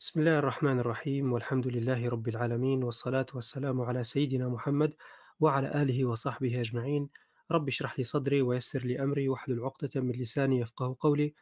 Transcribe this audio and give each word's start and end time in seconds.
بسم 0.00 0.20
الله 0.20 0.38
الرحمن 0.38 0.78
الرحيم 0.78 1.32
والحمد 1.32 1.66
لله 1.66 2.08
رب 2.08 2.28
العالمين 2.28 2.84
والصلاة 2.84 3.26
والسلام 3.34 3.80
على 3.80 4.04
سيدنا 4.04 4.48
محمد 4.48 4.94
وعلى 5.40 5.82
آله 5.82 6.04
وصحبه 6.04 6.60
أجمعين. 6.60 7.08
رب 7.50 7.68
اشرح 7.68 7.98
لي 7.98 8.04
صدري 8.04 8.42
ويسر 8.42 8.82
لي 8.84 9.02
أمري 9.02 9.28
واحلل 9.28 9.64
عقدة 9.64 10.00
من 10.00 10.12
لساني 10.12 10.60
يفقه 10.60 10.96
قولي. 11.00 11.34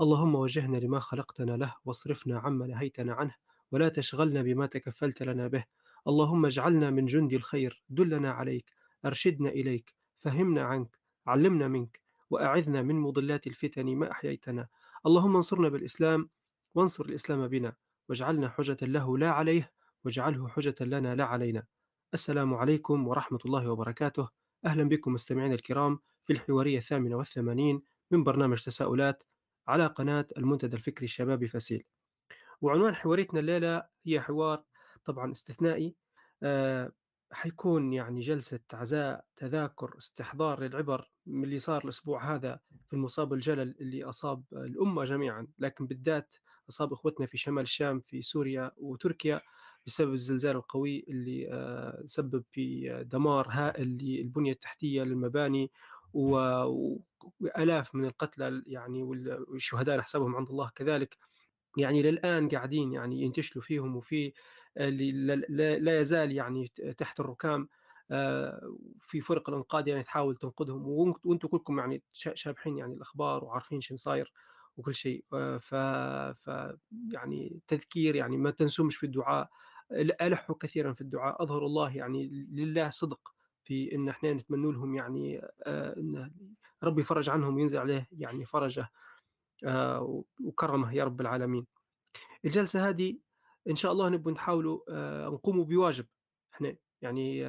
اللهم 0.00 0.34
وجهنا 0.34 0.76
لما 0.76 1.00
خلقتنا 1.00 1.56
له 1.56 1.74
واصرفنا 1.84 2.38
عما 2.38 2.66
نهيتنا 2.66 3.14
عنه 3.14 3.34
ولا 3.72 3.88
تشغلنا 3.88 4.42
بما 4.42 4.66
تكفلت 4.66 5.22
لنا 5.22 5.48
به. 5.48 5.64
اللهم 6.08 6.46
اجعلنا 6.46 6.90
من 6.90 7.06
جند 7.06 7.32
الخير 7.32 7.82
دلنا 7.88 8.30
عليك 8.30 8.72
أرشدنا 9.04 9.48
إليك 9.48 9.94
فهمنا 10.20 10.62
عنك 10.62 10.98
علمنا 11.26 11.68
منك 11.68 12.00
وأعذنا 12.30 12.82
من 12.82 12.94
مضلات 12.94 13.46
الفتن 13.46 13.86
ما 13.86 14.10
أحييتنا. 14.10 14.68
اللهم 15.06 15.36
انصرنا 15.36 15.68
بالإسلام 15.68 16.28
وانصر 16.74 17.04
الإسلام 17.04 17.48
بنا. 17.48 17.83
واجعلنا 18.08 18.48
حجة 18.48 18.76
له 18.82 19.18
لا 19.18 19.30
عليه 19.30 19.72
واجعله 20.04 20.48
حجة 20.48 20.74
لنا 20.80 21.14
لا 21.14 21.24
علينا. 21.24 21.66
السلام 22.14 22.54
عليكم 22.54 23.08
ورحمة 23.08 23.38
الله 23.44 23.70
وبركاته. 23.70 24.28
أهلا 24.66 24.84
بكم 24.84 25.12
مستمعينا 25.12 25.54
الكرام 25.54 25.98
في 26.24 26.32
الحوارية 26.32 26.78
الثامنة 26.78 27.16
والثمانين 27.16 27.82
من 28.10 28.24
برنامج 28.24 28.60
تساؤلات 28.60 29.22
على 29.68 29.86
قناة 29.86 30.26
المنتدى 30.36 30.76
الفكري 30.76 31.04
الشبابي 31.04 31.48
فسيل 31.48 31.84
وعنوان 32.60 32.94
حواريتنا 32.94 33.40
الليلة 33.40 33.82
هي 34.06 34.20
حوار 34.20 34.64
طبعا 35.04 35.30
استثنائي 35.30 35.94
آه 36.42 36.92
حيكون 37.32 37.92
يعني 37.92 38.20
جلسة 38.20 38.60
عزاء 38.72 39.24
تذاكر 39.36 39.98
استحضار 39.98 40.60
للعبر 40.60 41.10
من 41.26 41.44
اللي 41.44 41.58
صار 41.58 41.84
الأسبوع 41.84 42.34
هذا 42.34 42.60
في 42.86 42.92
المصاب 42.92 43.32
الجلل 43.32 43.74
اللي 43.80 44.04
أصاب 44.04 44.44
الأمة 44.52 45.04
جميعا. 45.04 45.46
لكن 45.58 45.86
بالذات 45.86 46.36
أصاب 46.68 46.92
إخوتنا 46.92 47.26
في 47.26 47.38
شمال 47.38 47.62
الشام 47.62 48.00
في 48.00 48.22
سوريا 48.22 48.70
وتركيا 48.76 49.40
بسبب 49.86 50.12
الزلزال 50.12 50.56
القوي 50.56 51.04
اللي 51.08 51.48
آه 51.52 52.02
سبب 52.06 52.44
في 52.50 52.88
دمار 53.12 53.48
هائل 53.50 53.88
للبنية 53.88 54.52
التحتية 54.52 55.02
للمباني 55.02 55.70
وآلاف 56.12 57.94
من 57.94 58.04
القتلى 58.04 58.62
يعني 58.66 59.02
والشهداء 59.02 59.96
نحسبهم 59.98 60.36
عند 60.36 60.48
الله 60.50 60.70
كذلك. 60.74 61.16
يعني 61.76 62.02
للآن 62.02 62.48
قاعدين 62.48 62.92
يعني 62.92 63.22
ينتشلوا 63.22 63.64
فيهم 63.64 63.96
وفي 63.96 64.32
اللي 64.76 65.36
لا 65.78 66.00
يزال 66.00 66.32
يعني 66.32 66.68
تحت 66.98 67.20
الركام 67.20 67.68
في 69.00 69.20
فرق 69.22 69.48
الانقاذ 69.50 69.88
يعني 69.88 70.02
تحاول 70.02 70.36
تنقذهم 70.36 70.88
وأنتم 71.24 71.48
كلكم 71.48 71.78
يعني 71.78 72.02
شابحين 72.12 72.78
يعني 72.78 72.94
الأخبار 72.94 73.44
وعارفين 73.44 73.80
شو 73.80 73.96
صاير. 73.96 74.32
وكل 74.76 74.94
شيء. 74.94 75.24
ف, 75.60 75.74
ف 75.74 76.50
يعني 77.10 77.60
تذكير 77.68 78.16
يعني 78.16 78.36
ما 78.36 78.50
تنسومش 78.50 78.96
في 78.96 79.06
الدعاء. 79.06 79.50
ألحوا 79.92 80.56
كثيرا 80.60 80.92
في 80.92 81.00
الدعاء. 81.00 81.42
اظهروا 81.42 81.68
الله 81.68 81.96
يعني 81.96 82.26
لله 82.52 82.88
صدق 82.88 83.34
في 83.62 83.94
إن 83.94 84.08
إحنا 84.08 84.32
نتمنى 84.32 84.72
لهم 84.72 84.94
يعني 84.94 85.40
إن 85.66 86.30
ربي 86.82 87.00
يفرج 87.00 87.30
عنهم 87.30 87.54
وينزل 87.54 87.78
عليه 87.78 88.08
يعني 88.12 88.44
فرجه 88.44 88.90
وكرمه 90.40 90.94
يا 90.94 91.04
رب 91.04 91.20
العالمين. 91.20 91.66
الجلسة 92.44 92.88
هذه 92.88 93.18
إن 93.70 93.74
شاء 93.76 93.92
الله 93.92 94.08
نبغى 94.08 94.32
نحاولوا 94.32 94.80
نقوموا 95.28 95.64
بواجب 95.64 96.06
إحنا 96.54 96.76
يعني 97.02 97.44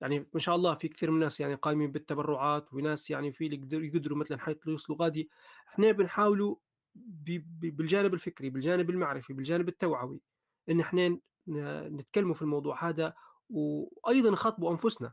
يعني 0.00 0.26
ما 0.34 0.40
شاء 0.40 0.56
الله 0.56 0.74
في 0.74 0.88
كثير 0.88 1.10
من 1.10 1.16
الناس 1.16 1.40
يعني 1.40 1.54
قائمين 1.54 1.92
بالتبرعات 1.92 2.74
وناس 2.74 3.10
يعني 3.10 3.32
في 3.32 3.46
اللي 3.46 3.86
يقدروا 3.86 4.18
مثلا 4.18 4.38
حيث 4.38 4.66
يوصلوا 4.66 4.98
غادي. 5.02 5.30
إحنا 5.68 5.92
بنحاولوا 5.92 6.56
بالجانب 6.94 8.14
الفكري 8.14 8.50
بالجانب 8.50 8.90
المعرفي 8.90 9.32
بالجانب 9.32 9.68
التوعوي 9.68 10.20
إن 10.68 10.80
إحنا 10.80 11.18
نتكلموا 11.88 12.34
في 12.34 12.42
الموضوع 12.42 12.88
هذا 12.88 13.14
وأيضا 13.50 14.30
نخاطبوا 14.30 14.70
أنفسنا. 14.70 15.12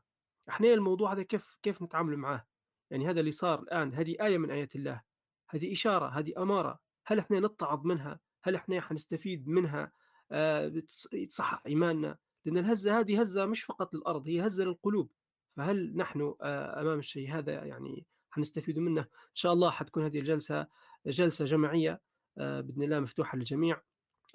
إحنا 0.49 0.73
الموضوع 0.73 1.13
هذا 1.13 1.23
كيف 1.23 1.57
كيف 1.61 1.81
نتعامل 1.81 2.17
معاه؟ 2.17 2.45
يعني 2.91 3.09
هذا 3.09 3.19
اللي 3.19 3.31
صار 3.31 3.59
الآن 3.59 3.93
هذه 3.93 4.15
آية 4.21 4.37
من 4.37 4.51
آيات 4.51 4.75
الله 4.75 5.01
هذه 5.49 5.71
إشارة 5.71 6.07
هذه 6.07 6.33
أمارة. 6.37 6.79
هل 7.05 7.19
إحنا 7.19 7.39
نتعظ 7.39 7.85
منها؟ 7.85 8.19
هل 8.43 8.55
إحنا 8.55 8.81
حنستفيد 8.81 9.47
منها؟ 9.47 9.91
آه 10.31 10.73
يتصحح 11.13 11.61
إيماننا؟ 11.67 12.17
لأن 12.45 12.57
الهزة 12.57 12.99
هذه 12.99 13.21
هزة 13.21 13.45
مش 13.45 13.63
فقط 13.63 13.93
للأرض 13.93 14.27
هي 14.27 14.47
هزة 14.47 14.63
للقلوب 14.63 15.09
فهل 15.57 15.97
نحن 15.97 16.33
آه 16.41 16.81
أمام 16.81 16.99
الشيء 16.99 17.31
هذا 17.37 17.65
يعني 17.65 18.05
حنستفيد 18.31 18.79
منه 18.79 19.01
إن 19.01 19.07
شاء 19.33 19.53
الله 19.53 19.71
حتكون 19.71 20.03
هذه 20.03 20.19
الجلسة 20.19 20.67
جلسة 21.07 21.45
جماعية 21.45 22.01
آه 22.37 22.61
بإذن 22.61 22.83
الله 22.83 22.99
مفتوحة 22.99 23.37
للجميع 23.37 23.81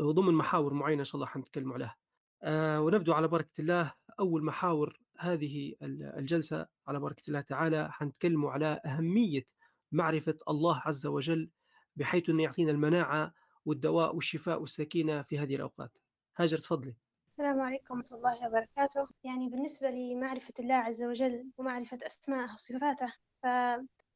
وضمن 0.01 0.35
محاور 0.35 0.75
معينة 0.75 1.01
إن 1.01 1.05
شاء 1.05 1.15
الله 1.17 1.27
حنتكلم 1.27 1.73
عليها 1.73 1.97
آه 2.43 2.81
ونبدو 2.81 3.13
على 3.13 3.29
بركة 3.29 3.61
الله 3.61 3.95
أول 4.21 4.45
محاور 4.45 5.01
هذه 5.19 5.75
الجلسة 5.83 6.67
على 6.87 7.01
بركة 7.01 7.23
الله 7.29 7.41
تعالى 7.41 7.93
حنتكلموا 7.93 8.51
على 8.51 8.81
أهمية 8.87 9.47
معرفة 9.93 10.39
الله 10.49 10.83
عز 10.85 11.07
وجل 11.07 11.51
بحيث 11.97 12.31
انه 12.31 12.43
يعطينا 12.43 12.71
المناعة 12.71 13.35
والدواء 13.65 14.15
والشفاء 14.15 14.61
والسكينة 14.61 15.23
في 15.23 15.39
هذه 15.39 15.57
الأوقات. 15.57 15.99
هاجر 16.37 16.59
تفضلي. 16.59 16.95
السلام 17.39 17.61
عليكم 17.61 17.99
ورحمة 17.99 18.19
الله 18.19 18.49
وبركاته. 18.49 19.09
يعني 19.25 19.49
بالنسبة 19.49 19.91
لمعرفة 19.91 20.55
الله 20.61 20.75
عز 20.75 21.05
وجل 21.05 21.51
ومعرفة 21.59 21.99
أسماءه 22.07 22.55
وصفاته 22.55 23.07
ف 23.43 23.45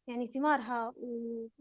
يعني 0.06 0.26
ثمارها 0.26 0.94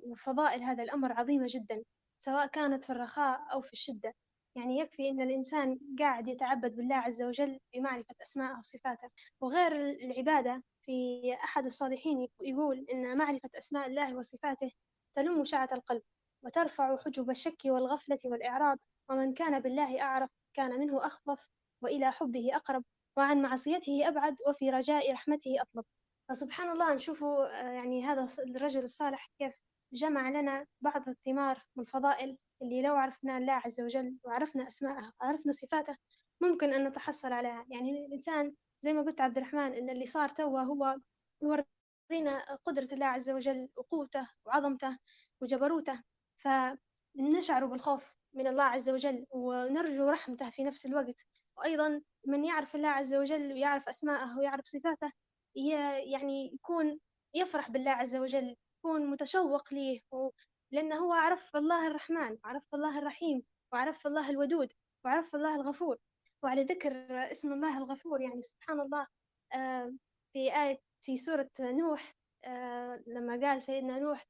وفضائل 0.04 0.64
هذا 0.64 0.84
الأمر 0.84 1.12
عظيمة 1.14 1.46
جدا 1.50 1.84
سواء 2.20 2.48
كانت 2.48 2.84
في 2.84 2.90
الرخاء 2.90 3.40
أو 3.54 3.62
في 3.62 3.74
الشدة. 3.74 4.14
يعني 4.56 4.80
يكفي 4.80 5.10
أن 5.10 5.22
الإنسان 5.22 5.80
قاعد 6.00 6.28
يتعبد 6.28 6.76
بالله 6.76 6.96
عز 6.96 7.22
وجل 7.22 7.60
بمعرفة 7.74 8.16
أسماءه 8.24 8.60
وصفاته. 8.60 9.10
وغير 9.42 9.76
العبادة 9.76 10.64
في 10.82 11.22
أحد 11.34 11.66
الصالحين 11.66 12.28
يقول 12.42 12.86
أن 12.94 13.18
معرفة 13.18 13.50
أسماء 13.58 13.88
الله 13.88 14.16
وصفاته 14.16 14.72
تلم 15.16 15.46
شعة 15.46 15.70
القلب 15.72 16.02
وترفع 16.44 16.98
حجب 16.98 17.30
الشك 17.30 17.62
والغفلة 17.66 18.20
والإعراض. 18.26 18.78
ومن 19.10 19.34
كان 19.34 19.60
بالله 19.60 20.02
أعرف 20.02 20.30
كان 20.54 20.80
منه 20.80 21.06
أخفف 21.06 21.50
وإلى 21.82 22.12
حبه 22.12 22.56
أقرب 22.56 22.84
وعن 23.18 23.42
معصيته 23.42 24.08
أبعد 24.08 24.36
وفي 24.48 24.70
رجاء 24.70 25.14
رحمته 25.14 25.62
أطلب. 25.62 25.86
فسبحان 26.30 26.70
الله 26.70 26.94
نشوفوا 26.94 27.48
يعني 27.48 28.06
هذا 28.06 28.28
الرجل 28.40 28.84
الصالح 28.84 29.30
كيف 29.40 29.62
جمع 29.94 30.30
لنا 30.30 30.66
بعض 30.82 31.10
الثمار 31.10 31.64
والفضائل 31.76 32.38
اللي 32.62 32.82
لو 32.82 32.96
عرفنا 32.96 33.38
الله 33.38 33.54
عز 33.54 33.82
وجل 33.82 34.18
وعرفنا 34.24 34.68
أسماءه 34.68 35.12
وعرفنا 35.22 35.52
صفاته 35.52 35.98
ممكن 36.42 36.74
أن 36.74 36.88
نتحصل 36.88 37.34
عليها. 37.34 37.66
يعني 37.70 38.06
الإنسان 38.06 38.56
زي 38.82 38.94
ما 38.94 39.02
قلت 39.02 39.22
عبد 39.22 39.38
الرحمن 39.38 39.74
إن 39.74 39.90
اللي 39.90 40.06
صار 40.06 40.30
توا 40.30 40.62
هو 40.62 40.98
يورينا 41.42 42.58
قدرة 42.66 42.88
الله 42.94 43.06
عز 43.06 43.30
وجل 43.30 43.70
وقوته 43.76 44.30
وعظمته 44.46 44.98
وجبروته. 45.42 46.04
فنشعر 46.36 47.66
بالخوف 47.66 48.14
من 48.34 48.48
الله 48.48 48.64
عز 48.64 48.90
وجل 48.90 49.26
ونرجو 49.32 50.10
رحمته 50.10 50.50
في 50.50 50.64
نفس 50.64 50.86
الوقت. 50.86 51.26
وأيضا 51.58 52.02
من 52.28 52.46
يعرف 52.46 52.76
الله 52.76 52.90
عز 52.90 53.14
وجل 53.14 53.54
ويعرف 53.54 53.90
أسماءه 53.90 54.40
ويعرف 54.40 54.66
صفاته 54.66 55.12
يعني 55.56 56.54
يكون 56.54 57.00
يفرح 57.34 57.70
بالله 57.70 57.92
عز 57.92 58.16
وجل 58.16 58.56
يكون 58.80 59.08
متشوق 59.08 59.74
ليه. 59.74 60.02
لأنه 60.72 60.96
هو 60.96 61.14
عرف 61.14 61.56
الله 61.56 61.88
الرحمن 61.88 62.38
وعرف 62.44 62.76
الله 62.76 63.00
الرحيم 63.00 63.44
وعرف 63.74 64.08
الله 64.08 64.30
الودود 64.30 64.74
وعرف 65.06 65.36
الله 65.36 65.56
الغفور. 65.56 65.98
وعلى 66.44 66.64
ذكر 66.64 66.92
اسم 67.32 67.54
الله 67.54 67.78
الغفور 67.78 68.22
يعني 68.22 68.42
سبحان 68.42 68.80
الله 68.80 69.08
في 70.34 70.62
آية 70.64 70.80
في 71.02 71.18
سورة 71.18 71.50
نوح 71.60 72.14
لما 73.08 73.40
قال 73.42 73.62
سيدنا 73.62 74.00
نوح 74.00 74.26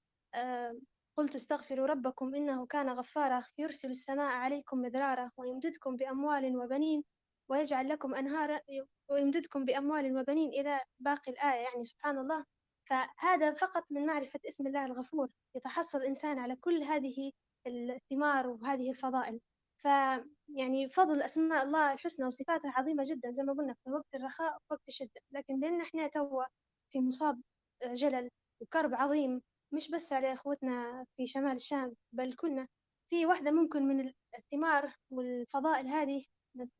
قلت 1.18 1.36
استغفروا 1.36 1.88
ربكم 1.88 2.36
إنه 2.36 2.66
كان 2.66 2.90
غفارا 2.90 3.46
يرسل 3.58 3.90
السماء 3.90 4.32
عليكم 4.32 4.82
مدرارا 4.82 5.32
ويمددكم 5.38 5.96
بأموال 5.96 6.58
وبنين 6.58 7.04
ويجعل 7.50 7.90
لكم 7.90 8.16
أنهارا 8.16 8.62
ويمددكم 9.10 9.66
بأموال 9.66 10.18
وبنين 10.18 10.50
إلى 10.50 10.82
باقي 11.00 11.32
الآية 11.32 11.64
يعني 11.64 11.86
سبحان 11.86 12.18
الله. 12.18 12.46
فهذا 12.90 13.54
فقط 13.54 13.84
من 13.92 14.06
معرفة 14.06 14.40
اسم 14.50 14.68
الله 14.68 14.86
الغفور 14.86 15.30
يتحصل 15.56 15.98
الإنسان 15.98 16.40
على 16.40 16.56
كل 16.56 16.84
هذه 16.84 17.32
الثمار 17.68 18.48
وهذه 18.48 18.90
الفضائل. 18.90 19.40
فيعني 19.78 20.90
فضل 20.90 21.22
أسماء 21.22 21.64
الله 21.64 21.94
الحسنى 21.94 22.26
وصفاتها 22.26 22.72
عظيمة 22.72 23.04
جدا 23.08 23.32
زي 23.32 23.44
ما 23.44 23.54
قلنا 23.54 23.74
في 23.84 23.92
وقت 23.92 24.16
الرخاء 24.16 24.58
ووقت 24.70 24.88
الشدة. 24.88 25.22
لكن 25.32 25.60
لأن 25.60 25.82
إحنا 25.82 26.08
توا 26.08 26.44
في 26.92 27.00
مصاب 27.00 27.42
جلل 27.86 28.30
وكرب 28.62 28.94
عظيم 28.94 29.42
مش 29.72 29.92
بس 29.92 30.14
على 30.14 30.34
إخوتنا 30.34 31.06
في 31.18 31.28
شمال 31.28 31.56
الشام 31.56 31.96
بل 32.12 32.36
كنا 32.36 32.68
في 33.10 33.26
واحدة 33.26 33.52
ممكن 33.52 33.84
من 33.88 34.14
الثمار 34.38 34.96
والفضائل 35.10 35.88
هذه 35.88 36.26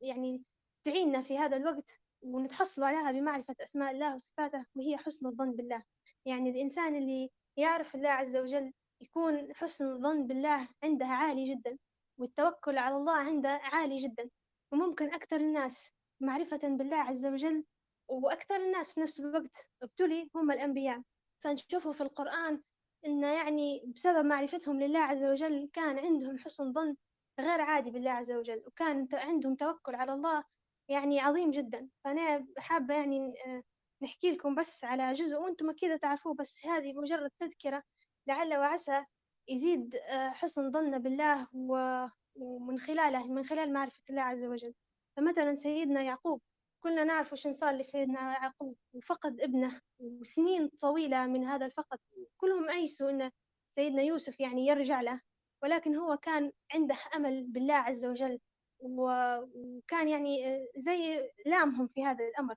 يعني 0.00 0.42
تعيننا 0.84 1.22
في 1.22 1.38
هذا 1.38 1.56
الوقت 1.56 2.00
ونتحصل 2.22 2.82
عليها 2.82 3.12
بمعرفة 3.12 3.56
أسماء 3.60 3.92
الله 3.92 4.14
وصفاته 4.14 4.66
وهي 4.74 4.96
حسن 4.96 5.26
الظن 5.26 5.52
بالله. 5.52 5.82
يعني 6.26 6.50
الإنسان 6.50 6.96
اللي 6.96 7.30
يعرف 7.56 7.94
الله 7.94 8.08
عز 8.08 8.36
وجل 8.36 8.72
يكون 9.00 9.54
حسن 9.54 9.92
الظن 9.92 10.26
بالله 10.26 10.68
عنده 10.82 11.06
عالي 11.06 11.54
جدا 11.54 11.78
والتوكل 12.18 12.78
على 12.78 12.96
الله 12.96 13.16
عنده 13.16 13.48
عالي 13.48 13.96
جدا. 13.96 14.30
وممكن 14.72 15.14
أكثر 15.14 15.36
الناس 15.36 15.90
معرفة 16.20 16.60
بالله 16.68 16.96
عز 16.96 17.26
وجل 17.26 17.64
وأكثر 18.08 18.56
الناس 18.56 18.92
في 18.92 19.00
نفس 19.00 19.20
الوقت 19.20 19.70
ابتلي 19.82 20.30
هم 20.34 20.50
الأنبياء. 20.50 21.02
فنشوفوا 21.40 21.92
في 21.92 22.00
القرآن 22.00 22.62
إن 23.06 23.24
يعني 23.24 23.92
بسبب 23.96 24.24
معرفتهم 24.26 24.80
لله 24.80 24.98
عز 25.00 25.24
وجل 25.24 25.70
كان 25.72 25.98
عندهم 25.98 26.38
حسن 26.38 26.72
ظن 26.72 26.96
غير 27.40 27.60
عادي 27.60 27.90
بالله 27.90 28.10
عز 28.10 28.32
وجل 28.32 28.62
وكان 28.66 29.08
عندهم 29.12 29.54
توكل 29.56 29.94
على 29.94 30.12
الله 30.12 30.44
يعني 30.88 31.20
عظيم 31.20 31.50
جدا. 31.50 31.88
فأنا 32.04 32.46
حابة 32.58 32.94
يعني 32.94 33.18
آه، 33.46 33.62
نحكي 34.02 34.30
لكم 34.32 34.54
بس 34.54 34.84
على 34.84 35.12
جزء 35.12 35.36
وأنتم 35.36 35.70
أكيد 35.70 35.98
تعرفوه 35.98 36.34
بس 36.34 36.66
هذه 36.66 36.92
مجرد 36.92 37.30
تذكرة 37.38 37.82
لعل 38.26 38.54
وعسى 38.58 39.04
يزيد 39.48 39.94
آه، 39.96 40.28
حسن 40.30 40.70
ظننا 40.72 40.98
بالله 40.98 41.48
ومن 42.34 42.78
خلاله 42.78 43.32
من 43.32 43.44
خلال 43.46 43.72
معرفة 43.72 44.00
الله 44.10 44.22
عز 44.22 44.44
وجل. 44.44 44.74
فمثلا 45.16 45.54
سيدنا 45.54 46.02
يعقوب 46.02 46.40
كلنا 46.82 47.04
نعرف 47.04 47.32
وش 47.32 47.48
صار 47.48 47.74
لسيدنا 47.74 48.20
يعقوب 48.20 48.76
وفقد 48.92 49.40
ابنه 49.40 49.80
وسنين 50.00 50.68
طويلة 50.68 51.26
من 51.26 51.44
هذا 51.44 51.66
الفقد. 51.66 51.98
كلهم 52.36 52.70
أيسوا 52.70 53.10
أن 53.10 53.30
سيدنا 53.70 54.02
يوسف 54.02 54.40
يعني 54.40 54.66
يرجع 54.66 55.00
له 55.00 55.20
ولكن 55.62 55.96
هو 55.96 56.16
كان 56.16 56.52
عنده 56.74 56.96
أمل 57.16 57.44
بالله 57.44 57.74
عز 57.74 58.06
وجل 58.06 58.40
وكان 58.80 60.08
يعني 60.08 60.64
زي 60.76 61.30
لامهم 61.46 61.86
في 61.86 62.04
هذا 62.04 62.24
الأمر. 62.24 62.54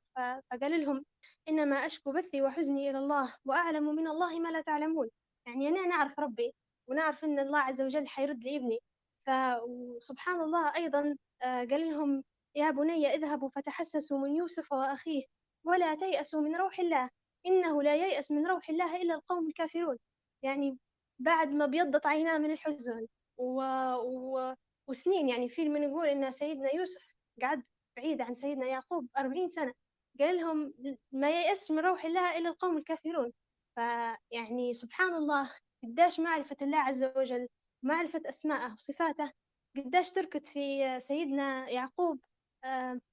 فقال 0.51 0.81
لهم 0.81 1.05
إنما 1.49 1.75
أشكو 1.75 2.11
بثي 2.11 2.41
وحزني 2.41 2.89
إلى 2.89 2.97
الله 2.97 3.35
وأعلم 3.45 3.95
من 3.95 4.07
الله 4.07 4.39
ما 4.39 4.49
لا 4.49 4.61
تعلمون. 4.61 5.09
يعني 5.47 5.69
أنا 5.69 5.87
نعرف 5.87 6.19
ربي 6.19 6.53
ونعرف 6.87 7.25
إن 7.25 7.39
الله 7.39 7.59
عز 7.59 7.81
وجل 7.81 8.07
حيرد 8.07 8.43
لي 8.43 8.55
ابني. 8.55 8.79
فسبحان 9.27 10.41
الله 10.41 10.75
أيضا 10.75 11.17
آه، 11.43 11.65
قال 11.65 11.89
لهم 11.89 12.23
يا 12.55 12.71
بني 12.71 13.07
اذهبوا 13.15 13.49
فتحسسوا 13.49 14.17
من 14.17 14.35
يوسف 14.35 14.71
وأخيه 14.71 15.23
ولا 15.65 15.95
تيأسوا 15.95 16.41
من 16.41 16.55
روح 16.55 16.79
الله 16.79 17.09
إنه 17.45 17.83
لا 17.83 17.95
ييأس 17.95 18.31
من 18.31 18.47
روح 18.47 18.69
الله 18.69 19.01
إلا 19.01 19.13
القوم 19.15 19.47
الكافرون. 19.47 19.97
يعني 20.43 20.77
بعد 21.19 21.49
ما 21.51 21.65
بيضت 21.65 22.05
عيناه 22.05 22.37
من 22.37 22.51
الحزن 22.51 23.07
و... 23.37 23.61
و... 23.95 24.55
وسنين 24.87 25.29
يعني 25.29 25.49
في 25.49 25.69
من 25.69 25.83
يقول 25.83 26.07
إن 26.07 26.31
سيدنا 26.31 26.75
يوسف 26.75 27.13
قعد 27.41 27.63
بعيد 27.97 28.21
عن 28.21 28.33
سيدنا 28.33 28.65
يعقوب 28.67 29.07
أربعين 29.17 29.47
سنة 29.47 29.73
قال 30.19 30.37
لهم 30.37 30.73
ما 31.11 31.29
ييأس 31.29 31.71
من 31.71 31.79
روح 31.79 32.05
الله 32.05 32.37
إلا 32.37 32.49
القوم 32.49 32.77
الكافرون. 32.77 33.31
فيعني 33.75 34.73
سبحان 34.73 35.13
الله 35.15 35.51
قداش 35.83 36.19
معرفة 36.19 36.55
الله 36.61 36.77
عز 36.77 37.03
وجل 37.03 37.47
معرفة 37.83 38.21
أسماءه 38.25 38.73
وصفاته 38.73 39.31
قداش 39.77 40.11
تركت 40.11 40.45
في 40.47 40.99
سيدنا 40.99 41.69
يعقوب 41.69 42.19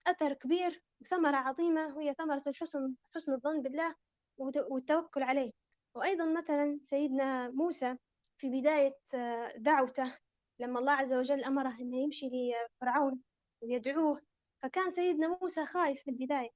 أثر 0.07 0.33
كبير 0.33 0.83
وثمرة 1.01 1.37
عظيمة 1.37 1.97
وهي 1.97 2.15
ثمرة 2.15 2.43
الحسن 2.47 2.95
حسن 3.15 3.33
الظن 3.33 3.63
بالله 3.63 3.95
والتوكل 4.39 5.23
عليه. 5.23 5.53
وأيضا 5.95 6.25
مثلا 6.25 6.79
سيدنا 6.83 7.49
موسى 7.51 7.97
في 8.39 8.61
بداية 8.61 8.97
آه، 9.15 9.53
دعوته 9.57 10.17
لما 10.59 10.79
الله 10.79 10.93
عز 10.93 11.15
وجل 11.15 11.45
أمره 11.45 11.81
أنه 11.81 11.97
يمشي 11.97 12.31
لفرعون 12.31 13.23
ويدعوه 13.63 14.21
فكان 14.63 14.91
سيدنا 14.91 15.29
موسى 15.29 15.65
خايف 15.65 16.03
في 16.03 16.11
البداية. 16.11 16.51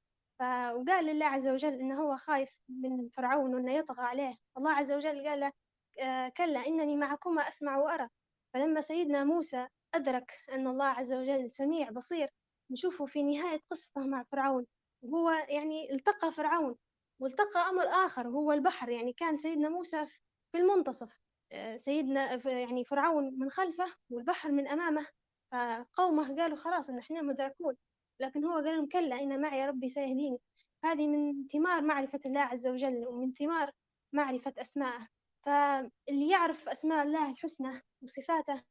وقال 0.74 1.06
لله 1.06 1.26
عز 1.26 1.48
وجل 1.48 1.74
إنه 1.74 2.00
هو 2.02 2.16
خايف 2.16 2.62
من 2.68 3.08
فرعون 3.08 3.54
وإنه 3.54 3.72
يطغى 3.72 4.02
عليه. 4.04 4.34
الله 4.58 4.72
عز 4.72 4.92
وجل 4.92 5.28
قال 5.28 5.40
له 5.40 5.52
آه، 6.00 6.28
كلا 6.28 6.66
إنني 6.66 6.96
معكما 6.96 7.42
أسمع 7.48 7.76
وأرى. 7.78 8.08
فلما 8.54 8.80
سيدنا 8.80 9.24
موسى 9.24 9.68
أدرك 9.94 10.32
أن 10.52 10.66
الله 10.66 10.86
عز 10.86 11.12
وجل 11.12 11.50
سميع 11.50 11.90
بصير 11.90 12.28
نشوفه 12.70 13.06
في 13.06 13.22
نهاية 13.22 13.60
قصته 13.70 14.06
مع 14.06 14.22
فرعون. 14.22 14.66
وهو 15.02 15.30
يعني 15.30 15.92
التقى 15.92 16.32
فرعون 16.32 16.76
والتقى 17.20 17.60
أمر 17.70 17.84
آخر 17.84 18.28
وهو 18.28 18.52
البحر. 18.52 18.88
يعني 18.88 19.12
كان 19.12 19.38
سيدنا 19.38 19.68
موسى 19.68 20.06
في 20.52 20.58
المنتصف. 20.58 21.20
آه، 21.52 21.76
سيدنا 21.76 22.48
يعني 22.50 22.84
فرعون 22.84 23.38
من 23.38 23.50
خلفه 23.50 23.86
والبحر 24.10 24.52
من 24.52 24.68
أمامه. 24.68 25.06
فقومه 25.52 26.36
قالوا 26.36 26.56
خلاص 26.56 26.90
إن 26.90 26.98
إحنا 26.98 27.22
مدركون. 27.22 27.76
لكن 28.20 28.44
هو 28.44 28.52
قال 28.52 28.64
لهم 28.64 28.88
كلا 28.88 29.20
إن 29.20 29.40
معي 29.40 29.66
ربي 29.66 29.88
سيهديني. 29.88 30.38
هذه 30.84 31.08
من 31.08 31.46
ثمار 31.48 31.82
معرفة 31.82 32.20
الله 32.26 32.40
عز 32.40 32.66
وجل 32.66 33.06
ومن 33.06 33.32
ثمار 33.32 33.70
معرفة 34.12 34.54
أسماءه. 34.58 35.08
فاللي 35.46 36.30
يعرف 36.30 36.68
أسماء 36.68 37.06
الله 37.06 37.30
الحسنى 37.30 37.82
وصفاته 38.02 38.62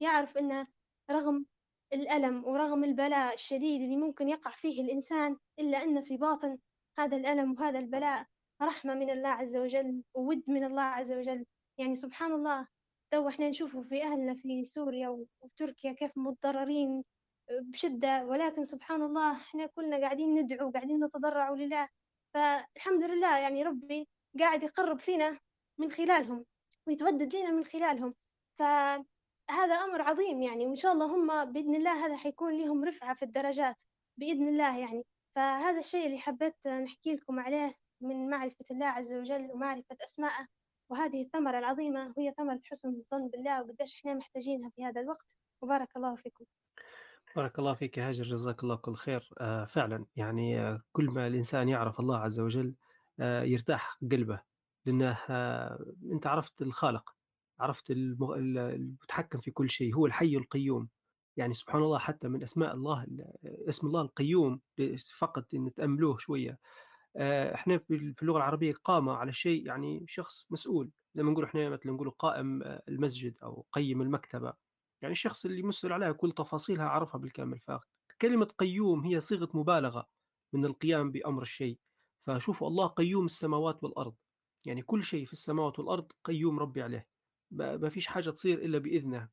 يعرف 0.00 0.38
أنه 0.38 0.66
رغم 1.10 1.46
الألم 1.92 2.44
ورغم 2.44 2.84
البلاء 2.84 3.34
الشديد 3.34 3.82
اللي 3.82 3.96
ممكن 3.96 4.28
يقع 4.28 4.50
فيه 4.50 4.82
الإنسان 4.82 5.36
إلا 5.58 5.84
أن 5.84 6.00
في 6.00 6.16
باطن 6.16 6.58
هذا 6.98 7.16
الألم 7.16 7.52
وهذا 7.52 7.78
البلاء 7.78 8.26
رحمة 8.62 8.94
من 8.94 9.10
الله 9.10 9.28
عز 9.28 9.56
وجل 9.56 10.02
وود 10.14 10.42
من 10.46 10.64
الله 10.64 10.82
عز 10.82 11.12
وجل. 11.12 11.46
يعني 11.78 11.94
سبحان 11.94 12.32
الله 12.32 12.66
تو 13.10 13.28
إحنا 13.28 13.48
نشوفه 13.48 13.82
في 13.82 14.02
أهلنا 14.02 14.34
في 14.34 14.64
سوريا 14.64 15.26
وتركيا 15.40 15.92
كيف 15.92 16.12
متضررين 16.16 17.04
بشدة. 17.50 18.26
ولكن 18.26 18.64
سبحان 18.64 19.02
الله 19.02 19.32
إحنا 19.32 19.66
كلنا 19.66 20.00
قاعدين 20.00 20.34
ندعو 20.34 20.70
قاعدين 20.70 21.04
نتضرع 21.04 21.50
لله. 21.50 21.88
فالحمد 22.34 23.02
لله 23.02 23.38
يعني 23.38 23.62
ربي 23.62 24.08
قاعد 24.38 24.62
يقرب 24.62 25.00
فينا 25.00 25.38
من 25.78 25.90
خلالهم 25.90 26.44
ويتودد 26.86 27.36
لنا 27.36 27.50
من 27.50 27.64
خلالهم. 27.64 28.14
فهذا 29.48 29.74
أمر 29.74 30.02
عظيم 30.02 30.42
يعني 30.42 30.66
وإن 30.66 30.76
شاء 30.76 30.92
الله 30.92 31.06
هم 31.06 31.52
بإذن 31.52 31.74
الله 31.74 32.06
هذا 32.06 32.16
حيكون 32.16 32.58
لهم 32.64 32.84
رفعة 32.84 33.14
في 33.14 33.22
الدرجات 33.24 33.82
بإذن 34.16 34.46
الله 34.46 34.78
يعني. 34.78 35.06
فهذا 35.34 35.80
الشيء 35.80 36.06
اللي 36.06 36.18
حبيت 36.18 36.68
نحكي 36.68 37.14
لكم 37.14 37.40
عليه 37.40 37.74
من 38.00 38.30
معرفة 38.30 38.64
الله 38.70 38.86
عز 38.86 39.12
وجل 39.12 39.50
ومعرفة 39.52 39.96
أسماءه. 40.04 40.46
وهذه 40.90 41.22
الثمرة 41.22 41.58
العظيمة 41.58 42.14
هي 42.18 42.32
ثمرة 42.36 42.60
حسن 42.64 42.88
الظن 42.88 43.28
بالله 43.28 43.62
وقديش 43.62 43.96
إحنا 43.96 44.14
محتاجينها 44.14 44.70
في 44.70 44.84
هذا 44.84 45.00
الوقت. 45.00 45.36
وبارك 45.62 45.96
الله 45.96 46.14
فيكم. 46.14 46.44
بارك 47.36 47.58
الله 47.58 47.74
فيك 47.74 47.98
يا 47.98 48.08
هاجر 48.08 48.24
جزاك 48.24 48.62
الله 48.62 48.76
كل 48.76 48.94
خير. 48.94 49.30
آه 49.40 49.64
فعلا 49.64 50.06
يعني 50.16 50.60
آه 50.60 50.82
كل 50.92 51.04
ما 51.04 51.26
الإنسان 51.26 51.68
يعرف 51.68 52.00
الله 52.00 52.18
عز 52.18 52.40
وجل 52.40 52.74
آه 53.20 53.42
يرتاح 53.42 53.98
قلبه. 54.10 54.42
لأنه 54.86 55.18
أنت 56.12 56.26
عرفت 56.26 56.62
الخالق. 56.62 57.14
عرفت 57.60 57.90
المتحكم 57.90 59.38
في 59.38 59.50
كل 59.50 59.70
شيء 59.70 59.94
هو 59.94 60.06
الحي 60.06 60.36
القيوم. 60.36 60.88
يعني 61.36 61.54
سبحان 61.54 61.82
الله 61.82 61.98
حتى 61.98 62.28
من 62.28 62.42
أسماء 62.42 62.74
الله 62.74 63.06
اسم 63.44 63.86
الله 63.86 64.00
القيوم 64.00 64.60
فقط 65.16 65.54
إن 65.54 65.74
تأملوه 65.74 66.18
شوية. 66.18 66.58
آه، 67.16 67.54
إحنا 67.54 67.78
في 67.78 68.14
اللغة 68.22 68.36
العربية 68.36 68.74
قامه 68.84 69.12
على 69.12 69.32
شيء 69.32 69.66
يعني 69.66 70.04
شخص 70.06 70.46
مسؤول. 70.50 70.90
زي 71.14 71.22
ما 71.22 71.30
نقول 71.32 71.44
إحنا 71.44 71.70
مثلا 71.70 71.92
نقول 71.92 72.10
قائم 72.10 72.62
المسجد 72.88 73.38
أو 73.42 73.66
قيم 73.72 74.02
المكتبة. 74.02 74.52
يعني 75.02 75.12
الشخص 75.12 75.44
اللي 75.44 75.62
مسؤول 75.62 75.92
عليها 75.92 76.12
كل 76.12 76.32
تفاصيلها 76.32 76.88
عرفها 76.88 77.18
بالكامل. 77.18 77.58
فكلمه 77.58 78.48
قيوم 78.58 79.04
هي 79.04 79.20
صيغة 79.20 79.48
مبالغة 79.54 80.08
من 80.52 80.64
القيام 80.64 81.10
بأمر 81.12 81.42
الشيء. 81.42 81.78
فشوفوا 82.26 82.68
الله 82.68 82.86
قيوم 82.86 83.24
السماوات 83.24 83.84
والأرض. 83.84 84.14
يعني 84.64 84.82
كل 84.82 85.02
شيء 85.02 85.24
في 85.24 85.32
السماوات 85.32 85.78
والأرض 85.78 86.12
قيوم 86.24 86.58
ربي 86.58 86.82
عليه. 86.82 87.11
ما 87.52 87.88
فيش 87.88 88.06
حاجة 88.06 88.30
تصير 88.30 88.58
إلا 88.58 88.78
بإذنه 88.78 89.28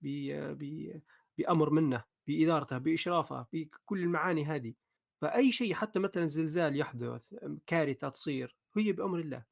بأمر 1.38 1.69
منه 1.69 2.03
بإدارته 2.27 2.77
بإشرافه 2.77 3.47
بكل 3.53 3.99
المعاني 3.99 4.45
هذه. 4.45 4.73
فأي 5.21 5.51
شيء 5.51 5.73
حتى 5.73 5.99
مثلا 5.99 6.25
زلزال 6.25 6.75
يحدث 6.75 7.21
كارثة 7.67 8.09
تصير 8.09 8.55
هي 8.77 8.91
بأمر 8.91 9.19
الله. 9.19 9.43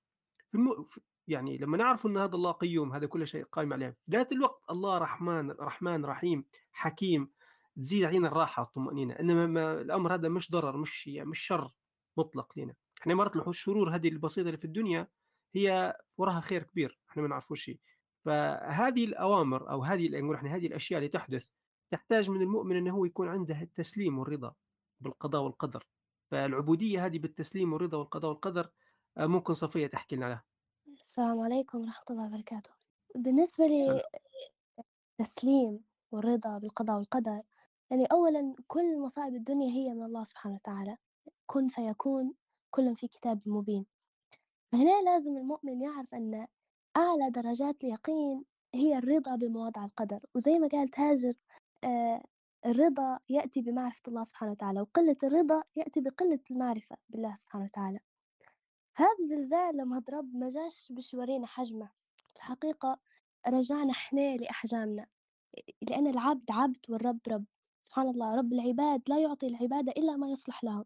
في. 0.51 1.01
يعني 1.27 1.57
لما 1.57 1.77
نعرف 1.77 2.05
إن 2.05 2.17
هذا 2.17 2.35
الله 2.35 2.51
قيوم 2.51 2.93
هذا 2.93 3.05
كل 3.05 3.27
شيء 3.27 3.43
قائم 3.43 3.73
عليه. 3.73 3.97
ذات 4.09 4.31
الوقت 4.31 4.63
الله 4.71 4.97
رحمن 4.97 5.51
رحمن 5.51 6.05
رحيم 6.05 6.45
حكيم 6.71 7.31
تزيد 7.77 8.03
علينا 8.03 8.27
الراحة 8.27 8.61
والطمأنينة. 8.63 9.13
إنما 9.13 9.47
ما 9.47 9.81
الأمر 9.81 10.15
هذا 10.15 10.29
مش 10.29 10.51
ضرر 10.51 10.77
مش 10.77 11.07
يعني 11.07 11.29
مش 11.29 11.39
شر 11.39 11.71
مطلق 12.17 12.59
لنا. 12.59 12.73
إحنا 13.01 13.15
مرات 13.15 13.47
الشرور 13.47 13.95
هذه 13.95 14.07
البسيطة 14.07 14.45
اللي 14.45 14.57
في 14.57 14.65
الدنيا 14.65 15.07
هي 15.55 15.97
وراها 16.17 16.41
خير 16.41 16.63
كبير. 16.63 16.99
إحنا 17.09 17.21
ما 17.21 17.27
نعرفوش 17.27 17.61
شيء 17.61 17.79
فهذه 18.27 19.05
الأوامر 19.05 19.71
أو 19.71 19.83
هذه 19.83 20.09
نقول 20.09 20.35
إحنا 20.35 20.55
هذه 20.55 20.67
الأشياء 20.67 20.97
اللي 20.97 21.09
تحدث 21.09 21.43
تحتاج 21.91 22.29
من 22.29 22.41
المؤمن 22.41 22.75
إنه 22.75 22.91
هو 22.91 23.05
يكون 23.05 23.27
عنده 23.27 23.61
التسليم 23.61 24.19
والرضا 24.19 24.53
بالقضاء 24.99 25.41
والقدر. 25.41 25.87
فالعبودية 26.31 27.05
هذه 27.05 27.19
بالتسليم 27.19 27.73
والرضا 27.73 27.97
والقضاء 27.97 28.31
والقدر 28.31 28.69
آه، 29.17 29.25
ممكن 29.25 29.53
صفية 29.53 29.87
تحكي 29.87 30.15
لنا 30.15 30.25
عليها. 30.25 30.43
السلام 31.01 31.39
عليكم 31.39 31.77
ورحمة 31.77 32.05
الله 32.09 32.25
وبركاته. 32.25 32.69
بالنسبة 33.15 33.67
لي 33.67 34.03
التسليم 35.19 35.79
والرضا 36.11 36.57
بالقضاء 36.57 36.97
والقدر 36.97 37.41
يعني 37.91 38.05
أولا 38.05 38.55
كل 38.67 38.99
مصائب 38.99 39.35
الدنيا 39.35 39.71
هي 39.71 39.93
من 39.93 40.03
الله 40.03 40.23
سبحانه 40.23 40.55
وتعالى 40.55 40.97
كن 41.45 41.69
فيكون 41.69 42.33
كل 42.71 42.95
في 42.95 43.07
كتاب 43.07 43.41
مبين. 43.45 43.85
فهنا 44.71 45.01
لازم 45.01 45.37
المؤمن 45.37 45.81
يعرف 45.81 46.13
أن 46.13 46.47
أعلى 46.97 47.29
درجات 47.29 47.83
اليقين 47.83 48.43
هي 48.73 48.97
الرضا 48.97 49.35
بمواضع 49.35 49.85
القدر 49.85 50.19
وزي 50.35 50.59
ما 50.59 50.67
قالت 50.67 50.99
هاجر 50.99 51.33
آه 51.83 52.23
الرضا 52.65 53.19
يأتي 53.29 53.61
بمعرفة 53.61 54.01
الله 54.07 54.23
سبحانه 54.23 54.51
وتعالى 54.51 54.81
وقلة 54.81 55.17
الرضا 55.23 55.63
يأتي 55.75 56.01
بقلة 56.01 56.39
المعرفة 56.51 56.97
بالله 57.09 57.35
سبحانه 57.35 57.65
وتعالى. 57.65 57.99
هذا 58.95 59.15
الزلزال 59.19 59.77
لما 59.77 59.99
ضرب 59.99 60.35
ما 60.35 60.49
جاش 60.49 60.87
باش 60.91 61.13
يورينا 61.13 61.47
حجمه. 61.47 61.89
الحقيقة 62.35 62.99
رجعنا 63.47 63.91
إحنا 63.91 64.37
لأحجامنا 64.37 65.05
لأن 65.81 66.07
العبد 66.07 66.51
عبد 66.51 66.85
والرب 66.89 67.19
رب. 67.27 67.45
سبحان 67.81 68.07
الله 68.07 68.35
رب 68.35 68.53
العباد 68.53 69.01
لا 69.07 69.19
يعطي 69.19 69.47
العبادة 69.47 69.91
إلا 69.91 70.15
ما 70.15 70.29
يصلح 70.29 70.63
لهم 70.63 70.85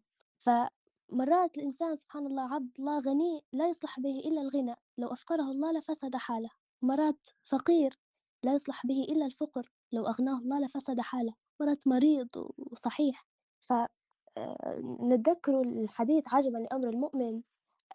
فمرات 1.12 1.58
الإنسان 1.58 1.96
سبحان 1.96 2.26
الله 2.28 2.54
عبد 2.54 2.72
الله 2.80 3.00
غني 3.00 3.44
لا 3.54 3.68
يصلح 3.68 4.00
به 4.00 4.20
إلا 4.20 4.42
الغنى 4.42 4.76
لو 4.98 5.08
أفقره 5.08 5.52
الله 5.52 5.72
لفسد 5.72 6.16
حاله. 6.16 6.50
مرات 6.82 7.30
فقير 7.44 8.00
لا 8.44 8.54
يصلح 8.54 8.86
به 8.86 9.04
إلا 9.10 9.26
الفقر 9.26 9.72
لو 9.92 10.08
أغناه 10.08 10.38
الله 10.38 10.60
لفسد 10.60 11.00
حاله. 11.00 11.34
مرات 11.60 11.88
مريض 11.88 12.28
وصحيح. 12.58 13.26
فنتذكر 13.62 15.58
آه، 15.60 15.62
الحديث 15.62 16.24
عجبا 16.28 16.58
لأمر 16.58 16.90
المؤمن 16.90 17.42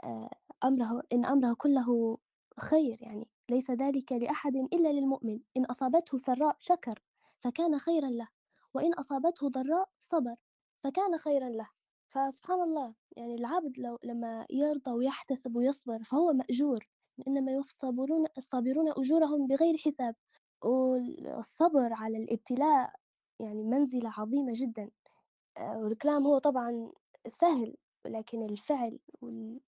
آه، 0.04 0.30
أمره 0.64 1.02
إن 1.12 1.25
أمره 1.25 1.54
كله 1.54 2.18
خير 2.61 2.96
يعني. 3.02 3.28
ليس 3.50 3.70
ذلك 3.70 4.12
لأحد 4.12 4.56
إلا 4.56 4.92
للمؤمن. 4.92 5.40
إن 5.56 5.64
أصابته 5.64 6.18
سراء 6.18 6.56
شكر 6.58 7.02
فكان 7.40 7.78
خيرا 7.78 8.08
له. 8.08 8.28
وإن 8.75 8.94
أصابته 8.94 9.49
ضراء 9.49 9.88
صبر 10.00 10.37
فكان 10.85 11.18
خيرا 11.18 11.49
له. 11.49 11.75
فسبحان 12.09 12.63
الله 12.63 12.95
يعني 13.17 13.35
العبد 13.35 13.79
لو 13.79 13.99
لما 14.05 14.47
يرضى 14.51 14.91
ويحتسب 14.91 15.57
ويصبر 15.57 16.03
فهو 16.05 16.33
مأجور 16.33 16.85
إنما 17.29 17.53
يصبرون 17.53 18.27
الصابرون 18.39 18.89
أجورهم 18.91 19.47
بغير 19.47 19.77
حساب. 19.79 20.15
والصبر 20.65 21.93
على 21.93 22.19
الابتلاء 22.19 22.95
يعني 23.41 23.65
منزلة 23.65 24.11
عظيمة 24.19 24.53
جدا. 24.57 24.91
آه، 25.59 25.79
والكلام 25.79 26.23
هو 26.27 26.39
طبعا 26.39 26.93
سهل 27.29 27.77
ولكن 28.05 28.43
الفعل 28.43 28.99
وال... 29.23 29.61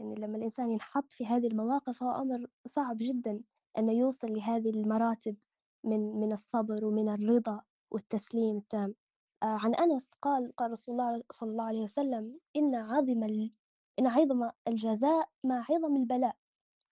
يعني 0.00 0.14
لما 0.14 0.36
الإنسان 0.38 0.70
ينحط 0.72 1.12
في 1.12 1.26
هذه 1.26 1.46
المواقف 1.46 2.02
هو 2.02 2.10
أمر 2.10 2.46
صعب 2.66 2.96
جدا 3.00 3.42
أنه 3.78 3.92
يوصل 3.92 4.28
لهذه 4.34 4.70
المراتب 4.70 5.36
من 5.84 6.20
من 6.20 6.32
الصبر 6.32 6.84
ومن 6.84 7.08
الرضا 7.08 7.62
والتسليم 7.92 8.56
التام. 8.58 8.94
عن 9.42 9.74
أنس 9.74 10.14
قال 10.22 10.56
قال 10.56 10.70
رسول 10.72 11.00
الله 11.00 11.22
صلى 11.32 11.50
الله 11.50 11.64
عليه 11.64 11.82
وسلم 11.82 12.38
إن 12.56 12.74
عظم. 12.74 13.50
إن 13.98 14.06
عظم 14.06 14.50
الجزاء 14.68 15.28
مع 15.44 15.64
عظم 15.70 15.96
البلاء 15.96 16.36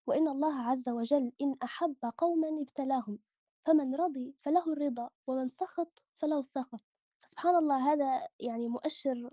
وإن 0.07 0.29
الله 0.29 0.55
عز 0.55 0.89
وجل 0.89 1.33
إن 1.43 1.57
أحب 1.63 1.97
قوما 2.19 2.49
ابتلاهم 2.63 3.19
فمن 3.67 3.95
رضي 3.95 4.35
فله 4.43 4.73
الرضا 4.73 5.11
ومن 5.27 5.49
سخط 5.49 6.03
فله 6.19 6.41
السخط 6.41 6.81
فسبحان 7.23 7.55
الله 7.57 7.93
هذا 7.93 8.29
يعني 8.41 8.69
مؤشر 8.69 9.31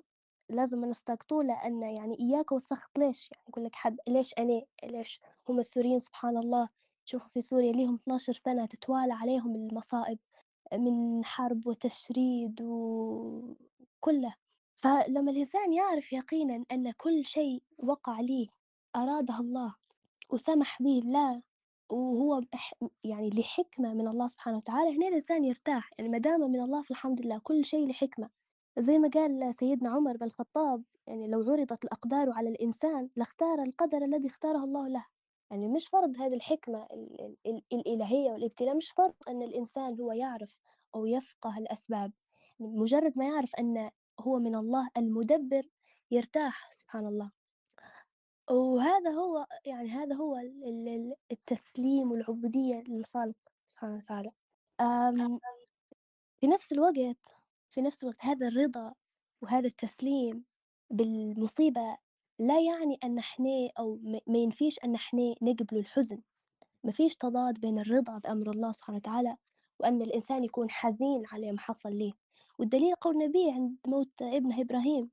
لازم 0.49 0.85
نستقطوه 0.85 1.43
لأن 1.43 1.81
يعني 1.81 2.19
إياك 2.19 2.51
والسخط 2.51 2.97
ليش؟ 2.97 3.31
يعني 3.31 3.43
يقول 3.49 3.65
لك 3.65 3.75
حد 3.75 3.97
ليش 4.07 4.33
أنا؟ 4.33 4.61
ليش 4.83 5.19
هم 5.49 5.59
السوريين؟ 5.59 5.99
سبحان 5.99 6.37
الله 6.37 6.69
شوفوا 7.05 7.29
في 7.29 7.41
سوريا 7.41 7.71
ليهم 7.71 7.95
12 7.95 8.33
سنة 8.33 8.65
تتوالى 8.65 9.13
عليهم 9.13 9.55
المصائب. 9.55 10.19
من 10.73 11.25
حرب 11.25 11.67
وتشريد 11.67 12.61
وكله. 12.61 14.35
فلما 14.77 15.31
الإنسان 15.31 15.73
يعرف 15.73 16.13
يقينا 16.13 16.65
أن 16.71 16.91
كل 16.91 17.25
شيء 17.25 17.63
وقع 17.77 18.19
ليه 18.21 18.47
أراده 18.95 19.39
الله 19.39 19.75
وسمح 20.29 20.81
به 20.81 20.99
الله 20.99 21.41
وهو 21.89 22.41
يعني 23.03 23.29
لحكمة 23.29 23.93
من 23.93 24.07
الله 24.07 24.27
سبحانه 24.27 24.57
وتعالى 24.57 24.97
هنا 24.97 25.07
الإنسان 25.07 25.43
يرتاح. 25.45 25.91
يعني 25.97 26.09
ما 26.11 26.17
دام 26.17 26.41
من 26.51 26.61
الله 26.61 26.81
فالحمد 26.81 27.21
لله 27.21 27.39
كل 27.43 27.65
شيء 27.65 27.87
لحكمة. 27.87 28.29
زي 28.79 28.99
ما 28.99 29.09
قال 29.09 29.55
سيدنا 29.55 29.89
عمر 29.89 30.17
بن 30.17 30.25
الخطاب 30.25 30.83
يعني 31.07 31.27
لو 31.27 31.39
عرضت 31.51 31.85
الأقدار 31.85 32.31
على 32.31 32.49
الإنسان 32.49 33.09
لاختار 33.15 33.63
القدر 33.63 34.05
الذي 34.05 34.27
اختاره 34.27 34.63
الله 34.63 34.87
له. 34.87 35.05
يعني 35.51 35.67
مش 35.67 35.87
فرض 35.87 36.17
هذه 36.21 36.33
الحكمة 36.33 36.87
الإلهية 37.73 38.31
والابتلاء 38.31 38.75
مش 38.75 38.91
فرض 38.91 39.13
أن 39.29 39.41
الإنسان 39.41 39.99
هو 40.01 40.11
يعرف 40.11 40.57
أو 40.95 41.05
يفقه 41.05 41.57
الأسباب. 41.57 42.11
مجرد 42.59 43.13
ما 43.19 43.25
يعرف 43.25 43.55
أن 43.55 43.91
هو 44.19 44.39
من 44.39 44.55
الله 44.55 44.89
المدبر 44.97 45.63
يرتاح 46.11 46.71
سبحان 46.71 47.07
الله. 47.07 47.31
وهذا 48.49 49.11
هو 49.11 49.45
يعني 49.65 49.89
هذا 49.89 50.15
هو 50.15 50.37
التسليم 51.31 52.11
والعبودية 52.11 52.83
للخالق 52.87 53.35
سبحانه 53.67 53.95
وتعالى. 53.95 54.31
في 56.41 56.47
نفس 56.47 56.71
الوقت 56.71 57.35
في 57.69 57.81
نفس 57.81 58.03
الوقت 58.03 58.25
هذا 58.25 58.47
الرضا 58.47 58.93
وهذا 59.41 59.67
التسليم 59.67 60.43
بالمصيبة 60.89 61.97
لا 62.39 62.59
يعني 62.61 62.97
أن 63.03 63.17
إحنا 63.19 63.69
أو 63.79 63.99
ما 64.27 64.37
ينفيش 64.37 64.79
أن 64.83 64.95
إحنا 64.95 65.35
نقبل 65.41 65.77
الحزن 65.77 66.21
ما 66.83 66.91
فيش 66.91 67.15
تضاد 67.15 67.59
بين 67.59 67.79
الرضا 67.79 68.17
بأمر 68.17 68.49
الله 68.49 68.71
سبحانه 68.71 68.97
وتعالى 68.97 69.35
وأن 69.79 70.01
الإنسان 70.01 70.43
يكون 70.43 70.69
حزين 70.69 71.23
على 71.31 71.51
ما 71.51 71.59
حصل 71.59 71.97
له 71.99 72.13
والدليل 72.59 72.95
قول 72.95 73.15
النبي 73.15 73.51
عند 73.51 73.77
موت 73.87 74.21
ابنه 74.21 74.61
إبراهيم 74.61 75.09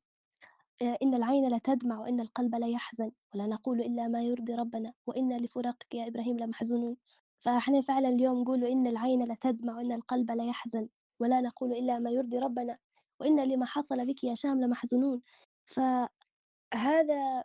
آه، 0.82 0.98
إن 1.02 1.14
العين 1.14 1.48
لتدمع 1.56 2.00
وإن 2.00 2.20
القلب 2.20 2.54
لا 2.54 2.68
يحزن 2.68 3.10
ولا 3.34 3.46
نقول 3.46 3.80
إلا 3.80 4.08
ما 4.08 4.22
يرضي 4.22 4.54
ربنا 4.54 4.92
وإنا 5.06 5.34
لفراقك 5.34 5.94
يا 5.94 6.08
إبراهيم 6.08 6.38
لمحزونون. 6.38 6.96
فإحنا 7.40 7.80
فعلا 7.80 8.08
اليوم 8.08 8.40
نقول 8.40 8.64
إن 8.64 8.86
العين 8.86 9.24
لتدمع 9.32 9.76
وإن 9.76 9.92
القلب 9.92 10.30
لا 10.30 10.44
يحزن 10.44 10.88
ولا 11.20 11.40
نقول 11.40 11.72
إلا 11.72 11.98
ما 11.98 12.10
يرضي 12.10 12.38
ربنا 12.38 12.78
وإن 13.20 13.40
لما 13.48 13.66
حصل 13.66 14.06
بك 14.06 14.24
يا 14.24 14.34
شام 14.34 14.60
لمحزونون. 14.60 15.22
فهذا 15.66 16.08
هذا 16.74 17.44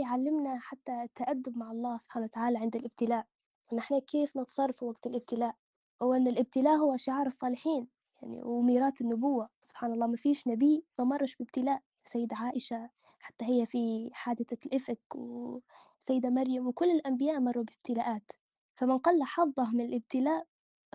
يعلمنا 0.00 0.58
حتى 0.58 1.02
التأدب 1.02 1.58
مع 1.58 1.70
الله 1.70 1.98
سبحانه 1.98 2.26
وتعالى 2.26 2.58
عند 2.58 2.76
الابتلاء. 2.76 3.26
نحن 3.72 3.98
كيف 3.98 4.36
نتصرف 4.36 4.82
وقت 4.82 5.06
الابتلاء؟ 5.06 5.54
وأن 6.00 6.26
الابتلاء 6.28 6.76
هو 6.76 6.96
شعار 6.96 7.26
الصالحين 7.26 7.88
يعني 8.22 8.42
وميراث 8.42 9.00
النبوة. 9.00 9.48
سبحان 9.60 9.92
الله 9.92 10.06
ما 10.06 10.16
فيش 10.16 10.48
نبي 10.48 10.84
ما 10.98 11.04
مرش 11.04 11.36
بابتلاء. 11.36 11.82
سيدة 12.04 12.36
عائشة 12.36 12.90
حتى 13.18 13.44
هي 13.44 13.66
في 13.66 14.10
حادثة 14.12 14.58
الإفك 14.66 15.00
وسيدة 15.14 16.30
مريم 16.30 16.66
وكل 16.66 16.90
الأنبياء 16.90 17.40
مروا 17.40 17.64
بابتلاءات. 17.64 18.32
فمن 18.76 18.98
قل 18.98 19.22
حظه 19.22 19.70
من 19.72 19.84
الابتلاء 19.84 20.46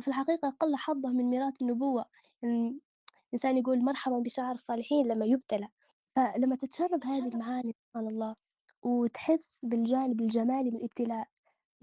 في 0.02 0.08
الحقيقة 0.08 0.50
قل 0.60 0.76
حظه 0.76 1.10
من 1.10 1.24
ميراث 1.30 1.62
النبوة. 1.62 2.06
يعني 2.42 2.80
الإنسان 3.28 3.58
يقول 3.58 3.84
مرحبا 3.84 4.20
بشعر 4.20 4.54
الصالحين 4.54 5.08
لما 5.08 5.26
يبتلى. 5.26 5.68
فلما 6.16 6.56
تتشرب 6.56 7.06
هذه 7.06 7.28
المعاني 7.28 7.74
سبحان 7.74 8.08
الله 8.08 8.36
وتحس 8.84 9.60
بالجانب 9.64 10.22
الجمالي 10.22 10.70
من 10.70 10.78
الابتلاء 10.78 11.28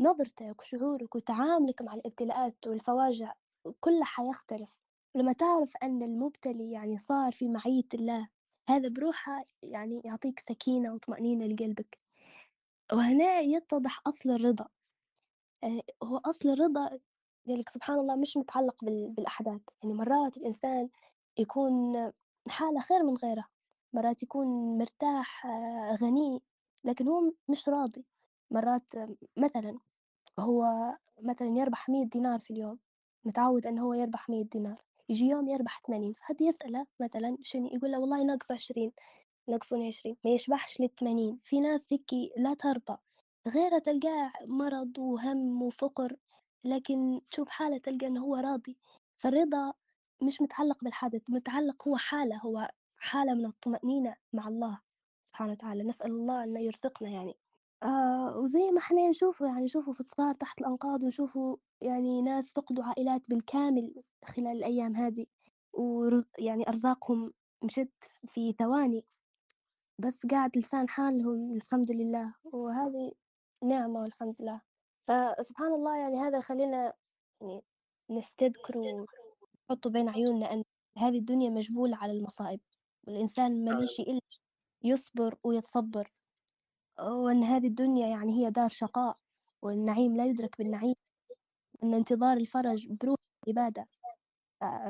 نظرتك 0.01 0.61
وشعورك 0.61 1.15
وتعاملك 1.15 1.83
مع 1.83 1.95
الابتلاءات 1.95 2.67
والفواجع 2.67 3.35
كلها 3.81 4.05
حيختلف. 4.05 4.77
ولما 5.15 5.33
تعرف 5.33 5.73
أن 5.83 6.03
المبتلي 6.03 6.73
يعني 6.73 6.99
صار 6.99 7.33
في 7.33 7.49
معية 7.49 7.89
الله 7.95 8.29
هذا 8.69 8.89
بروحه 8.89 9.45
يعني 9.63 10.03
يعطيك 10.05 10.41
سكينة 10.41 10.95
وطمأنينة 10.95 11.47
لقلبك. 11.47 11.99
وهنا 12.93 13.41
يتضح 13.41 14.01
أصل 14.07 14.31
الرضا. 14.31 14.69
آه، 15.65 15.83
هو 16.03 16.17
أصل 16.19 16.49
الرضا 16.49 16.99
لك 17.47 17.69
سبحان 17.69 17.99
الله 17.99 18.17
مش 18.17 18.37
متعلق 18.37 18.85
بالأحداث 18.85 19.61
يعني 19.83 19.95
مرات 19.95 20.37
الإنسان 20.37 20.89
يكون 21.39 21.73
حالة 22.49 22.81
خير 22.81 23.03
من 23.03 23.17
غيره. 23.17 23.50
مرات 23.93 24.23
يكون 24.23 24.79
مرتاح 24.79 25.47
آه، 25.47 25.97
غني 26.03 26.43
لكن 26.85 27.09
هو 27.09 27.33
مش 27.49 27.69
راضي. 27.69 28.05
مرات 28.51 28.93
مثلا 29.37 29.79
هو 30.39 30.65
مثلا 31.23 31.49
يربح 31.49 31.89
مية 31.89 32.05
دينار 32.07 32.39
في 32.41 32.51
اليوم 32.51 32.79
متعود 33.25 33.67
أنه 33.67 33.83
هو 33.83 33.95
يربح 33.95 34.29
مية 34.31 34.45
دينار 34.45 34.83
يجي 35.09 35.25
يوم 35.27 35.49
يربح 35.49 35.83
ثمانين 35.87 36.13
فهد 36.15 36.41
يسأله 36.41 36.87
مثلا 37.01 37.37
شنو 37.43 37.67
يقول 37.67 37.93
له 37.93 37.99
والله 38.01 38.25
ناقص 38.25 38.51
عشرين 38.51 38.93
ناقصوني 39.49 39.89
عشرين 39.89 40.17
ما 40.25 40.31
يشبحش 40.31 40.81
للثمانين 40.81 41.41
في 41.45 41.61
ناس 41.61 41.93
هيك 41.93 42.11
لا 42.37 42.55
ترضى. 42.55 42.99
غيرها 43.49 43.79
تلقاه 43.79 44.33
مرض 44.47 44.99
وهم 44.99 45.63
وفقر 45.63 46.17
لكن 46.65 47.21
تشوف 47.31 47.49
حالة 47.49 47.79
تلقى 47.79 48.07
إنه 48.07 48.21
هو 48.21 48.37
راضي. 48.37 48.77
فالرضا 49.19 49.73
مش 50.23 50.41
متعلق 50.43 50.85
بالحدث 50.85 51.23
متعلق 51.29 51.89
هو 51.89 51.97
حالة 51.97 52.37
هو 52.39 52.71
حالة 53.01 53.35
من 53.35 53.47
الطمأنينة 53.47 54.17
مع 54.33 54.49
الله 54.49 54.81
سبحانه 55.25 55.53
وتعالى 55.53 55.83
نسأل 55.85 56.11
الله 56.11 56.45
أنه 56.45 56.61
يرزقنا 56.61 57.09
يعني. 57.09 57.37
آه 57.83 58.37
وزي 58.39 58.71
ما 58.71 58.79
إحنا 58.79 59.09
نشوفه 59.09 59.47
يعني 59.47 59.65
نشوفه 59.65 59.93
في 59.93 60.01
الصغار 60.01 60.35
تحت 60.35 60.61
الأنقاض 60.61 61.03
ونشوفوا 61.05 61.57
يعني 61.81 62.23
ناس 62.23 62.53
فقدوا 62.53 62.85
عائلات 62.85 63.23
بالكامل 63.31 63.95
خلال 64.25 64.57
الأيام 64.57 64.97
هذه 64.97 65.27
ويعني 65.73 66.69
أرزاقهم 66.69 67.33
مشت 67.65 68.13
في 68.29 68.53
ثواني 68.59 69.05
بس 69.99 70.27
قاعد 70.27 70.59
لسان 70.59 70.89
حالهم 70.89 71.53
الحمد 71.57 71.91
لله. 71.91 72.35
وهذه 72.45 73.13
نعمة 73.65 74.01
والحمد 74.01 74.35
لله. 74.41 74.61
فسبحان 75.09 75.73
الله 75.73 75.97
يعني 75.99 76.19
هذا 76.21 76.39
يخلّينا 76.39 76.93
يعني 77.41 77.63
نستذكر 78.11 78.79
ونحط 78.79 79.89
بين 79.89 80.09
عيوننا 80.09 80.53
أن 80.53 80.65
هذه 80.99 81.19
الدنيا 81.19 81.51
مجبولة 81.51 81.97
على 81.97 82.13
المصائب، 82.13 82.61
والإنسان 83.07 83.65
ما 83.65 83.71
ليش 83.71 84.01
إلا 84.01 84.21
يصبر 84.83 85.39
ويتصبّر، 85.45 86.09
وأن 86.99 87.45
هذه 87.45 87.67
الدنيا 87.67 88.07
يعني 88.07 88.33
هي 88.33 88.51
دار 88.51 88.69
شقاء، 88.69 89.19
والنعيم 89.63 90.17
لا 90.17 90.27
يدرك 90.27 90.59
بالنعيم، 90.59 90.95
وأن 91.75 91.95
انتظار 91.95 92.37
الفرج 92.37 92.89
بروح 92.89 93.17
العبادة، 93.49 93.89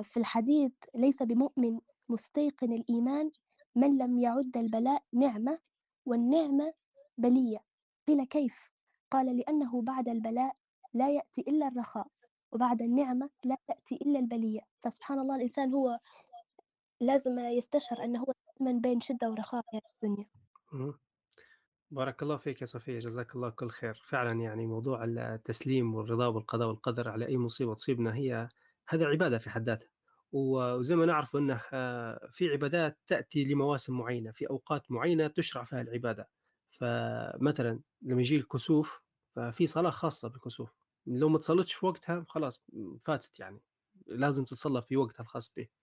في 0.02 0.17
الحديث 0.17 0.73
ليس 0.95 1.23
بمؤمن 1.23 1.81
مستيقن 2.09 2.73
الإيمان 2.73 3.31
من 3.75 3.99
لم 3.99 4.19
يعد 4.19 4.57
البلاء 4.57 5.02
نعمة 5.12 5.59
والنعمة 6.07 6.73
بلية. 7.19 7.64
قيل 8.09 8.25
كيف؟ 8.25 8.71
قال 9.11 9.37
لأنه 9.37 9.83
بعد 9.83 10.09
البلاء 10.09 10.57
لا 10.95 11.11
يأتي 11.11 11.40
إلا 11.40 11.69
الرخاء 11.69 12.07
وبعد 12.52 12.83
النعمة 12.83 13.31
لا 13.45 13.57
تأتي 13.67 13.95
إلا 13.95 14.19
البلية. 14.19 14.61
فسبحان 14.81 15.19
الله 15.19 15.37
الإنسان 15.37 15.75
هو 15.75 15.99
لازم 17.00 17.38
يستشعر 17.38 18.04
أنه 18.04 18.21
هو 18.21 18.33
دائما 18.59 18.80
بين 18.80 19.00
شدة 19.00 19.30
ورخاء 19.30 19.62
في 19.71 19.78
الدنيا. 20.04 20.26
بارك 21.90 22.23
الله 22.23 22.37
فيك 22.37 22.61
يا 22.61 22.66
صفية 22.66 22.99
جزاك 22.99 23.37
الله 23.37 23.50
كل 23.50 23.71
خير. 23.71 24.02
فعلا 24.09 24.40
يعني 24.40 24.66
موضوع 24.66 25.04
التسليم 25.04 25.95
والرضا 25.95 26.26
والقضاء 26.26 26.69
والقدر 26.69 27.09
على 27.09 27.26
أي 27.26 27.37
مصيبة 27.38 27.75
تصيبنا 27.75 28.14
هي 28.14 28.49
هذا 28.88 29.07
عبادة 29.07 29.38
في 29.38 29.50
حد 29.50 29.62
ذاتها. 29.66 29.88
وزي 30.33 30.97
ما 30.97 31.07
نعرف 31.07 31.37
أنه 31.37 31.61
آه، 31.73 32.28
في 32.33 32.49
عبادات 32.49 32.99
تأتي 33.07 33.45
لمواسم 33.45 33.99
معينة 33.99 34.33
في 34.33 34.50
أوقات 34.50 34.90
معينة 34.90 35.26
تشرع 35.26 35.64
فيها 35.64 35.80
العبادة. 35.80 36.28
فمثلا 36.71 37.80
لما 38.02 38.21
يجي 38.21 38.37
الكسوف 38.37 39.00
ففي 39.37 39.66
صلاة 39.66 39.90
خاصة 39.90 40.28
بالكسوف. 40.28 40.75
لو 41.07 41.28
ما 41.28 41.38
تصلتش 41.38 41.75
في 41.75 41.87
وقتها 41.87 42.25
خلاص 42.28 42.62
فاتت 43.00 43.40
يعني. 43.40 43.61
لازم 44.07 44.45
تتصلى 44.45 44.83
في 44.83 44.97
وقتها 44.97 45.23
الخاص 45.23 45.54
به. 45.57 45.80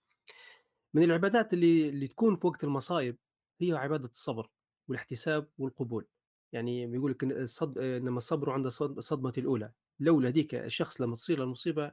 من 0.94 1.04
العبادات 1.04 1.54
اللي 1.54 1.90
اللي 1.90 2.08
تكون 2.08 2.36
في 2.36 2.48
وقت 2.48 2.64
المصايب 2.64 3.18
هي 3.62 3.74
عبادة 3.74 4.06
الصبر 4.06 4.50
والاحتساب 4.88 5.48
والقبول. 5.58 6.08
يعني 6.52 6.88
بيقول 6.88 7.12
لك 7.12 7.24
الصد... 7.24 7.78
إنما 7.78 8.18
الصبر 8.18 8.50
عند 8.50 8.66
الصدمة 8.66 9.34
الأولى. 9.38 9.72
لولا 10.00 10.30
ذيك 10.30 10.56
الشخص 10.56 11.02
لما 11.02 11.16
تصير 11.16 11.44
المصيبة 11.44 11.92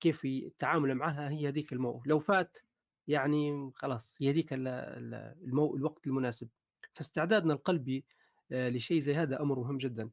كيف 0.00 0.24
التعامل 0.24 0.94
معها؟ 0.94 1.30
هي 1.30 1.50
ذيك 1.50 1.72
الموقف 1.72 2.06
لو 2.06 2.18
فات 2.18 2.56
يعني 3.08 3.70
خلاص 3.74 4.16
هي 4.20 4.32
ذيك 4.32 4.48
المو... 4.52 5.76
الوقت 5.76 6.06
المناسب. 6.06 6.48
فاستعدادنا 6.94 7.54
القلبي 7.54 8.04
آه، 8.52 8.68
لشيء 8.68 8.98
زي 8.98 9.14
هذا 9.14 9.40
أمر 9.42 9.58
مهم 9.58 9.78
جدا. 9.78 10.10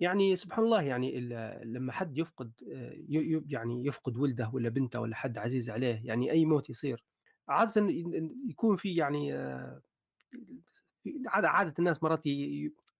يعني 0.00 0.36
سبحان 0.36 0.64
الله 0.64 0.82
يعني 0.82 1.20
لما 1.64 1.92
حد 1.92 2.18
يفقد 2.18 2.52
آه، 2.72 2.92
يعني 3.48 3.86
يفقد 3.86 4.16
ولده 4.16 4.50
ولا 4.54 4.68
بنته 4.68 5.00
ولا 5.00 5.16
حد 5.16 5.38
عزيز 5.38 5.70
عليه 5.70 6.00
يعني 6.04 6.30
أي 6.30 6.44
موت 6.44 6.70
يصير 6.70 7.04
عاده 7.48 7.86
يكون 8.48 8.76
في 8.76 8.94
يعني 8.94 9.34
آه، 9.34 9.82
عادة 11.26 11.48
عادة 11.48 11.74
الناس 11.78 12.02
مرات 12.02 12.22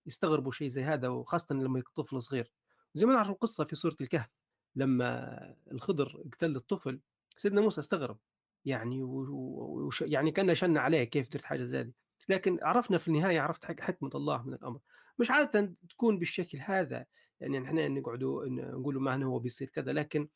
يستغربوا 0.07 0.53
شيء 0.53 0.69
زي 0.69 0.83
هذا 0.83 1.09
وخاصه 1.09 1.55
لما 1.55 1.79
يكون 1.79 2.05
طفل 2.05 2.23
صغير. 2.23 2.53
زي 2.95 3.07
ما 3.07 3.15
نعرف 3.15 3.31
القصة 3.31 3.65
في 3.65 3.77
سوره 3.77 3.97
الكهف؟ 4.01 4.31
لما 4.77 5.57
الخضر 5.73 6.23
اقتل 6.27 6.57
الطفل 6.57 7.01
سيدنا 7.37 7.61
موسى 7.61 7.81
استغرب. 7.81 8.19
يعني 8.65 9.03
وش 9.03 10.03
يعني 10.03 10.31
كان 10.31 10.55
شن 10.55 10.77
عليه 10.77 11.05
كيف 11.05 11.29
درت 11.29 11.45
حاجة 11.45 11.63
زي 11.63 11.93
لكن 12.29 12.59
عرفنا 12.63 12.99
في 12.99 13.09
النهاية 13.09 13.41
عرفت 13.41 13.81
حكمة 13.81 14.11
الله 14.15 14.43
من 14.43 14.55
الأمر. 14.55 14.81
مش 15.19 15.31
عاده 15.31 15.75
تكون 15.91 16.19
بالشكل 16.19 16.59
هذا 16.59 17.07
يعني 17.41 17.65
إحنا 17.65 17.89
نقعدوا 17.89 18.47
نقولوا 18.49 19.03
ما 19.03 19.25
هو 19.25 19.39
بيصير 19.39 19.69
كذا 19.69 19.93
لكن 19.93 20.29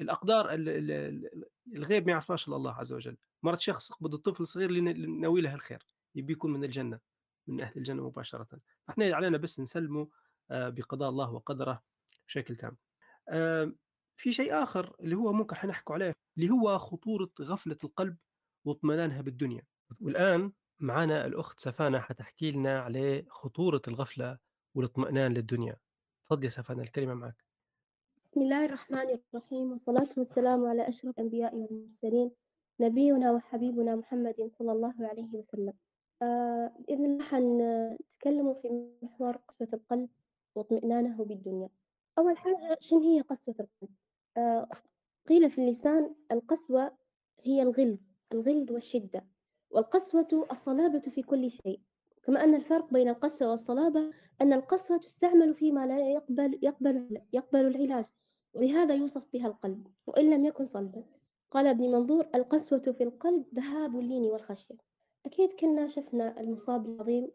الأقدار 0.00 0.48
الغيب 1.74 2.06
ما 2.06 2.12
يعرفهاش 2.12 2.48
إلا 2.48 2.56
الله 2.56 2.72
عز 2.72 2.92
وجل. 2.92 3.16
مرات 3.42 3.60
شخص 3.60 3.90
يقبض 3.90 4.14
الطفل 4.14 4.42
الصغير 4.42 4.70
لناوي 4.70 5.40
له 5.40 5.54
الخير 5.54 5.86
يبي 6.14 6.32
يكون 6.32 6.52
من 6.52 6.64
الجنة 6.64 7.00
من 7.46 7.60
أهل 7.60 7.72
الجنة 7.76 8.06
مباشرة. 8.06 8.48
فإحنا 8.86 9.14
علينا 9.16 9.38
بس 9.38 9.60
نسلمه 9.60 10.08
آه، 10.50 10.68
بقضاء 10.68 11.08
الله 11.08 11.32
وقدره 11.32 11.82
بشكل 12.26 12.56
تام. 12.56 12.76
في 14.16 14.32
شيء 14.32 14.62
آخر 14.62 14.96
اللي 15.00 15.16
هو 15.16 15.32
ممكن 15.32 15.56
حنحكوا 15.56 15.94
عليه 15.94 16.12
اللي 16.36 16.50
هو 16.50 16.78
خطورة 16.78 17.30
غفلة 17.40 17.78
القلب 17.84 18.16
واطمئنانها 18.64 19.22
بالدنيا. 19.22 19.62
والآن 20.00 20.52
معنا 20.80 21.26
الأخت 21.26 21.60
سفانة 21.60 22.00
حتحكي 22.00 22.50
لنا 22.50 22.80
على 22.80 23.26
خطورة 23.28 23.82
الغفلة 23.88 24.38
والاطمئنان 24.74 25.34
للدنيا. 25.34 25.76
تفضلي 26.26 26.44
يا 26.44 26.50
سفانة 26.50 26.82
الكلمة 26.82 27.14
معك. 27.14 27.44
بسم 28.24 28.40
الله 28.40 28.64
الرحمن 28.64 29.18
الرحيم 29.34 29.72
والصلاة 29.72 30.08
والسلام 30.16 30.66
على 30.66 30.88
أشرف 30.88 31.18
الأنبياء 31.18 31.54
والمرسلين 31.54 32.30
نبينا 32.80 33.32
وحبيبنا 33.32 33.96
محمد 33.96 34.50
صلى 34.58 34.72
الله 34.72 34.94
عليه 35.00 35.34
وسلم. 35.34 35.72
آه 36.22 36.72
بإذن 36.78 37.04
الله 37.04 37.24
حنتكلم 37.24 38.54
في 38.54 38.90
محور 39.02 39.36
قسوة 39.36 39.68
القلب 39.72 40.08
واطمئنانه 40.54 41.24
بالدنيا. 41.24 41.68
أول 42.18 42.38
حاجة 42.38 42.78
شن 42.80 42.98
هي 42.98 43.20
قسوة 43.20 43.54
القلب؟ 43.60 43.90
آه 44.36 44.68
قيل 45.28 45.50
في 45.50 45.60
اللسان 45.60 46.14
القسوة 46.32 46.92
هي 47.42 47.62
الغلظ 47.62 47.98
الغلظ 48.32 48.72
والشدة 48.72 49.24
والقسوة 49.70 50.46
الصلابة 50.50 50.98
في 50.98 51.22
كل 51.22 51.50
شيء. 51.50 51.80
كما 52.22 52.44
أن 52.44 52.54
الفرق 52.54 52.92
بين 52.92 53.08
القسوة 53.08 53.50
والصلابة 53.50 54.10
أن 54.42 54.52
القسوة 54.52 54.98
تستعمل 54.98 55.54
فيما 55.54 55.86
لا 55.86 56.10
يقبل 56.10 56.58
يقبل 56.62 57.20
يقبل 57.32 57.66
العلاج 57.66 58.04
ولهذا 58.54 58.94
يوصف 58.94 59.32
بها 59.32 59.46
القلب 59.46 59.86
وإن 60.06 60.30
لم 60.30 60.44
يكن 60.44 60.66
صلبا. 60.66 61.04
قال 61.50 61.66
ابن 61.66 61.90
منظور 61.92 62.28
القسوة 62.34 62.78
في 62.78 63.02
القلب 63.02 63.44
ذهاب 63.54 63.98
اللين 63.98 64.22
والخشية. 64.22 64.74
أكيد 65.26 65.52
كنا 65.52 65.86
شفنا 65.86 66.40
المصاب 66.40 66.86
العظيم. 66.86 67.28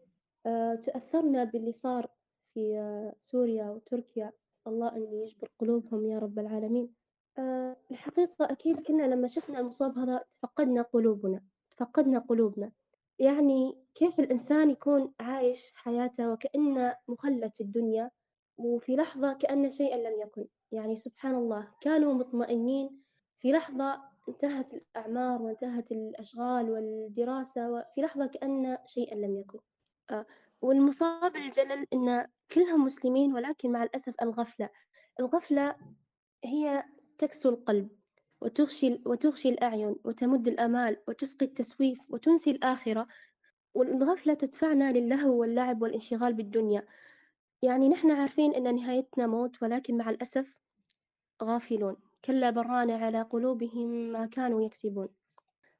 أه 0.46 0.74
تأثرنا 0.74 1.44
باللي 1.44 1.72
صار 1.72 2.10
في 2.54 2.78
أه 2.78 3.14
سوريا 3.18 3.70
وتركيا. 3.70 4.32
أسأل 4.52 4.72
الله 4.72 4.96
أن 4.96 5.02
يجبر 5.02 5.50
قلوبهم 5.58 6.06
يا 6.06 6.18
رب 6.18 6.38
العالمين. 6.38 6.94
أه 7.38 7.76
الحقيقة 7.90 8.44
أكيد 8.44 8.80
كنا 8.80 9.02
لما 9.02 9.28
شفنا 9.28 9.60
المصاب 9.60 9.98
هذا 9.98 10.24
فقدنا 10.42 10.82
قلوبنا 10.82 11.40
فقدنا 11.76 12.18
قلوبنا. 12.18 12.72
يعني 13.18 13.78
كيف 13.94 14.20
الإنسان 14.20 14.70
يكون 14.70 15.12
عايش 15.20 15.72
حياته 15.74 16.32
وكأنه 16.32 16.96
مخلد 17.08 17.52
في 17.56 17.62
الدنيا 17.62 18.10
وفي 18.58 18.96
لحظة 18.96 19.32
كأن 19.32 19.70
شيئا 19.70 19.96
لم 19.96 20.20
يكن؟ 20.20 20.46
يعني 20.72 20.96
سبحان 20.96 21.34
الله 21.34 21.68
كانوا 21.80 22.14
مطمئنين 22.14 23.03
في 23.44 23.52
لحظة 23.52 24.02
انتهت 24.28 24.74
الأعمار 24.74 25.42
وانتهت 25.42 25.92
الأشغال 25.92 26.70
والدراسة 26.70 27.70
وفي 27.70 28.00
لحظة 28.00 28.26
كأن 28.26 28.78
شيئا 28.86 29.14
لم 29.14 29.36
يكن. 29.36 29.58
آه، 30.10 30.26
والمصاب 30.60 31.36
الجلل 31.36 31.86
أن 31.92 32.26
كلهم 32.52 32.84
مسلمين 32.84 33.34
ولكن 33.34 33.72
مع 33.72 33.82
الأسف 33.82 34.14
الغفلة. 34.22 34.68
الغفلة 35.20 35.76
هي 36.44 36.84
تكسو 37.18 37.48
القلب 37.48 37.88
وتغشي, 38.40 39.00
وتغشي 39.06 39.48
الأعين 39.48 39.96
وتمد 40.04 40.48
الأمال 40.48 40.96
وتسقي 41.08 41.46
التسويف 41.46 41.98
وتنسي 42.08 42.50
الآخرة. 42.50 43.06
والغفلة 43.74 44.34
تدفعنا 44.34 44.92
للهو 44.92 45.40
واللعب 45.40 45.82
والانشغال 45.82 46.34
بالدنيا. 46.34 46.86
يعني 47.62 47.88
نحن 47.88 48.10
عارفين 48.10 48.54
أن 48.54 48.74
نهايتنا 48.74 49.26
موت 49.26 49.62
ولكن 49.62 49.96
مع 49.96 50.10
الأسف 50.10 50.54
غافلون. 51.42 52.03
كلا 52.24 52.50
بران 52.50 52.90
على 52.90 53.22
قلوبهم 53.22 54.12
ما 54.12 54.26
كانوا 54.26 54.62
يكسبون. 54.62 55.08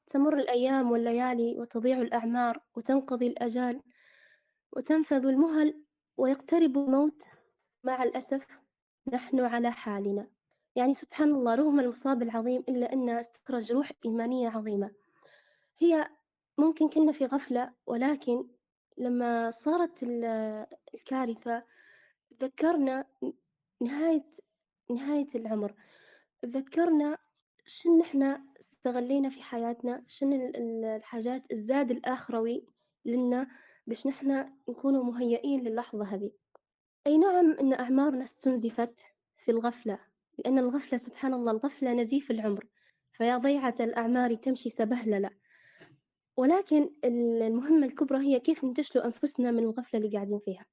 تمر 0.07 0.37
الأيام 0.37 0.91
والليالي 0.91 1.59
وتضيع 1.59 2.01
الأعمار 2.01 2.59
وتنقضي 2.75 3.27
الأجال 3.27 3.81
وتنفذ 4.71 5.25
المهل 5.25 5.83
ويقترب 6.17 6.77
الموت. 6.77 7.23
مع 7.83 8.03
الأسف 8.03 8.47
نحن 9.13 9.39
على 9.39 9.71
حالنا. 9.71 10.27
يعني 10.75 10.93
سبحان 10.93 11.29
الله 11.29 11.55
رغم 11.55 11.79
المصاب 11.79 12.21
العظيم 12.21 12.63
إلا 12.69 12.93
أنه 12.93 13.19
استخرج 13.19 13.71
روح 13.71 13.91
إيمانية 14.05 14.49
عظيمة. 14.49 14.91
هي 15.79 16.09
ممكن 16.57 16.89
كنا 16.89 17.11
في 17.11 17.25
غفلة 17.25 17.73
ولكن 17.87 18.47
لما 18.97 19.51
صارت 19.51 20.03
الكارثة 20.93 21.63
ذكرنا 22.41 23.05
نهاية 23.81 24.25
نهاية 24.89 25.27
العمر. 25.35 25.73
ذكرنا 26.45 27.17
شن 27.65 28.01
إحنا 28.01 28.43
استغلينا 28.59 29.29
في 29.29 29.41
حياتنا 29.43 30.03
شن 30.07 30.33
الحاجات 30.85 31.43
الزاد 31.51 31.91
الآخروي 31.91 32.65
لنا 33.05 33.47
باش 33.87 34.07
نحنا 34.07 34.53
نكونوا 34.69 35.03
مهيئين 35.03 35.63
للحظة 35.63 36.05
هذه. 36.05 36.31
أي 37.07 37.17
نعم 37.17 37.51
إن 37.51 37.73
أعمارنا 37.73 38.23
استنزفت 38.23 38.99
في 39.37 39.51
الغفلة 39.51 39.99
لأن 40.39 40.59
الغفلة 40.59 40.97
سبحان 40.97 41.33
الله 41.33 41.51
الغفلة 41.51 41.93
نزيف 41.93 42.31
العمر. 42.31 42.67
فيا 43.13 43.37
ضيعة 43.37 43.75
الأعمار 43.79 44.35
تمشي 44.35 44.69
سبهللة 44.69 45.29
ولكن 46.37 46.89
المهمة 47.03 47.85
الكبرى 47.87 48.17
هي 48.27 48.39
كيف 48.39 48.63
ننتشلوا 48.63 49.05
أنفسنا 49.05 49.51
من 49.51 49.63
الغفلة 49.63 49.99
اللي 49.99 50.15
قاعدين 50.15 50.39
فيها. 50.39 50.65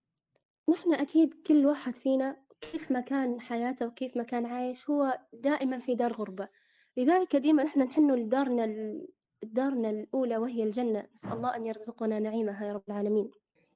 نحن 0.70 0.94
أكيد 0.94 1.34
كل 1.46 1.66
واحد 1.66 1.96
فينا 1.96 2.36
كيف 2.62 2.90
ما 2.92 3.00
كان 3.00 3.40
حياته 3.40 3.86
وكيف 3.86 4.16
ما 4.16 4.22
كان 4.22 4.46
عايش 4.46 4.90
هو 4.90 5.18
دائما 5.32 5.78
في 5.78 5.94
دار 5.94 6.12
غربة. 6.12 6.48
لذلك 6.96 7.36
ديما 7.36 7.66
إحنا 7.66 7.84
نحن 7.84 8.10
لدارنا 8.10 8.94
دارنا 9.42 9.90
الأولى 9.90 10.36
وهي 10.36 10.62
الجنة. 10.62 11.06
نسأل 11.14 11.32
الله 11.32 11.56
أن 11.56 11.66
يرزقنا 11.66 12.18
نعيمها 12.18 12.66
يا 12.66 12.72
رب 12.72 12.82
العالمين. 12.88 13.30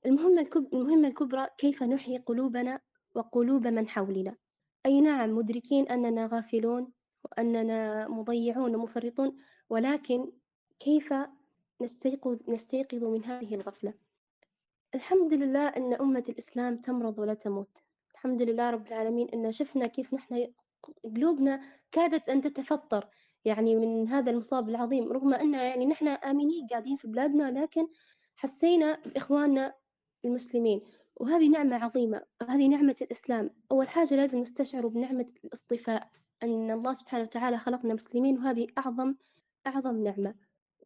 المهمة, 0.06 0.40
الكب... 0.40 0.74
المهمة 0.74 1.08
الكبرى 1.08 1.46
كيف 1.58 1.82
نحيي 1.82 2.18
قلوبنا 2.18 2.80
وقلوب 3.14 3.66
من 3.66 3.88
حولنا. 3.88 4.36
أي 4.86 5.00
نعم 5.00 5.30
مدركين 5.30 5.88
أننا 5.88 6.26
غافلون 6.26 6.92
وأننا 7.24 8.08
مضيعون 8.08 8.74
ومفرطون 8.74 9.36
ولكن 9.70 10.32
كيف 10.80 11.14
نستيقظ, 11.80 12.38
نستيقظ 12.48 13.04
من 13.04 13.24
هذه 13.24 13.54
الغفلة؟ 13.54 13.94
الحمد 14.94 15.34
لله 15.34 15.68
أن 15.68 15.94
أمة 15.94 16.24
الإسلام 16.28 16.76
تمرض 16.76 17.18
ولا 17.18 17.34
تموت. 17.34 17.85
الحمد 18.16 18.42
لله 18.42 18.70
رب 18.70 18.86
العالمين 18.86 19.28
أن 19.28 19.52
شفنا 19.52 19.86
كيف 19.86 20.14
نحن 20.14 20.48
قلوبنا 21.04 21.60
كادت 21.92 22.28
أن 22.28 22.42
تتفطر 22.42 23.08
يعني 23.44 23.76
من 23.76 24.08
هذا 24.08 24.30
المصاب 24.30 24.68
العظيم 24.68 25.12
رغم 25.12 25.34
أن 25.34 25.54
يعني 25.54 25.86
نحن 25.86 26.08
آمنين 26.08 26.66
قاعدين 26.66 26.96
في 26.96 27.08
بلادنا 27.08 27.60
لكن 27.60 27.88
حسينا 28.36 28.98
بإخواننا 29.06 29.74
المسلمين. 30.24 30.80
وهذه 31.16 31.48
نعمة 31.48 31.76
عظيمة 31.76 32.22
هذه 32.48 32.68
نعمة 32.68 32.96
الإسلام. 33.02 33.50
أول 33.72 33.88
حاجة 33.88 34.14
لازم 34.14 34.38
نستشعر 34.38 34.86
بنعمة 34.86 35.26
الاصطفاء 35.44 36.10
أن 36.42 36.70
الله 36.70 36.92
سبحانه 36.92 37.24
وتعالى 37.24 37.58
خلقنا 37.58 37.94
مسلمين 37.94 38.38
وهذه 38.38 38.66
أعظم 38.78 39.14
أعظم 39.66 40.02
نعمة. 40.02 40.34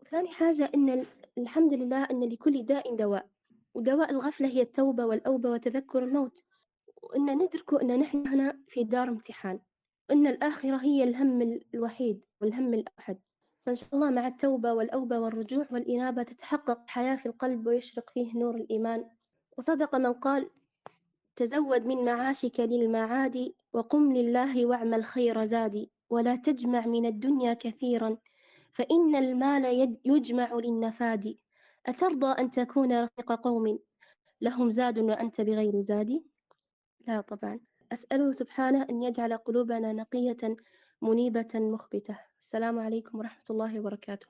وثاني 0.00 0.28
حاجة 0.28 0.70
أن 0.74 1.06
الحمد 1.38 1.74
لله 1.74 2.02
أن 2.04 2.24
لكل 2.24 2.62
داء 2.66 2.96
دواء. 2.96 3.26
ودواء 3.74 4.10
الغفلة 4.10 4.48
هي 4.48 4.62
التوبة 4.62 5.04
والأوبة 5.04 5.50
وتذكر 5.50 6.04
الموت. 6.04 6.42
وأن 7.10 7.38
ندرك 7.38 7.82
أن 7.82 7.98
نحن 7.98 8.26
هنا 8.26 8.58
في 8.68 8.84
دار 8.84 9.08
امتحان 9.08 9.60
وأن 10.08 10.26
الآخرة 10.26 10.76
هي 10.76 11.04
الهم 11.04 11.60
الوحيد 11.74 12.24
والهم 12.40 12.74
الأحد. 12.74 13.18
فإن 13.66 13.74
شاء 13.76 13.88
الله 13.94 14.10
مع 14.10 14.26
التوبة 14.26 14.72
والأوبة 14.72 15.18
والرجوع 15.18 15.66
والإنابة 15.70 16.22
تتحقق 16.22 16.78
حياة 16.86 17.16
في 17.16 17.26
القلب 17.26 17.66
ويشرق 17.66 18.10
فيه 18.10 18.38
نور 18.38 18.54
الإيمان. 18.54 19.04
وصدق 19.58 19.94
من 19.94 20.12
قال 20.12 20.50
تزود 21.36 21.86
من 21.86 22.04
معاشك 22.04 22.60
للمعاد 22.60 23.52
وقم 23.72 24.12
لله 24.12 24.66
واعمل 24.66 25.04
خير 25.04 25.46
زادي 25.46 25.90
ولا 26.10 26.36
تجمع 26.36 26.86
من 26.86 27.06
الدنيا 27.06 27.54
كثيرا 27.54 28.16
فإن 28.72 29.16
المال 29.16 29.98
يجمع 30.04 30.54
للنفاد 30.54 31.36
أترضى 31.86 32.26
أن 32.26 32.50
تكون 32.50 33.00
رفيق 33.00 33.32
قوم 33.32 33.78
لهم 34.40 34.70
زاد 34.70 34.98
وأنت 34.98 35.40
بغير 35.40 35.80
زاد 35.80 36.22
لا 37.10 37.20
طبعا. 37.20 37.60
أسأله 37.92 38.32
سبحانه 38.32 38.86
أن 38.90 39.02
يجعل 39.02 39.36
قلوبنا 39.36 39.92
نقية 39.92 40.56
منيبة 41.02 41.48
مخبتة. 41.54 42.18
السلام 42.40 42.78
عليكم 42.78 43.18
ورحمة 43.18 43.44
الله 43.50 43.80
وبركاته. 43.80 44.26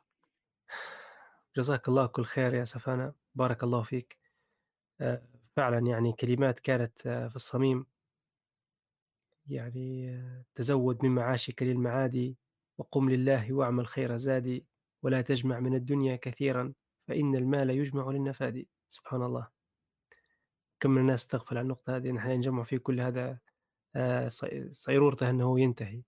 جزاك 1.57 1.89
الله 1.89 2.07
كل 2.07 2.25
خير 2.25 2.55
يا 2.55 2.65
سفانة. 2.65 3.13
بارك 3.35 3.63
الله 3.63 3.83
فيك. 3.83 4.19
آه، 5.01 5.23
فعلا 5.57 5.79
يعني 5.79 6.13
كلمات 6.13 6.61
كانت 6.61 7.07
آه، 7.07 7.29
في 7.29 7.37
الصميم. 7.37 7.87
يعني 9.47 10.11
آه، 10.11 10.45
تزود 10.55 11.05
من 11.05 11.11
معاشك 11.11 11.63
للمعادي. 11.63 12.37
وقم 12.79 13.11
لله 13.11 13.53
واعمل 13.53 13.87
خير 13.87 14.17
زادي. 14.17 14.67
ولا 15.03 15.23
تجمع 15.23 15.61
من 15.61 15.75
الدنيا 15.75 16.17
كثيرا. 16.17 16.73
فإن 17.09 17.35
المال 17.35 17.71
يجمع 17.71 18.11
للنفادي. 18.11 18.69
سبحان 18.89 19.23
الله. 19.23 19.60
كم 20.81 20.91
من 20.91 21.01
الناس 21.01 21.27
تغفل 21.27 21.59
عن 21.59 21.65
النقطة 21.65 21.97
هذه 21.97 22.11
نحن 22.11 22.31
نجمع 22.31 22.63
في 22.63 22.79
كل 22.79 23.01
هذا 23.01 23.39
صيرورته 24.69 25.31
أنه 25.31 25.61
ينتهي. 25.61 26.03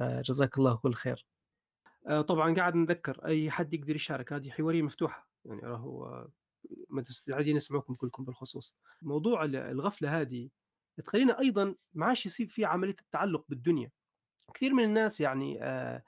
جزاك 0.00 0.58
الله 0.58 0.76
كل 0.76 0.94
خير. 0.94 1.26
طبعا 2.28 2.54
قاعد 2.54 2.74
نذكر 2.74 3.26
أي 3.26 3.50
حد 3.50 3.74
يقدر 3.74 3.96
يشارك 3.96 4.32
هذه 4.32 4.50
حوارية 4.50 4.82
مفتوحة. 4.82 5.28
يعني 5.44 5.60
راهو 5.60 6.26
مستعدين 6.90 7.56
نسمعكم 7.56 7.94
كلكم 7.94 8.24
بالخصوص. 8.24 8.76
موضوع 9.02 9.44
الغفلة 9.44 10.20
هذه 10.20 10.50
تخلينا 11.04 11.40
أيضا 11.40 11.74
ما 11.92 12.06
عادش 12.06 12.26
يصير 12.26 12.46
في 12.46 12.64
عملية 12.64 12.96
التعلق 13.00 13.44
بالدنيا. 13.48 13.90
كثير 14.54 14.74
من 14.74 14.84
الناس 14.84 15.20
يعني 15.20 15.62
آه 15.62 16.02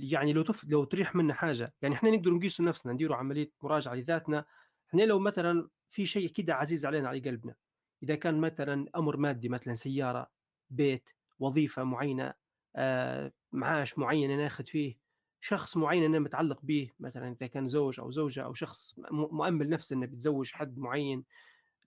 يعني 0.00 0.32
لو 0.32 0.42
تف... 0.42 0.64
لو 0.64 0.84
تريح 0.84 1.14
منا 1.14 1.34
حاجة 1.34 1.74
يعني 1.82 1.94
إحنا 1.94 2.10
نقدر 2.10 2.30
نقيسوا 2.30 2.64
نفسنا 2.64 2.92
نديروا 2.92 3.16
عملية 3.16 3.52
مراجعة 3.62 3.94
لذاتنا. 3.94 4.44
إحنا 4.88 5.02
لو 5.02 5.18
مثلا 5.18 5.68
في 5.88 6.06
شيء 6.06 6.28
كده 6.28 6.54
عزيز 6.54 6.86
علينا 6.86 7.08
على 7.08 7.20
قلبنا. 7.20 7.54
إذا 8.02 8.14
كان 8.14 8.40
مثلا 8.40 8.90
أمر 8.96 9.16
مادي 9.16 9.48
مثلا 9.48 9.74
سيارة 9.74 10.30
بيت 10.70 11.10
وظيفة 11.38 11.84
معينة 11.84 12.34
آه 12.76 13.32
معاش 13.52 13.98
معين 13.98 14.38
ناخذ 14.38 14.64
فيه 14.64 14.98
شخص 15.40 15.76
معين 15.76 16.04
أنا 16.04 16.18
متعلق 16.18 16.60
به 16.62 16.90
مثلا 17.00 17.32
إذا 17.32 17.46
كان 17.46 17.66
زوج 17.66 18.00
أو 18.00 18.10
زوجة 18.10 18.44
أو 18.44 18.54
شخص 18.54 18.94
مؤمل 19.10 19.68
نفسه 19.68 19.96
إنه 19.96 20.06
بيتزوج 20.06 20.52
حد 20.52 20.78
معين 20.78 21.24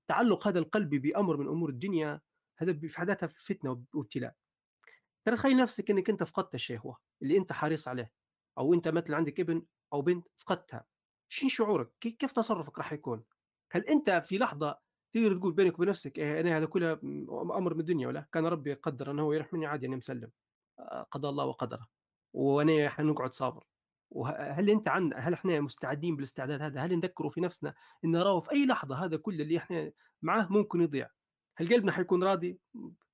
التعلق 0.01 0.47
هذا 0.47 0.59
القلبي 0.59 0.99
بأمر 0.99 1.37
من 1.37 1.47
أمور 1.47 1.69
الدنيا 1.69 2.21
هذا 2.57 2.73
في 2.73 2.99
حد 2.99 3.25
فتنة 3.25 3.83
وابتلاء. 3.93 4.35
تخيل 5.25 5.57
نفسك 5.57 5.91
إنك 5.91 6.09
أنت 6.09 6.23
فقدت 6.23 6.55
الشيء 6.55 6.79
هو 6.79 6.97
اللي 7.21 7.37
أنت 7.37 7.53
حريص 7.53 7.87
عليه 7.87 8.11
أو 8.57 8.73
أنت 8.73 8.87
مثلا 8.87 9.17
عندك 9.17 9.39
ابن 9.39 9.65
أو 9.93 10.01
بنت 10.01 10.27
فقدتها. 10.35 10.85
شين 11.29 11.49
شعورك؟ 11.49 11.89
كيف 11.99 12.31
تصرفك 12.31 12.77
راح 12.77 12.93
يكون؟ 12.93 13.23
هل 13.71 13.81
أنت 13.81 14.23
في 14.25 14.37
لحظة 14.37 14.79
تقدر 15.13 15.37
تقول 15.37 15.53
بينك 15.53 15.73
وبين 15.73 15.89
نفسك 15.89 16.19
إيه 16.19 16.39
أنا 16.39 16.57
هذا 16.57 16.65
كله 16.65 16.91
أمر 17.57 17.73
من 17.73 17.79
الدنيا 17.79 18.07
ولا؟ 18.07 18.27
كان 18.31 18.45
ربي 18.45 18.73
قدر 18.73 19.11
أنه 19.11 19.21
هو 19.21 19.33
يروح 19.33 19.53
مني 19.53 19.65
عادي 19.65 19.87
أنا 19.87 19.95
مسلم 19.95 20.31
آه، 20.79 21.07
قضى 21.11 21.29
الله 21.29 21.45
وقدره 21.45 21.87
وأنا 22.33 22.89
حنقعد 22.89 23.33
صابر. 23.33 23.63
وهل 24.11 24.69
أنت 24.69 24.87
عن 24.87 25.13
هل 25.15 25.33
إحنا 25.33 25.61
مستعدين 25.61 26.15
بالاستعداد 26.15 26.61
هذا؟ 26.61 26.79
هل 26.81 26.95
نذكروا 26.95 27.31
في 27.31 27.41
نفسنا 27.41 27.73
إن 28.05 28.11
نراه 28.11 28.39
في 28.39 28.51
أي 28.51 28.65
لحظة 28.65 29.05
هذا 29.05 29.17
كل 29.17 29.41
اللي 29.41 29.57
إحنا 29.57 29.91
معاه 30.21 30.47
ممكن 30.49 30.81
يضيع؟ 30.81 31.09
هل 31.57 31.73
قلبنا 31.73 31.91
حيكون 31.91 32.23
راضي؟ 32.23 32.59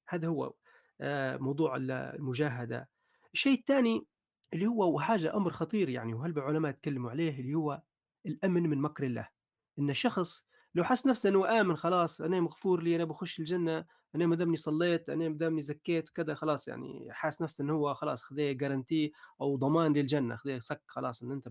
هذا 0.10 0.28
هو 0.28 0.54
آه، 1.02 1.38
موضوع 1.38 1.76
المجاهدة. 1.76 2.90
الشيء 3.34 3.60
الثاني 3.60 4.06
اللي 4.54 4.68
هو 4.68 4.96
وحاجه 4.96 5.36
أمر 5.36 5.52
خطير 5.52 5.90
يعني 5.90 6.14
وهل 6.14 6.32
العلماء 6.32 6.72
تكلموا 6.72 7.12
عليه 7.12 7.40
اللي 7.40 7.56
هو 7.56 7.82
الأمن 8.26 8.64
من 8.70 8.78
مكر 8.78 9.04
الله. 9.04 9.37
ان 9.80 9.90
الشخص 9.90 10.46
لو 10.76 10.84
حس 10.84 11.08
نفسه 11.08 11.30
إنه 11.30 11.62
آمن 11.62 11.78
خلاص 11.78 12.22
أنا 12.22 12.40
مغفور 12.40 12.84
لي 12.84 12.96
أنا 12.96 13.06
بخش 13.06 13.40
الجنة 13.40 13.86
أنا 14.16 14.26
ما 14.26 14.36
دامني 14.36 14.58
صليت 14.58 15.10
أنا 15.10 15.30
ما 15.30 15.38
دامني 15.38 15.62
زكيت 15.62 16.10
كذا 16.10 16.36
خلاص 16.36 16.68
يعني 16.68 17.08
حاس 17.12 17.42
نفسه 17.42 17.64
إنه 17.64 17.74
هو 17.74 17.94
خلاص 17.94 18.24
خذيه 18.24 18.52
جارنتي 18.52 19.12
أو 19.42 19.56
ضمان 19.58 19.94
للجنة 19.94 20.36
خذيه 20.36 20.60
سك 20.60 20.82
خلاص 20.88 21.24
إن 21.24 21.32
أنت 21.32 21.50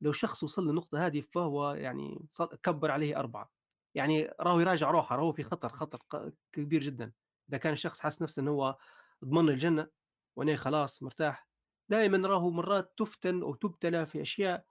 لو 0.00 0.12
شخص 0.12 0.42
وصل 0.42 0.68
للنقطه 0.68 1.06
هذه 1.06 1.20
فهو 1.20 1.72
يعني 1.72 2.26
كبر 2.62 2.90
عليه 2.90 3.18
أربعة. 3.18 3.50
يعني 3.94 4.30
راهو 4.40 4.60
يراجع 4.60 4.90
روحه 4.90 5.16
راهو 5.16 5.32
في 5.32 5.42
خطر 5.42 5.68
خطر 5.68 6.32
كبير 6.52 6.80
جدا. 6.80 7.12
إذا 7.48 7.58
كان 7.58 7.72
الشخص 7.72 8.00
حاس 8.00 8.22
نفسه 8.22 8.42
انه 8.42 8.50
هو 8.50 8.76
ضمن 9.24 9.48
الجنة 9.48 9.88
وأنا 10.36 10.56
خلاص 10.56 11.02
مرتاح 11.02 11.48
دائما 11.88 12.28
راهو 12.28 12.50
مرات 12.50 12.92
تفتن 12.96 13.42
أو 13.42 13.54
تبتلى 13.54 14.06
في 14.06 14.22
أشياء 14.22 14.64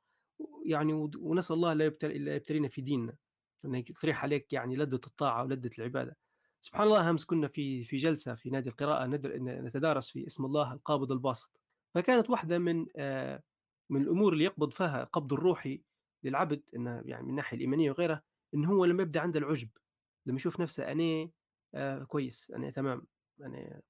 يعني 0.66 0.94
ونسأل 1.18 1.56
الله 1.56 1.74
لا 1.74 1.86
يبتلينا 1.86 2.68
في 2.68 2.82
ديننا. 2.82 3.16
انه 3.66 3.78
يطرح 3.78 4.24
عليك 4.24 4.54
يعني 4.54 4.76
لذة 4.76 4.96
الطاعة 4.96 5.44
ولذة 5.44 5.70
العبادة. 5.80 6.18
سبحان 6.62 6.88
الله 6.88 7.10
امس 7.10 7.26
كنا 7.26 7.48
في 7.48 7.84
في 7.84 7.98
جلسة 7.98 8.36
في 8.36 8.50
نادي 8.50 8.70
القراءة 8.70 9.06
نتدارس 9.06 10.10
في 10.10 10.28
اسم 10.28 10.46
الله 10.46 10.74
القابض 10.74 11.12
الباسط. 11.12 11.60
فكانت 11.96 12.30
واحدة 12.30 12.58
من 12.58 12.86
آه، 12.98 13.44
من 13.90 14.02
الأمور 14.02 14.34
اللي 14.34 14.44
يقبض 14.44 14.74
فيها 14.74 15.04
قبض 15.04 15.34
الروحي 15.34 15.82
للعبد 16.24 16.62
انه 16.76 17.02
يعني 17.06 17.24
من 17.24 17.30
الناحيه 17.30 17.58
الإيمانية 17.58 17.92
وغيرها 17.92 18.24
انه 18.54 18.72
هو 18.72 18.86
لما 18.86 19.04
يبدأ 19.04 19.20
عنده 19.20 19.40
العجب 19.40 19.70
لما 20.26 20.36
يشوف 20.36 20.60
نفسه 20.60 20.92
أنا 20.92 21.30
آه 21.74 22.04
كويس 22.04 22.52
أنا 22.52 22.72
تمام 22.72 23.08
أنا 23.42 23.82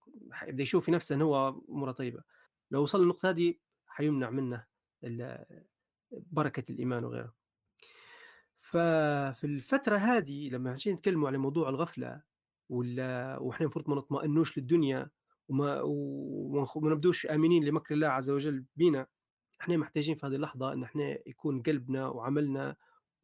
يبدا 0.48 0.64
يشوف 0.64 0.86
في 0.86 0.92
نفسه 0.92 1.16
انه 1.16 1.26
هو 1.26 1.62
أموره 1.70 1.92
طيبة. 1.92 2.24
لو 2.72 2.84
وصل 2.84 3.02
للنقطة 3.02 3.30
هذه 3.30 3.54
حيمنع 3.88 4.30
منه 4.30 4.66
بركة 6.12 6.72
الإيمان 6.72 7.04
وغيره. 7.04 7.34
ففي 8.58 9.44
الفترة 9.44 9.98
هذه 9.98 10.50
لما 10.50 10.72
عشان 10.72 10.94
نتكلموا 10.94 11.28
على 11.28 11.38
موضوع 11.38 11.70
الغفلة 11.70 12.22
ولا 12.70 13.38
وإحنا 13.40 13.64
المفروض 13.66 13.90
ما 13.90 13.96
نطمئنوش 13.96 14.58
للدنيا 14.58 15.10
وما 15.48 15.82
وما 15.82 16.68
نبدوش 16.92 17.26
آمنين 17.26 17.64
لمكر 17.64 17.96
الله 17.96 18.08
عز 18.08 18.30
وجل 18.30 18.66
بينا 18.76 19.08
إحنا 19.62 19.78
محتاجين 19.78 20.16
في 20.16 20.26
هذه 20.26 20.36
اللحظة 20.36 20.74
إن 20.74 20.84
إحنا 20.84 21.18
يكون 21.26 21.62
قلبنا 21.62 22.08
وعملنا 22.08 22.76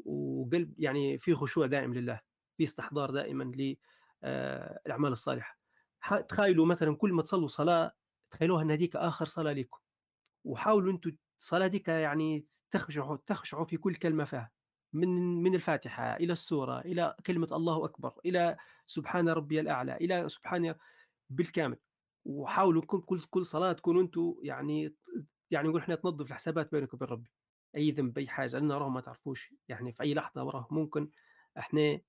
وقلب 0.06 0.74
يعني 0.78 1.18
في 1.18 1.36
خشوع 1.36 1.66
دائم 1.68 1.94
لله 1.94 2.22
في 2.58 2.64
استحضار 2.64 3.12
دائما 3.12 3.44
للاعمال 3.44 5.10
آه، 5.10 5.12
الصالحة. 5.12 5.60
تخيلوا 6.30 6.66
مثلا 6.66 6.96
كل 6.96 7.14
ما 7.14 7.22
تصلوا 7.22 7.48
صلاة 7.48 7.92
تخيلوها 8.32 8.64
إن 8.64 8.72
هذيك 8.72 8.96
آخر 8.96 9.26
صلاة 9.26 9.54
لكم 9.54 9.80
وحاولوا 10.44 10.92
أنتم 10.94 11.12
الصلاة 11.46 11.68
ديك 11.68 11.88
يعني 11.88 12.46
تخشعوا 12.72 13.18
تخشعوا 13.28 13.66
في 13.66 13.78
كل 13.78 13.96
كلمة 13.96 14.24
فيها 14.24 14.52
من 14.94 15.44
من 15.44 15.56
الفاتحة 15.56 16.16
إلى 16.16 16.34
السورة 16.34 16.80
إلى 16.80 17.16
كلمة 17.26 17.48
الله 17.52 17.86
أكبر 17.86 18.14
إلى 18.26 18.58
سبحان 18.86 19.30
ربي 19.30 19.60
الأعلى 19.60 19.96
إلى 19.96 20.30
سبحان 20.30 20.76
بالكامل. 21.30 21.78
وحاولوا 22.26 22.82
كل 22.82 23.22
كل 23.30 23.46
صلاة 23.46 23.74
تكونوا 23.74 24.02
أنتم 24.02 24.36
يعني 24.42 24.96
يعني 25.52 25.68
نقول 25.68 25.82
إحنا 25.82 25.96
تنظف 25.96 26.28
الحسابات 26.28 26.72
بينك 26.72 26.94
وبين 26.94 27.08
ربي. 27.08 27.32
أي 27.76 27.92
ذنب 27.92 28.18
أي 28.18 28.28
حاجة 28.28 28.52
لأن 28.58 28.72
راه 28.72 28.90
ما 28.90 29.02
تعرفوش 29.02 29.54
يعني 29.68 29.94
في 29.94 30.04
أي 30.04 30.14
لحظة 30.14 30.44
وراه 30.44 30.68
ممكن 30.72 31.10
إحنا 31.58 32.00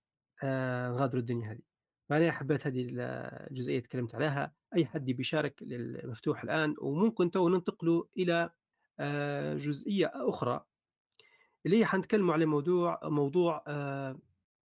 آه 0.43 0.91
غادروا 0.91 1.21
الدنيا 1.21 1.53
هذه. 1.53 1.63
فأنا 2.09 2.33
حبيت 2.33 2.67
هذه 2.67 2.87
الجزئية 2.91 3.81
تكلمت 3.81 4.15
عليها. 4.15 4.55
أي 4.77 4.87
حد 4.87 5.05
بيشارك 5.05 5.63
المفتوح 5.63 6.43
الآن 6.43 6.75
وممكن 6.81 7.31
تو 7.31 7.49
ننتقلوا 7.49 8.05
إلى 8.19 8.51
آه 9.01 9.55
جزئية 9.55 10.13
أخرى. 10.15 10.65
اللي 11.67 11.79
هي 11.79 11.87
حنتكلموا 11.87 12.35
على 12.35 12.47
موضوع 12.47 13.01
موضوع 13.03 13.65
آه 13.67 14.19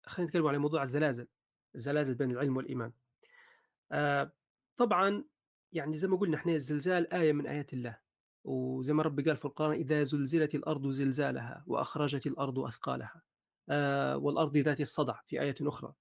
خلينا 0.06 0.30
نتكلم 0.30 0.48
على 0.48 0.58
موضوع 0.58 0.84
الزلازل 0.84 1.28
الزلازل 1.76 2.16
بين 2.16 2.32
العلم 2.32 2.58
والإيمان. 2.58 2.92
آه 3.92 4.32
طبعا 4.78 5.24
يعني 5.72 5.98
زي 5.98 6.08
ما 6.08 6.18
قلنا 6.18 6.38
إحنا 6.38 6.54
الزلزال 6.54 7.14
آية 7.14 7.34
من 7.34 7.48
آيات 7.48 7.74
الله. 7.74 7.98
وزي 8.44 8.94
ما 8.94 9.04
ربي 9.04 9.24
قال 9.24 9.38
في 9.38 9.46
القرآن 9.46 9.72
إذا 9.72 10.04
زلزلت 10.04 10.56
الأرض 10.56 10.90
زلزالها 10.90 11.64
وأخرجت 11.68 12.28
الأرض 12.28 12.60
أثقالها. 12.60 13.22
آه 13.70 14.18
والأرض 14.18 14.58
ذات 14.58 14.82
الصدع 14.82 15.20
في 15.26 15.42
آية 15.42 15.56
أخرى. 15.62 15.94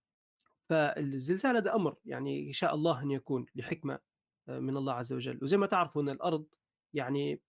فالزلزال 0.68 1.56
هذا 1.56 1.74
أمر 1.74 1.96
يعني 2.04 2.52
شاء 2.52 2.74
الله 2.74 3.02
أن 3.02 3.10
يكون 3.10 3.46
لحكمة 3.54 3.98
من 4.48 4.76
الله 4.76 4.92
عز 4.92 5.12
وجل. 5.12 5.38
وزي 5.42 5.56
ما 5.56 5.66
تعرفوا 5.66 6.02
أن 6.02 6.08
الأرض 6.08 6.46
يعني 6.94 7.40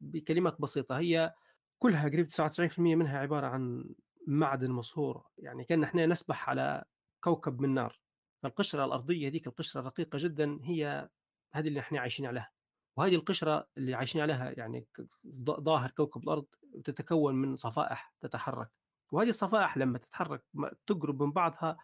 بكلمات 0.00 0.60
بسيطة. 0.60 0.98
هي 0.98 1.34
كلها 1.78 2.08
قريب 2.08 2.28
99% 2.28 2.78
منها 2.78 3.18
عبارة 3.18 3.46
عن 3.46 3.94
معدن 4.26 4.70
مصهور. 4.70 5.26
يعني 5.38 5.64
كأن 5.64 5.82
إحنا 5.84 6.06
نسبح 6.06 6.48
على 6.50 6.84
كوكب 7.20 7.60
من 7.60 7.74
نار. 7.74 8.00
فالقشرة 8.42 8.84
الأرضية 8.84 9.28
هذيك 9.28 9.46
القشرة 9.46 9.80
رقيقة 9.80 10.16
جدا 10.16 10.58
هي 10.62 11.08
هذه 11.52 11.68
اللي 11.68 11.80
إحنا 11.80 12.00
عايشين 12.00 12.26
عليها. 12.26 12.50
وهذه 12.96 13.14
القشرة 13.14 13.68
اللي 13.76 13.94
عايشين 13.94 14.20
عليها 14.20 14.50
يعني 14.50 14.86
ظاهر 15.40 15.90
كوكب 15.90 16.22
الأرض 16.22 16.46
تتكون 16.84 17.34
من 17.34 17.56
صفائح 17.56 18.12
تتحرك. 18.20 18.70
وهذه 19.12 19.28
الصفائح 19.28 19.76
لما 19.76 19.98
تتحرك 19.98 20.44
تقرب 20.86 21.22
من 21.22 21.32
بعضها 21.32 21.76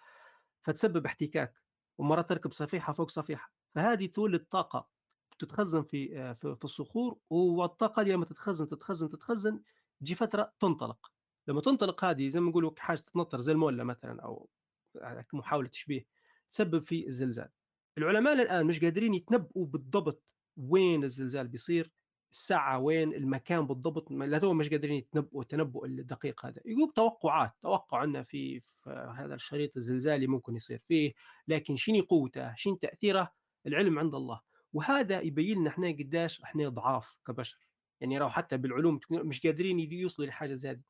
فتسبب 0.63 1.07
احتكاك. 1.07 1.55
ومرات 1.99 2.29
تركب 2.29 2.53
صفيحة 2.53 2.93
فوق 2.93 3.11
صفيحة. 3.11 3.53
فهذه 3.75 4.07
تولد 4.07 4.45
طاقة. 4.51 4.94
تتخزن 5.39 5.83
في 5.83 6.35
في 6.35 6.65
الصخور 6.65 7.19
والطاقة 7.31 8.03
دي 8.03 8.13
لما 8.13 8.25
تتخزن 8.25 8.69
تتخزن 8.69 9.09
تتخزن 9.09 9.61
تجي 10.01 10.15
فترة 10.15 10.53
تنطلق. 10.61 11.13
لما 11.49 11.61
تنطلق 11.61 12.05
هذه 12.05 12.29
زي 12.29 12.41
ما 12.41 12.51
نقولوا 12.51 12.71
حاجة 12.79 12.99
تتنطر 12.99 13.39
زي 13.39 13.53
المولة 13.53 13.85
مثلا 13.85 14.23
أو 14.23 14.49
محاولة 15.33 15.69
تشبيه 15.69 16.07
تسبب 16.51 16.87
في 16.87 17.07
الزلزال. 17.07 17.49
العلماء 17.99 18.33
الآن 18.33 18.67
مش 18.67 18.81
قادرين 18.81 19.15
يتنبؤوا 19.15 19.67
بالضبط 19.67 20.23
وين 20.57 21.05
الزلزال 21.05 21.49
بيصير 21.49 21.91
الساعة 22.33 22.79
وين 22.79 23.15
المكان 23.15 23.67
بالضبط 23.67 24.11
لا 24.11 24.53
مش 24.53 24.69
قادرين 24.69 24.97
يتنبؤوا 24.97 25.43
التنبؤ 25.43 25.85
الدقيق 25.85 26.47
هذا. 26.47 26.61
يقول 26.65 26.93
توقعات 26.93 27.53
توقع 27.63 27.99
عنا 27.99 28.23
في, 28.23 28.61
في 28.61 29.15
هذا 29.17 29.35
الشريط 29.35 29.77
الزلزالي 29.77 30.27
ممكن 30.27 30.57
يصير 30.57 30.79
فيه 30.89 31.13
لكن 31.49 31.77
شنو 31.77 32.03
قوته؟ 32.03 32.55
شنو 32.55 32.75
تأثيره؟ 32.77 33.33
العلم 33.67 33.99
عند 33.99 34.15
الله. 34.15 34.41
وهذا 34.75 35.21
يبين 35.21 35.59
لنا 35.59 35.71
إحنا 35.71 35.89
قداش 35.89 36.43
إحنا 36.43 36.69
ضعاف 36.69 37.17
كبشر. 37.27 37.59
يعني 38.01 38.19
لو 38.19 38.29
حتى 38.29 38.57
بالعلوم 38.57 39.01
مش 39.11 39.47
قادرين 39.47 39.79
يوصلوا 39.79 40.29
لحاجة 40.29 40.55
زي 40.55 40.81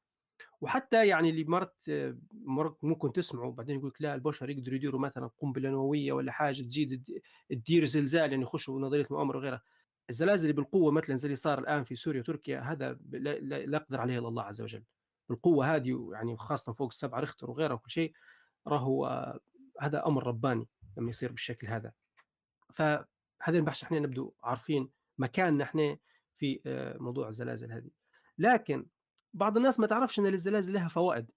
وحتى 0.60 1.06
يعني 1.06 1.30
اللي 1.30 1.44
مرت 1.44 2.78
ممكن 2.82 3.12
تسمعوا 3.12 3.52
بعدين 3.52 3.76
يقول 3.76 3.88
لك 3.88 4.02
لا 4.02 4.14
البشر 4.14 4.50
يقدروا 4.50 4.76
يديروا 4.76 5.00
مثلا 5.00 5.30
قنبلة 5.38 5.70
نووية 5.70 6.12
ولا 6.12 6.32
حاجة 6.32 6.62
تزيد 6.62 7.04
تدير 7.50 7.84
زلزال 7.84 8.30
يعني 8.30 8.42
يخشوا 8.42 8.80
نظرية 8.80 9.04
المؤامره 9.04 9.38
وغيرها. 9.38 9.62
الزلازل 10.10 10.52
بالقوة 10.52 10.92
مثلا 10.92 11.16
زي 11.16 11.26
اللي 11.26 11.36
صار 11.36 11.58
الآن 11.58 11.84
في 11.84 11.96
سوريا 11.96 12.20
وتركيا 12.20 12.60
هذا 12.60 12.98
لا, 13.10 13.58
يقدر 13.58 14.00
عليه 14.00 14.18
إلا 14.18 14.28
الله 14.28 14.42
عز 14.42 14.62
وجل. 14.62 14.84
القوه 15.30 15.74
هذه 15.76 16.10
يعني 16.12 16.36
خاصة 16.36 16.72
فوق 16.72 16.88
السبعه 16.88 17.20
ريختر 17.20 17.50
وغيرها 17.50 17.74
وكل 17.74 17.90
شيء 17.90 18.12
راهو 18.66 19.06
هذا 19.80 20.06
أمر 20.06 20.26
رباني 20.26 20.68
لما 20.96 21.10
يصير 21.10 21.30
بالشكل 21.30 21.66
هذا. 21.66 21.92
فهذا 23.44 23.58
البحث 23.58 23.82
إحنا 23.82 23.98
نبدو 23.98 24.32
عارفين 24.42 24.90
مكاننا 25.18 25.64
إحنا 25.64 25.98
في 26.34 26.60
موضوع 27.00 27.28
الزلازل 27.28 27.72
هذه. 27.72 27.90
لكن 28.38 28.86
بعض 29.34 29.56
الناس 29.56 29.80
ما 29.80 29.86
تعرفش 29.86 30.18
إن 30.18 30.26
الزلازل 30.26 30.72
لها 30.72 30.88
فوائد. 30.88 31.30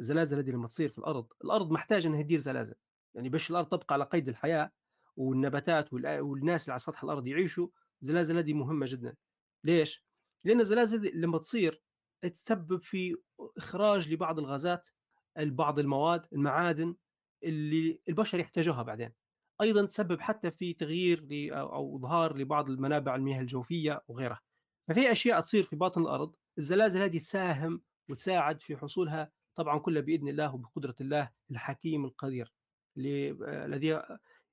الزلازل 0.00 0.38
هذه 0.38 0.50
لما 0.50 0.66
تصير 0.66 0.88
في 0.88 0.98
الأرض 0.98 1.26
الأرض 1.44 1.70
محتاجة 1.70 2.06
إنها 2.08 2.22
تدير 2.22 2.38
زلازل. 2.38 2.74
يعني 3.14 3.28
باش 3.28 3.50
الأرض 3.50 3.68
تبقى 3.68 3.94
على 3.94 4.04
قيد 4.04 4.28
الحياة 4.28 4.72
والنباتات 5.16 5.92
والناس 5.92 6.64
اللي 6.64 6.72
على 6.72 6.78
سطح 6.78 7.04
الأرض 7.04 7.26
يعيشوا 7.26 7.68
الزلازل 8.02 8.36
هذه 8.36 8.52
مهمة 8.52 8.86
جدا. 8.88 9.16
ليش؟ 9.64 10.04
لأن 10.44 10.60
الزلازل 10.60 11.20
لما 11.20 11.38
تصير 11.38 11.82
تسبب 12.22 12.82
في 12.82 13.16
إخراج 13.56 14.12
لبعض 14.12 14.38
الغازات 14.38 14.88
بعض 15.36 15.78
المواد 15.78 16.26
المعادن 16.32 16.96
اللي 17.42 18.00
البشر 18.08 18.38
يحتاجوها 18.38 18.82
بعدين. 18.82 19.12
أيضا 19.60 19.86
تسبب 19.86 20.20
حتى 20.20 20.50
في 20.50 20.72
تغيير 20.72 21.26
أو 21.52 21.96
إظهار 21.96 22.36
لبعض 22.36 22.70
المنابع 22.70 23.14
المياه 23.14 23.40
الجوفية 23.40 24.02
وغيرها. 24.08 24.40
ففي 24.88 25.12
أشياء 25.12 25.40
تصير 25.40 25.62
في 25.62 25.76
باطن 25.76 26.00
الأرض 26.02 26.34
الزلازل 26.58 27.02
هذه 27.02 27.18
تساهم 27.18 27.82
وتساعد 28.08 28.62
في 28.62 28.76
حصولها 28.76 29.30
طبعا 29.56 29.78
كلها 29.78 30.02
بإذن 30.02 30.28
الله 30.28 30.54
وبقدرة 30.54 30.94
الله 31.00 31.30
الحكيم 31.50 32.04
القدير 32.04 32.52
الذي 32.98 34.02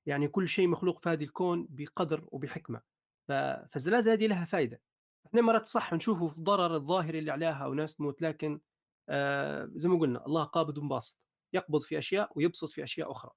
يعني 0.06 0.28
كل 0.28 0.48
شيء 0.48 0.68
مخلوق 0.68 1.02
في 1.02 1.08
هذا 1.08 1.24
الكون 1.24 1.66
بقدر 1.70 2.28
وبحكمة. 2.32 2.80
فالزلازل 3.28 4.10
هذه 4.10 4.26
لها 4.26 4.44
فائده 4.44 4.80
إحنا 5.26 5.40
مرات 5.42 5.66
صح 5.66 5.92
نشوفوا 5.94 6.30
الضرر 6.30 6.76
الظاهري 6.76 7.18
اللي 7.18 7.30
عليها 7.30 7.66
وناس 7.66 7.94
تموت 7.96 8.22
لكن 8.22 8.60
آه 9.08 9.70
زي 9.74 9.88
ما 9.88 9.98
قلنا 9.98 10.26
الله 10.26 10.44
قابض 10.44 10.78
وباسط 10.78 11.16
يقبض 11.52 11.82
في 11.82 11.98
أشياء 11.98 12.32
ويبسط 12.36 12.70
في 12.70 12.82
أشياء 12.82 13.10
أخرى. 13.10 13.30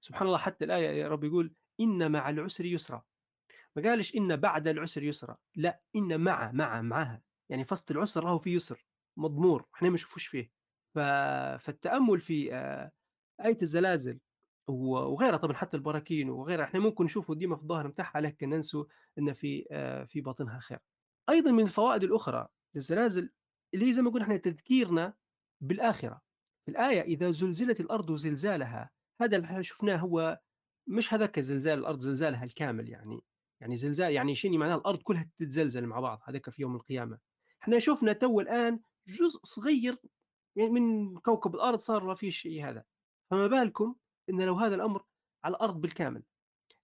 فسبحان 0.00 0.26
الله 0.26 0.38
حتى 0.38 0.64
يا 0.64 1.08
رب 1.08 1.24
يقول 1.24 1.54
ان 1.80 2.12
مع 2.12 2.30
العسر 2.30 2.66
يسرا. 2.66 3.02
ما 3.76 3.82
قالش 3.82 4.16
ان 4.16 4.36
بعد 4.36 4.68
العسر 4.68 5.02
يسرا 5.02 5.36
لا 5.56 5.80
ان 5.96 6.20
مع 6.20 6.52
مع 6.52 6.82
معها. 6.82 7.22
يعني 7.50 7.64
فصل 7.64 7.94
العسر 7.94 8.24
له 8.24 8.38
في 8.38 8.54
يسر 8.54 8.86
مضمور 9.16 9.66
إحنا 9.74 9.88
ما 9.88 9.94
نشوفوش 9.94 10.26
فيه. 10.26 10.50
فالتأمل 10.94 12.20
في 12.20 12.54
آه 12.54 12.92
آية 13.44 13.58
الزلازل 13.62 14.20
وغيرها 14.68 15.36
طبعا 15.36 15.56
حتى 15.56 15.76
البراكين 15.76 16.30
وغيرها 16.30 16.64
إحنا 16.64 16.80
ممكن 16.80 17.04
نشوفه 17.04 17.34
ديما 17.34 17.56
في 17.56 17.62
الظاهر 17.62 17.86
نتاعها 17.86 18.20
لكن 18.20 18.50
ننسوا 18.50 18.84
إن 19.18 19.32
في 19.32 19.66
آه 19.70 20.04
في 20.04 20.20
باطنها 20.20 20.58
خير. 20.60 20.78
أيضا 21.30 21.50
من 21.50 21.64
الفوائد 21.64 22.02
الأخرى 22.04 22.48
للزلازل 22.74 23.30
اللي 23.74 23.88
هي 23.88 23.92
زي 23.92 24.02
ما 24.02 24.10
قلنا 24.10 24.24
إحنا 24.24 24.36
تذكيرنا 24.36 25.14
بالآخرة. 25.60 26.20
الآية 26.68 27.00
إذا 27.02 27.30
زلزلت 27.30 27.80
الأرض 27.80 28.14
زلزالها 28.14 28.90
هذا 29.22 29.36
اللي 29.36 29.62
شفناه 29.62 29.96
هو 29.96 30.40
مش 30.86 31.14
هذاك 31.14 31.40
زلزال 31.40 31.78
الأرض 31.78 32.00
زلزالها 32.00 32.44
الكامل 32.44 32.88
يعني 32.88 33.20
يعني 33.60 33.76
زلزال 33.76 34.12
يعني 34.12 34.34
شيء 34.34 34.58
معناه 34.58 34.76
الأرض 34.76 35.02
كلها 35.02 35.30
تتزلزل 35.38 35.86
مع 35.86 36.00
بعض 36.00 36.20
هذاك 36.24 36.50
في 36.50 36.62
يوم 36.62 36.76
القيامة. 36.76 37.18
إحنا 37.62 37.78
شفنا 37.78 38.12
تو 38.12 38.40
الآن 38.40 38.80
جزء 39.08 39.40
صغير 39.42 39.98
يعني 40.56 40.70
من 40.70 41.16
كوكب 41.18 41.54
الأرض 41.54 41.78
صار 41.78 42.04
ما 42.04 42.14
فيش 42.14 42.38
شيء 42.38 42.68
هذا. 42.68 42.84
فما 43.30 43.46
بالكم 43.46 43.94
إن 44.30 44.40
لو 44.42 44.54
هذا 44.54 44.74
الأمر 44.74 45.04
على 45.44 45.56
الأرض 45.56 45.80
بالكامل 45.80 46.22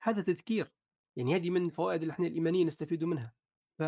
هذا 0.03 0.23
تذكير. 0.23 0.73
يعني 1.17 1.37
هذه 1.37 1.51
من 1.51 1.65
الفوائد 1.65 2.01
اللي 2.01 2.13
إحنا 2.13 2.27
الايمانيه 2.27 2.65
نستفيدوا 2.65 3.09
منها. 3.09 3.33
ف 3.79 3.83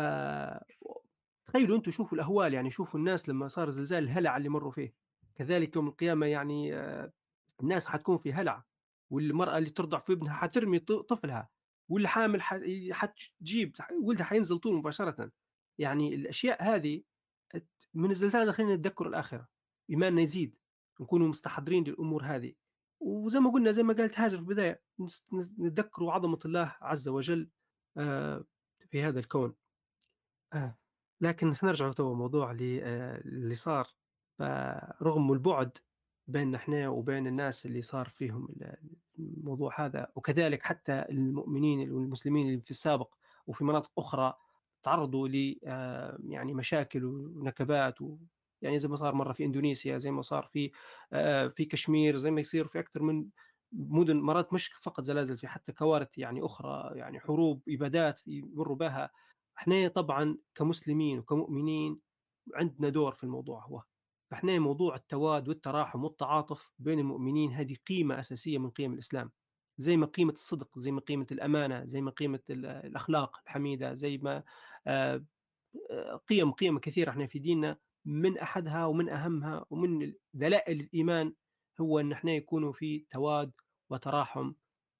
تخيلوا 1.47 1.77
أنتم 1.77 1.91
شوفوا 1.91 2.17
الأهوال 2.17 2.53
يعني 2.53 2.71
شوفوا 2.71 2.99
الناس 2.99 3.29
لما 3.29 3.47
صار 3.47 3.69
زلزال 3.69 4.03
الهلع 4.03 4.37
اللي 4.37 4.49
مروا 4.49 4.71
فيه. 4.71 4.93
كذلك 5.35 5.75
يوم 5.75 5.87
القيامة 5.87 6.25
يعني 6.25 6.73
الناس 7.61 7.87
حتكون 7.87 8.17
في 8.17 8.33
هلع 8.33 8.63
والمرأة 9.11 9.57
اللي 9.57 9.69
ترضع 9.69 9.99
في 9.99 10.13
ابنها 10.13 10.33
حترمي 10.33 10.79
طفلها 10.79 11.49
واللي 11.89 12.07
حامل 12.07 12.41
حتجيب 12.91 13.75
ولدها 14.03 14.25
حينزل 14.25 14.57
طول 14.57 14.75
مباشرة. 14.75 15.31
يعني 15.77 16.15
الأشياء 16.15 16.63
هذه 16.63 17.03
من 17.93 18.11
الزلزال 18.11 18.41
هذا 18.41 18.51
خلينا 18.51 18.75
نتذكر 18.75 19.07
الآخرة. 19.07 19.47
ايماننا 19.89 20.21
يزيد. 20.21 20.57
نكونوا 21.01 21.27
مستحضرين 21.27 21.83
للأمور 21.83 22.23
هذه. 22.23 22.53
وزي 22.99 23.39
ما 23.39 23.51
قلنا 23.51 23.71
زي 23.71 23.83
ما 23.83 23.93
قالت 23.93 24.19
هاجر 24.19 24.37
في 24.37 24.43
البداية 24.43 24.81
نتذكروا 25.59 26.13
عظمة 26.13 26.39
الله 26.45 26.75
عز 26.81 27.07
وجل 27.07 27.49
في 28.89 29.03
هذا 29.03 29.19
الكون. 29.19 29.55
لكن 31.21 31.53
نرجع 31.63 31.91
تو 31.91 32.13
موضوع 32.13 32.51
اللي 32.51 33.55
صار. 33.55 33.87
فرغم 34.39 35.33
البعد 35.33 35.77
بين 36.29 36.55
إحنا 36.55 36.89
وبين 36.89 37.27
الناس 37.27 37.65
اللي 37.65 37.81
صار 37.81 38.07
فيهم 38.09 38.47
الموضوع 39.19 39.85
هذا. 39.85 40.07
وكذلك 40.15 40.63
حتى 40.63 41.05
المؤمنين 41.09 41.91
والمسلمين 41.91 42.47
اللي 42.47 42.61
في 42.61 42.71
السابق 42.71 43.13
وفي 43.47 43.63
مناطق 43.63 43.91
أخرى 43.97 44.33
تعرضوا 44.83 45.27
ل 45.27 45.59
يعني 46.29 46.53
مشاكل 46.53 47.05
ونكبات 47.05 47.99
يعني 48.61 48.79
زي 48.79 48.87
ما 48.87 48.95
صار 48.95 49.15
مرة 49.15 49.31
في 49.31 49.45
إندونيسيا 49.45 49.97
زي 49.97 50.11
ما 50.11 50.21
صار 50.21 50.43
في 50.43 50.71
آه، 51.13 51.47
في 51.47 51.65
كشمير 51.65 52.17
زي 52.17 52.31
ما 52.31 52.41
يصير 52.41 52.67
في 52.67 52.79
أكثر 52.79 53.01
من 53.01 53.25
مدن 53.71 54.17
مرات 54.19 54.53
مش 54.53 54.67
فقط 54.67 55.03
زلازل 55.03 55.37
في 55.37 55.47
حتى 55.47 55.71
كوارث 55.71 56.17
يعني 56.17 56.45
أخرى 56.45 56.97
يعني 56.97 57.19
حروب 57.19 57.61
إبادات 57.69 58.21
يمروا 58.27 58.75
بها. 58.75 59.09
إحنا 59.57 59.87
طبعا 59.87 60.37
كمسلمين 60.55 61.19
وكمؤمنين 61.19 61.99
عندنا 62.55 62.89
دور 62.89 63.11
في 63.11 63.23
الموضوع 63.23 63.63
هو. 63.65 63.83
فاحنا 64.31 64.59
موضوع 64.59 64.95
التواد 64.95 65.49
والتراحم 65.49 66.03
والتعاطف 66.03 66.73
بين 66.79 66.99
المؤمنين 66.99 67.51
هذه 67.51 67.75
قيمة 67.87 68.19
أساسية 68.19 68.57
من 68.57 68.69
قيم 68.69 68.93
الإسلام. 68.93 69.31
زي 69.77 69.97
ما 69.97 70.05
قيمة 70.05 70.33
الصدق 70.33 70.79
زي 70.79 70.91
ما 70.91 71.01
قيمة 71.01 71.27
الأمانة 71.31 71.85
زي 71.85 72.01
ما 72.01 72.11
قيمة 72.11 72.39
الأخلاق 72.49 73.39
الحميدة 73.45 73.93
زي 73.93 74.17
ما 74.17 74.43
آه، 74.87 75.25
قيم 76.27 76.51
قيم 76.51 76.79
كثيرة 76.79 77.09
إحنا 77.09 77.27
في 77.27 77.39
ديننا. 77.39 77.77
من 78.05 78.37
أحدها 78.37 78.85
ومن 78.85 79.09
أهمها 79.09 79.65
ومن 79.69 80.13
دلائل 80.33 80.79
الإيمان 80.79 81.33
هو 81.81 81.99
أن 81.99 82.11
إحنا 82.11 82.31
يكونوا 82.31 82.73
في 82.73 83.05
تواد 83.09 83.51
وتراحم 83.89 84.53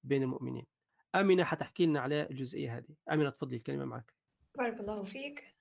بين 0.04 0.22
المؤمنين. 0.22 0.66
آمنة 1.14 1.44
حتحكي 1.44 1.86
لنا 1.86 2.00
على 2.00 2.30
الجزئية 2.30 2.76
هذه. 2.76 2.94
آمنة 3.10 3.30
تفضلي 3.30 3.56
الكلمة 3.56 3.84
معك. 3.84 4.14
بارك 4.58 4.80
الله 4.80 5.02
فيك. 5.02 5.59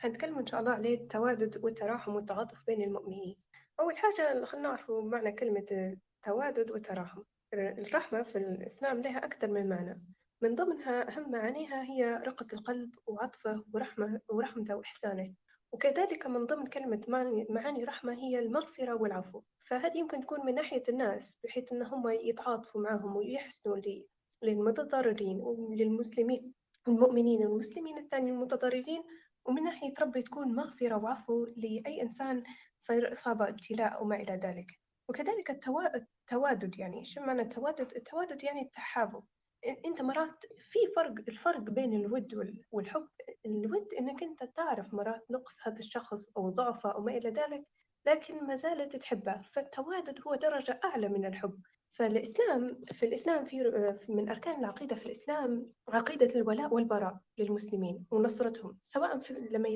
هنتكلم 0.00 0.38
إن 0.38 0.46
شاء 0.46 0.60
الله 0.60 0.72
على 0.72 0.94
التوادد 0.94 1.64
والتراحم 1.64 2.14
والتعاطف 2.14 2.62
بين 2.66 2.82
المؤمنين. 2.82 3.36
أول 3.80 3.96
حاجة 3.96 4.44
خلينا 4.44 4.68
نعرف 4.68 4.90
معنى 4.90 5.32
كلمة 5.32 5.66
التوادد 5.70 6.70
والتراحم. 6.70 7.22
الرحمة 7.54 8.22
في 8.22 8.38
الإسلام 8.38 9.00
لها 9.02 9.24
أكثر 9.24 9.48
من 9.48 9.68
معنى. 9.68 10.02
من 10.42 10.54
ضمنها 10.54 11.16
أهم 11.16 11.30
معانيها 11.30 11.82
هي 11.82 12.22
رقة 12.26 12.46
القلب 12.52 12.94
وعطفه 13.06 13.64
ورحمة 13.74 14.20
ورحمته 14.28 14.76
وإحسانه. 14.76 15.34
وكذلك 15.72 16.26
من 16.26 16.46
ضمن 16.46 16.66
كلمة 16.66 17.00
معاني 17.50 17.84
رحمة 17.84 18.12
هي 18.14 18.38
المغفرة 18.38 18.94
والعفو. 18.94 19.42
فهذه 19.64 19.98
يمكن 19.98 20.20
تكون 20.20 20.46
من 20.46 20.54
ناحية 20.54 20.82
الناس 20.88 21.38
بحيث 21.44 21.72
أن 21.72 21.82
هم 21.82 22.08
يتعاطفوا 22.08 22.80
معهم 22.80 23.16
ويحسنوا 23.16 23.76
للمتضررين 24.42 25.40
وللمسلمين. 25.40 26.52
المؤمنين 26.88 27.42
المسلمين 27.42 27.98
الثاني 27.98 28.30
المتضررين 28.30 29.02
ومن 29.44 29.62
ناحية 29.62 29.94
ربي 30.00 30.22
تكون 30.22 30.54
مغفرة 30.54 30.96
وعفو 30.96 31.46
لأي 31.56 32.02
إنسان 32.02 32.42
صير 32.80 33.12
إصابة 33.12 33.48
ابتلاء 33.48 33.94
أو 33.94 34.04
ما 34.04 34.16
إلى 34.16 34.32
ذلك. 34.32 34.66
وكذلك 35.08 35.50
التوادد 36.30 36.78
يعني 36.78 37.04
شو 37.04 37.20
معنى 37.20 37.42
التوادد؟ 37.42 37.92
التوادد 37.96 38.44
يعني 38.44 38.62
التحابب. 38.62 39.24
أنت 39.86 40.02
مرات 40.02 40.44
في 40.58 40.78
فرق 40.96 41.14
الفرق 41.28 41.60
بين 41.60 41.92
الود 41.92 42.56
والحب. 42.72 43.08
الود 43.46 43.88
إنك 44.00 44.22
أنت 44.22 44.44
تعرف 44.44 44.94
مرات 44.94 45.30
نقص 45.30 45.54
هذا 45.62 45.78
الشخص 45.78 46.20
أو 46.36 46.50
ضعفه 46.50 46.92
أو 46.92 47.02
ما 47.02 47.12
إلى 47.16 47.30
ذلك 47.30 47.64
لكن 48.06 48.46
ما 48.46 48.56
زالت 48.56 48.96
تحبه. 48.96 49.42
فالتوادد 49.54 50.20
هو 50.26 50.34
درجة 50.34 50.80
أعلى 50.84 51.08
من 51.08 51.24
الحب. 51.24 51.60
فالإسلام 51.92 52.80
في 52.92 53.06
الإسلام 53.06 53.44
في 53.44 53.56
من 54.08 54.28
أركان 54.28 54.60
العقيدة 54.60 54.96
في 54.96 55.06
الإسلام 55.06 55.72
عقيدة 55.88 56.40
الولاء 56.40 56.74
والبراء 56.74 57.18
للمسلمين 57.38 58.06
ونصرتهم 58.10 58.78
سواء 58.80 59.18
في 59.18 59.34
لما 59.50 59.68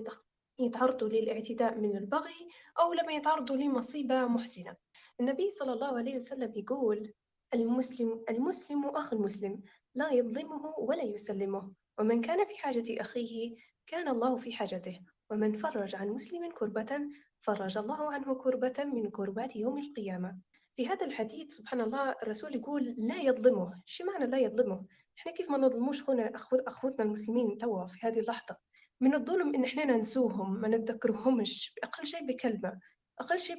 يتعرضوا 0.58 1.08
للاعتداء 1.08 1.78
من 1.78 1.96
البغي 1.96 2.48
أو 2.78 2.92
لما 2.92 3.12
يتعرضوا 3.12 3.56
لمصيبة 3.56 4.26
محسنة. 4.26 4.76
النبي 5.20 5.50
صلى 5.50 5.72
الله 5.72 5.98
عليه 5.98 6.16
وسلم 6.16 6.52
يقول 6.56 7.12
المسلم 7.54 8.24
المسلم 8.30 8.84
أخو 8.84 9.16
المسلم 9.16 9.62
لا 9.94 10.12
يظلمه 10.12 10.74
ولا 10.78 11.02
يسلمه 11.02 11.72
ومن 11.98 12.20
كان 12.20 12.44
في 12.46 12.56
حاجة 12.56 13.00
أخيه 13.00 13.56
كان 13.86 14.08
الله 14.08 14.36
في 14.36 14.52
حاجته 14.52 15.00
ومن 15.30 15.52
فرج 15.52 15.96
عن 15.96 16.08
مسلم 16.08 16.50
كربة 16.50 17.00
فرج 17.40 17.78
الله 17.78 18.12
عنه 18.12 18.34
كربة 18.34 18.84
من 18.84 19.10
كربات 19.10 19.56
يوم 19.56 19.78
القيامة. 19.78 20.38
في 20.80 20.88
هذا 20.88 21.06
الحديث 21.06 21.50
سبحان 21.52 21.80
الله 21.80 22.10
الرسول 22.10 22.54
يقول 22.54 22.94
لا 22.98 23.16
يظلمه. 23.16 23.82
شو 23.86 24.04
معنى 24.04 24.26
لا 24.26 24.38
يظلمه؟ 24.38 24.84
إحنا 25.18 25.32
كيف 25.32 25.50
ما 25.50 25.58
نظلموش 25.58 26.02
خونا 26.02 26.32
أخوتنا 26.66 27.04
المسلمين 27.04 27.58
توا 27.58 27.86
في 27.86 28.06
هذه 28.06 28.20
اللحظة؟ 28.20 28.56
من 29.00 29.14
الظلم 29.14 29.54
إن 29.54 29.64
إحنا 29.64 29.84
ننسوهم 29.84 30.60
ما 30.60 30.68
نتذكرهمش 30.68 31.74
باقل 31.82 32.06
شيء 32.06 32.26
بكلمة 32.26 32.80
أقل 33.18 33.40
شيء 33.40 33.56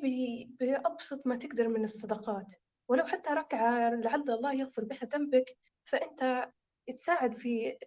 بأبسط 0.60 1.28
ما 1.28 1.36
تقدر 1.36 1.68
من 1.68 1.84
الصدقات. 1.84 2.54
ولو 2.88 3.06
حتى 3.06 3.30
ركعة 3.30 3.90
لعل 3.90 4.24
الله 4.30 4.54
يغفر 4.54 4.84
بها 4.86 5.10
ذنبك 5.14 5.58
فأنت 5.86 6.52
تساعد 6.98 7.34
في 7.34 7.78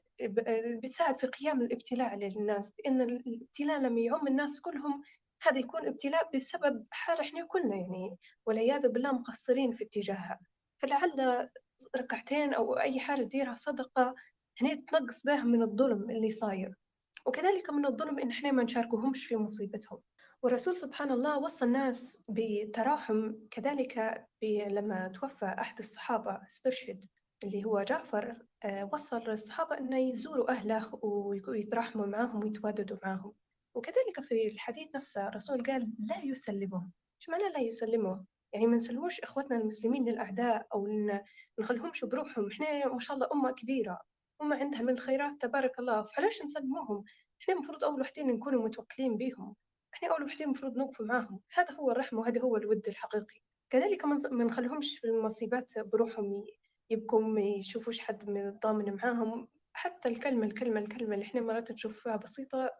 بتساعد 0.83 1.21
في 1.21 1.27
قيام 1.27 1.63
الابتلاء 1.63 2.17
للناس. 2.17 2.73
لأن 2.79 3.01
الابتلاء 3.01 3.81
لما 3.81 4.01
يعم 4.01 4.27
الناس 4.27 4.61
كلهم 4.61 5.03
هذا 5.49 5.59
يكون 5.59 5.87
ابتلاء 5.87 6.31
بسبب 6.37 6.87
حاجة 6.91 7.21
إحنا 7.21 7.47
كلنا 7.47 7.77
يعني 7.77 8.17
والعياذ 8.47 8.89
بالله 8.89 9.13
مقصرين 9.13 9.73
في 9.73 9.85
اتجاهها 9.85 10.41
فلعل 10.83 11.49
ركعتين 11.97 12.55
أو 12.55 12.79
أي 12.79 13.01
حاجة 13.01 13.23
تديرها 13.23 13.57
صدقة 13.57 14.15
هنا 14.61 14.75
تنقص 14.75 15.23
بها 15.23 15.45
من 15.45 15.63
الظلم 15.63 16.11
اللي 16.11 16.31
صاير. 16.31 16.75
وكذلك 17.27 17.71
من 17.71 17.87
الظلم 17.87 18.19
إن 18.19 18.31
إحنا 18.31 18.51
ما 18.53 18.63
نشاركوهمش 18.63 19.27
في 19.27 19.37
مصيبتهم. 19.37 20.01
والرسول 20.43 20.77
سبحان 20.77 21.11
الله 21.13 21.39
وصى 21.39 21.65
الناس 21.65 22.23
بتراحم 22.29 23.33
كذلك 23.51 24.25
لما 24.43 25.09
توفى 25.09 25.45
أحد 25.47 25.79
الصحابة 25.79 26.41
استشهد 26.47 27.05
اللي 27.45 27.65
هو 27.65 27.83
جعفر 27.83 28.37
آه، 28.65 28.91
وصى 28.93 29.17
الصحابة 29.17 29.79
أن 29.79 29.93
يزوروا 29.93 30.51
أهله 30.51 30.99
ويتراحموا 31.49 32.07
معهم 32.07 32.45
ويتواددوا 32.45 32.97
معهم. 33.05 33.33
وكذلك 33.75 34.21
في 34.21 34.49
الحديث 34.49 34.95
نفسه 34.95 35.29
الرسول 35.29 35.63
قال 35.63 35.91
لا 36.09 36.25
يسلمه 36.25 36.91
شو 37.19 37.33
معنى 37.33 37.49
لا 37.53 37.61
يسلمه 37.61 38.25
يعني 38.53 38.67
ما 38.67 38.77
نسلموش 38.77 39.21
إخوتنا 39.21 39.57
المسلمين 39.57 40.09
للاعداء 40.09 40.67
أو 40.75 40.89
نخليهمش 41.59 42.05
بروحهم. 42.05 42.49
إحنا 42.51 42.89
ما 42.89 42.99
شاء 42.99 43.17
الله 43.17 43.29
أمة 43.33 43.53
كبيرة 43.53 44.01
أمة 44.43 44.57
عندها 44.57 44.83
من 44.83 44.91
الخيرات 44.91 45.41
تبارك 45.41 45.79
الله. 45.79 46.07
فعلاش 46.07 46.43
نسلموهم؟ 46.43 47.05
إحنا 47.43 47.55
المفروض 47.55 47.85
أول 47.85 48.01
وحدين 48.01 48.27
نكونوا 48.27 48.65
متوكلين 48.65 49.17
بهم 49.17 49.55
إحنا 49.95 50.09
أول 50.09 50.25
وحدين 50.25 50.47
المفروض 50.47 50.77
نوقف 50.77 51.01
معاهم. 51.01 51.41
هذا 51.55 51.73
هو 51.75 51.91
الرحمة 51.91 52.21
وهذا 52.21 52.41
هو 52.41 52.57
الود 52.57 52.89
الحقيقي. 52.89 53.41
كذلك 53.71 54.05
ما 54.05 54.45
نخليهمش 54.45 54.99
في 54.99 55.07
المصيبات 55.07 55.79
بروحهم 55.79 56.45
يبقوا 56.91 57.23
ما 57.23 57.41
يشوفوش 57.41 58.01
حد 58.01 58.31
من 58.31 58.49
الضامن 58.49 58.95
معاهم. 58.95 59.49
حتى 59.73 60.09
الكلمة 60.09 60.47
الكلمة 60.47 60.81
الكلمة 60.81 61.15
اللي 61.15 61.25
إحنا 61.25 61.41
مرات 61.41 61.73
نشوفها 61.73 62.17
بسيطة 62.17 62.71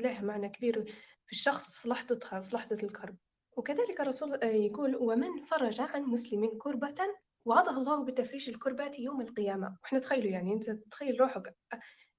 له 0.00 0.20
معنى 0.20 0.48
كبير 0.48 0.84
في 1.26 1.32
الشخص 1.32 1.76
في 1.76 1.88
لحظتها 1.88 2.40
في 2.40 2.56
لحظة 2.56 2.78
الكرب. 2.82 3.16
وكذلك 3.56 4.00
الرسول 4.00 4.34
آه، 4.34 4.46
يقول 4.46 4.96
ومن 4.96 5.44
فرج 5.44 5.80
عن 5.80 6.02
مسلم 6.02 6.58
كربة 6.58 6.94
وعظه 7.44 7.78
الله 7.78 8.04
بتفريج 8.04 8.48
الكربات 8.48 8.98
يوم 8.98 9.20
القيامة. 9.20 9.78
وإحنا 9.82 9.98
تخيلوا 9.98 10.30
يعني 10.30 10.52
أنت 10.52 10.70
تخيل 10.70 11.20
روحك 11.20 11.56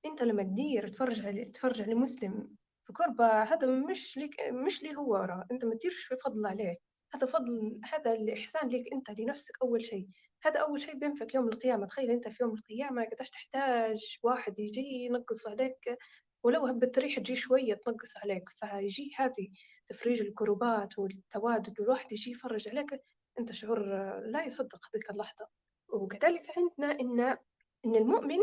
أنت 0.06 0.24
لما 0.24 0.44
تدير 0.44 0.88
تفرج 0.88 1.26
على 1.26 1.46
تفرج 1.46 1.82
على 1.82 1.96
مسلم 1.96 2.56
في 2.86 2.94
كربة 2.94 3.44
هذا 3.44 3.68
مش 3.68 4.18
ليك 4.18 4.36
مش 4.50 4.84
لي 4.84 4.96
هو 4.96 5.12
ورا 5.12 5.46
أنت 5.52 5.66
ما 5.66 5.76
تديرش 5.76 6.04
في 6.04 6.16
فضل 6.16 6.46
عليه. 6.46 6.78
هذا 7.14 7.28
فضل 7.28 7.80
هذا 7.94 8.14
الإحسان 8.14 8.70
ليك 8.70 8.94
أنت 8.94 9.20
لنفسك 9.20 9.62
أول 9.62 9.86
شيء. 9.86 10.08
هذا 10.44 10.60
أول 10.60 10.82
شيء 10.82 10.96
بينفك 10.96 11.36
يوم 11.36 11.48
القيامة. 11.48 11.86
تخيل 11.86 12.12
أنت 12.12 12.28
في 12.28 12.44
يوم 12.44 12.54
القيامة 12.54 13.06
قداش 13.06 13.30
تحتاج 13.30 14.18
واحد 14.24 14.60
يجي 14.60 14.82
ينقص 14.82 15.48
عليك 15.48 15.98
ولو 16.43 16.65
هبت 16.65 16.99
ريح 16.99 17.19
تجي 17.19 17.36
شوية 17.36 17.73
تنقص 17.73 18.17
عليك 18.17 18.49
فيجي 18.49 19.12
هذه 19.17 19.47
تفريج 19.89 20.21
الكروبات 20.21 20.99
والتوادد 20.99 21.79
والواحد 21.79 22.12
يجي 22.12 22.32
يفرج 22.32 22.69
عليك 22.69 23.01
أنت 23.39 23.51
شعور 23.51 23.79
لا 24.19 24.43
يصدق 24.45 24.79
هذيك 24.93 25.10
اللحظة. 25.10 25.47
وكذلك 25.93 26.47
عندنا 26.58 26.99
إن 26.99 27.38
إن 27.86 27.95
المؤمن 27.95 28.39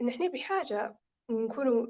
إن 0.00 0.08
إحنا 0.08 0.28
بحاجة 0.28 0.96
نكونوا 1.30 1.86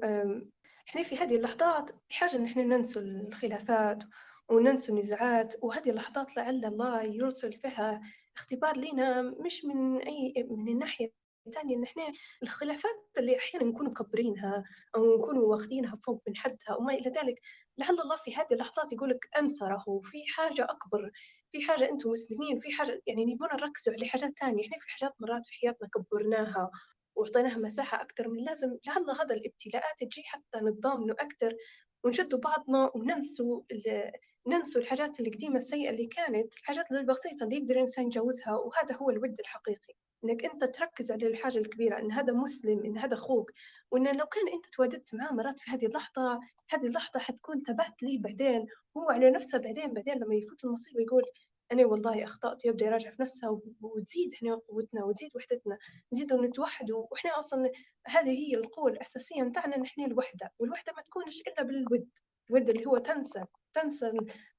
إحنا 0.89 1.03
في 1.03 1.17
هذه 1.17 1.35
اللحظات 1.35 1.91
بحاجة 2.09 2.35
إن 2.35 2.45
إحنا 2.45 2.63
ننسوا 2.63 3.01
الخلافات 3.01 4.03
وننسوا 4.49 4.95
النزاعات 4.95 5.55
وهذه 5.63 5.89
اللحظات 5.89 6.37
لعل 6.37 6.65
الله 6.65 7.03
يرسل 7.03 7.53
فيها 7.53 8.01
اختبار 8.35 8.77
لنا 8.77 9.21
مش 9.21 9.65
من 9.65 9.97
أي 10.01 10.47
من 10.49 10.67
الناحية 10.67 11.11
ثاني 11.53 11.75
إن 11.75 11.83
إحنا 11.83 12.03
الخلافات 12.43 13.09
اللي 13.17 13.37
أحيانا 13.37 13.65
نكون 13.65 13.85
مكبرينها 13.85 14.63
أو 14.95 15.17
نكون 15.17 15.37
واخذينها 15.37 15.95
فوق 15.95 16.21
من 16.27 16.35
حدها 16.35 16.75
وما 16.79 16.93
إلى 16.93 17.09
ذلك 17.09 17.41
لعل 17.77 17.99
الله 17.99 18.15
في 18.15 18.35
هذه 18.35 18.47
اللحظات 18.51 18.91
يقول 18.93 19.09
لك 19.09 19.25
أنصره 19.39 19.99
في 20.03 20.23
حاجة 20.27 20.63
أكبر 20.63 21.11
في 21.51 21.61
حاجة 21.61 21.89
أنتم 21.89 22.09
مسلمين 22.09 22.59
في 22.59 22.71
حاجة 22.71 23.01
يعني 23.07 23.25
نبون 23.25 23.47
نركزوا 23.53 23.93
على 23.93 24.05
حاجات 24.07 24.39
ثانية. 24.39 24.65
إحنا 24.65 24.77
في 24.79 24.89
حاجات 24.89 25.13
مرات 25.19 25.45
في 25.45 25.53
حياتنا 25.53 25.87
كبرناها 25.87 26.71
وأعطيناها 27.15 27.57
مساحة 27.57 28.01
أكثر 28.01 28.27
من 28.29 28.39
اللازم. 28.39 28.77
لعل 28.87 29.09
هذا 29.09 29.35
الابتلاءات 29.35 29.99
تجي 29.99 30.23
حتى 30.25 30.57
نتضامنوا 30.63 31.15
أكثر 31.23 31.55
ونشدوا 32.03 32.39
بعضنا 32.39 32.91
وننسوا 32.95 33.61
ننسوا 34.47 34.81
الحاجات 34.81 35.19
القديمة 35.19 35.55
السيئة 35.55 35.89
اللي 35.89 36.07
كانت 36.07 36.53
الحاجات 36.53 36.91
البسيطة 36.91 37.43
اللي 37.43 37.55
يقدر 37.57 37.75
الإنسان 37.75 38.05
يجوزها 38.05 38.53
وهذا 38.55 38.95
هو 38.95 39.09
الود 39.09 39.39
الحقيقي. 39.39 39.93
إنك 40.25 40.45
أنت 40.45 40.63
تركز 40.63 41.11
على 41.11 41.27
الحاجة 41.27 41.57
الكبيرة 41.57 41.99
إن 41.99 42.11
هذا 42.11 42.33
مسلم 42.33 42.83
إن 42.85 42.97
هذا 42.97 43.13
أخوك 43.13 43.51
وإن 43.91 44.03
لو 44.17 44.25
كان 44.25 44.47
أنت 44.53 44.65
تواجدت 44.73 45.15
معاه 45.15 45.33
مرات 45.33 45.59
في 45.59 45.71
هذه 45.71 45.85
اللحظة 45.85 46.39
هذه 46.69 46.85
اللحظة 46.85 47.19
حتكون 47.19 47.63
تبعت 47.63 48.03
لي 48.03 48.17
بعدين 48.17 48.65
هو 48.97 49.09
على 49.09 49.31
نفسه 49.31 49.57
بعدين 49.57 49.93
بعدين 49.93 50.13
لما 50.13 50.35
يفوت 50.35 50.65
المصيبة 50.65 51.01
يقول 51.01 51.23
أنا 51.71 51.85
والله 51.85 52.23
أخطأت 52.23 52.65
يبدأ 52.65 52.85
يراجع 52.85 53.11
في 53.11 53.21
نفسه 53.21 53.61
وتزيد 53.81 54.33
إحنا 54.33 54.55
قوتنا 54.55 55.03
وتزيد 55.05 55.29
وحدتنا 55.35 55.77
نزيد 56.13 56.33
نتوحد 56.33 56.91
وإحنا 56.91 57.39
أصلا 57.39 57.71
هذه 58.07 58.29
هي 58.29 58.55
القوة 58.55 58.91
الأساسية 58.91 59.41
متاعنا 59.41 59.75
إن 59.75 59.81
إحنا 59.81 60.05
الوحدة 60.05 60.51
والوحدة 60.59 60.93
ما 60.97 61.01
تكونش 61.01 61.41
إلا 61.41 61.63
بالود 61.63 62.09
الود 62.49 62.69
اللي 62.69 62.85
هو 62.85 62.97
تنسى 62.97 63.45
تنسى 63.73 64.11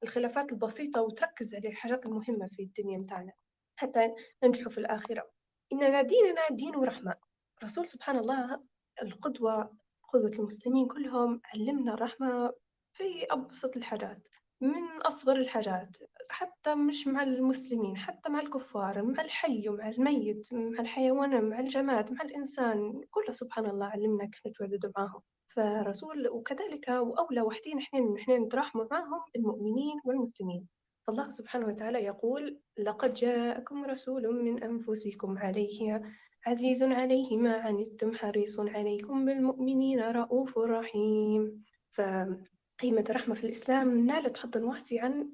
الخلافات 0.03 0.53
البسيطة 0.53 1.03
وتركز 1.03 1.55
على 1.55 1.69
الحاجات 1.69 2.07
المهمة 2.07 2.49
في 2.53 2.63
الدنيا 2.63 2.99
متاعنا 2.99 3.33
حتى 3.77 4.15
ننجحوا 4.45 4.71
في 4.73 4.79
الآخرة. 4.79 5.36
إننا 5.73 6.03
ديننا 6.03 6.49
دين 6.51 6.75
رحمة 6.75 7.15
الرسول 7.59 7.87
سبحان 7.87 8.19
الله 8.19 8.61
القدوة 9.03 9.77
قدوة 10.13 10.31
المسلمين 10.39 10.87
كلهم 10.87 11.41
علمنا 11.55 11.95
الرحمة 11.95 12.53
في 12.93 13.27
أبسط 13.31 13.77
الحاجات 13.77 14.29
من 14.61 15.03
أصغر 15.03 15.37
الحاجات 15.37 15.97
حتى 16.31 16.75
مش 16.75 17.07
مع 17.07 17.23
المسلمين 17.23 17.97
حتى 17.97 18.29
مع 18.29 18.41
الكفار 18.41 19.03
مع 19.03 19.23
الحي 19.25 19.69
ومع 19.69 19.89
الميت 19.89 20.49
مع 20.53 20.81
الحيوان 20.81 21.45
مع 21.45 21.61
الجماد 21.61 22.13
مع 22.13 22.23
الإنسان 22.23 23.01
كله 23.11 23.33
سبحان 23.33 23.67
الله 23.67 23.87
علمنا 23.87 24.25
كيف 24.27 24.47
نتواجد 24.47 24.93
معاهم 24.97 25.21
فرسول 25.49 26.29
وكذلك 26.29 26.89
وأولى 26.89 27.41
وحدين 27.43 27.79
إحنا 27.79 28.15
إحنا 28.21 28.39
نتراحموا 28.39 28.87
معهم 28.91 29.21
المؤمنين 29.37 29.97
والمسلمين. 30.05 30.69
الله 31.09 31.31
سبحانه 31.31 31.67
وتعالى 31.67 31.99
يقول 32.05 32.61
لقد 32.79 33.15
جاءكم 33.15 33.85
رسول 33.85 34.45
من 34.45 34.63
أنفسكم 34.63 35.39
عليه 35.39 36.03
عزيز 36.47 36.83
عليه 36.83 37.37
ما 37.37 37.57
عنتم 37.57 38.15
حريص 38.15 38.61
عليكم 38.61 39.25
بالمؤمنين 39.25 40.01
رؤوف 40.01 40.59
رحيم. 40.59 41.65
فقيمة 41.93 43.05
الرحمة 43.11 43.35
في 43.35 43.45
الإسلام 43.45 44.07
نالت 44.07 44.37
حظا 44.37 44.61
واسعا 44.61 45.31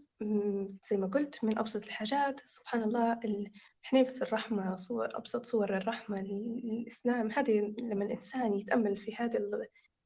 زي 0.91 0.97
ما 0.97 1.07
قلت 1.07 1.45
من 1.45 1.59
أبسط 1.59 1.85
الحاجات. 1.85 2.41
سبحان 2.47 2.83
الله 2.83 3.21
إحنا 3.85 4.05
في 4.05 4.23
الرحمة 4.23 4.75
صور 4.75 5.09
أبسط 5.17 5.45
صور 5.45 5.77
الرحمة 5.77 6.23
للإسلام. 6.23 7.31
هذه 7.31 7.75
لما 7.81 8.05
الإنسان 8.05 8.55
يتأمل 8.55 8.97
في 8.97 9.15
هذه 9.17 9.39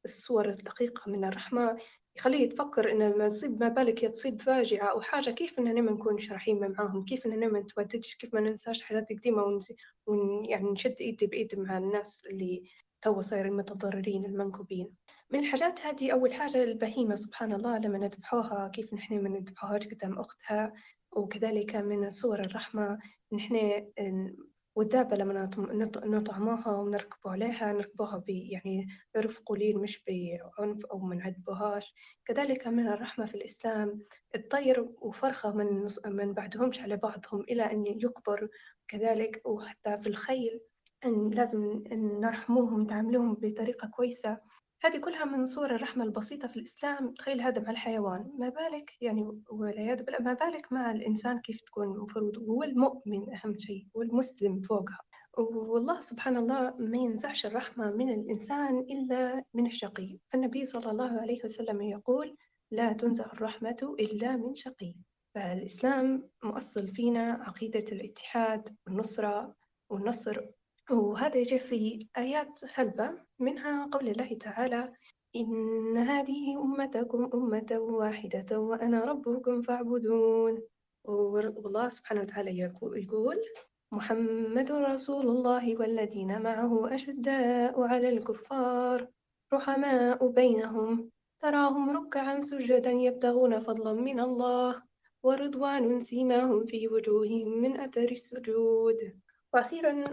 الصور 0.05 0.49
الدقيقة 0.49 1.11
من 1.13 1.25
الرحمة 1.25 1.79
يخليه 2.17 2.39
يتفكر 2.39 2.93
إن 2.93 3.03
لما 3.03 3.29
تصيب 3.29 3.61
ما 3.61 3.69
بالك 3.69 4.05
تصيب 4.05 4.43
فاجعة 4.43 4.87
أو 4.87 5.01
حاجة 5.01 5.31
كيف 5.31 5.59
إننا 5.59 5.81
ما 5.81 5.93
نكونش 5.93 6.33
رحيمة 6.33 6.69
معاهم؟ 6.69 7.05
كيف 7.05 7.27
إننا 7.27 7.49
ما 7.49 7.61
نتوددش 7.61 8.15
كيف 8.15 8.35
ما 8.35 8.41
ننساش 8.41 8.83
حاجات 8.83 9.09
قديمة 9.13 9.43
ونسي 9.43 9.77
ون 10.07 10.45
يعني 10.45 10.71
نشد 10.71 10.97
إيدي 11.01 11.27
بإيد 11.27 11.59
مع 11.59 11.79
الناس 11.79 12.27
اللي 12.27 12.63
توا 13.03 13.23
صايرين 13.23 13.53
متضررين 13.53 14.25
المنكوبين. 14.25 14.95
من 15.31 15.41
الحاجات 15.41 15.81
هذه 15.81 16.13
أول 16.13 16.35
حاجة 16.35 16.65
البهيمة 16.65 17.15
سبحان 17.15 17.53
الله 17.53 17.79
لما 17.79 17.99
نذبحوها 17.99 18.69
كيف 18.69 18.95
نحن 18.95 19.23
ما 19.23 19.29
نذبحوهاش 19.29 19.89
قدام 19.89 20.19
أختها 20.19 20.73
وكذلك 21.13 21.77
من 21.77 22.11
صور 22.11 22.41
الرحمة 22.41 22.99
نحن 23.33 23.57
والدابة 24.77 25.17
لما 25.17 25.51
نطعموها 26.05 26.77
ونركبوا 26.77 27.31
عليها 27.31 27.73
نركبوها 27.73 28.25
يعني 28.29 28.89
برفق 29.15 29.43
قليل 29.47 29.79
مش 29.79 30.05
بعنف 30.05 30.87
أو 30.87 30.99
ما 30.99 31.15
نعذبوهاش. 31.15 31.95
كذلك 32.25 32.67
من 32.67 32.89
الرحمة 32.89 33.27
في 33.27 33.35
الإسلام 33.35 34.03
الطير 34.35 34.89
وفرخة 35.01 35.53
من 35.55 35.89
من 36.07 36.33
بعدهمش 36.33 36.81
على 36.81 36.97
بعضهم 36.97 37.41
إلى 37.41 37.63
أن 37.63 37.87
يكبر. 37.87 38.49
كذلك 38.89 39.43
وحتى 39.47 39.99
في 39.99 40.07
الخيل 40.07 40.61
أن 41.05 41.31
لازم 41.31 41.83
نرحموهم 41.93 42.87
نعاملوهم 42.87 43.35
بطريقة 43.35 43.89
كويسة. 43.89 44.39
هذه 44.85 44.99
كلها 44.99 45.25
من 45.25 45.47
صور 45.47 45.75
الرحمة 45.75 46.05
البسيطة 46.05 46.49
في 46.49 46.57
الإسلام. 46.57 47.15
تخيل 47.15 47.41
هذا 47.41 47.63
مع 47.63 47.71
الحيوان. 47.71 48.31
ما 48.39 48.49
بالك؟ 48.49 48.91
يعني 49.01 49.43
والعياذ 49.51 50.03
بالله 50.03 50.19
ما 50.21 50.33
بالك 50.33 50.73
مع 50.73 50.91
الإنسان 50.91 51.41
كيف 51.41 51.61
تكون 51.61 51.87
المفروض 51.87 52.39
هو 52.39 52.63
المؤمن 52.63 53.35
أهم 53.35 53.59
شيء 53.59 53.87
والمسلم 53.95 54.61
فوقها. 54.61 55.01
والله 55.39 56.01
سبحان 56.01 56.37
الله 56.37 56.75
ما 56.79 56.99
ينزعش 56.99 57.47
الرحمة 57.47 57.91
من 57.91 58.11
الإنسان 58.11 58.79
إلا 58.79 59.45
من 59.55 59.67
الشقي. 59.67 60.19
فالنبي 60.33 60.65
صلى 60.65 60.91
الله 60.91 61.21
عليه 61.21 61.45
وسلم 61.45 61.83
يقول 61.83 62.37
لا 62.71 62.93
تنزع 62.93 63.25
الرحمة 63.25 63.97
إلا 64.01 64.37
من 64.37 64.55
شقي. 64.55 64.95
فالإسلام 65.35 66.29
مؤصل 66.45 66.89
فينا 66.89 67.33
عقيدة 67.33 67.85
الاتحاد 67.93 68.77
والنصرة 68.87 69.55
والنصر 69.91 70.47
وهذا 70.91 71.37
يجي 71.37 71.59
في 71.59 72.09
آيات 72.17 72.61
هلبة 72.75 73.11
منها 73.39 73.87
قول 73.87 74.09
الله 74.09 74.35
تعالى 74.41 74.93
إن 75.37 75.97
هذه 75.97 76.63
أمتكم 76.63 77.31
أمة 77.35 77.67
واحدة 77.81 78.61
وأنا 78.61 79.05
ربكم 79.05 79.63
فاعبدون. 79.63 80.63
والله 81.05 81.89
سبحانه 81.89 82.21
وتعالى 82.21 82.59
يقول 82.59 83.43
محمد 83.93 84.73
رسول 84.73 85.27
الله 85.29 85.77
والذين 85.77 86.43
معه 86.43 86.95
أشداء 86.95 87.83
على 87.83 88.09
الكفار 88.09 89.09
رحماء 89.53 90.29
بينهم 90.29 91.11
تراهم 91.41 91.91
ركعا 91.97 92.41
سجدا 92.41 92.91
يبتغون 92.91 93.61
فضلا 93.61 93.93
من 93.93 94.21
الله 94.21 94.83
ورضوان 95.23 96.01
سيماهم 96.01 96.67
في 96.67 96.89
وجوههم 96.89 97.49
من 97.63 97.81
أثر 97.81 98.11
السجود. 98.11 99.21
وأخيرا 99.57 100.05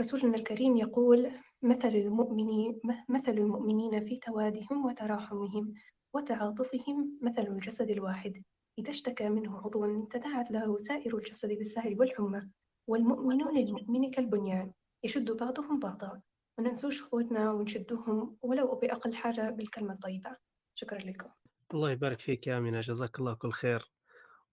رسولنا 0.00 0.36
الكريم 0.36 0.76
يقول 0.76 1.30
مثل 1.62 1.88
المؤمنين 1.88 2.80
مثل 3.08 3.32
المؤمنين 3.32 4.04
في 4.04 4.16
توادهم 4.16 4.86
وتراحمهم 4.86 5.74
وتعاطفهم 6.14 7.18
مثل 7.22 7.42
الجسد 7.42 7.90
الواحد. 7.90 8.42
إذا 8.78 8.90
اشتكى 8.90 9.28
منه 9.28 9.58
عضو 9.58 10.04
تداعت 10.04 10.50
له 10.50 10.76
سائر 10.76 11.16
الجسد 11.16 11.48
بالسهل 11.48 12.00
والحمى. 12.00 12.48
والمؤمنون 12.86 13.58
للمؤمن 13.58 14.10
كالبنيان 14.10 14.72
يشد 15.04 15.30
بعضهم 15.30 15.78
بعضا. 15.78 16.22
ما 16.58 16.68
ننسوش 16.68 17.02
إخوتنا 17.02 17.52
ونشدوهم 17.52 18.36
ولو 18.42 18.74
بأقل 18.74 19.14
حاجة 19.14 19.50
بالكلمة 19.50 19.92
الطيبة. 19.92 20.36
شكرا 20.74 20.98
لكم. 20.98 21.28
الله 21.74 21.90
يبارك 21.90 22.20
فيك 22.20 22.46
يا 22.46 22.58
أمينة 22.58 22.80
جزاك 22.80 23.18
الله 23.18 23.34
كل 23.34 23.52
خير. 23.52 23.92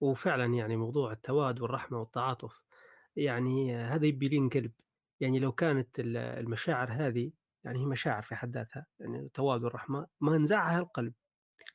وفعلا 0.00 0.44
يعني 0.44 0.76
موضوع 0.76 1.12
التواد 1.12 1.60
والرحمة 1.60 2.00
والتعاطف 2.00 2.64
يعني 3.16 3.76
هذا 3.76 4.06
يبي 4.06 4.28
لين 4.28 4.48
قلب 4.48 4.72
يعني 5.20 5.38
لو 5.38 5.52
كانت 5.52 5.88
المشاعر 6.00 6.92
هذه 6.92 7.32
يعني 7.64 7.78
هي 7.78 7.84
مشاعر 7.84 8.22
في 8.22 8.34
حد 8.34 8.56
ذاتها 8.56 8.86
يعني 9.00 9.18
التواد 9.18 9.64
والرحمة 9.64 10.06
ما 10.20 10.38
نزعها 10.38 10.78
القلب. 10.78 11.14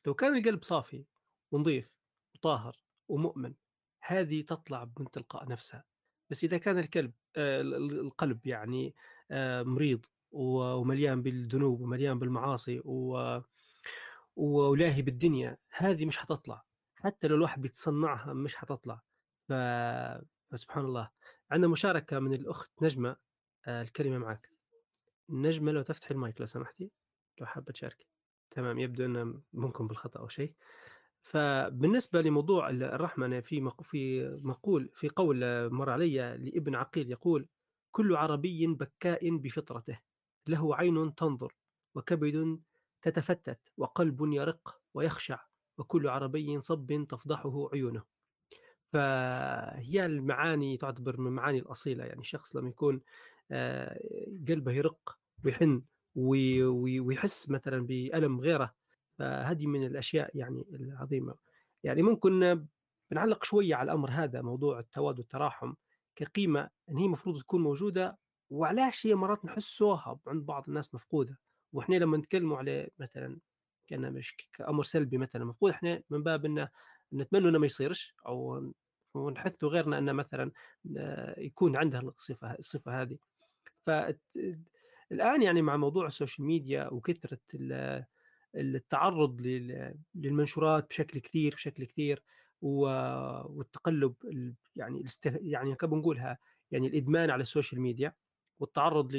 لو 0.06 0.14
كان 0.14 0.36
القلب 0.36 0.62
صافي 0.62 1.04
ونظيف 1.52 1.90
وطاهر 2.34 2.76
ومؤمن 3.08 3.54
هذه 4.02 4.42
تطلع 4.42 4.90
من 4.98 5.10
تلقاء 5.10 5.48
نفسها. 5.48 5.84
بس 6.30 6.44
إذا 6.44 6.58
كان 6.58 6.78
الكلب 6.78 7.12
آه 7.36 7.60
القلب 7.60 8.46
يعني 8.46 8.94
آه 9.30 9.62
مريض 9.62 10.06
ومليان 10.32 11.22
بالذنوب 11.22 11.80
ومليان 11.80 12.18
بالمعاصي 12.18 12.80
و 12.84 13.40
ولاهي 14.36 15.02
بالدنيا 15.02 15.56
هذه 15.70 16.06
مش 16.06 16.18
حتطلع. 16.18 16.62
حتى 16.96 17.28
لو 17.28 17.36
الواحد 17.36 17.60
بيتصنعها 17.62 18.32
مش 18.32 18.56
حتطلع. 18.56 19.00
ف... 19.48 19.52
فسبحان 20.50 20.84
الله 20.84 21.10
عندنا 21.50 21.72
مشاركة 21.72 22.18
من 22.18 22.32
الأخت 22.32 22.82
نجمة 22.82 23.16
آه 23.66 23.82
الكلمة 23.82 24.18
معك 24.18 24.50
نجمة 25.28 25.72
لو 25.72 25.82
تفتحي 25.82 26.14
المايك 26.14 26.40
لو 26.40 26.46
سمحتي 26.46 26.90
لو 27.40 27.46
حابة 27.46 27.72
تشاركي. 27.72 28.06
تمام 28.50 28.78
يبدو 28.78 29.04
أنه 29.04 29.42
ممكن 29.52 29.86
بالخطأ 29.86 30.20
أو 30.20 30.28
شيء. 30.28 30.54
فبالنسبة 31.22 32.20
لموضوع 32.20 32.70
الرحمة 32.70 33.26
أنا 33.26 33.40
في 33.40 33.70
في 33.82 34.28
مقول 34.42 34.90
في 34.94 35.08
قول 35.08 35.70
مر 35.70 35.90
علي 35.90 36.36
لابن 36.36 36.74
عقيل 36.74 37.10
يقول 37.10 37.48
كل 37.90 38.16
عربي 38.16 38.66
بكاء 38.66 39.36
بفطرته 39.36 40.00
له 40.46 40.76
عين 40.76 41.14
تنظر 41.14 41.54
وكبد 41.94 42.60
تتفتت 43.02 43.60
وقلب 43.76 44.32
يرق 44.32 44.80
ويخشع 44.94 45.44
وكل 45.78 46.08
عربي 46.08 46.60
صب 46.60 47.06
تفضحه 47.08 47.68
عيونه. 47.72 48.04
فهي 48.92 50.06
المعاني 50.06 50.76
تعتبر 50.76 51.20
من 51.20 51.26
المعاني 51.26 51.58
الأصيلة 51.58 52.04
يعني 52.04 52.20
الشخص 52.20 52.56
لما 52.56 52.68
يكون 52.68 53.00
قلبه 54.48 54.72
يرق 54.72 55.18
ويحن 55.44 55.82
ويحس 56.14 57.50
مثلا 57.50 57.86
بألم 57.86 58.40
غيره 58.40 58.74
فهذه 59.18 59.66
من 59.66 59.86
الأشياء 59.86 60.30
يعني 60.34 60.66
العظيمة. 60.72 61.34
يعني 61.84 62.02
ممكن 62.02 62.66
بنعلق 63.10 63.44
شوية 63.44 63.74
على 63.74 63.92
الأمر 63.92 64.10
هذا 64.10 64.42
موضوع 64.42 64.78
التواد 64.78 65.18
والتراحم 65.18 65.74
كقيمة 66.16 66.70
أن 66.90 66.96
هي 66.96 67.04
المفروض 67.04 67.40
تكون 67.40 67.62
موجودة 67.62 68.18
وعلاش 68.50 69.06
هي 69.06 69.14
مرات 69.14 69.44
نحسوها 69.44 70.20
عند 70.26 70.46
بعض 70.46 70.64
الناس 70.68 70.94
مفقودة. 70.94 71.38
وإحنا 71.72 71.96
لما 71.96 72.16
نتكلموا 72.16 72.58
عليه 72.58 72.88
مثلا 72.98 73.38
كان 73.88 74.12
مش 74.12 74.36
كأمر 74.52 74.84
سلبي 74.84 75.18
مثلا 75.18 75.44
مفقود 75.44 75.72
إحنا 75.72 76.02
من 76.10 76.22
باب 76.22 76.44
أنه 76.44 76.68
نتمنى 77.14 77.48
إنه 77.48 77.58
ما 77.58 77.66
يصيرش 77.66 78.14
أو 78.26 78.70
ونحث 79.14 79.64
غيرنا 79.64 79.98
أن 79.98 80.14
مثلا 80.14 80.50
آه، 80.96 81.40
يكون 81.40 81.76
عنده 81.76 81.98
الصفة 81.98 82.54
الصفة 82.54 83.02
هذه. 83.02 83.18
فالآن 83.86 85.42
يعني 85.42 85.62
مع 85.62 85.76
موضوع 85.76 86.06
ال 86.06 86.12
social 86.12 86.46
media 86.46 86.88
وكثرة 86.92 87.38
التعرض 88.54 89.40
للمنشورات 90.14 90.88
بشكل 90.88 91.18
كثير 91.18 91.54
بشكل 91.54 91.84
كثير 91.84 92.22
والتقلب 92.62 94.14
يعني 94.76 95.04
يعني 95.24 95.76
كيف 95.76 95.90
بنقولها 95.90 96.38
يعني 96.70 96.86
الإدمان 96.86 97.30
على 97.30 97.42
ال 97.42 97.47
social 97.47 97.80
media 97.80 98.12
والتعرض 98.60 99.12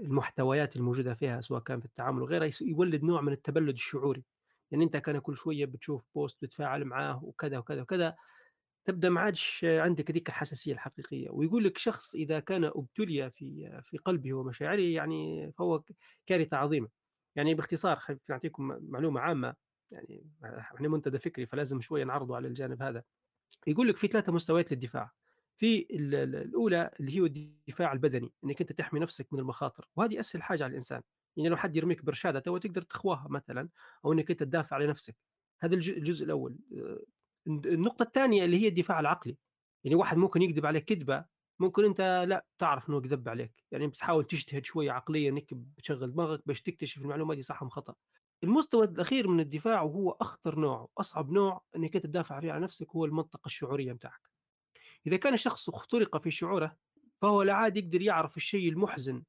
للمحتويات 0.00 0.76
الموجودة 0.76 1.14
فيها 1.14 1.40
سواء 1.40 1.60
كان 1.60 1.80
في 1.80 1.86
التعامل 1.86 2.22
وغيرها 2.22 2.50
يولد 2.62 3.04
نوع 3.04 3.20
من 3.20 3.32
التبلد 3.32 3.74
الشعوري. 3.74 4.24
يعني 4.74 4.84
أنت 4.84 4.96
كان 4.96 5.18
كل 5.18 5.36
شوية 5.36 5.64
بتشوف 5.66 6.04
بوست 6.14 6.42
بتتفاعل 6.42 6.84
معاه 6.84 7.24
وكذا 7.24 7.58
وكذا 7.58 7.82
وكذا 7.82 8.16
تبدأ 8.84 9.08
ما 9.08 9.20
عادش 9.20 9.64
عندك 9.64 10.10
ذيك 10.10 10.28
الحساسية 10.28 10.72
الحقيقية. 10.72 11.30
ويقول 11.30 11.64
لك 11.64 11.78
شخص 11.78 12.14
إذا 12.14 12.40
كان 12.40 12.64
أبتلي 12.64 13.30
في 13.30 13.80
في 13.84 13.98
قلبه 13.98 14.32
ومشاعره 14.34 14.80
يعني 14.80 15.52
فهو 15.52 15.82
كارثة 16.26 16.56
عظيمة. 16.56 16.88
يعني 17.36 17.54
باختصار 17.54 18.00
نعطيكم 18.28 18.78
معلومة 18.90 19.20
عامة 19.20 19.54
يعني 19.90 20.26
إحنا 20.44 20.88
منتدى 20.88 21.18
فكري 21.18 21.46
فلازم 21.46 21.80
شوية 21.80 22.04
نعرضه 22.04 22.36
على 22.36 22.48
الجانب 22.48 22.82
هذا. 22.82 23.02
يقول 23.66 23.88
لك 23.88 23.96
في 23.96 24.08
ثلاثة 24.08 24.32
مستويات 24.32 24.72
للدفاع. 24.72 25.10
في 25.56 25.86
الأولى 25.90 26.90
اللي 27.00 27.20
هو 27.20 27.26
الدفاع 27.26 27.92
البدني 27.92 28.32
إنك 28.44 28.60
أنت 28.60 28.72
تحمي 28.72 29.00
نفسك 29.00 29.32
من 29.32 29.38
المخاطر 29.40 29.88
وهذه 29.96 30.20
أسهل 30.20 30.42
حاجة 30.42 30.64
على 30.64 30.70
الإنسان. 30.70 31.02
يعني 31.36 31.48
لو 31.48 31.56
حد 31.56 31.76
يرميك 31.76 32.04
برشادة 32.04 32.40
تو 32.40 32.58
تقدر 32.58 32.82
تخواها 32.82 33.26
مثلا 33.30 33.68
أو 34.04 34.12
إنك 34.12 34.30
أنت 34.30 34.42
تدافع 34.42 34.76
على 34.76 34.86
نفسك. 34.86 35.16
هذا 35.62 35.74
الجزء 35.74 36.24
الأول. 36.24 36.58
النقطة 37.46 38.02
الثانية 38.02 38.44
اللي 38.44 38.62
هي 38.62 38.68
الدفاع 38.68 39.00
العقلي. 39.00 39.36
يعني 39.84 39.96
واحد 39.96 40.16
ممكن 40.16 40.42
يكذب 40.42 40.66
عليك 40.66 40.84
كذبة 40.84 41.24
ممكن 41.60 41.84
أنت 41.84 42.24
لا 42.28 42.46
تعرف 42.58 42.90
إنه 42.90 43.00
كذب 43.00 43.28
عليك. 43.28 43.64
يعني 43.70 43.86
بتحاول 43.86 44.24
تجتهد 44.24 44.64
شوية 44.64 44.92
عقليا 44.92 45.30
إنك 45.30 45.54
بتشغل 45.54 46.12
دماغك 46.12 46.42
باش 46.46 46.62
تكتشف 46.62 47.02
المعلومة 47.02 47.34
دي 47.34 47.42
صح 47.42 47.62
أم 47.62 47.68
خطأ. 47.68 47.94
المستوى 48.44 48.86
الأخير 48.86 49.28
من 49.28 49.40
الدفاع 49.40 49.82
وهو 49.82 50.10
أخطر 50.10 50.58
نوع 50.58 50.88
واصعب 50.96 51.30
نوع 51.30 51.62
إنك 51.76 51.96
أنت 51.96 52.06
تدافع 52.06 52.40
فيه 52.40 52.52
عن 52.52 52.60
نفسك 52.60 52.90
هو 52.90 53.04
المنطقة 53.04 53.46
الشعورية 53.46 53.92
بتاعك. 53.92 54.30
إذا 55.06 55.16
كان 55.16 55.34
الشخص 55.34 55.68
اخترق 55.68 56.16
في 56.16 56.30
شعوره 56.30 56.76
فهو 57.22 57.42
لا 57.42 57.54
عاد 57.54 57.76
يقدر 57.76 58.02
يعرف 58.02 58.36
الشيء 58.36 58.68
المحزن 58.68 59.22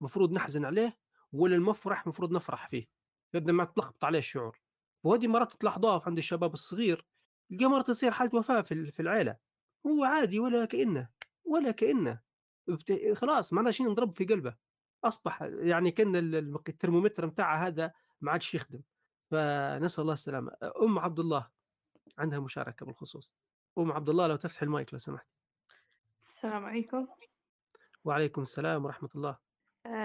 مفروض 0.00 0.32
نحزن 0.32 0.64
عليه 0.64 0.96
ولا 1.32 1.56
المفرح 1.56 2.06
مفروض 2.06 2.32
نفرح 2.32 2.68
فيه 2.68 2.88
يبدا 3.34 3.52
ما 3.52 3.64
تلخبط 3.64 4.04
عليه 4.04 4.18
الشعور. 4.18 4.60
وهذه 5.04 5.26
مرات 5.26 5.52
تلاحظوها 5.52 6.02
عند 6.06 6.18
الشباب 6.18 6.52
الصغير 6.52 7.06
تلقى 7.50 7.64
مرات 7.64 7.86
تصير 7.86 8.10
حالة 8.10 8.38
وفاة 8.38 8.60
في 8.60 9.00
العائله 9.00 9.36
هو 9.86 10.04
عادي 10.04 10.40
ولا 10.40 10.64
كأنه 10.64 11.10
ولا 11.44 11.70
كأنه. 11.70 12.20
خلاص 13.14 13.52
ما 13.52 13.58
عندنا 13.58 13.72
شيء 13.72 13.90
نضرب 13.90 14.16
في 14.16 14.24
قلبه. 14.24 14.56
أصبح 15.04 15.42
يعني 15.42 15.90
كأن 15.90 16.16
الترمومتر 16.16 17.26
بتاعه 17.26 17.66
هذا 17.66 17.92
ما 18.20 18.32
عادش 18.32 18.54
يخدم. 18.54 18.82
فنسأل 19.30 20.02
الله 20.02 20.12
السلامة. 20.12 20.52
أم 20.82 20.98
عبد 20.98 21.18
الله 21.18 21.50
عندها 22.18 22.38
مشاركة 22.38 22.86
بالخصوص. 22.86 23.34
أم 23.78 23.92
عبد 23.92 24.08
الله 24.08 24.26
لو 24.26 24.36
تفتح 24.36 24.62
المايك 24.62 24.92
لو 24.92 24.98
سمحت. 24.98 25.26
السلام 26.22 26.64
عليكم. 26.64 27.06
وعليكم 28.04 28.42
السلام 28.42 28.84
ورحمة 28.84 29.10
الله. 29.14 29.51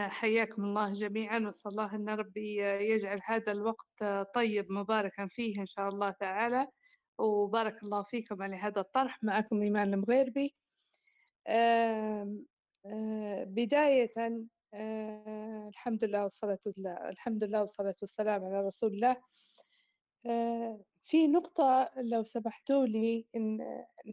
حياكم 0.07 0.63
الله 0.65 0.93
جميعا 0.93 1.39
وصلى 1.39 1.71
الله 1.71 1.95
أن 1.95 2.09
ربي 2.09 2.57
يجعل 2.63 3.19
هذا 3.25 3.51
الوقت 3.51 4.03
طيب 4.35 4.71
مباركا 4.71 5.27
فيه 5.27 5.61
إن 5.61 5.65
شاء 5.65 5.89
الله 5.89 6.11
تعالى. 6.11 6.67
وبارك 7.17 7.83
الله 7.83 8.03
فيكم 8.03 8.41
على 8.43 8.55
هذا 8.55 8.81
الطرح. 8.81 9.23
معكم 9.23 9.61
إيمان 9.61 9.93
المغيربي. 9.93 10.55
آه، 11.47 12.37
بداية 13.43 14.11
آه، 14.73 15.67
الحمد 15.69 16.03
لله 16.03 16.23
والصلاة 16.23 16.59
الحمد 17.09 17.43
لله 17.43 17.61
والصلاة 17.61 17.95
والسلام 18.01 18.45
على 18.45 18.67
رسول 18.67 18.93
الله. 18.93 19.17
آه، 20.25 20.81
في 21.03 21.27
نقطة 21.27 21.85
لو 21.97 22.23
سمحتوا 22.23 22.85
لي 22.85 23.25
إن 23.35 23.59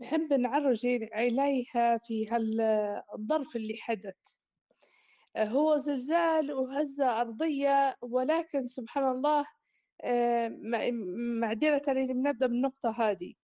نحب 0.03 0.33
نعرج 0.33 0.87
عليها 1.13 1.99
في 1.99 2.29
هالظرف 2.29 3.57
اللي 3.57 3.77
حدث. 3.81 4.15
آه، 4.15 4.44
هو 5.37 5.79
زلزال 5.79 6.53
وهزة 6.53 7.21
أرضية 7.21 7.97
ولكن 8.01 8.67
سبحان 8.67 9.09
الله 9.09 9.47
معذرة 11.41 11.83
اللي 11.89 12.13
بنبدأ 12.13 12.47
بالنقطة 12.47 12.91
هذه. 12.91 13.35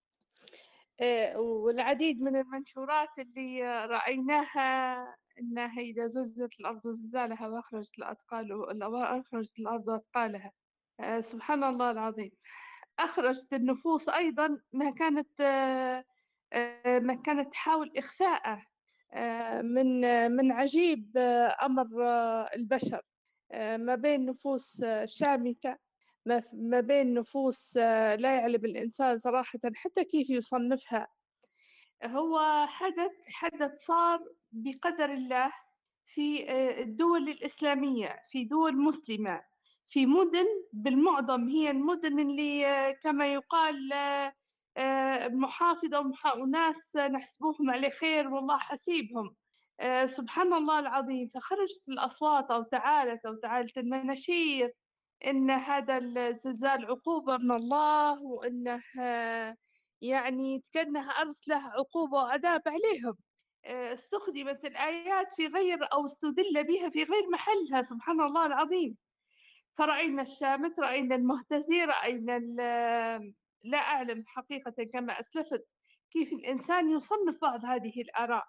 والعديد 1.37 2.23
من 2.23 2.37
المنشورات 2.37 3.19
اللي 3.19 3.87
رأيناها 3.87 5.17
إنها 5.41 5.81
إذا 5.81 6.07
زلزلت 6.07 6.61
الأرض 6.61 6.89
زلزالها 6.89 7.49
وأخرجت 7.49 7.99
الأثقال 7.99 8.83
أخرجت 8.95 9.59
الأرض 9.59 9.91
أثقالها. 9.91 10.53
آه، 11.01 11.21
سبحان 11.21 11.65
الله 11.65 11.91
العظيم. 11.91 12.31
أخرجت 12.99 13.53
النفوس 13.53 14.09
أيضا 14.09 14.59
ما 14.73 14.91
كانت 14.91 15.41
آه، 15.41 16.05
آه، 16.53 16.99
ما 16.99 17.15
كانت 17.15 17.53
تحاول 17.53 17.93
إخفاءه 17.97 18.63
من 19.63 20.01
من 20.33 20.53
عجيب 20.53 21.17
أمر 21.63 21.87
البشر. 22.57 23.03
ما 23.55 23.95
بين 23.95 24.27
نفوس 24.27 24.83
شامتة 25.05 25.77
ما 26.53 26.81
بين 26.81 27.15
نفوس 27.15 27.77
لا 27.77 28.37
يعلم 28.37 28.65
الإنسان 28.65 29.19
صراحة 29.19 29.59
حتى 29.75 30.05
كيف 30.05 30.31
يصنفها. 30.31 31.09
هو 32.05 32.67
حدث 32.67 33.13
حدث 33.29 33.79
صار 33.79 34.21
بقدر 34.53 35.13
الله 35.13 35.53
في 36.07 36.51
آه، 36.51 36.81
الدول 36.81 37.29
الإسلامية 37.29 38.17
في 38.31 38.45
دول 38.45 38.77
مسلمة 38.77 39.43
في 39.89 40.07
مدن 40.07 40.47
بالمعظم 40.73 41.49
هي 41.49 41.71
المدن 41.71 42.19
اللي 42.19 42.67
آه، 42.67 42.93
كما 42.93 43.33
يقال 43.33 43.93
آه، 44.77 45.29
محافظة 45.29 46.13
وناس 46.37 46.97
نحسبوهم 46.97 47.71
على 47.71 47.91
خير 47.91 48.29
والله 48.29 48.59
حسيبهم. 48.59 49.37
سبحان 50.07 50.53
الله 50.53 50.79
العظيم. 50.79 51.29
فخرجت 51.29 51.89
الأصوات 51.89 52.51
أو 52.51 52.63
تعالت 52.63 53.27
أو 53.27 53.35
تعالت 53.35 53.79
المناشير 53.79 54.73
إن 55.27 55.51
هذا 55.51 55.99
الزلزال 55.99 56.87
عقوبة 56.87 57.37
من 57.37 57.51
الله 57.51 58.23
وإنه 58.23 58.81
يعني 60.03 60.63
كأنها 60.73 61.11
أرسله 61.11 61.57
عقوبة 61.57 62.17
وعذاب 62.17 62.63
عليهم. 62.67 63.17
آه، 63.65 63.93
استخدمت 63.93 64.65
الآيات 64.65 65.33
في 65.33 65.47
غير 65.47 65.79
أو 65.93 66.07
استدل 66.07 66.65
بها 66.65 66.91
في 66.91 67.03
غير 67.05 67.29
محلها. 67.33 67.83
سبحان 67.83 68.21
الله 68.21 68.47
العظيم. 68.47 68.97
فرأينا 69.79 70.23
الشامت 70.23 70.81
رأينا 70.81 71.15
المهتزي 71.15 71.85
رأينا 71.85 72.39
لا 73.65 73.79
أعلم 73.79 74.25
حقيقة 74.27 74.85
كما 74.93 75.21
أسلفت 75.21 75.65
كيف 76.11 76.33
الإنسان 76.33 76.91
يصنف 76.91 77.39
بعض 77.43 77.65
هذه 77.65 78.01
الآراء. 78.01 78.45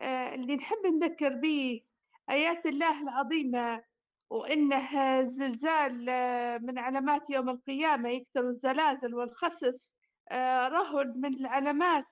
آه، 0.00 0.34
اللي 0.34 0.56
نحب 0.56 0.86
نذكر 0.86 1.34
به 1.34 1.80
آيات 2.30 2.66
الله 2.66 3.02
العظيمة 3.02 3.82
وإنه 4.30 5.20
الزلزال 5.20 6.06
آه، 6.08 6.58
من 6.58 6.78
علامات 6.78 7.30
يوم 7.30 7.48
القيامة 7.50 8.08
يكثر 8.08 8.48
الزلازل 8.48 9.14
والخسف. 9.14 9.88
آه، 10.30 10.68
رهن 10.68 11.12
من 11.16 11.46
علامات 11.46 12.06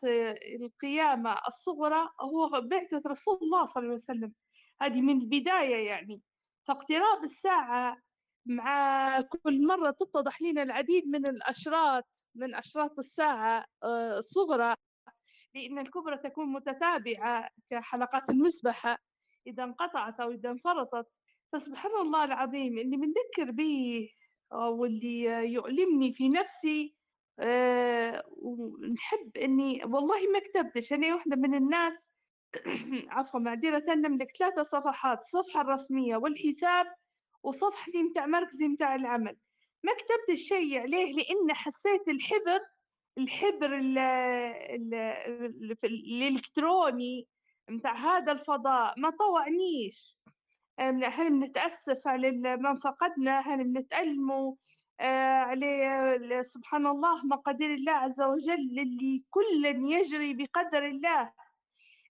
القيامة 0.61 1.37
الصغرى 1.49 2.09
هو 2.21 2.61
بعثة 2.61 3.03
رسول 3.07 3.39
الله 3.43 3.65
صلى 3.65 3.81
الله 3.81 3.93
عليه 3.93 4.03
وسلم. 4.03 4.33
هذه 4.81 5.01
من 5.01 5.21
البداية 5.21 5.87
يعني. 5.89 6.23
فاقتراب 6.69 7.25
الساعة 7.25 7.97
مع 8.47 9.21
كل 9.21 9.67
مرة 9.67 9.91
تتضح 9.91 10.43
لنا 10.43 10.63
العديد 10.63 11.07
من 11.07 11.27
الأشراط 11.27 12.27
من 12.35 12.55
أشراط 12.55 12.99
الساعة 12.99 13.65
آه، 13.83 14.19
الصغرى 14.19 14.75
لأن 15.55 15.79
الكبرى 15.79 16.19
تكون 16.19 16.53
متتابعة 16.53 17.49
كحلقات 17.71 18.31
المسبحة 18.31 18.99
إذا 19.47 19.65
انقطعت 19.65 20.21
أو 20.21 20.31
إذا 20.31 20.51
انفرطت. 20.51 21.07
فسبحان 21.53 21.93
الله 22.01 22.25
العظيم 22.25 22.79
اللي 22.79 22.97
بنذكر 22.97 23.51
به 23.51 24.09
واللي 24.53 25.23
يؤلمني 25.53 26.13
في 26.13 26.29
نفسي 26.29 26.95
آه، 27.39 28.25
ونحب 28.29 29.37
إني 29.37 29.85
والله 29.85 30.31
ما 30.33 30.39
كتبتش. 30.39 30.93
أنا 30.93 31.15
واحدة 31.15 31.37
من 31.37 31.55
الناس 31.55 32.11
عفوا 33.15 33.41
معذرة 33.41 33.95
نملك 33.95 34.37
ثلاثة 34.39 34.63
صفحات 34.63 35.19
الصفحة 35.19 35.61
الرسمية 35.61 36.17
والحساب 36.17 36.87
وصفحتي 37.45 38.03
متاع 38.03 38.27
مركزي 38.27 38.69
متاع 38.69 38.95
العمل. 38.95 39.37
ما 39.85 39.93
كتبت 39.93 40.39
شيء 40.39 40.81
عليه 40.81 41.13
لأن 41.13 41.53
حسيت 41.55 42.09
الحبر 42.09 42.61
الحبر 43.19 43.77
ال 43.77 43.99
ال 43.99 45.77
الإلكتروني 45.85 47.27
متاع 47.71 47.95
هذا 47.95 48.33
الفضاء 48.33 48.95
ما 49.01 49.11
طوعنيش. 49.11 50.19
هل 50.79 51.31
بنتأسف 51.31 52.09
على 52.09 52.31
من 52.31 52.77
فقدنا؟ 52.77 53.41
هل 53.41 53.65
بنتألموا 53.65 54.55
عليه 55.01 56.43
سبحان 56.43 56.87
الله 56.87 57.27
مقادير 57.27 57.75
الله 57.75 57.93
عز 57.93 58.21
وجل 58.21 58.79
اللي 58.81 59.23
كل 59.31 59.65
يجري 59.93 60.35
بقدر 60.35 60.87
الله. 60.87 61.33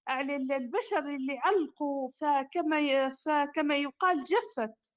على 0.08 0.36
البشر 0.36 0.98
اللي 0.98 1.38
علقوا 1.38 2.10
فكما 2.20 3.08
فكما 3.14 3.76
يقال 3.76 4.24
جفت. 4.24 4.93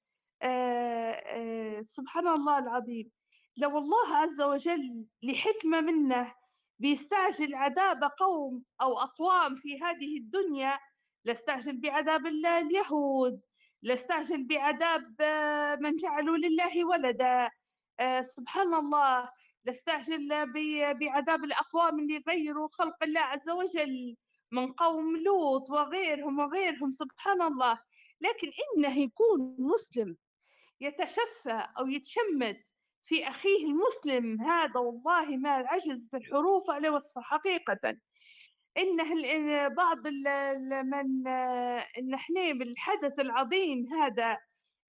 سبحان 1.82 2.28
الله 2.28 2.58
العظيم. 2.58 3.10
لو 3.56 3.78
الله 3.78 4.16
عز 4.16 4.40
وجل 4.40 5.04
لحكمة 5.22 5.80
منه 5.80 6.34
بيستعجل 6.78 7.54
عذاب 7.54 8.04
قوم 8.04 8.62
أو 8.80 8.98
أقوام 8.98 9.56
في 9.56 9.80
هذه 9.82 10.16
الدنيا 10.18 10.78
لاستعجل 11.24 11.80
بعذاب 11.80 12.26
اليهود 12.26 13.40
لاستعجل 13.82 14.44
بعذاب 14.44 15.16
آه، 15.20 15.74
من 15.74 15.96
جعلوا 15.96 16.36
لله 16.36 16.84
ولدا 16.84 17.50
آه، 18.00 18.22
سبحان 18.22 18.74
الله 18.74 19.30
لاستعجل 19.64 20.52
بعذاب 20.94 21.44
الأقوام 21.44 21.98
اللي 21.98 22.22
غيروا 22.28 22.68
خلق 22.68 23.02
الله 23.02 23.20
عز 23.20 23.50
وجل 23.50 24.16
من 24.52 24.72
قوم 24.72 25.16
لوط 25.16 25.70
وغيرهم 25.70 26.38
وغيرهم 26.38 26.90
سبحان 26.90 27.42
الله. 27.42 27.78
لكن 28.20 28.50
إنه 28.76 28.98
يكون 28.98 29.56
مسلم. 29.58 30.16
يتشفى 30.80 31.66
أو 31.78 31.86
يتشمت 31.86 32.60
في 33.04 33.28
أخيه 33.28 33.66
المسلم 33.66 34.40
هذا 34.40 34.80
والله 34.80 35.36
ما 35.36 35.50
عجزت 35.50 36.14
الحروف 36.14 36.70
على 36.70 36.88
وصفه. 36.88 37.20
حقيقة 37.20 37.94
إنه 38.78 39.68
بعض 39.68 40.08
من 40.08 41.26
إن 41.98 42.14
إحنا 42.14 42.52
بالحدث 42.52 43.20
العظيم 43.20 43.86
هذا 43.92 44.38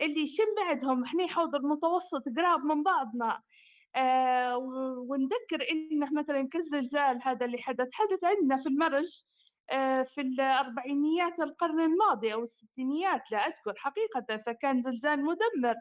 اللي 0.02 0.28
شن 0.28 0.56
بعدهم 0.58 1.04
إحنا 1.04 1.28
حوض 1.28 1.56
المتوسط 1.56 2.24
قراب 2.38 2.66
من 2.66 2.84
بعضنا. 2.84 3.42
آه 3.96 4.58
ونذكر 5.08 5.72
إنه 5.72 6.14
مثلا 6.14 6.48
كالزلزال 6.48 7.20
هذا 7.24 7.46
اللي 7.46 7.58
حدث 7.58 7.88
حدث 7.94 8.24
عندنا 8.24 8.58
في 8.58 8.70
المرج. 8.70 9.24
في 10.04 10.22
الأربعينيات 10.22 11.40
القرن 11.40 11.80
الماضي 11.80 12.34
أو 12.34 12.44
الستينيات 12.44 13.32
لا 13.32 13.48
أذكر 13.48 13.74
حقيقة 13.78 14.38
فكان 14.46 14.82
زلزال 14.82 15.24
مدمر. 15.26 15.76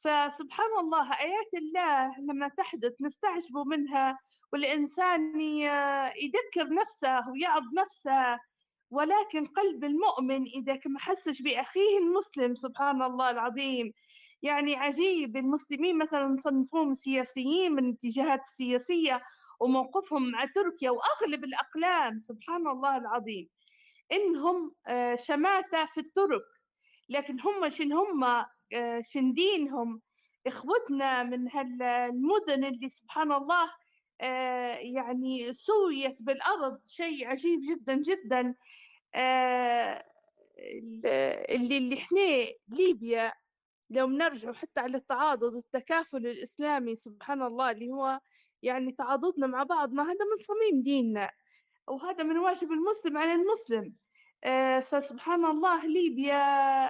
فسبحان 0.00 0.78
الله 0.80 1.12
آيات 1.12 1.54
الله 1.54 2.20
لما 2.20 2.48
تحدث 2.48 2.92
نستعجب 3.00 3.56
منها 3.66 4.18
والإنسان 4.52 5.40
يذكر 5.40 6.74
نفسه 6.74 7.28
ويعظ 7.30 7.62
نفسه 7.74 8.38
ولكن 8.90 9.44
قلب 9.44 9.84
المؤمن 9.84 10.42
إذا 10.42 10.78
ما 10.86 10.98
حسش 11.00 11.42
بأخيه 11.42 11.98
المسلم 11.98 12.54
سبحان 12.54 13.02
الله 13.02 13.30
العظيم. 13.30 13.92
يعني 14.42 14.76
عجيب 14.76 15.36
المسلمين 15.36 15.98
مثلا 15.98 16.36
صنفوهم 16.36 16.94
سياسيين 16.94 17.72
من 17.72 17.84
الاتجاهات 17.84 18.40
السياسية 18.40 19.22
وموقفهم 19.60 20.30
مع 20.30 20.44
تركيا 20.44 20.90
وأغلب 20.90 21.44
الأقلام 21.44 22.18
سبحان 22.18 22.68
الله 22.68 22.96
العظيم 22.96 23.48
إنهم 24.12 24.74
آه، 24.86 25.16
شماتة 25.16 25.86
في 25.86 26.00
الترك 26.00 26.44
لكن 27.08 27.40
هم 27.40 27.68
شن 27.68 27.92
هم 27.92 28.24
آه، 28.24 29.02
شن 29.04 29.32
دينهم 29.32 30.02
إخوتنا 30.46 31.22
من 31.22 31.48
هالمدن 31.52 32.64
اللي 32.64 32.88
سبحان 32.88 33.32
الله 33.32 33.68
آه، 34.20 34.74
يعني 34.76 35.52
سويت 35.52 36.22
بالأرض 36.22 36.80
شيء 36.86 37.26
عجيب 37.26 37.60
جدا 37.70 37.94
جدا 37.94 38.54
اللي 41.50 41.78
اللي 41.78 41.94
إحنا 41.98 42.20
ليبيا 42.68 43.32
لو 43.90 44.06
نرجع 44.06 44.52
حتى 44.52 44.80
على 44.80 44.96
التعاضد 44.96 45.54
والتكافل 45.54 46.26
الإسلامي 46.26 46.96
سبحان 46.96 47.42
الله 47.42 47.70
اللي 47.70 47.90
هو 47.90 48.20
يعني 48.62 48.92
تعاضدنا 48.92 49.46
مع 49.46 49.62
بعضنا 49.62 50.02
هذا 50.02 50.24
من 50.24 50.36
صميم 50.36 50.82
ديننا 50.82 51.30
وهذا 51.88 52.22
من 52.22 52.38
واجب 52.38 52.72
المسلم 52.72 53.18
على 53.18 53.32
المسلم. 53.32 53.94
آه، 54.44 54.80
فسبحان 54.80 55.44
الله 55.44 55.86
ليبيا 55.86 56.88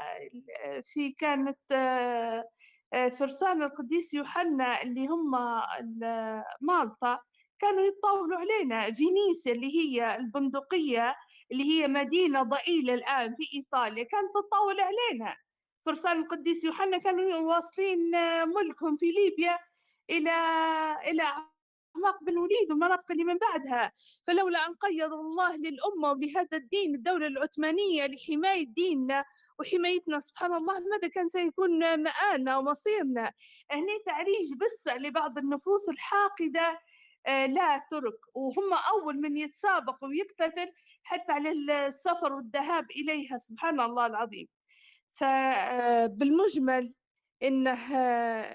في 0.82 1.12
كانت 1.12 1.58
آه، 1.72 3.08
فرسان 3.08 3.62
القديس 3.62 4.14
يوحنا 4.14 4.82
اللي 4.82 5.06
هم 5.06 5.30
مالطا 6.60 7.18
كانوا 7.58 7.80
يتطاولوا 7.80 8.38
علينا. 8.38 8.92
فينيسيا 8.92 9.52
اللي 9.52 9.78
هي 9.78 10.16
البندقية 10.16 11.16
اللي 11.52 11.64
هي 11.64 11.88
مدينة 11.88 12.42
ضئيلة 12.42 12.94
الآن 12.94 13.34
في 13.34 13.42
إيطاليا 13.54 14.04
كانت 14.04 14.30
تتطاول 14.34 14.80
علينا. 14.80 15.36
فرسان 15.86 16.20
القديس 16.22 16.64
يوحنا 16.64 16.98
كانوا 16.98 17.34
واصلين 17.36 18.14
آه، 18.14 18.44
ملكهم 18.44 18.96
في 18.96 19.06
ليبيا 19.10 19.58
إلى 20.10 20.32
إلى 21.06 21.22
أعماق 21.96 22.24
بن 22.24 22.38
وليد 22.38 22.70
والمناطق 22.70 23.10
اللي 23.10 23.24
من 23.24 23.38
بعدها. 23.38 23.92
فلولا 24.26 24.66
أن 24.66 24.74
قيض 24.74 25.12
الله 25.12 25.56
للأمة 25.56 26.10
ولهذا 26.10 26.56
الدين 26.56 26.94
الدولة 26.94 27.26
العثمانية 27.26 28.06
لحماية 28.06 28.66
ديننا 28.66 29.24
وحمايتنا 29.58 30.20
سبحان 30.20 30.52
الله 30.52 30.80
ماذا 30.80 31.08
كان 31.08 31.28
سيكون 31.28 32.02
مآلنا 32.02 32.56
ومصيرنا؟ 32.56 33.32
هنا 33.70 33.98
تعريج 34.06 34.54
بس 34.54 34.88
لبعض 34.88 35.38
النفوس 35.38 35.88
الحاقدة 35.88 36.80
آه، 37.26 37.46
لا 37.46 37.86
ترك. 37.90 38.18
وهم 38.34 38.72
أول 38.92 39.20
من 39.20 39.36
يتسابق 39.36 40.04
ويقتتل 40.04 40.72
حتى 41.02 41.32
على 41.32 41.50
السفر 41.86 42.32
والذهاب 42.32 42.90
إليها 42.90 43.38
سبحان 43.38 43.80
الله 43.80 44.06
العظيم. 44.06 44.48
فبالمجمل 45.10 46.94
إنه 47.42 47.78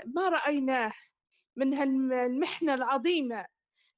ما 0.06 0.30
رأيناه. 0.30 0.94
من 1.56 1.74
هالمحنة 1.74 2.74
العظيمة 2.74 3.46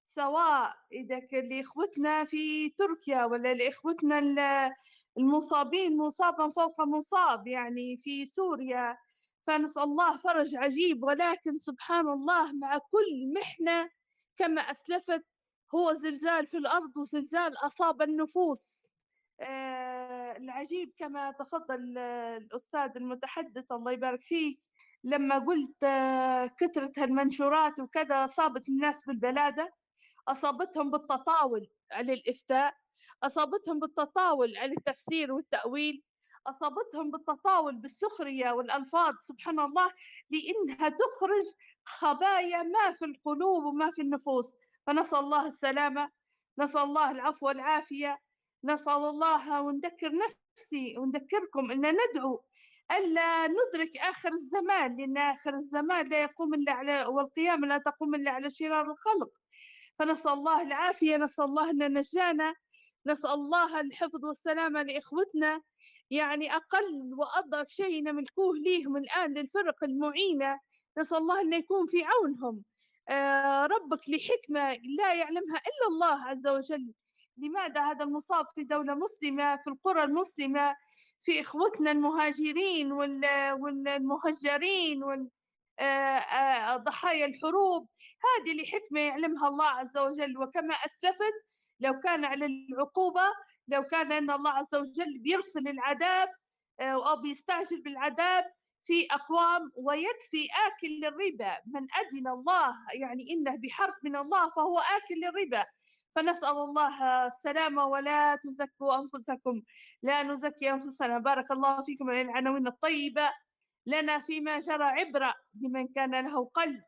سواء 0.05 0.75
إذا 0.91 1.19
كان 1.19 1.49
لإخوتنا 1.49 2.23
في 2.25 2.69
تركيا 2.69 3.25
ولا 3.25 3.53
لإخوتنا 3.53 4.73
المصابين 5.17 5.97
مصابا 5.97 6.49
فوق 6.49 6.81
مصاب 6.81 7.47
يعني 7.47 7.97
في 7.97 8.25
سوريا. 8.25 8.97
فنسأل 9.47 9.83
الله 9.83 10.17
فرج 10.17 10.55
عجيب 10.55 11.03
ولكن 11.03 11.57
سبحان 11.57 12.09
الله 12.09 12.53
مع 12.53 12.77
كل 12.77 13.33
محنة 13.35 13.89
كما 14.37 14.61
أسلفت 14.61 15.25
هو 15.75 15.93
زلزال 15.93 16.47
في 16.47 16.57
الأرض 16.57 16.97
وزلزال 16.97 17.57
أصاب 17.65 18.01
النفوس. 18.01 18.95
آه 19.39 20.37
العجيب 20.37 20.93
كما 20.97 21.31
تفضل 21.31 21.97
الأستاذ 21.97 22.91
المتحدث 22.95 23.71
الله 23.71 23.91
يبارك 23.91 24.21
فيك. 24.21 24.59
لما 25.05 25.37
قلت 25.39 25.83
آه 25.83 26.45
كثرة 26.59 26.91
المنشورات 27.03 27.79
وكذا 27.79 28.25
أصابت 28.25 28.69
الناس 28.69 29.05
بالبلادة 29.05 29.73
أصابتهم 30.27 30.91
بالتطاول 30.91 31.67
على 31.91 32.13
الإفتاء 32.13 32.73
أصابتهم 33.23 33.79
بالتطاول 33.79 34.57
على 34.57 34.71
التفسير 34.71 35.31
والتأويل 35.33 36.03
أصابتهم 36.47 37.11
بالتطاول 37.11 37.75
بالسخرية 37.75 38.51
والألفاظ 38.51 39.13
سبحان 39.19 39.59
الله 39.59 39.91
لأنها 40.29 40.89
تخرج 40.89 41.45
خبايا 41.85 42.63
ما 42.63 42.91
في 42.93 43.05
القلوب 43.05 43.63
وما 43.63 43.91
في 43.91 44.01
النفوس. 44.01 44.55
فنسأل 44.87 45.19
الله 45.19 45.45
السلامة 45.47 46.09
نسأل 46.59 46.81
الله 46.81 47.11
العفو 47.11 47.47
والعافية 47.47 48.19
نسأل 48.63 48.93
الله 49.05 49.61
ونذكر 49.61 50.11
نفسي 50.15 50.97
ونذكركم 50.97 51.71
أن 51.71 51.95
ندعو 51.95 52.43
ألا 52.91 53.47
ندرك 53.47 53.97
آخر 53.97 54.29
الزمان 54.29 54.97
لأن 54.97 55.17
آخر 55.17 55.53
الزمان 55.55 56.09
لا 56.09 56.21
يقوم 56.21 56.53
إلا 56.53 56.71
على 56.71 57.05
والقيامة 57.05 57.67
لا 57.67 57.77
تقوم 57.77 58.15
إلا 58.15 58.31
على 58.31 58.49
شرار 58.49 58.91
الخلق. 58.91 59.29
فنسأل 59.99 60.31
الله 60.31 60.61
العافية 60.61 61.17
نسأل 61.17 61.45
الله 61.45 61.69
أن 61.69 61.93
نجانا 61.97 62.55
نسأل 63.07 63.29
الله 63.29 63.81
الحفظ 63.81 64.25
والسلامة 64.25 64.83
لإخوتنا. 64.83 65.61
يعني 66.11 66.55
أقل 66.55 67.13
وأضعف 67.17 67.67
شيء 67.67 68.03
نملكوه 68.03 68.57
ليهم 68.57 68.97
الآن 68.97 69.33
للفرق 69.33 69.83
المعينة 69.83 70.59
نسأل 70.97 71.17
الله 71.17 71.41
أن 71.41 71.53
يكون 71.53 71.85
في 71.85 72.03
عونهم. 72.03 72.63
آه 73.09 73.65
ربك 73.65 74.09
لحكمة 74.09 74.79
لا 74.97 75.13
يعلمها 75.13 75.57
إلا 75.57 75.87
الله 75.87 76.25
عز 76.25 76.47
وجل. 76.47 76.93
لماذا 77.37 77.81
هذا 77.81 78.03
المصاب 78.03 78.45
في 78.55 78.63
دولة 78.63 78.93
مسلمة 78.95 79.55
في 79.55 79.67
القرى 79.67 80.03
المسلمة؟ 80.03 80.75
في 81.25 81.41
إخوتنا 81.41 81.91
المهاجرين 81.91 82.91
والمهجرين 82.91 85.03
وضحايا 85.03 85.29
آه، 85.79 87.23
آه، 87.23 87.25
الحروب. 87.25 87.89
هذه 88.25 88.61
لحكمة 88.61 88.99
يعلمها 88.99 89.47
الله 89.47 89.65
عز 89.65 89.97
وجل. 89.97 90.37
وكما 90.37 90.73
أسلفت 90.73 91.33
لو 91.79 91.99
كان 91.99 92.25
على 92.25 92.45
العقوبة 92.45 93.21
لو 93.67 93.83
كان 93.83 94.11
أن 94.11 94.31
الله 94.31 94.51
عز 94.51 94.75
وجل 94.75 95.19
بيرسل 95.19 95.67
العذاب 95.67 96.29
آه، 96.79 97.09
أو 97.09 97.21
بيستعجل 97.21 97.81
بالعذاب 97.81 98.45
في 98.83 99.07
أقوام 99.11 99.71
ويكفي 99.75 100.47
آكل 100.67 100.87
للربا. 100.87 101.57
من 101.65 101.87
أدن 101.93 102.27
الله 102.27 102.75
يعني 102.93 103.31
إنه 103.31 103.55
بحرب 103.55 103.93
من 104.03 104.15
الله 104.15 104.49
فهو 104.49 104.79
آكل 104.79 105.15
للربا. 105.15 105.65
فنسأل 106.15 106.57
الله 106.57 107.27
السلامة 107.27 107.85
ولا 107.85 108.35
تزكوا 108.35 108.99
أنفسكم. 108.99 109.61
لا 110.03 110.23
نزكي 110.23 110.71
أنفسنا. 110.71 111.17
بارك 111.19 111.51
الله 111.51 111.81
فيكم 111.83 112.09
على 112.09 112.21
العناوين 112.21 112.67
الطيبة. 112.67 113.29
لنا 113.87 114.19
فيما 114.19 114.59
جرى 114.59 114.83
عبرة 114.83 115.33
لمن 115.61 115.87
كان 115.87 116.25
له 116.25 116.45
قلب 116.45 116.81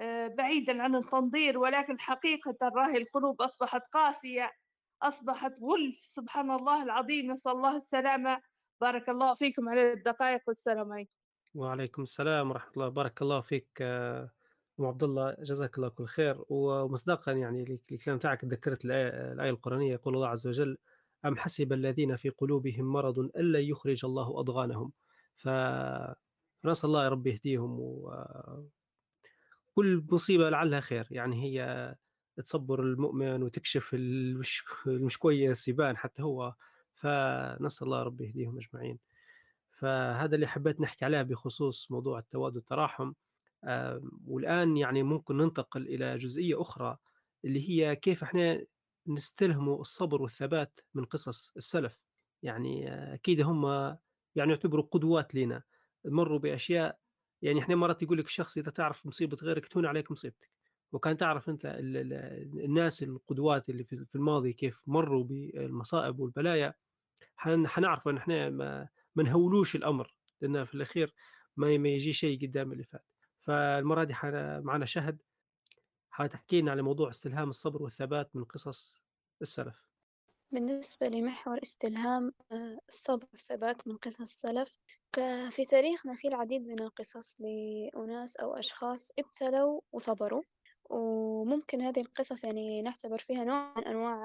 آه، 0.00 0.26
بعيدا 0.26 0.82
عن 0.82 0.94
التنظير 0.94 1.58
ولكن 1.58 2.00
حقيقة 2.00 2.56
راهي 2.62 2.98
القلوب 2.98 3.42
أصبحت 3.42 3.86
قاسية 3.86 4.52
أصبحت 5.02 5.52
غلف 5.62 6.00
سبحان 6.02 6.50
الله 6.50 6.82
العظيم. 6.82 7.32
نسأل 7.32 7.52
الله 7.52 7.76
السلامة. 7.76 8.40
بارك 8.80 9.08
الله 9.08 9.34
فيكم 9.34 9.68
على 9.68 9.92
الدقائق 9.92 10.40
والسلام 10.46 10.92
عليكم. 10.92 11.16
وعليكم 11.54 12.02
السلام 12.02 12.50
ورحمة 12.50 12.72
الله. 12.76 12.88
بارك 12.88 13.22
الله 13.22 13.40
فيك 13.40 13.82
أم 14.80 14.86
عبد 14.86 15.02
الله 15.02 15.36
جزاك 15.40 15.78
الله 15.78 15.88
كل 15.88 16.06
خير. 16.06 16.44
ومصداقا 16.48 17.32
يعني 17.32 17.80
الكلام 17.92 18.18
تاعك 18.18 18.40
تذكرت 18.40 18.84
الآية 18.84 19.50
القرآنية 19.50 19.92
يقول 19.92 20.14
الله 20.14 20.28
عز 20.28 20.46
وجل 20.46 20.78
أم 21.24 21.36
حسب 21.36 21.72
الذين 21.72 22.16
في 22.16 22.28
قلوبهم 22.28 22.84
مرض 22.84 23.18
ألا 23.18 23.60
يخرج 23.60 24.04
الله 24.04 24.40
أضغانهم 24.40 24.92
فنسأل 25.36 26.16
الله 26.84 27.04
يا 27.04 27.08
رب 27.08 27.26
يهديهم 27.26 27.76
وكل 27.80 28.64
مصيبة 30.10 30.50
لعلها 30.50 30.80
خير. 30.80 31.06
يعني 31.10 31.42
هي 31.42 31.94
تصبر 32.36 32.80
المؤمن 32.80 33.42
وتكشف 33.42 33.94
المش, 33.94 34.64
المش 34.86 35.18
كويس 35.18 35.68
يبان 35.68 35.96
حتى 35.96 36.22
هو. 36.22 36.54
فنسأل 36.94 37.86
الله 37.86 38.02
رب 38.02 38.20
يهديهم 38.20 38.58
أجمعين. 38.58 38.98
فهذا 39.78 40.34
اللي 40.34 40.46
حبيت 40.46 40.80
نحكي 40.80 41.04
عليه 41.04 41.22
بخصوص 41.22 41.90
موضوع 41.90 42.18
التواد 42.18 42.56
والتراحم. 42.56 43.12
والآن 44.26 44.76
يعني 44.76 45.02
ممكن 45.02 45.36
ننتقل 45.36 45.82
إلى 45.82 46.18
جزئية 46.18 46.60
أخرى 46.60 46.98
اللي 47.44 47.70
هي 47.70 47.96
كيف 47.96 48.22
إحنا 48.22 48.64
نستلهموا 49.06 49.80
الصبر 49.80 50.22
والثبات 50.22 50.80
من 50.94 51.04
قصص 51.04 51.52
السلف. 51.56 52.00
يعني 52.42 52.88
أكيد 53.14 53.40
هم 53.40 53.66
يعني 54.34 54.50
يعتبروا 54.50 54.84
قدوات 54.90 55.34
لنا. 55.34 55.62
مروا 56.04 56.38
بأشياء 56.38 56.98
يعني 57.42 57.60
إحنا 57.60 57.76
مرات 57.76 58.02
يقول 58.02 58.18
لك 58.18 58.26
الشخص 58.26 58.58
إذا 58.58 58.70
تعرف 58.70 59.06
مصيبة 59.06 59.36
غيرك 59.42 59.66
تهون 59.66 59.86
عليك 59.86 60.10
مصيبتك. 60.10 60.50
وكان 60.92 61.16
تعرف 61.16 61.48
أنت 61.48 61.76
الناس 62.64 63.02
القدوات 63.02 63.70
اللي 63.70 63.84
في 63.84 64.14
الماضي 64.14 64.52
كيف 64.52 64.82
مروا 64.86 65.24
بالمصائب 65.24 66.20
والبلايا 66.20 66.74
حنعرف 67.36 68.08
إن 68.08 68.16
إحنا 68.16 68.50
ما, 68.50 68.88
نهولوش 69.16 69.76
الأمر 69.76 70.14
لأن 70.40 70.64
في 70.64 70.74
الأخير 70.74 71.14
ما 71.56 71.78
ما 71.78 71.88
يجي 71.88 72.12
شيء 72.12 72.46
قدام 72.46 72.72
اللي 72.72 72.84
فات. 72.84 73.13
فالمرة 73.46 74.04
دي 74.04 74.14
معنا 74.60 74.86
شهد 74.86 75.22
حتحكي 76.10 76.60
لنا 76.60 76.70
على 76.70 76.82
موضوع 76.82 77.08
استلهام 77.10 77.50
الصبر 77.50 77.82
والثبات 77.82 78.36
من 78.36 78.44
قصص 78.44 79.02
السلف. 79.42 79.84
بالنسبة 80.52 81.06
لمحور 81.06 81.58
استلهام 81.62 82.32
آه، 82.52 82.78
الصبر 82.88 83.26
والثبات 83.32 83.88
من 83.88 83.96
قصص 83.96 84.20
السلف 84.20 84.76
ففي 85.12 85.64
تاريخنا 85.64 86.14
في 86.14 86.28
العديد 86.28 86.66
من 86.66 86.80
القصص 86.80 87.36
لأناس 87.40 88.36
أو 88.36 88.54
أشخاص 88.54 89.10
ابتلوا 89.18 89.80
وصبروا 89.92 90.42
وممكن 90.90 91.80
هذه 91.82 92.00
القصص 92.00 92.44
يعني 92.44 92.82
نعتبر 92.82 93.18
فيها 93.18 93.44
نوع 93.44 93.74
من 93.76 93.84
أنواع 93.84 94.18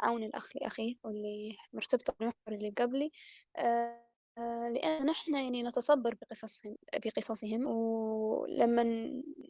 عون 0.00 0.22
الأخ 0.22 0.56
لأخيه 0.56 0.94
واللي 1.04 1.56
مرتبطة 1.72 2.14
بالمحور 2.18 2.48
اللي 2.48 2.70
قبلي 2.78 3.10
آه، 3.56 4.06
لأن 4.38 5.06
نحن 5.06 5.34
يعني 5.34 5.62
نتصبر 5.62 6.14
بقصصهم 6.14 6.76
بقصصهم 7.04 7.66
ولما 7.66 8.82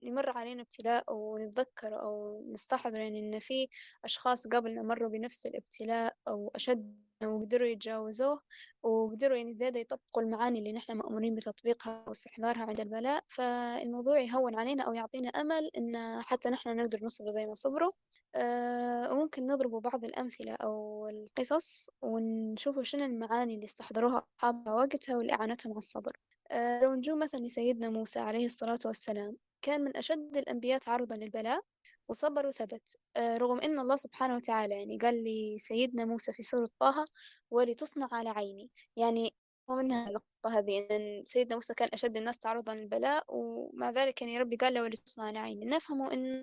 يمر 0.02 0.30
علينا 0.30 0.62
ابتلاء 0.62 1.04
ونتذكر 1.14 2.00
أو 2.02 2.42
نستحضر 2.52 3.00
يعني 3.00 3.18
إن 3.20 3.38
في 3.38 3.68
أشخاص 4.04 4.46
قبلنا 4.48 4.82
مروا 4.82 5.08
بنفس 5.10 5.46
الابتلاء 5.46 6.16
أو 6.28 6.50
أشد 6.54 7.04
وقدروا 7.24 7.68
يتجاوزوه 7.68 8.40
وقدروا 8.82 9.36
يعني 9.36 9.54
زيادة 9.54 9.80
يطبقوا 9.80 10.22
المعاني 10.22 10.58
اللي 10.58 10.72
نحن 10.72 10.92
مأمورين 10.92 11.34
بتطبيقها 11.34 12.04
واستحضارها 12.08 12.62
عند 12.62 12.80
البلاء 12.80 13.24
فالموضوع 13.28 14.20
يهون 14.20 14.54
علينا 14.56 14.82
أو 14.84 14.92
يعطينا 14.92 15.28
أمل 15.28 15.70
إن 15.78 16.22
حتى 16.22 16.48
نحن 16.50 16.76
نقدر 16.76 16.98
نصبر 17.04 17.30
زي 17.30 17.46
ما 17.46 17.54
صبروا. 17.54 17.92
آه، 17.92 18.13
وممكن 18.36 19.46
نضرب 19.46 19.70
بعض 19.70 20.04
الأمثلة 20.04 20.52
أو 20.54 21.08
القصص 21.08 21.90
ونشوفوا 22.02 22.82
شنو 22.82 23.04
المعاني 23.04 23.54
اللي 23.54 23.64
استحضروها 23.64 24.26
أصحابها 24.38 24.74
وقتها 24.74 25.16
واللي 25.16 25.32
أعانتهم 25.32 25.72
على 25.72 25.78
الصبر. 25.78 26.12
آه، 26.50 26.82
لو 26.82 26.94
نجو 26.94 27.16
مثلا 27.16 27.40
لسيدنا 27.40 27.88
موسى 27.90 28.20
عليه 28.20 28.46
الصلاة 28.46 28.78
والسلام 28.84 29.36
كان 29.62 29.80
من 29.84 29.96
أشد 29.96 30.36
الأنبياء 30.36 30.78
تعرضا 30.78 31.16
للبلاء 31.16 31.60
وصبر 32.08 32.46
وثبت. 32.46 32.96
آه، 33.16 33.36
رغم 33.36 33.60
أن 33.60 33.78
الله 33.78 33.96
سبحانه 33.96 34.36
وتعالى 34.36 34.74
يعني 34.74 34.98
قال 34.98 35.24
لسيدنا 35.24 36.04
موسى 36.04 36.32
في 36.32 36.42
سورة 36.42 36.70
طه 36.80 37.04
ولتصنع 37.50 38.08
على 38.12 38.30
عيني 38.30 38.70
يعني 38.96 39.34
ومنها 39.68 40.08
اللقطة 40.08 40.58
هذه 40.58 40.86
أن 40.90 41.24
سيدنا 41.24 41.54
موسى 41.56 41.74
كان 41.74 41.88
أشد 41.92 42.16
الناس 42.16 42.38
تعرضا 42.38 42.74
للبلاء 42.74 43.24
ومع 43.28 43.90
ذلك 43.90 44.22
يعني 44.22 44.38
ربي 44.38 44.56
قال 44.56 44.74
له 44.74 44.82
ولتصنع 44.82 45.24
على 45.26 45.38
عيني 45.38 45.64
نفهم 45.64 46.02
أن 46.02 46.36
آه، 46.36 46.42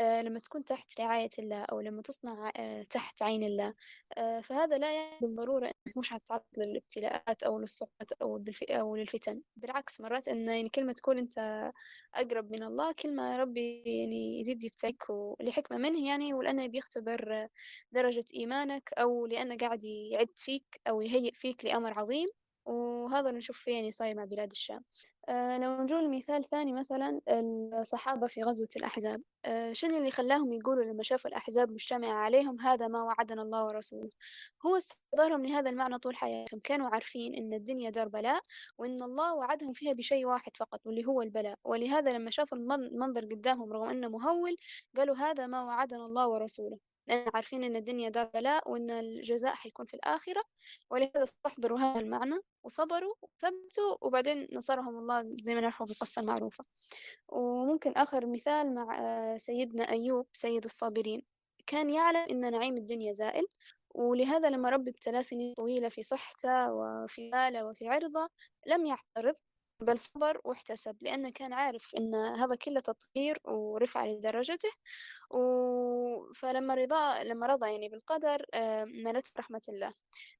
لما 0.00 0.38
تكون 0.40 0.64
تحت 0.64 1.00
رعاية 1.00 1.30
الله 1.38 1.62
أو 1.64 1.80
لما 1.80 2.02
تصنع 2.02 2.50
آه، 2.56 2.82
تحت 2.82 3.22
عين 3.22 3.42
الله. 3.44 3.74
آه، 4.18 4.40
فهذا 4.40 4.78
لا 4.78 4.92
يعني 4.94 5.20
بالضرورة 5.20 5.66
أنك 5.66 5.96
مش 5.96 6.10
حتتعرض 6.10 6.42
للابتلاءات 6.58 7.42
أو 7.42 7.58
للصعوبات 7.58 8.12
أو, 8.22 8.44
أو 8.70 8.96
للفتن. 8.96 9.42
بالعكس 9.56 10.00
مرات 10.00 10.28
أن 10.28 10.48
يعني 10.48 10.68
كلمة 10.68 10.92
تكون 10.92 11.18
أنت 11.18 11.72
أقرب 12.14 12.50
من 12.52 12.62
الله 12.62 12.92
كلمة 12.92 13.36
ربي 13.36 13.82
يعني 13.86 14.40
يزيد 14.40 14.64
يبتليك 14.64 15.02
لحكمة 15.40 15.78
منه 15.78 16.08
يعني 16.08 16.34
ولأنه 16.34 16.66
بيختبر 16.66 17.48
درجة 17.92 18.24
إيمانك 18.34 18.90
أو 18.98 19.26
لأنه 19.26 19.56
قاعد 19.56 19.84
يعد 19.84 20.28
فيك 20.36 20.80
أو 20.88 21.00
يهيئ 21.02 21.32
فيك 21.34 21.64
لأمر 21.64 21.98
عظيم. 21.98 22.28
وهذا 22.66 23.28
اللي 23.28 23.38
نشوف 23.38 23.58
فيه 23.58 23.72
يعني 23.74 23.90
صاير 23.90 24.16
مع 24.16 24.24
بلاد 24.24 24.50
الشام. 24.50 24.76
آه 24.76 25.11
لو 25.30 25.82
نجول 25.82 26.10
مثال 26.10 26.44
ثاني 26.44 26.72
مثلا 26.72 27.20
الصحابة 27.80 28.26
في 28.26 28.42
غزوة 28.42 28.68
الأحزاب. 28.76 29.22
آه 29.44 29.72
شنو 29.72 29.96
اللي 29.96 30.10
خلاهم 30.10 30.52
يقولوا 30.52 30.84
لما 30.84 31.02
شافوا 31.02 31.30
الأحزاب 31.30 31.70
مجتمعة 31.72 32.12
عليهم 32.12 32.60
هذا 32.60 32.88
ما 32.88 33.02
وعدنا 33.02 33.42
الله 33.42 33.64
ورسوله 33.66 34.10
هو 34.66 34.76
استظهارهم 34.76 35.46
لهذا 35.46 35.70
المعنى 35.70 35.98
طول 35.98 36.16
حياتهم. 36.16 36.60
كانوا 36.60 36.88
عارفين 36.88 37.34
إن 37.34 37.54
الدنيا 37.54 37.90
دار 37.90 38.08
بلاء 38.08 38.42
وإن 38.78 39.02
الله 39.02 39.34
وعدهم 39.34 39.72
فيها 39.72 39.92
بشيء 39.92 40.26
واحد 40.26 40.56
فقط 40.56 40.80
واللي 40.86 41.06
هو 41.06 41.22
البلاء. 41.22 41.58
ولهذا 41.64 42.12
لما 42.12 42.30
شافوا 42.30 42.58
المنظر 42.58 43.24
قدامهم 43.24 43.72
رغم 43.72 43.88
أنه 43.88 44.08
مهول 44.08 44.56
قالوا 44.96 45.16
هذا 45.16 45.46
ما 45.46 45.62
وعدنا 45.64 46.06
الله 46.06 46.28
ورسوله 46.28 46.91
لأن 47.06 47.30
عارفين 47.34 47.64
إن 47.64 47.76
الدنيا 47.76 48.08
دار 48.08 48.30
بلاء 48.34 48.70
وإن 48.70 48.90
الجزاء 48.90 49.54
حيكون 49.54 49.86
في 49.86 49.94
الآخرة 49.94 50.42
ولهذا 50.90 51.22
استحضروا 51.22 51.78
هذا 51.78 52.00
المعنى 52.00 52.34
وصبروا 52.64 53.14
وثبتوا 53.22 53.96
وبعدين 54.00 54.48
نصرهم 54.52 54.98
الله 54.98 55.36
زي 55.40 55.54
ما 55.54 55.60
نعرفه 55.60 55.84
بالقصة 55.84 56.22
المعروفة. 56.22 56.64
وممكن 57.28 57.92
آخر 57.92 58.26
مثال 58.26 58.74
مع 58.74 58.98
آه، 58.98 59.36
سيدنا 59.36 59.90
أيوب 59.90 60.26
سيد 60.32 60.64
الصابرين. 60.64 61.22
كان 61.66 61.90
يعلم 61.90 62.26
إن 62.30 62.50
نعيم 62.52 62.76
الدنيا 62.76 63.12
زائل 63.12 63.46
ولهذا 63.94 64.50
لما 64.50 64.70
ربي 64.70 64.90
ابتلاه 64.90 65.22
سنين 65.22 65.54
طويلة 65.54 65.88
في 65.88 66.02
صحته 66.02 66.72
وفي 66.72 67.30
ماله 67.30 67.66
وفي 67.66 67.88
عرضه 67.88 68.28
لم 68.66 68.86
يعترض 68.86 69.34
بل 69.80 69.98
صبر 69.98 70.40
واحتسب 70.44 70.96
لأنه 71.00 71.30
كان 71.30 71.52
عارف 71.52 71.94
إن 71.98 72.14
هذا 72.14 72.54
كله 72.54 72.80
تطهير 72.80 73.38
ورفع 73.44 74.06
لدرجته. 74.06 74.70
و... 75.30 75.38
فلما 76.32 76.74
رضا 76.74 77.24
لما 77.24 77.46
رضى 77.46 77.70
يعني 77.70 77.88
بالقدر 77.88 78.46
نالته 79.04 79.30
رحمة 79.38 79.62
الله. 79.68 79.92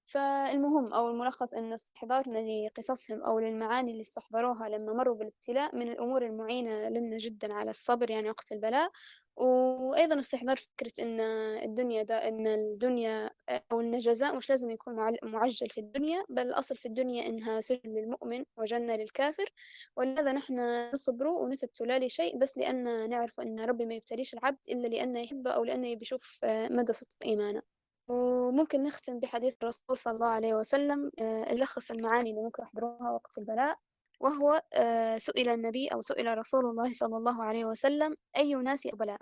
فالمهم 0.07 0.93
أو 0.95 1.09
الملخص 1.09 1.55
أن 1.55 1.72
استحضارنا 1.72 2.38
لقصصهم 2.38 3.22
أو 3.22 3.38
للمعاني 3.38 3.93
اللي 3.93 4.03
استحضروها 4.03 4.68
لما 4.68 4.93
مروا 4.93 5.14
بالابتلاء 5.14 5.76
من 5.76 5.88
الأمور 5.88 6.22
المعينة 6.26 6.88
لنا 6.88 7.18
جدا 7.18 7.53
على 7.55 7.70
الصبر 7.70 8.11
يعني 8.11 8.30
وقت 8.30 8.53
البلاء 8.53 8.90
وأيضا 9.37 10.20
استحضار 10.20 10.57
فكرة 10.57 10.93
أن 11.05 11.20
الدنيا 11.64 12.03
دا 12.03 12.28
أن 12.28 12.47
الدنيا 12.47 13.30
أو 13.72 13.80
أن 13.80 13.95
الجزاء 13.95 14.37
مش 14.37 14.51
لازم 14.51 14.70
يكون 14.70 14.95
معجل 15.22 15.68
في 15.70 15.78
الدنيا 15.78 16.24
بل 16.28 16.43
الأصل 16.43 16.76
في 16.76 16.87
الدنيا 16.89 17.26
إنها 17.26 17.61
سجن 17.61 17.80
للمؤمن 17.95 18.45
وجنة 18.57 18.97
للكافر 18.97 19.53
ولهذا 19.97 20.33
نحن 20.33 20.61
نصبر 20.93 21.26
ونثبت 21.26 21.80
لا 21.80 21.99
لشيء 22.07 22.39
بس 22.39 22.59
لأن 22.59 23.11
نعرف 23.11 23.41
أن 23.41 23.61
ربي 23.61 23.87
ما 23.87 23.95
يبتليش 23.95 24.35
العبد 24.35 24.59
إلا 24.68 24.89
لأنه 24.89 25.20
يحبه 25.20 25.51
أو 25.51 25.64
لأنه 25.64 25.95
بيشوف 25.95 26.41
مدى 26.45 26.93
صدق 26.93 27.16
إيمانه. 27.24 27.62
وممكن 28.09 28.83
نختم 28.83 29.18
بحديث 29.20 29.55
الرسول 29.62 29.99
صلى 29.99 30.14
الله 30.14 30.26
عليه 30.26 30.55
وسلم 30.55 31.11
آه، 31.20 31.53
يلخص 31.53 31.91
المعاني 31.91 32.30
اللي 32.30 32.43
ممكن 32.43 32.62
يحضروها 32.62 33.11
وقت 33.11 33.39
البلاء. 33.39 33.78
وهو 34.23 34.62
آه، 34.73 35.18
سئل 35.18 35.49
النبي 35.49 35.89
أو 35.89 36.01
سئل 36.01 36.39
رسول 36.39 36.64
الله 36.66 36.93
صلى 36.93 37.16
الله 37.16 37.45
عليه 37.45 37.64
وسلم 37.64 38.16
أي 38.37 38.55
الناس 38.55 38.87
بلاء 38.87 39.18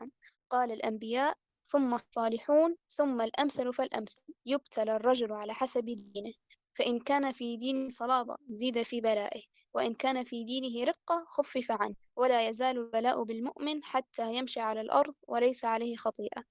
قال 0.50 0.72
الأنبياء 0.72 1.34
ثم 1.66 1.94
الصالحون 1.94 2.76
ثم 2.90 3.20
الأمثل 3.20 3.72
فالأمثل 3.74 4.22
يبتلى 4.46 4.96
الرجل 4.96 5.32
على 5.32 5.54
حسب 5.54 5.84
دينه 5.84 6.32
فإن 6.78 7.00
كان 7.00 7.32
في 7.32 7.56
دين 7.56 7.88
صلابة 7.88 8.36
زيد 8.50 8.82
في 8.82 9.00
بلائه. 9.00 9.42
وإن 9.74 9.94
كان 9.94 10.24
في 10.24 10.44
دينه 10.44 10.84
رقة 10.84 11.24
خفف 11.26 11.70
عنه 11.70 11.94
ولا 12.16 12.48
يزال 12.48 12.78
البلاء 12.78 13.22
بالمؤمن 13.22 13.84
حتى 13.84 14.34
يمشي 14.34 14.60
على 14.60 14.80
الأرض 14.80 15.14
وليس 15.28 15.64
عليه 15.64 15.96
خطيئة. 15.96 16.44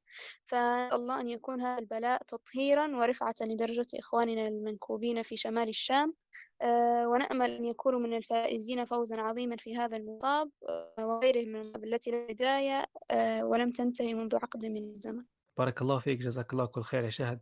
فالله 0.45 1.22
أن 1.22 1.30
يكون 1.30 1.61
هذا 1.61 1.80
البلاء 1.80 2.24
تطهيرا 2.24 2.97
ورفعة 2.97 3.36
لدرجة 3.41 3.88
إخواننا 3.95 4.47
المنكوبين 4.47 5.24
في 5.24 5.38
شمال 5.38 5.70
الشام. 5.70 6.13
آه، 6.61 7.07
ونأمل 7.07 7.51
أن 7.51 7.65
يكونوا 7.65 7.99
من 7.99 8.17
الفائزين 8.17 8.86
فوزا 8.86 9.22
عظيما 9.22 9.55
في 9.55 9.78
هذا 9.78 9.97
المصاب 9.97 10.51
آه، 10.70 11.05
وغيره 11.05 11.45
من 11.45 11.76
التي 11.84 12.11
لا 12.11 12.28
بداية 12.28 12.86
آه، 13.11 13.45
ولم 13.45 13.72
تنتهي 13.72 14.13
منذ 14.13 14.36
عقد 14.36 14.65
من 14.65 14.89
الزمن. 14.89 15.24
بارك 15.57 15.82
الله 15.82 15.99
فيك 15.99 16.20
جزاك 16.20 16.53
الله 16.53 16.65
كل 16.65 16.82
خير 16.82 17.03
يا 17.03 17.09
شهد 17.09 17.39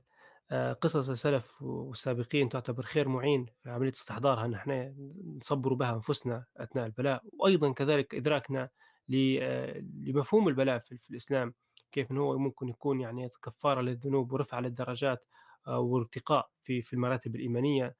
قصص 0.81 1.09
السلف 1.09 1.61
والسابقين 1.61 2.49
تعتبر 2.49 2.83
خير 2.83 3.07
معين 3.07 3.45
في 3.63 3.69
عملية 3.69 3.91
استحضارها 3.91 4.45
أن 4.45 4.53
إحنا 4.53 4.95
نصبروا 5.37 5.77
بها 5.77 5.93
أنفسنا 5.93 6.45
أثناء 6.57 6.85
البلاء 6.85 7.23
وأيضا 7.39 7.71
كذلك 7.73 8.15
إدراكنا 8.15 8.69
لمفهوم 9.09 10.47
البلاء 10.47 10.79
في, 10.79 11.09
الإسلام 11.11 11.53
كيف 11.91 12.11
أنه 12.11 12.21
هو 12.21 12.37
ممكن 12.37 12.69
يكون 12.69 13.01
يعني 13.01 13.29
كفارة 13.43 13.81
للذنوب 13.81 14.31
ورفع 14.31 14.59
للدرجات 14.59 15.25
وارتقاء 15.67 16.49
في 16.63 16.81
في 16.81 16.93
المراتب 16.93 17.35
الإيمانية. 17.35 17.95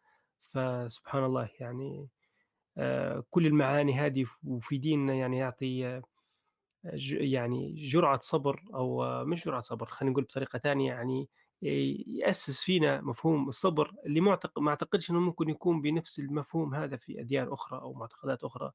فسبحان 0.52 1.24
الله 1.24 1.50
يعني 1.60 2.08
كل 3.30 3.46
المعاني 3.48 3.94
هذه 3.94 4.26
وفي 4.44 4.78
ديننا 4.78 5.14
يعني 5.14 5.38
يعطي 5.38 6.02
يعني 7.14 7.74
جرعة 7.74 8.20
صبر 8.24 8.64
أو 8.74 9.04
مش 9.26 9.46
جرعة 9.46 9.62
صبر 9.62 9.86
خلينا 9.86 10.12
نقول 10.12 10.24
بطريقة 10.24 10.60
ثانية 10.60 10.88
يعني 10.94 11.30
يأسس 11.62 12.62
فينا 12.64 13.02
مفهوم 13.02 13.50
الصبر 13.50 13.94
اللي 14.06 14.22
معتق... 14.22 14.60
ما 14.60 14.70
أعتقدش 14.70 15.12
أنه 15.12 15.20
ممكن 15.20 15.50
يكون 15.50 15.82
بنفس 15.82 16.20
المفهوم 16.20 16.76
هذا 16.76 16.96
في 16.96 17.20
أديان 17.22 17.48
أخرى 17.48 17.82
أو 17.82 17.94
معتقدات 17.94 18.44
أخرى 18.44 18.72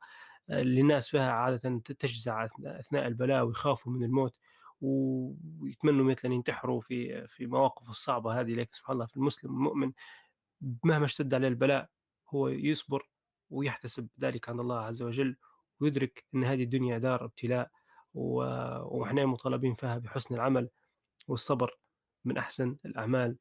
اللي 0.51 0.81
الناس 0.81 1.09
فيها 1.09 1.33
عادة 1.33 1.79
تجزع 1.79 2.49
أثناء 2.65 3.07
البلاء 3.07 3.45
ويخافوا 3.45 3.93
من 3.93 4.05
الموت 4.05 4.39
ويتمنوا 4.81 6.05
مثلا 6.05 6.35
ينتحروا 6.35 6.81
في 6.81 7.27
في 7.29 7.47
مواقف 7.47 7.91
الصعبة 7.91 8.41
هذه. 8.41 8.55
لكن 8.55 8.71
سبحان 8.73 8.95
الله 8.95 9.07
في 9.07 9.17
المسلم 9.17 9.51
المؤمن 9.51 9.93
مهما 10.85 11.05
اشتد 11.05 11.35
عليه 11.35 11.49
البلاء 11.49 11.89
هو 12.31 12.49
يصبر 12.49 13.09
ويحتسب 13.51 14.09
ذلك 14.21 14.49
عند 14.49 14.61
الله 14.61 14.79
عز 14.81 15.03
وجل 15.03 15.37
ويدرك 15.81 16.25
أن 16.35 16.45
هذه 16.45 16.63
الدنيا 16.63 16.99
دار 16.99 17.25
ابتلاء 17.25 17.71
وإحنا 18.15 19.27
مطالبين 19.27 19.75
فيها 19.75 19.99
بحسن 19.99 20.35
العمل 20.35 20.69
والصبر. 21.29 21.79
من 22.25 22.37
أحسن 22.37 22.77
الأعمال 22.87 23.37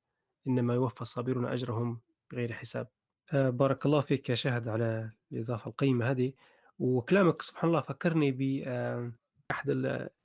إنما 0.48 0.74
يوفى 0.74 1.02
الصابرون 1.02 1.46
أجرهم 1.46 2.00
بغير 2.32 2.54
حساب. 2.54 2.88
بارك 3.34 3.86
الله 3.86 4.02
فيك 4.02 4.30
يا 4.30 4.36
شهد 4.36 4.68
على 4.68 5.12
الإضافة 5.32 5.70
القيمة 5.70 6.12
هذه. 6.12 6.34
وكلامك 6.80 7.42
سبحان 7.42 7.70
الله 7.70 7.82
فكرني 7.82 8.32
بأحد 8.32 9.70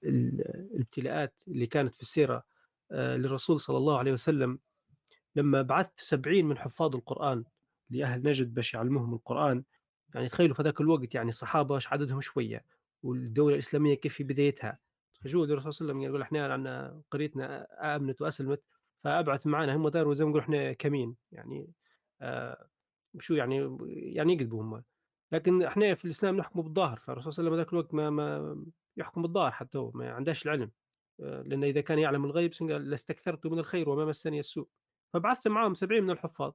الابتلاءات 0.04 1.34
اللي 1.48 1.66
كانت 1.66 1.94
في 1.94 2.00
السيرة 2.00 2.44
آه، 2.90 3.16
للرسول 3.16 3.60
صلى 3.60 3.76
الله 3.76 3.98
عليه 3.98 4.12
وسلم. 4.12 4.58
لما 5.36 5.62
بعثت 5.62 6.00
سبعين 6.00 6.46
من 6.46 6.58
حفاظ 6.58 6.96
القرآن 6.96 7.44
لأهل 7.90 8.22
نجد 8.22 8.54
باش 8.54 8.74
يعلموهم 8.74 9.14
القرآن 9.14 9.64
يعني 10.14 10.28
تخيلوا 10.28 10.54
في 10.54 10.62
ذاك 10.62 10.80
الوقت 10.80 11.14
يعني 11.14 11.28
الصحابة 11.28 11.78
عددهم 11.86 12.20
شوية 12.20 12.64
والدولة 13.02 13.54
الإسلامية 13.54 13.94
كيف 13.94 14.14
في 14.14 14.24
بدايتها؟ 14.24 14.78
فشو 15.26 15.44
الرسول 15.44 15.72
صلى 15.74 15.84
الله 15.84 15.94
عليه 15.94 16.00
وسلم 16.00 16.00
يقول 16.02 16.22
إحنا 16.22 16.52
عندنا 16.52 17.02
قريتنا 17.10 17.66
آمنت 17.96 18.22
وأسلمت 18.22 18.62
فأبعث 19.04 19.46
معنا 19.46 19.76
هم 19.76 19.88
داروا 19.88 20.14
زي 20.14 20.24
ما 20.24 20.30
نقول 20.30 20.42
إحنا 20.42 20.72
كمين 20.72 21.16
يعني 21.32 21.70
آه 22.20 22.68
شو 23.20 23.34
يعني 23.34 23.78
يعني 23.90 24.32
يكذبوا 24.32 24.62
هم. 24.62 24.84
لكن 25.32 25.62
إحنا 25.62 25.94
في 25.94 26.04
الإسلام 26.04 26.36
نحكم 26.36 26.62
بالظاهر 26.62 26.98
فالرسول 26.98 27.32
صلى 27.32 27.42
الله 27.42 27.52
عليه 27.52 27.62
وسلم 27.62 27.64
ذاك 27.64 27.72
الوقت 27.72 27.94
ما, 27.94 28.10
ما 28.10 28.64
يحكم 28.96 29.22
بالظاهر 29.22 29.50
حتى 29.50 29.78
هو 29.78 29.90
ما 29.90 30.12
عندهاش 30.12 30.46
العلم 30.46 30.70
آه 31.20 31.42
لأن 31.42 31.64
إذا 31.64 31.80
كان 31.80 31.98
يعلم 31.98 32.24
الغيب 32.24 32.52
قال 32.60 32.90
لاستكثرت 32.90 33.46
من 33.46 33.58
الخير 33.58 33.88
وما 33.88 34.04
مسني 34.04 34.40
السوء. 34.40 34.68
فبعثت 35.12 35.48
معهم 35.48 35.74
70 35.74 36.02
من 36.02 36.10
الحفاظ. 36.10 36.52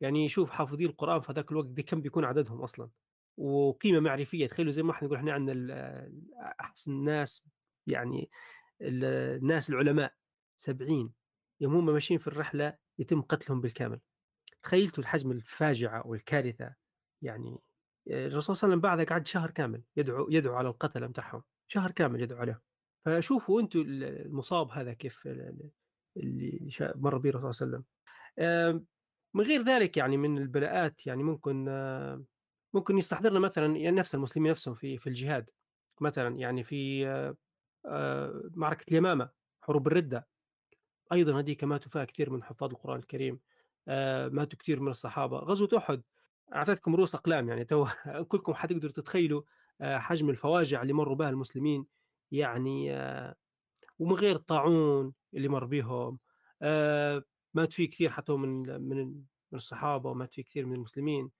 يعني 0.00 0.28
شوف 0.28 0.50
حافظي 0.50 0.84
القرآن 0.86 1.20
في 1.20 1.32
ذاك 1.32 1.52
الوقت 1.52 1.66
دي 1.66 1.82
كم 1.82 2.00
بيكون 2.00 2.24
عددهم 2.24 2.62
أصلا. 2.62 2.88
وقيمة 3.36 4.00
معرفية 4.00 4.46
تخيلوا 4.46 4.72
زي 4.72 4.82
ما 4.82 4.92
إحنا 4.92 5.06
نقول 5.06 5.18
إحنا 5.18 5.32
عندنا 5.32 6.10
أحسن 6.60 7.04
ناس 7.04 7.44
يعني 7.86 8.30
الناس 8.80 9.70
العلماء 9.70 10.14
سبعين 10.56 11.12
يوم 11.60 11.74
هم 11.74 11.86
ماشيين 11.86 12.20
في 12.20 12.26
الرحلة 12.26 12.76
يتم 12.98 13.22
قتلهم 13.22 13.60
بالكامل. 13.60 14.00
تخيلتوا 14.62 15.02
الحجم 15.02 15.30
الفاجعة 15.30 16.06
والكارثة 16.06 16.74
يعني 17.22 17.58
الرسول 18.08 18.42
صلى 18.42 18.54
الله 18.54 18.64
عليه 18.64 18.74
وسلم 18.74 18.80
بعدها 18.80 19.04
قعد 19.04 19.26
شهر 19.26 19.50
كامل 19.50 19.82
يدعو 19.96 20.30
يدعو 20.30 20.54
على 20.54 20.68
القتلة 20.68 21.06
بتاعهم 21.06 21.42
شهر 21.68 21.90
كامل 21.90 22.22
يدعو 22.22 22.40
عليهم. 22.40 22.60
فشوفوا 23.04 23.60
أنتم 23.60 23.80
المصاب 23.80 24.70
هذا 24.70 24.92
كيف 24.92 25.26
اللي 26.16 26.70
مر 26.80 27.18
به 27.18 27.30
الرسول 27.30 27.54
صلى 27.54 27.66
الله 27.66 27.84
عليه 28.38 28.68
وسلم. 28.68 28.86
من 29.34 29.44
غير 29.44 29.62
ذلك 29.62 29.96
يعني 29.96 30.16
من 30.16 30.38
البلاءات 30.38 31.06
يعني 31.06 31.22
ممكن 31.22 31.64
ممكن 32.74 32.98
يستحضرنا 32.98 33.38
مثلا 33.38 33.76
يعني 33.76 33.96
نفس 33.96 34.14
المسلمين 34.14 34.50
نفسهم 34.50 34.74
في 34.74 34.98
في 34.98 35.06
الجهاد. 35.06 35.50
مثلا 36.00 36.36
يعني 36.36 36.64
في 36.64 37.34
آه، 37.86 38.50
معركة 38.54 38.84
اليمامة 38.90 39.30
حروب 39.60 39.86
الردة. 39.86 40.28
أيضا 41.12 41.38
هذيك 41.38 41.64
ماتوا 41.64 41.90
فيها 41.90 42.04
كثير 42.04 42.30
من 42.30 42.42
حفاظ 42.42 42.70
القرآن 42.70 42.98
الكريم. 42.98 43.40
آه، 43.88 44.28
ماتوا 44.28 44.58
كثير 44.58 44.80
من 44.80 44.88
الصحابة. 44.88 45.38
غزوة 45.38 45.68
أحد 45.76 46.02
أعطيتكم 46.54 46.96
رؤوس 46.96 47.14
أقلام 47.14 47.48
يعني 47.48 47.64
تو 47.64 47.86
كلكم 48.28 48.54
حتقدروا 48.54 48.92
تتخيلوا 48.92 49.42
آه، 49.80 49.98
حجم 49.98 50.30
الفواجع 50.30 50.82
اللي 50.82 50.92
مروا 50.92 51.16
بها 51.16 51.30
المسلمين. 51.30 51.86
يعني 52.32 52.92
ومن 53.98 54.14
غير 54.14 54.36
الطاعون 54.36 55.12
اللي 55.34 55.48
مر 55.48 55.64
بهم 55.64 56.18
مات 57.54 57.72
فيه 57.72 57.90
كثير 57.90 58.10
حتى 58.10 58.32
من 58.32 58.80
من 58.88 59.06
من 59.52 59.58
الصحابة 59.58 60.10
ومات 60.10 60.34
فيه 60.34 60.44
كثير 60.44 60.66
من 60.66 60.74
المسلمين. 60.74 61.30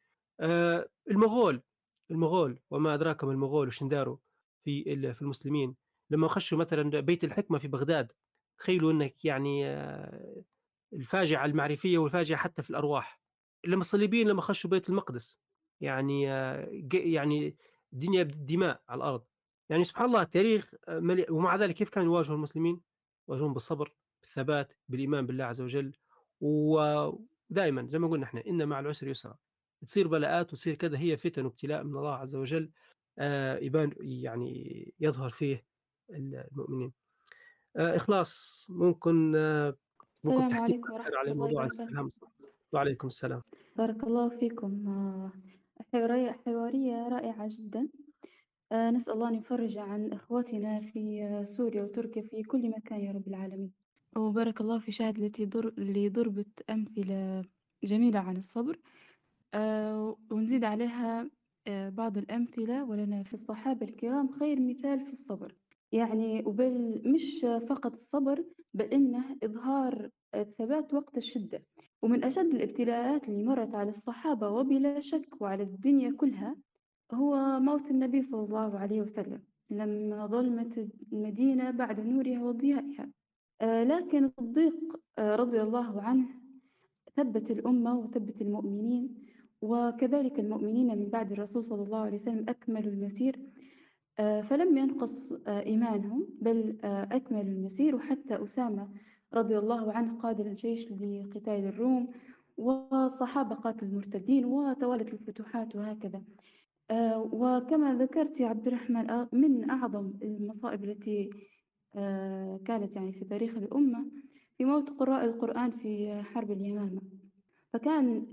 المغول 1.11 1.63
المغول 2.11 2.59
وما 2.71 2.95
أدراك 2.95 3.25
ما 3.25 3.33
المغول 3.33 3.69
وش 3.69 3.85
داروا 3.85 4.17
في 4.65 5.15
في 5.15 5.23
المسلمين. 5.23 5.77
لما 6.15 6.29
خشوا 6.29 6.59
مثلا 6.59 7.01
بيت 7.01 7.25
الحكمة 7.25 7.59
في 7.59 7.69
بغداد 7.69 8.13
تخيلوا 8.59 8.93
إنك 8.93 9.25
يعني 9.25 9.67
آه، 9.67 10.43
الفاجعة 10.93 11.45
المعرفية 11.45 11.99
والفاجعة 11.99 12.39
حتى 12.39 12.63
في 12.63 12.71
الأرواح. 12.71 13.21
لما 13.65 13.81
الصليبيين 13.81 14.29
لما 14.29 14.43
خشوا 14.43 14.71
بيت 14.71 14.89
المقدس 14.89 15.39
يعني 15.81 16.33
آه، 16.33 16.69
يعني 16.93 17.57
الدنيا 17.93 18.23
بالدماء 18.23 18.83
على 18.89 18.99
الأرض. 18.99 19.25
يعني 19.69 19.85
سبحان 19.85 20.07
الله 20.07 20.23
التاريخ 20.23 20.75
آه، 20.89 21.01
مليء 21.01 21.33
ومع 21.33 21.57
ذلك 21.57 21.75
كيف 21.75 21.89
كانوا 21.89 22.15
يواجهوا 22.15 22.37
المسلمين؟ 22.37 22.81
يواجهون 23.29 23.53
بالصبر 23.53 23.95
بالثبات 24.23 24.73
بالإيمان 24.89 25.27
بالله 25.27 25.45
عز 25.45 25.61
وجل. 25.61 25.93
ودائما 26.41 27.87
زي 27.87 27.99
ما 27.99 28.09
قلنا 28.09 28.25
إحنا 28.25 28.43
إن 28.47 28.69
مع 28.69 28.81
العسر 28.81 29.09
يسرا. 29.09 29.37
تصير 29.87 30.09
بلاءات 30.09 30.53
وتصير 30.53 30.75
كذا 30.75 30.99
هي 30.99 31.17
فتن 31.17 31.45
وابتلاء 31.45 31.85
من 31.85 31.97
الله 31.97 32.15
عز 32.15 32.37
وجل 32.37 32.71
يبان 33.61 33.93
يعني 34.01 34.95
يظهر 35.01 35.31
فيه 35.31 35.65
المؤمنين. 36.11 36.93
آه، 37.77 37.97
إخلاص 37.97 38.67
ممكن 38.71 39.33
آه، 39.37 39.77
ممكن 40.25 40.43
السلام 40.45 40.63
عليكم 40.63 40.93
ورحمة 40.93 41.17
على 41.17 41.31
الله 41.31 41.47
موضوع 41.47 41.65
السلام. 41.65 42.09
وعليكم 42.73 43.07
السلام. 43.07 43.43
بارك 43.77 44.05
الله 44.05 44.29
فيكم. 44.29 44.89
آه، 44.89 45.33
حوارية 45.93 46.31
حوارية 46.47 47.09
رائعة 47.09 47.49
جدا. 47.51 47.89
نسأل 48.73 49.15
الله 49.15 49.29
أن 49.29 49.35
يفرج 49.35 49.79
عن 49.79 50.13
إخواتنا 50.13 50.81
في 50.81 51.45
سوريا 51.47 51.83
وتركيا 51.83 52.23
في 52.23 52.43
كل 52.43 52.71
مكان 52.71 53.01
يا 53.01 53.13
رب 53.13 53.29
العالمين. 53.29 53.73
وبارك 54.17 54.61
الله 54.61 54.79
في 54.79 54.93
شهد 54.93 55.19
التي 55.19 55.47
ضر... 55.47 55.69
اللي 55.79 56.09
ضربت 56.09 56.71
أمثلة 56.71 57.45
جميلة 57.85 58.19
عن 58.21 58.37
الصبر. 58.37 58.79
ونزيد 60.31 60.65
عليها 60.65 61.31
بعض 61.69 62.19
الأمثلة 62.19 62.85
ولنا 62.85 63.23
في 63.23 63.35
الصحابة 63.35 63.87
الكرام 63.87 64.29
خير 64.29 64.61
مثال 64.61 65.07
في 65.07 65.13
الصبر. 65.13 65.55
يعني 65.95 66.43
وبل 66.47 67.03
مش 67.05 67.47
فقط 67.69 67.95
الصبر 67.95 68.45
بل 68.75 68.85
إنه 68.85 69.25
إظهار 69.45 70.11
الثبات 70.35 70.95
وقت 70.95 71.17
الشدة. 71.17 71.63
ومن 72.03 72.25
أشد 72.25 72.55
الابتلاءات 72.55 73.29
اللي 73.29 73.45
مرت 73.45 73.75
على 73.75 73.91
الصحابة 73.91 74.49
وبلا 74.51 75.01
شك 75.01 75.41
وعلى 75.41 75.63
الدنيا 75.63 76.11
كلها 76.17 76.57
هو 77.15 77.61
موت 77.61 77.91
النبي 77.91 78.23
صلى 78.23 78.45
الله 78.45 78.79
عليه 78.79 79.01
وسلم 79.01 79.41
لما 79.71 80.27
ظلمت 80.27 80.89
المدينة 81.13 81.71
بعد 81.71 82.01
نورها 82.01 82.43
وضيائها. 82.45 83.11
آه 83.61 83.85
لكن 83.85 84.25
الصديق 84.25 85.01
آه 85.19 85.37
رضي 85.37 85.63
الله 85.63 86.03
عنه 86.03 86.27
ثبت 87.17 87.51
الأمة 87.51 87.99
وثبت 87.99 88.43
المؤمنين 88.43 89.15
وكذلك 89.63 90.41
المؤمنين 90.41 90.99
من 90.99 91.09
بعد 91.09 91.33
الرسول 91.33 91.65
صلى 91.65 91.83
الله 91.83 91.99
عليه 91.99 92.15
وسلم 92.15 92.45
أكملوا 92.49 92.93
المسير. 92.93 93.39
فلم 94.19 94.79
ينقص 94.79 95.33
آه، 95.33 95.61
إيمانهم 95.61 96.29
بل 96.41 96.79
آه، 96.85 97.09
أكملوا 97.13 97.43
المسير. 97.43 97.97
وحتى 97.97 98.45
أسامة 98.45 98.89
رضي 99.35 99.59
الله 99.59 99.93
عنه 99.93 100.19
قاد 100.19 100.41
الجيش 100.41 100.93
لقتال 100.93 101.67
الروم 101.67 102.09
والصحابة 102.57 103.55
قاتلوا 103.55 103.91
المرتدين 103.91 104.45
وتوالت 104.45 105.13
الفتوحات 105.13 105.77
وهكذا. 105.77 106.23
آه، 106.91 107.29
وكما 107.33 107.95
ذكرت 107.95 108.41
يا 108.41 108.49
عبد 108.49 108.67
الرحمن 108.67 109.27
من 109.33 109.71
أعظم 109.71 110.13
المصائب 110.23 110.85
التي 110.85 111.31
آه، 111.97 112.61
كانت 112.65 112.97
يعني 112.97 113.13
في 113.13 113.25
تاريخ 113.25 113.57
الأمة 113.57 114.07
في 114.59 114.65
موت 114.65 114.91
قراء 114.91 115.25
القرآن 115.25 115.71
في 115.71 116.23
حرب 116.23 116.51
اليمامة. 116.51 117.01
فكان 117.73 118.27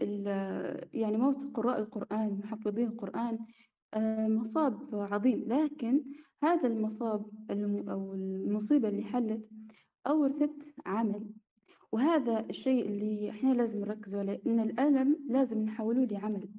يعني 0.94 1.18
موت 1.18 1.44
قراء 1.54 1.80
القرآن 1.80 2.40
محفظين 2.44 2.88
القرآن 2.88 3.40
آه، 3.94 4.28
مصاب 4.28 4.96
عظيم. 4.96 5.44
لكن 5.48 6.04
هذا 6.44 6.68
المصاب 6.68 7.26
أو 7.90 8.14
المصيبة 8.14 8.90
اللي 8.90 9.04
حلت 9.04 9.50
أورثت 10.08 10.74
عمل. 10.86 11.30
وهذا 11.92 12.46
الشيء 12.50 12.86
اللي 12.86 13.30
إحنا 13.30 13.54
لازم 13.54 13.80
نركز 13.80 14.16
عليه 14.16 14.42
إن 14.48 14.60
الألم 14.60 15.20
لازم 15.30 15.62
نحوله 15.62 16.06
لعمل. 16.06 16.50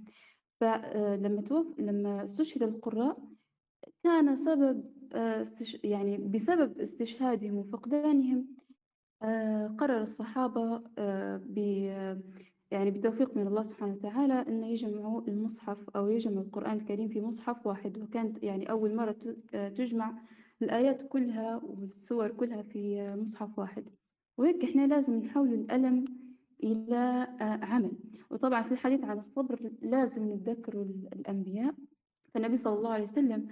فلما 0.61 1.39
آه، 1.39 1.43
توف 1.43 1.81
لما 1.81 2.25
استشهد 2.25 2.63
القراء 2.63 3.19
كان 4.05 4.37
سبب 4.37 4.93
آه، 5.15 5.47
يعني 5.85 6.17
بسبب 6.19 6.81
استشهادهم 6.81 7.57
وفقدانهم 7.57 8.47
قرر 9.79 10.03
الصحابة 10.03 10.83
يعني 12.73 12.91
بتوفيق 12.91 13.37
من 13.37 13.47
الله 13.47 13.63
سبحانه 13.63 13.93
وتعالى 13.93 14.35
أنه 14.35 14.67
يجمعوا 14.67 15.21
المصحف 15.29 15.91
أو 15.97 16.09
يجمع 16.09 16.41
القرآن 16.41 16.77
الكريم 16.77 17.09
في 17.09 17.21
مصحف 17.21 17.67
واحد. 17.67 17.99
وكانت 17.99 18.43
يعني 18.43 18.71
أول 18.71 18.95
مرة 18.95 19.17
تجمع 19.53 20.19
الآيات 20.63 21.09
كلها 21.09 21.61
والسور 21.65 22.29
كلها 22.29 22.63
في 22.63 23.15
مصحف 23.17 23.59
واحد. 23.59 23.85
وهيك 24.39 24.65
إحنا 24.65 24.87
لازم 24.87 25.17
نحول 25.17 25.55
الألم 25.55 26.05
إلى 26.65 27.29
عمل. 27.41 27.93
وطبعا 28.31 28.63
في 28.63 28.73
الحديث 28.73 29.05
عن 29.05 29.19
الصبر 29.19 29.71
لازم 29.83 30.33
نتذكر 30.33 30.83
الأنبياء. 31.13 31.75
فالنبي 32.35 32.57
صلى 32.57 32.75
الله 32.79 32.91
عليه 32.91 33.05
وسلم 33.05 33.49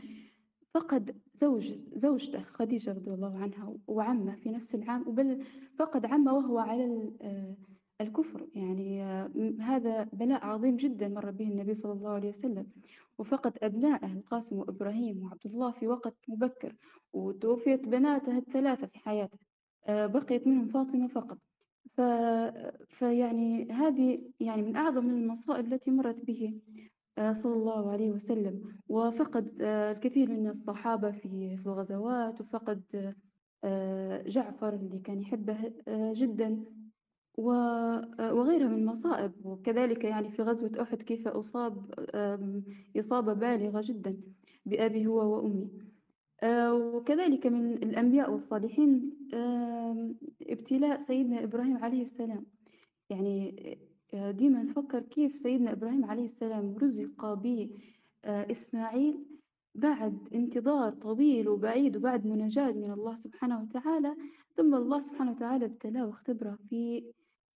فقد 0.75 1.17
زوج 1.35 1.73
زوجته 1.95 2.43
خديجة 2.43 2.93
رضي 2.93 3.11
الله 3.11 3.39
عنها 3.39 3.77
وعمه 3.87 4.35
في 4.35 4.51
نفس 4.51 4.75
العام. 4.75 5.09
وبل 5.09 5.45
فقد 5.79 6.07
عمه 6.07 6.35
وهو 6.35 6.59
على 6.59 7.11
الكفر. 8.01 8.47
يعني 8.55 9.03
هذا 9.61 10.03
بلاء 10.13 10.47
عظيم 10.47 10.77
جدا 10.77 11.09
مر 11.09 11.31
به 11.31 11.49
النبي 11.49 11.75
صلى 11.75 11.93
الله 11.93 12.11
عليه 12.11 12.29
وسلم. 12.29 12.67
وفقد 13.19 13.59
أبنائه 13.63 14.13
القاسم 14.13 14.57
وإبراهيم 14.59 15.23
وعبد 15.23 15.47
الله 15.47 15.71
في 15.71 15.89
وقت 15.89 16.17
مبكر 16.29 16.75
وتوفيت 17.13 17.89
بناته 17.89 18.39
الثلاثة 18.39 18.87
في 18.87 18.99
حياته. 18.99 19.39
آه، 19.87 20.07
بقيت 20.07 20.47
منهم 20.47 20.67
فاطمة 20.67 21.09
فقط. 21.09 21.39
ف... 21.97 22.01
فيعني 22.89 23.73
هذه 23.73 24.23
يعني 24.41 24.63
من 24.63 24.77
أعظم 24.77 25.11
المصائب 25.11 25.73
التي 25.73 25.91
مرت 25.91 26.25
به 26.25 26.61
آه، 27.19 27.33
صلى 27.33 27.53
الله 27.55 27.91
عليه 27.93 28.11
وسلم. 28.11 28.63
وفقد 28.89 29.63
آه، 29.63 29.93
الكثير 29.93 30.31
من 30.31 30.49
الصحابة 30.49 31.11
في 31.11 31.57
في 31.57 31.67
الغزوات 31.67 32.41
وفقد 32.41 32.83
جعفر 34.27 34.75
اللي 34.75 34.99
كان 34.99 35.21
يحبه 35.21 35.73
جدا. 36.13 36.65
وغيرها 37.41 38.69
من 38.69 38.79
المصائب 38.79 39.33
وكذلك 39.45 40.05
يعني 40.05 40.31
في 40.31 40.43
غزوة 40.43 40.83
أحد 40.83 41.03
كيف 41.03 41.29
أصاب 41.29 41.95
إصابة 42.97 43.33
بالغة 43.33 43.83
جدا 43.85 44.17
بأبي 44.67 45.07
هو 45.07 45.37
وأمي. 45.37 45.71
آه، 46.43 46.75
وكذلك 46.75 47.47
من 47.47 47.73
الأنبياء 47.73 48.33
والصالحين 48.33 49.11
ابتلاء 50.43 50.99
سيدنا 50.99 51.45
إبراهيم 51.45 51.77
عليه 51.77 52.03
السلام. 52.03 52.47
يعني 53.11 53.55
آه، 54.15 54.31
ديما 54.31 54.63
نفكر 54.63 55.01
كيف 55.01 55.37
سيدنا 55.37 55.73
إبراهيم 55.73 56.05
عليه 56.05 56.25
السلام 56.25 56.77
رزق 56.83 57.35
بإسماعيل 58.25 59.15
آه، 59.15 59.41
بعد 59.75 60.19
انتظار 60.35 60.93
طويل 60.93 61.49
وبعيد 61.49 61.97
وبعد 61.97 62.27
مناجاة 62.27 62.73
من 62.73 62.93
الله 62.93 63.15
سبحانه 63.15 63.63
وتعالى. 63.63 64.17
ثم 64.57 64.75
الله 64.75 65.01
سبحانه 65.01 65.31
وتعالى 65.31 65.65
ابتلاه 65.65 66.07
واختبره 66.07 66.59
في 66.71 67.05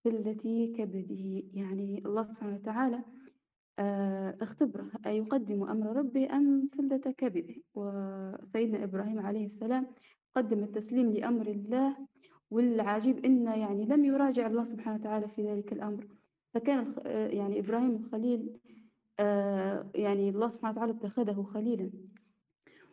التي 0.07 0.67
كبده. 0.67 1.43
يعني 1.55 2.03
الله 2.07 2.23
سبحانه 2.23 2.55
وتعالى 2.55 3.01
آه، 3.79 4.37
اختبره 4.41 4.91
أيقدم 5.07 5.63
أمر 5.63 5.97
ربه 5.97 6.37
أم 6.37 6.69
فلة 6.79 7.13
كبده. 7.19 7.55
وسيدنا 7.75 8.85
إبراهيم 8.85 9.19
عليه 9.19 9.45
السلام 9.45 9.87
قدم 10.35 10.63
التسليم 10.63 11.11
لأمر 11.13 11.47
الله 11.47 11.97
والعجيب 12.51 13.25
إنه 13.25 13.55
يعني 13.55 13.87
لم 13.87 14.05
يراجع 14.05 14.47
الله 14.47 14.65
سبحانه 14.65 14.97
وتعالى 15.01 15.29
في 15.29 15.43
ذلك 15.43 15.73
الأمر. 15.73 16.07
فكان 16.55 16.95
آه، 17.07 17.29
يعني 17.29 17.59
إبراهيم 17.61 17.97
الخليل 17.97 18.61
آه، 19.21 19.91
يعني 19.95 20.29
الله 20.29 20.49
سبحانه 20.49 20.73
وتعالى 20.73 20.93
اتخذه 20.93 21.43
خليلا. 21.43 21.91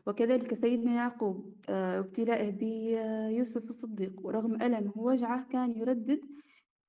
وكذلك 0.07 0.53
سيدنا 0.53 0.93
يعقوب 0.93 1.55
ابتلائه 1.69 2.49
بيوسف 2.51 3.69
الصديق. 3.69 4.13
ورغم 4.25 4.61
ألمه 4.61 4.91
ووجعه 4.95 5.47
كان 5.49 5.71
يردد 5.71 6.21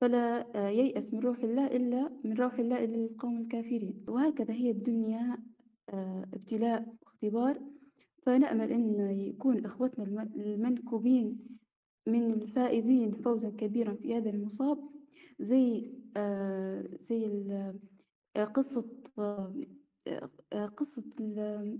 فلا 0.02 0.56
آه، 0.56 0.68
ييأس 0.68 1.14
من 1.14 1.20
روح 1.20 1.38
الله 1.38 1.66
إلا 1.66 2.10
من 2.24 2.32
روح 2.32 2.58
الله 2.58 2.84
إلا 2.84 2.96
للقوم 2.96 3.40
الكافرين. 3.40 4.04
وهكذا 4.08 4.54
هي 4.54 4.70
الدنيا 4.70 5.38
آه، 5.88 6.26
ابتلاء 6.34 6.94
واختبار 7.02 7.60
فنأمل 8.22 8.72
أن 8.72 9.10
يكون 9.20 9.64
إخوتنا 9.64 10.22
المنكوبين 10.36 11.38
من 12.06 12.30
الفائزين 12.30 13.12
فوزا 13.12 13.50
كبيرا 13.50 13.94
في 13.94 14.16
هذا 14.16 14.30
المصاب 14.30 14.78
زي 15.40 15.92
آه، 16.16 16.84
زي 17.00 17.44
قصة 18.54 18.88
قصة 20.76 21.04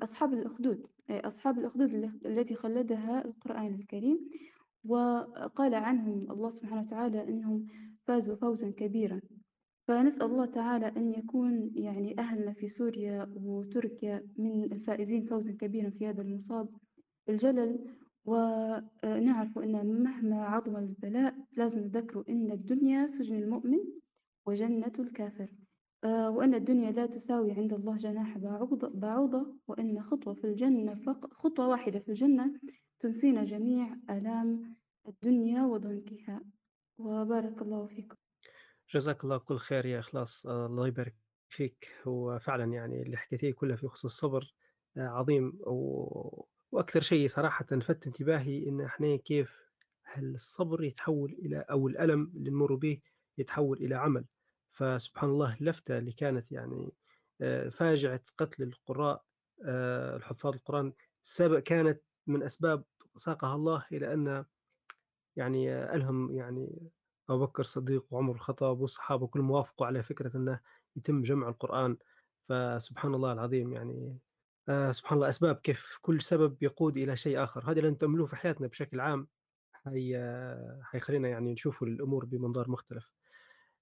أصحاب 0.03 0.33
الأخدود 0.33 0.87
أصحاب 1.11 1.59
الأخدود 1.59 1.95
التي 2.27 2.55
خلدها 2.55 3.25
القرآن 3.25 3.75
الكريم. 3.75 4.19
وقال 4.85 5.75
عنهم 5.75 6.31
الله 6.31 6.51
سبحانه 6.51 6.83
وتعالى 6.83 7.29
أنهم 7.29 7.67
فازوا 8.13 8.37
فوزا 8.37 8.71
كبيرا. 8.71 9.21
فنسأل 9.89 10.27
الله 10.27 10.47
تعالى 10.47 10.87
أن 10.87 11.13
يكون 11.13 11.71
يعني 11.75 12.19
أهلنا 12.19 12.53
في 12.53 12.69
سوريا 12.69 13.33
وتركيا 13.37 14.27
من 14.37 14.73
الفائزين 14.73 15.25
فوزا 15.25 15.53
كبيرا 15.53 15.91
في 15.91 16.07
هذا 16.07 16.23
المصاب 16.23 16.69
الجلل. 17.29 17.79
ونعرف 18.25 19.59
أن 19.59 20.03
مهما 20.03 20.45
عظم 20.45 20.77
البلاء 20.77 21.35
لازم 21.57 21.81
نذكر 21.81 22.25
أن 22.29 22.51
الدنيا 22.51 23.07
سجن 23.07 23.37
المؤمن 23.37 23.81
وجنة 24.47 24.93
الكافر. 24.99 25.49
آه، 26.05 26.31
وأن 26.31 26.55
الدنيا 26.55 26.91
لا 26.91 27.07
تساوي 27.07 27.53
عند 27.53 27.73
الله 27.73 27.97
جناح 27.97 28.39
بعوضة, 28.39 28.89
بعوضة 28.89 29.55
وأن 29.69 30.03
خطوة 30.03 30.35
في 30.35 30.45
الجنة 30.45 30.95
فق 30.95 31.35
خطوة 31.35 31.69
واحدة 31.69 31.99
في 31.99 32.09
الجنة 32.09 32.61
تنسينا 33.01 33.45
جميع 33.45 33.97
آلام 34.11 34.77
الدنيا 35.09 35.63
وضنكها. 35.63 36.41
وبارك 36.99 37.63
الله 37.63 37.87
فيكم 37.87 38.17
جزاك 38.95 39.25
الله 39.25 39.39
كل 39.39 39.59
خير 39.59 39.87
يا 39.87 39.99
إخلاص. 39.99 40.47
آه، 40.47 40.67
الله 40.67 40.87
يبارك 40.87 41.15
فيك. 41.49 41.93
هو 42.07 42.39
فعلا 42.39 42.65
يعني 42.73 43.03
اللي 43.03 43.17
حكيتيه 43.17 43.53
كله 43.53 43.77
في 43.77 43.89
خصوص 43.89 44.05
الصبر 44.05 44.55
آه، 44.97 45.09
عظيم. 45.09 45.59
و... 45.61 46.47
وأكثر 46.73 47.01
شيء 47.01 47.29
صراحة 47.29 47.67
لفت 47.71 48.07
انتباهي 48.07 48.69
إن 48.69 48.81
إحنا 48.81 49.17
كيف 49.17 49.63
الصبر 50.19 50.85
يتحول 50.85 51.33
إلى 51.33 51.65
أو 51.71 51.89
الألم 51.89 52.33
اللي 52.37 52.51
نمر 52.51 52.75
به 52.75 53.01
يتحول 53.39 53.79
إلى 53.79 53.95
عمل. 53.95 54.25
فسبحان 54.73 55.31
الله 55.31 55.57
اللفتة 55.61 55.99
اللي 55.99 56.13
كانت 56.13 56.53
يعني 56.53 56.93
آه، 57.41 57.69
فاجعة 57.69 58.21
قتل 58.39 58.63
القراء 58.63 59.25
الحفاظ 60.17 60.55
القرآن 60.55 60.93
سبب 61.23 61.59
كانت 61.59 62.03
من 62.27 62.43
أسباب 62.43 62.85
ساقها 63.17 63.55
الله 63.55 63.85
إلى 63.93 64.13
أن 64.15 64.45
يعني 65.37 65.73
ألهم 65.95 66.33
يعني 66.37 66.91
أبو 67.31 67.47
بكر 67.47 67.61
الصديق 67.61 68.07
وعمر 68.11 68.35
الخطاب 68.35 68.81
والصحابة 68.81 69.27
كلهم 69.27 69.51
وافقوا 69.51 69.87
على 69.87 70.03
فكرة 70.03 70.37
أنه 70.37 70.61
يتم 70.97 71.23
جمع 71.23 71.49
القرآن. 71.49 71.97
فسبحان 72.43 73.15
الله 73.15 73.33
العظيم 73.33 73.73
يعني 73.73 74.19
آه 74.69 74.93
سبحان 74.93 75.17
الله 75.17 75.29
أسباب 75.29 75.57
كيف 75.57 75.99
كل 76.03 76.23
سبب 76.23 76.63
يقود 76.63 76.97
إلى 76.97 77.17
شيء 77.17 77.45
آخر. 77.45 77.71
هذا 77.71 77.79
اللي 77.79 77.91
نتأملوه 77.91 78.27
في 78.27 78.37
حياتنا 78.37 78.67
بشكل 78.67 79.01
عام 79.01 79.29
حي 79.73 80.17
حيخلينا 80.83 81.29
يعني 81.29 81.53
نشوف 81.53 81.83
الأمور 81.83 82.25
بمنظار 82.25 82.71
مختلف. 82.71 83.13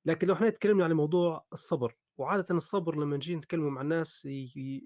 لكن 0.04 0.26
لو 0.26 0.34
إحنا 0.34 0.50
تكلمنا 0.50 0.84
عن 0.84 0.92
موضوع 0.92 1.44
الصبر 1.52 1.96
وعادة 2.18 2.54
الصبر 2.54 2.94
لما 2.96 3.16
نجي 3.16 3.36
نتكلم 3.36 3.74
مع 3.74 3.80
الناس 3.80 4.28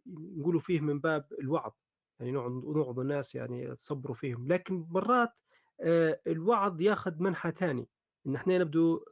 نقولوا 0.07 0.61
فيه 0.61 0.81
من 0.81 1.01
باب 1.01 1.27
الوعظ. 1.41 1.73
يعني 2.21 2.33
نوعظ 2.33 3.01
الناس 3.01 3.35
يعني 3.35 3.77
تصبروا 3.77 4.15
فيهم. 4.15 4.49
لكن 4.49 4.87
مرات 4.91 5.33
الوعظ 6.27 6.81
ياخذ 6.81 7.23
منحى 7.23 7.51
ثاني 7.51 7.89
إن 8.27 8.35
إحنا 8.35 8.59
نبدو 8.59 9.05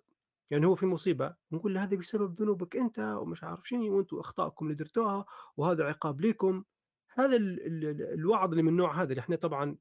يعني 0.50 0.66
هو 0.66 0.74
في 0.74 0.86
مصيبة 0.86 1.34
نقول 1.52 1.74
له 1.74 1.82
هذا 1.82 1.96
بسبب 1.96 2.32
ذنوبك 2.32 2.76
أنت 2.76 2.98
ومش 2.98 3.44
عارف 3.44 3.68
شنو 3.68 3.96
وأنتم 3.96 4.18
اخطائكم 4.18 4.66
اللي 4.66 4.76
درتوها 4.76 5.24
وهذا 5.56 5.84
عقاب 5.84 6.20
لكم 6.20 6.64
هذا 7.14 7.36
الوعظ 7.36 8.50
اللي 8.50 8.62
من 8.62 8.68
النوع 8.68 9.02
هذا 9.02 9.10
اللي 9.10 9.20
إحنا 9.20 9.36
طبعا 9.36 9.76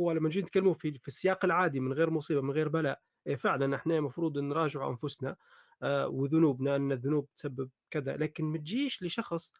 هو 0.00 0.12
لما 0.12 0.26
نجي 0.26 0.42
نتكلموا 0.42 0.74
في 0.74 0.98
في 0.98 1.08
السياق 1.08 1.44
العادي 1.44 1.80
من 1.80 1.92
غير 1.92 2.10
مصيبة 2.10 2.40
من 2.40 2.50
غير 2.50 2.68
بلاء 2.68 3.00
إيه 3.26 3.36
فعلا 3.36 3.76
إحنا 3.76 3.96
المفروض 3.96 4.38
نراجع 4.38 4.88
أنفسنا 4.88 5.36
آه، 5.82 6.08
وذنوبنا 6.08 6.76
أن 6.76 6.92
الذنوب 6.92 7.28
تسبب 7.34 7.70
كذا. 7.90 8.16
لكن 8.16 8.44
ما 8.44 8.58
تجيش 8.58 9.02
لشخص 9.02 9.52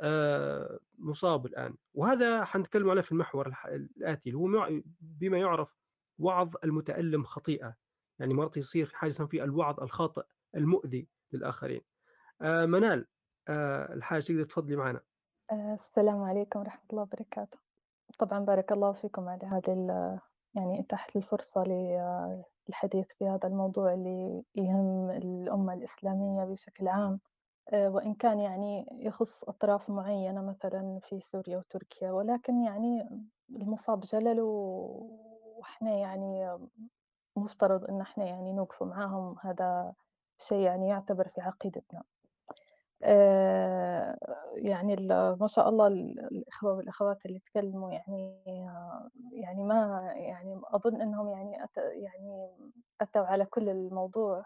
آه، 0.00 0.78
مصاب 0.98 1.46
الآن. 1.46 1.74
وهذا 1.94 2.44
حنتكلم 2.44 2.90
عليه 2.90 3.00
في 3.00 3.12
المحور 3.12 3.54
الآتي 3.66 4.30
اللي 4.30 4.38
هو 4.38 4.80
بما 5.00 5.38
يعرف 5.38 5.76
وعظ 6.18 6.54
المتألم 6.64 7.24
خطيئة. 7.24 7.76
يعني 8.18 8.34
مرات 8.34 8.56
يصير 8.56 8.86
في 8.86 8.96
حاجة 8.96 9.10
فيه 9.10 9.44
الوعظ 9.44 9.80
الخاطئ 9.80 10.24
المؤذي 10.54 11.08
للآخرين. 11.32 11.80
آه 12.42 12.66
منال 12.66 13.06
آه 13.48 13.94
الحاجة 13.94 14.20
تقدر 14.20 14.44
تفضلي 14.44 14.76
معنا. 14.76 15.00
السلام 15.52 16.22
عليكم 16.22 16.60
ورحمة 16.60 16.82
الله 16.90 17.02
وبركاته. 17.02 17.58
طبعا 18.18 18.44
بارك 18.44 18.72
الله 18.72 18.92
فيكم 18.92 19.28
على 19.28 19.46
هذه 19.46 20.20
يعني 20.54 20.80
إتاحة 20.80 21.08
الفرصة 21.16 21.64
للحديث 22.68 23.06
في 23.18 23.28
هذا 23.28 23.48
الموضوع 23.48 23.94
اللي 23.94 24.44
يهم 24.54 25.10
الأمة 25.10 25.74
الإسلامية 25.74 26.44
بشكل 26.44 26.88
عام. 26.88 27.20
آه، 27.72 27.88
وإن 27.88 28.14
كان 28.14 28.38
يعني 28.38 28.86
يخص 28.92 29.44
أطراف 29.44 29.90
معينة 29.90 30.42
مثلا 30.42 31.00
في 31.02 31.20
سوريا 31.20 31.58
وتركيا 31.58 32.12
ولكن 32.12 32.62
يعني 32.62 33.08
المصاب 33.50 34.00
جلل 34.00 34.40
وإحنا 35.56 35.90
يعني 35.90 36.58
مفترض 37.36 37.84
إن 37.84 38.00
إحنا 38.00 38.24
يعني 38.24 38.52
نوقف 38.52 38.82
معاهم 38.82 39.36
هذا 39.40 39.94
شيء 40.38 40.58
يعني 40.58 40.88
يعتبر 40.88 41.28
في 41.28 41.40
عقيدتنا. 41.40 42.02
آه، 43.02 44.18
يعني 44.56 44.96
ما 45.40 45.46
شاء 45.46 45.68
الله 45.68 45.86
الإخوة 45.86 46.74
والأخوات 46.74 47.26
اللي 47.26 47.38
تكلموا 47.38 47.92
يعني 47.92 48.42
يعني 49.32 49.64
ما 49.64 50.12
يعني 50.16 50.60
أظن 50.64 51.00
إنهم 51.00 51.28
يعني 51.28 51.56
يعني 51.76 52.50
أتوا 53.00 53.26
على 53.26 53.44
كل 53.44 53.68
الموضوع 53.68 54.44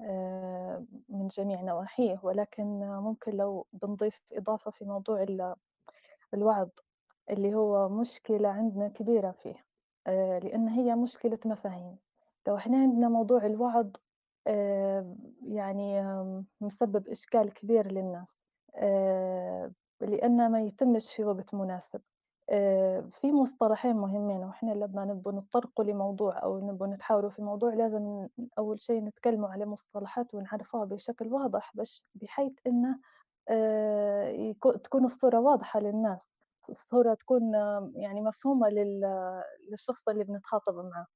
آه، 0.00 0.84
من 1.08 1.28
جميع 1.28 1.60
نواحيه. 1.62 2.20
ولكن 2.22 2.64
ممكن 2.80 3.32
لو 3.32 3.66
بنضيف 3.72 4.20
إضافة 4.32 4.70
في 4.70 4.84
موضوع 4.84 5.26
الوعظ 6.34 6.68
اللي 7.30 7.54
هو 7.54 7.88
مشكلة 7.88 8.48
عندنا 8.48 8.88
كبيرة 8.88 9.30
فيه. 9.30 9.64
آه، 10.06 10.38
لأن 10.38 10.68
هي 10.68 10.94
مشكلة 10.94 11.38
مفاهيم. 11.44 11.96
لو 12.48 12.56
إحنا 12.56 12.76
عندنا 12.76 13.08
موضوع 13.08 13.46
الوعظ 13.46 13.90
يعني 15.48 16.02
مسبب 16.60 17.08
إشكال 17.08 17.54
كبير 17.54 17.92
للناس 17.92 18.42
لأنه 20.00 20.48
ما 20.48 20.60
يتمش 20.62 21.14
في 21.14 21.24
وقت 21.24 21.54
مناسب. 21.54 22.00
في 23.10 23.32
مصطلحين 23.32 23.96
مهمين 23.96 24.36
وإحنا 24.44 24.72
لما 24.72 25.04
نبغى 25.04 25.36
نتطرقوا 25.36 25.84
لموضوع 25.84 26.42
أو 26.42 26.70
نبغى 26.70 26.88
نتحاوروا 26.90 27.30
في 27.30 27.42
موضوع 27.42 27.74
لازم 27.74 28.28
أول 28.58 28.80
شيء 28.80 29.04
نتكلموا 29.04 29.48
على 29.48 29.66
مصطلحات 29.66 30.34
ونعرفوها 30.34 30.84
بشكل 30.84 31.32
واضح 31.32 31.72
بحيث 32.14 32.52
إنه 32.66 32.98
تكون 34.84 35.04
الصورة 35.04 35.40
واضحة 35.40 35.80
للناس. 35.80 36.28
الصورة 36.70 37.14
تكون 37.14 37.54
يعني 37.94 38.20
مفهومة 38.20 38.68
للشخص 39.70 40.08
اللي 40.08 40.24
بنتخاطب 40.24 40.74
معه. 40.74 41.06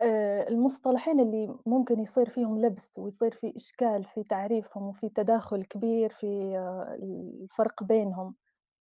آه، 0.00 0.48
المصطلحين 0.48 1.20
اللي 1.20 1.56
ممكن 1.66 2.00
يصير 2.00 2.30
فيهم 2.30 2.60
لبس 2.60 2.98
ويصير 2.98 3.34
في 3.34 3.56
إشكال 3.56 4.04
في 4.04 4.24
تعريفهم 4.24 4.82
وفي 4.82 5.08
تداخل 5.08 5.64
كبير 5.64 6.10
في 6.12 6.56
آه، 6.58 6.98
الفرق 7.42 7.82
بينهم 7.82 8.34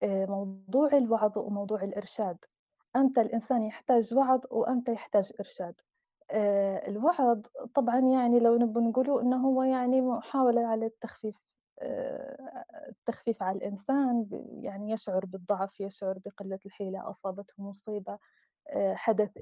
آه، 0.03 0.25
موضوع 0.25 0.97
الوعظ 0.97 1.37
وموضوع 1.37 1.83
الإرشاد. 1.83 2.37
أمتى 2.95 3.21
الإنسان 3.21 3.63
يحتاج 3.63 4.13
وعظ 4.13 4.41
وأمتى 4.51 4.93
يحتاج 4.93 5.31
إرشاد. 5.39 5.81
الوعظ 6.87 7.41
طبعا 7.75 7.99
يعني 7.99 8.39
لو 8.39 8.57
نبي 8.57 8.79
نقوله 8.79 9.21
إنه 9.21 9.37
هو 9.47 9.63
يعني 9.63 10.01
محاولة 10.01 10.67
على 10.67 10.85
التخفيف. 10.85 11.35
التخفيف 12.89 13.43
على 13.43 13.57
الإنسان 13.57 14.27
يعني 14.61 14.91
يشعر 14.91 15.25
بالضعف 15.25 15.79
يشعر 15.79 16.19
بقلة 16.25 16.59
الحيلة 16.65 17.09
أصابته 17.09 17.53
مصيبة 17.57 18.17
آه، 18.69 18.93
حدث 18.93 19.37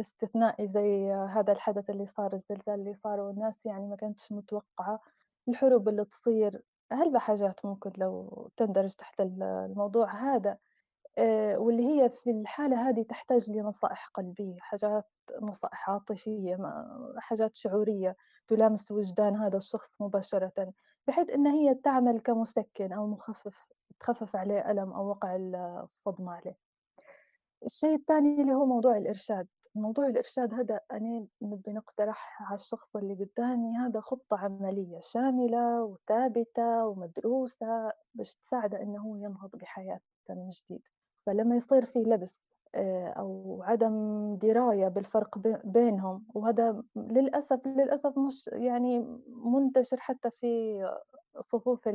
استثنائي 0.00 0.68
زي 0.68 1.12
هذا 1.12 1.52
الحدث 1.52 1.90
اللي 1.90 2.06
صار 2.06 2.32
الزلزال 2.32 2.74
اللي 2.74 2.94
صار 2.94 3.20
والناس 3.20 3.66
يعني 3.66 3.86
ما 3.86 3.96
كانتش 3.96 4.32
متوقعة 4.32 5.00
الحروب 5.48 5.88
اللي 5.88 6.04
تصير. 6.04 6.62
هل 6.92 7.18
حاجات 7.18 7.64
ممكن 7.64 7.92
لو 7.96 8.50
تندرج 8.56 8.92
تحت 8.94 9.20
الموضوع 9.20 10.34
هذا؟ 10.34 10.58
آه، 11.18 11.58
واللي 11.58 11.86
هي 11.86 12.10
في 12.10 12.30
الحالة 12.30 12.88
هذه 12.88 13.02
تحتاج 13.02 13.50
لنصائح 13.50 14.10
قلبية 14.14 14.56
حاجات 14.60 15.04
نصائح 15.42 15.90
عاطفية 15.90 16.58
حاجات 17.18 17.56
شعورية. 17.56 18.16
تلامس 18.48 18.92
وجدان 18.92 19.36
هذا 19.36 19.56
الشخص 19.56 19.90
مباشرة. 20.00 20.72
بحيث 21.08 21.30
أن 21.30 21.46
هي 21.46 21.74
تعمل 21.74 22.20
كمسكن 22.20 22.92
أو 22.92 23.06
مخفف 23.06 23.68
تخفف 24.00 24.36
عليه 24.36 24.70
ألم 24.70 24.92
أو 24.92 25.08
وقع 25.08 25.36
الصدمة 25.82 26.32
عليه. 26.32 26.56
الشيء 27.66 27.94
الثاني 27.94 28.42
اللي 28.42 28.52
هو 28.54 28.66
موضوع 28.66 28.96
الإرشاد. 28.96 29.46
موضوع 29.74 30.06
الإرشاد 30.06 30.54
هذا 30.54 30.80
أنا 30.92 31.26
نبي 31.42 31.72
نقترح 31.72 32.42
على 32.42 32.54
الشخص 32.54 32.96
اللي 32.96 33.14
قدامي 33.14 33.76
هذا 33.76 34.00
خطة 34.00 34.38
عملية 34.38 35.00
شاملة 35.00 35.82
وثابتة 35.82 36.86
ومدروسة 36.86 37.92
باش 38.14 38.34
تساعده 38.34 38.98
هو 38.98 39.16
ينهض 39.16 39.50
بحياة 39.56 40.00
من 40.30 40.48
جديد. 40.48 40.82
فلما 41.26 41.56
يصير 41.56 41.84
في 41.84 41.98
لبس 41.98 42.47
آه، 42.74 43.08
أو 43.08 43.60
عدم 43.66 43.94
دراية 44.36 44.88
بالفرق 44.88 45.38
بينهم. 45.64 46.26
وهذا 46.34 46.82
للأسف 46.96 47.66
للأسف 47.66 48.18
مش 48.18 48.50
يعني 48.52 49.18
منتشر 49.28 49.96
حتى 50.00 50.30
في 50.30 50.78
صفوف 51.40 51.88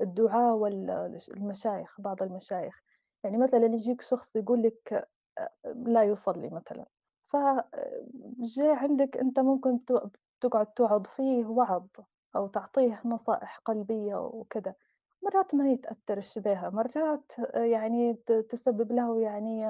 الدعاة 0.00 0.54
والمشايخ 0.54 2.00
بعض 2.00 2.22
المشايخ. 2.22 2.82
يعني 3.24 3.38
مثلا 3.38 3.66
يجيك 3.66 4.02
شخص 4.02 4.36
يقول 4.36 4.62
لك 4.62 5.08
لا 5.74 6.02
يصلي 6.04 6.48
مثلا. 6.50 6.86
فجاء 7.26 8.74
عندك 8.74 9.16
أنت 9.16 9.40
ممكن 9.40 9.80
تقعد 10.40 10.66
توعظ 10.66 11.06
فيه 11.06 11.46
وعظ 11.46 11.86
أو 12.36 12.46
تعطيه 12.46 13.00
نصائح 13.04 13.58
قلبية 13.64 14.14
وكذا. 14.16 14.74
مرات 15.22 15.54
ما 15.54 15.70
يتأثرش 15.72 16.38
بها 16.38 16.70
مرات 16.70 17.32
يعني 17.54 18.14
تسبب 18.48 18.92
له 18.92 19.20
يعني 19.20 19.66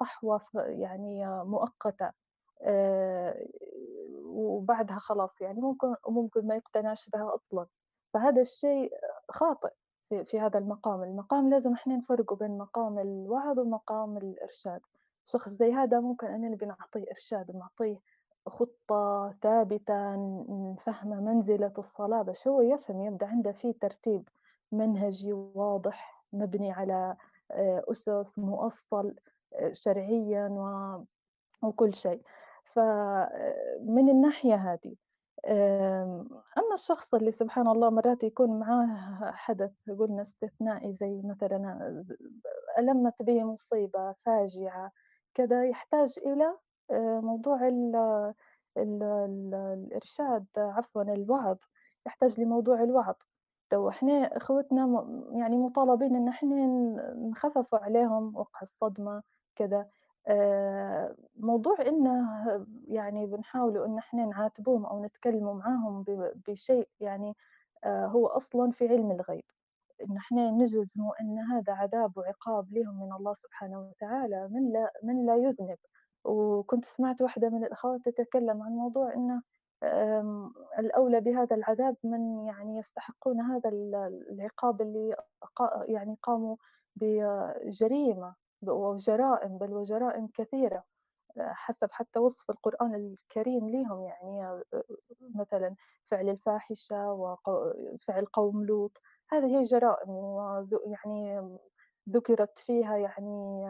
صحوة 0.00 0.40
يعني 0.54 1.26
مؤقتة 1.44 2.12
وبعدها 4.24 4.98
خلاص 4.98 5.40
يعني 5.40 5.60
ممكن 5.60 5.94
ممكن 6.08 6.46
ما 6.46 6.54
يقتنعش 6.54 7.08
بها 7.08 7.34
أصلا. 7.34 7.66
فهذا 8.14 8.40
الشيء 8.40 8.92
خاطئ 9.30 9.70
في, 10.24 10.40
هذا 10.40 10.58
المقام. 10.58 11.02
المقام 11.02 11.50
لازم 11.50 11.72
إحنا 11.72 11.96
نفرقوا 11.96 12.36
بين 12.36 12.58
مقام 12.58 12.98
الوعظ 12.98 13.58
ومقام 13.58 14.16
الإرشاد. 14.16 14.80
شخص 15.24 15.48
زي 15.48 15.72
هذا 15.72 16.00
ممكن 16.00 16.26
أننا 16.26 16.48
نبي 16.48 16.66
نعطيه 16.66 17.04
إرشاد 17.10 17.50
ونعطيه 17.50 17.98
خطة 18.46 19.34
ثابتة 19.42 20.14
نفهمه 20.48 21.20
منزلة 21.20 21.72
الصلاة 21.78 22.22
بس 22.22 22.48
هو 22.48 22.60
يفهم 22.60 23.00
يبدأ 23.02 23.26
عنده 23.26 23.52
في 23.52 23.72
ترتيب. 23.72 24.28
منهجي 24.72 25.32
واضح 25.32 26.24
مبني 26.32 26.72
على 26.72 27.16
آه، 27.50 27.84
أسس 27.90 28.38
مؤصل 28.38 29.14
آه، 29.54 29.72
شرعيا 29.72 30.48
وكل 31.62 31.94
شيء. 31.94 32.22
فمن 32.64 34.08
الناحية 34.08 34.54
هذه 34.54 34.94
أما 36.58 36.74
الشخص 36.74 37.14
اللي 37.14 37.30
سبحان 37.30 37.68
الله 37.68 37.90
مرات 37.90 38.24
يكون 38.24 38.58
معاه 38.58 39.32
حدث 39.32 39.90
قلنا 39.98 40.22
استثنائي 40.22 40.92
زي 40.92 41.22
مثلا 41.24 42.04
ألمت 42.78 43.22
به 43.22 43.44
مصيبة 43.44 44.14
فاجعة 44.24 44.92
كذا 45.34 45.68
يحتاج 45.68 46.18
إلى 46.26 46.56
موضوع 47.20 47.68
ال 47.68 47.96
ال 48.76 49.02
ال 49.02 49.54
الإرشاد 49.54 50.46
عفوا 50.56 51.02
الوعظ 51.02 51.56
يحتاج 52.06 52.40
لموضوع 52.40 52.82
الوعظ. 52.82 53.14
لو 53.72 53.88
إحنا 53.88 54.36
إخوتنا 54.36 55.06
يعني 55.32 55.56
مطالبين 55.58 56.16
إن 56.16 56.28
إحنا 56.28 56.56
نخفف 57.16 57.74
عليهم 57.74 58.36
وقع 58.36 58.60
الصدمة 58.62 59.22
كذا 59.56 59.86
آه، 60.28 61.16
موضوع 61.36 61.76
إنه 61.86 62.26
يعني 62.88 63.26
بنحاولوا 63.26 63.86
إن 63.86 63.98
إحنا 63.98 64.26
نعاتبوهم 64.26 64.86
أو 64.86 65.04
نتكلموا 65.04 65.54
معاهم 65.54 66.04
بشيء 66.48 66.88
يعني 67.00 67.34
آه، 67.84 68.06
هو 68.06 68.26
أصلا 68.26 68.70
في 68.72 68.88
علم 68.88 69.10
الغيب. 69.12 69.44
إن 70.10 70.16
إحنا 70.16 70.50
نجزموا 70.50 71.12
أن 71.20 71.38
هذا 71.38 71.72
عذاب 71.72 72.18
وعقاب 72.18 72.72
لهم 72.72 73.00
من 73.06 73.12
الله 73.12 73.34
سبحانه 73.34 73.80
وتعالى 73.80 74.48
من 74.48 74.72
لا 74.72 74.92
من 75.02 75.26
لا 75.26 75.36
يذنب. 75.36 75.78
وكنت 76.24 76.84
سمعت 76.84 77.22
واحدة 77.22 77.48
من 77.50 77.64
الأخوات 77.64 78.00
تتكلم 78.08 78.62
عن 78.62 78.72
موضوع 78.72 79.14
أنه 79.14 79.42
الأولى 80.78 81.20
بهذا 81.20 81.56
العذاب 81.56 81.96
من 82.04 82.46
يعني 82.46 82.76
يستحقون 82.76 83.40
هذا 83.40 83.70
العقاب 83.70 84.82
اللي 84.82 85.16
يعني 85.88 86.16
قاموا 86.22 86.56
بجريمة 86.96 88.34
وجرائم 88.62 89.58
بل 89.58 89.72
وجرائم 89.72 90.28
كثيرة 90.34 90.84
حسب 91.38 91.88
حتى 91.92 92.18
وصف 92.18 92.50
القرآن 92.50 92.94
الكريم 92.94 93.68
ليهم 93.68 94.02
يعني 94.02 94.62
مثلا 95.34 95.74
فعل 96.10 96.28
الفاحشة 96.28 97.12
وفعل 97.12 98.24
قوم 98.24 98.64
لوط 98.64 99.00
هذه 99.30 99.58
هي 99.58 99.62
جرائم 99.62 100.10
يعني 100.86 101.40
ذكرت 102.08 102.58
فيها 102.58 102.96
يعني 102.96 103.64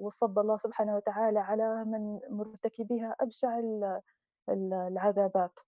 وصب 0.00 0.38
الله 0.38 0.56
سبحانه 0.56 0.96
وتعالى 0.96 1.38
على 1.38 1.84
من 1.84 2.20
مرتكبها 2.30 3.16
أبشع 3.20 3.58
العذابات. 4.48 5.60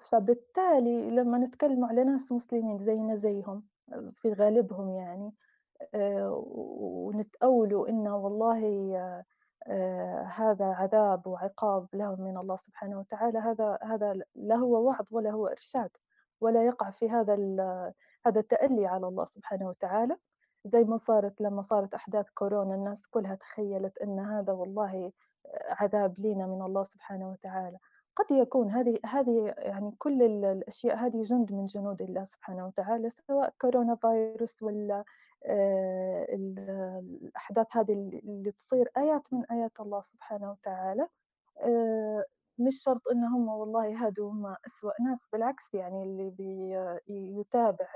فبالتالي 0.00 1.10
لما 1.10 1.38
نتكلم 1.38 1.84
على 1.84 2.04
ناس 2.04 2.32
مسلمين 2.32 2.78
زينا 2.78 3.16
زيهم 3.16 3.62
في 4.14 4.32
غالبهم 4.32 4.90
يعني 4.90 5.32
ونتأولوا 7.04 7.88
إنه 7.88 8.16
والله 8.16 8.96
آه، 9.66 10.22
هذا 10.22 10.64
عذاب 10.64 11.26
وعقاب 11.26 11.88
لهم 11.94 12.20
من 12.20 12.36
الله 12.38 12.56
سبحانه 12.56 12.98
وتعالى 12.98 13.38
هذا 13.38 13.78
هذا 13.82 14.22
لا 14.34 14.56
هو 14.56 14.86
وعظ 14.86 15.06
ولا 15.10 15.30
هو 15.30 15.46
إرشاد 15.46 15.90
ولا 16.40 16.66
يقع 16.66 16.90
في 16.90 17.10
هذا 17.10 17.34
هذا 18.26 18.40
التألي 18.40 18.86
على 18.86 19.08
الله 19.08 19.24
سبحانه 19.24 19.68
وتعالى. 19.68 20.16
زي 20.64 20.84
ما 20.84 20.98
صارت 20.98 21.40
لما 21.40 21.62
صارت 21.62 21.94
أحداث 21.94 22.30
كورونا 22.30 22.74
الناس 22.74 23.06
كلها 23.06 23.34
تخيلت 23.34 23.98
أن 23.98 24.18
هذا 24.18 24.52
والله 24.52 25.12
عذاب 25.70 26.18
لينا 26.18 26.46
من 26.46 26.62
الله 26.62 26.84
سبحانه 26.84 27.30
وتعالى. 27.30 27.78
قد 28.16 28.30
يكون 28.30 28.70
هذه 28.70 28.98
هذه 29.06 29.54
يعني 29.58 29.94
كل 29.98 30.22
الأشياء 30.22 30.96
هذه 30.96 31.22
جند 31.22 31.52
من 31.52 31.66
جنود 31.66 32.02
الله 32.02 32.24
سبحانه 32.24 32.66
وتعالى 32.66 33.10
سواء 33.10 33.54
كورونا 33.60 33.94
فيروس 33.94 34.62
ولا 34.62 35.04
آه، 35.46 36.26
الأحداث 36.30 37.76
هذه 37.76 37.92
اللي 37.92 38.50
تصير 38.52 38.90
آيات 38.96 39.22
من 39.32 39.44
آيات 39.50 39.72
الله 39.80 40.02
سبحانه 40.02 40.50
وتعالى. 40.50 41.08
آه، 41.60 42.24
مش 42.58 42.82
شرط 42.82 43.08
إن 43.08 43.24
هم 43.24 43.48
والله 43.48 44.06
هادو 44.06 44.28
هم 44.28 44.46
أسوأ 44.66 45.02
ناس 45.02 45.28
بالعكس 45.32 45.74
يعني 45.74 46.02
اللي 46.02 46.30
بيتابع 47.08 47.86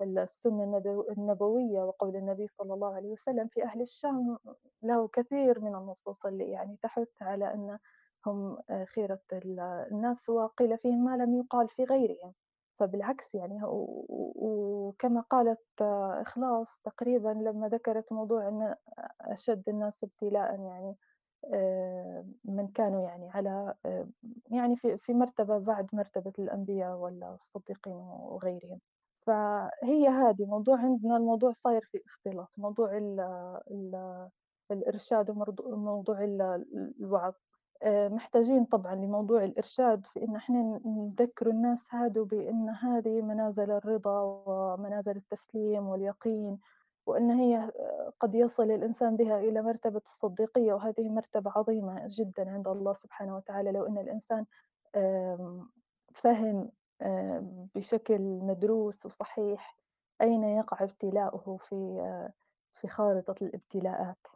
السنة 0.00 0.82
النبوية 1.18 1.82
وقول 1.82 2.16
النبي 2.16 2.46
صلى 2.46 2.74
الله 2.74 2.94
عليه 2.94 3.08
وسلم 3.12 3.48
في 3.48 3.64
أهل 3.64 3.80
الشام 3.80 4.38
له 4.82 5.08
كثير 5.08 5.60
من 5.60 5.74
النصوص 5.74 6.26
اللي 6.26 6.50
يعني 6.50 6.76
تحث 6.82 7.22
على 7.22 7.54
أن 7.54 7.78
هم 8.26 8.58
خيرة 8.94 9.20
الناس 9.32 10.28
وقيل 10.28 10.78
فيهم 10.78 11.04
ما 11.04 11.16
لم 11.16 11.34
يقال 11.34 11.68
في 11.68 11.84
غيرهم. 11.84 12.34
فبالعكس 12.78 13.34
يعني 13.34 13.60
وكما 13.64 15.20
قالت 15.20 15.60
إخلاص 16.22 16.80
تقريبا 16.84 17.28
لما 17.28 17.68
ذكرت 17.68 18.12
موضوع 18.12 18.48
أن 18.48 18.74
أشد 19.20 19.68
الناس 19.68 20.04
ابتلاء 20.04 20.60
يعني 20.60 20.96
آه، 21.54 22.26
من 22.44 22.68
كانوا 22.68 23.02
يعني 23.08 23.30
على 23.30 23.74
آه، 23.86 24.08
يعني 24.50 24.76
في 24.76 25.12
مرتبة 25.14 25.58
بعد 25.58 25.88
مرتبة 25.92 26.32
الأنبياء 26.38 26.96
ولا 26.96 27.34
الصديقين 27.34 27.94
وغيرهم. 27.94 28.80
فهي 29.28 30.08
هذه 30.08 30.46
موضوع 30.46 30.76
عندنا 30.78 31.16
الموضوع 31.16 31.52
صاير 31.52 31.84
في 31.92 32.02
اختلاط 32.06 32.48
موضوع 32.56 32.96
ال 32.96 33.20
ال 33.70 34.28
الإرشاد 34.70 35.30
وموضوع 35.60 36.24
الوعظ. 37.00 37.32
آه، 37.82 38.08
محتاجين 38.08 38.64
طبعا 38.64 38.94
لموضوع 38.94 39.44
الإرشاد 39.44 40.06
في 40.06 40.24
إن 40.24 40.36
إحنا 40.36 40.80
نذكر 40.86 41.50
الناس 41.50 41.94
هادو 41.94 42.24
بأن 42.24 42.68
هذه 42.68 43.22
منازل 43.22 43.70
الرضا 43.70 44.42
ومنازل 44.46 45.16
التسليم 45.16 45.86
واليقين 45.88 46.58
وأن 47.06 47.30
هي 47.30 47.56
آه، 47.56 48.12
قد 48.20 48.34
يصل 48.34 48.70
الإنسان 48.70 49.16
بها 49.16 49.40
إلى 49.40 49.62
مرتبة 49.62 50.02
الصديقية 50.06 50.72
وهذه 50.72 51.08
مرتبة 51.08 51.52
عظيمة 51.56 52.02
جدا 52.08 52.50
عند 52.50 52.68
الله 52.68 52.92
سبحانه 52.92 53.36
وتعالى. 53.36 53.72
لو 53.72 53.86
أن 53.86 53.98
الإنسان 53.98 54.44
فهم 56.14 56.70
بشكل 57.74 58.20
مدروس 58.20 59.06
وصحيح 59.06 59.76
أين 60.20 60.44
يقع 60.44 60.84
ابتلاؤه 60.84 61.56
في 61.56 62.00
آه، 62.00 62.32
في 62.74 62.88
خارطة 62.88 63.34
الابتلاءات؟ 63.42 64.26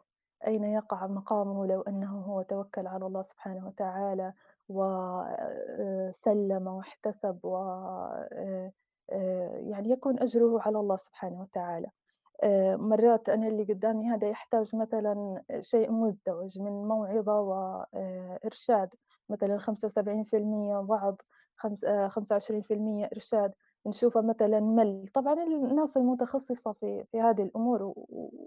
أين 0.47 0.63
يقع 0.63 1.07
مقامه 1.07 1.65
لو 1.65 1.81
أنه 1.81 2.19
هو 2.19 2.41
توكل 2.41 2.87
على 2.87 3.05
الله 3.05 3.21
سبحانه 3.21 3.67
وتعالى 3.67 4.33
وسلم 4.69 6.67
آه، 6.67 6.75
واحتسب 6.75 7.39
و 7.45 7.55
آه، 7.55 8.71
آه، 9.11 9.57
يعني 9.57 9.89
يكون 9.89 10.19
أجره 10.19 10.61
على 10.61 10.79
الله 10.79 10.97
سبحانه 10.97 11.41
وتعالى؟ 11.41 11.87
مرات 12.75 13.29
أنا 13.29 13.47
اللي 13.47 13.63
قدامي 13.63 14.09
هذا 14.09 14.29
يحتاج 14.29 14.75
مثلا 14.75 15.43
شيء 15.59 15.91
مزدوج 15.91 16.59
من 16.59 16.87
موعظة 16.87 17.39
وإرشاد 17.39 18.89
مثلا 19.29 19.57
75% 19.57 20.77
وعظ 20.89 21.15
25% 21.67 23.09
إرشاد 23.13 23.53
نشوفه 23.85 24.21
مثلا 24.21 24.59
مل. 24.59 25.07
طبعا 25.13 25.33
الناس 25.43 25.97
المتخصصة 25.97 26.71
في 26.71 27.03
في 27.11 27.21
هذه 27.21 27.43
الأمور 27.43 27.93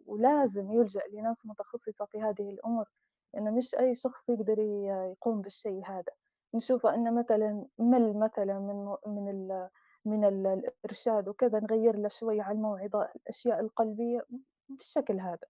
ولازم 0.07 0.73
يلجأ 0.73 1.01
لناس 1.13 1.37
متخصصة 1.47 2.05
في 2.05 2.21
هذه 2.23 2.51
الأمور 2.51 2.89
لأن 3.35 3.55
مش 3.55 3.75
أي 3.75 3.95
شخص 3.95 4.29
يقدر 4.29 4.59
يقوم 4.59 5.41
بالشيء 5.41 5.83
هذا. 5.85 6.13
نشوف 6.55 6.87
أن 6.87 7.15
مثلا 7.15 7.65
مل 7.79 8.19
مثلا 8.19 8.59
من 8.59 8.97
من 9.07 9.31
ال 9.31 9.69
من 10.05 10.25
الإرشاد 10.25 11.29
وكذا 11.29 11.61
نغير 11.61 11.97
له 11.97 12.09
شوية 12.09 12.43
على 12.43 12.57
الموعظة 12.57 13.09
الأشياء 13.17 13.61
القلبية 13.61 14.27
بالشكل 14.69 15.21
هذا. 15.21 15.47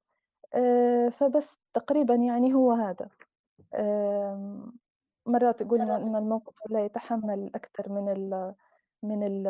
آه، 0.54 1.08
فبس 1.08 1.58
تقريبا 1.74 2.14
يعني 2.14 2.54
هو 2.54 2.72
هذا. 2.72 3.08
مرات 5.26 5.62
قلنا 5.62 5.96
أن 5.96 6.16
الموقف 6.16 6.54
لا 6.70 6.84
يتحمل 6.84 7.50
أكثر 7.54 7.92
من 7.92 8.12
ال 8.12 8.54
من 9.02 9.22
ال 9.22 9.46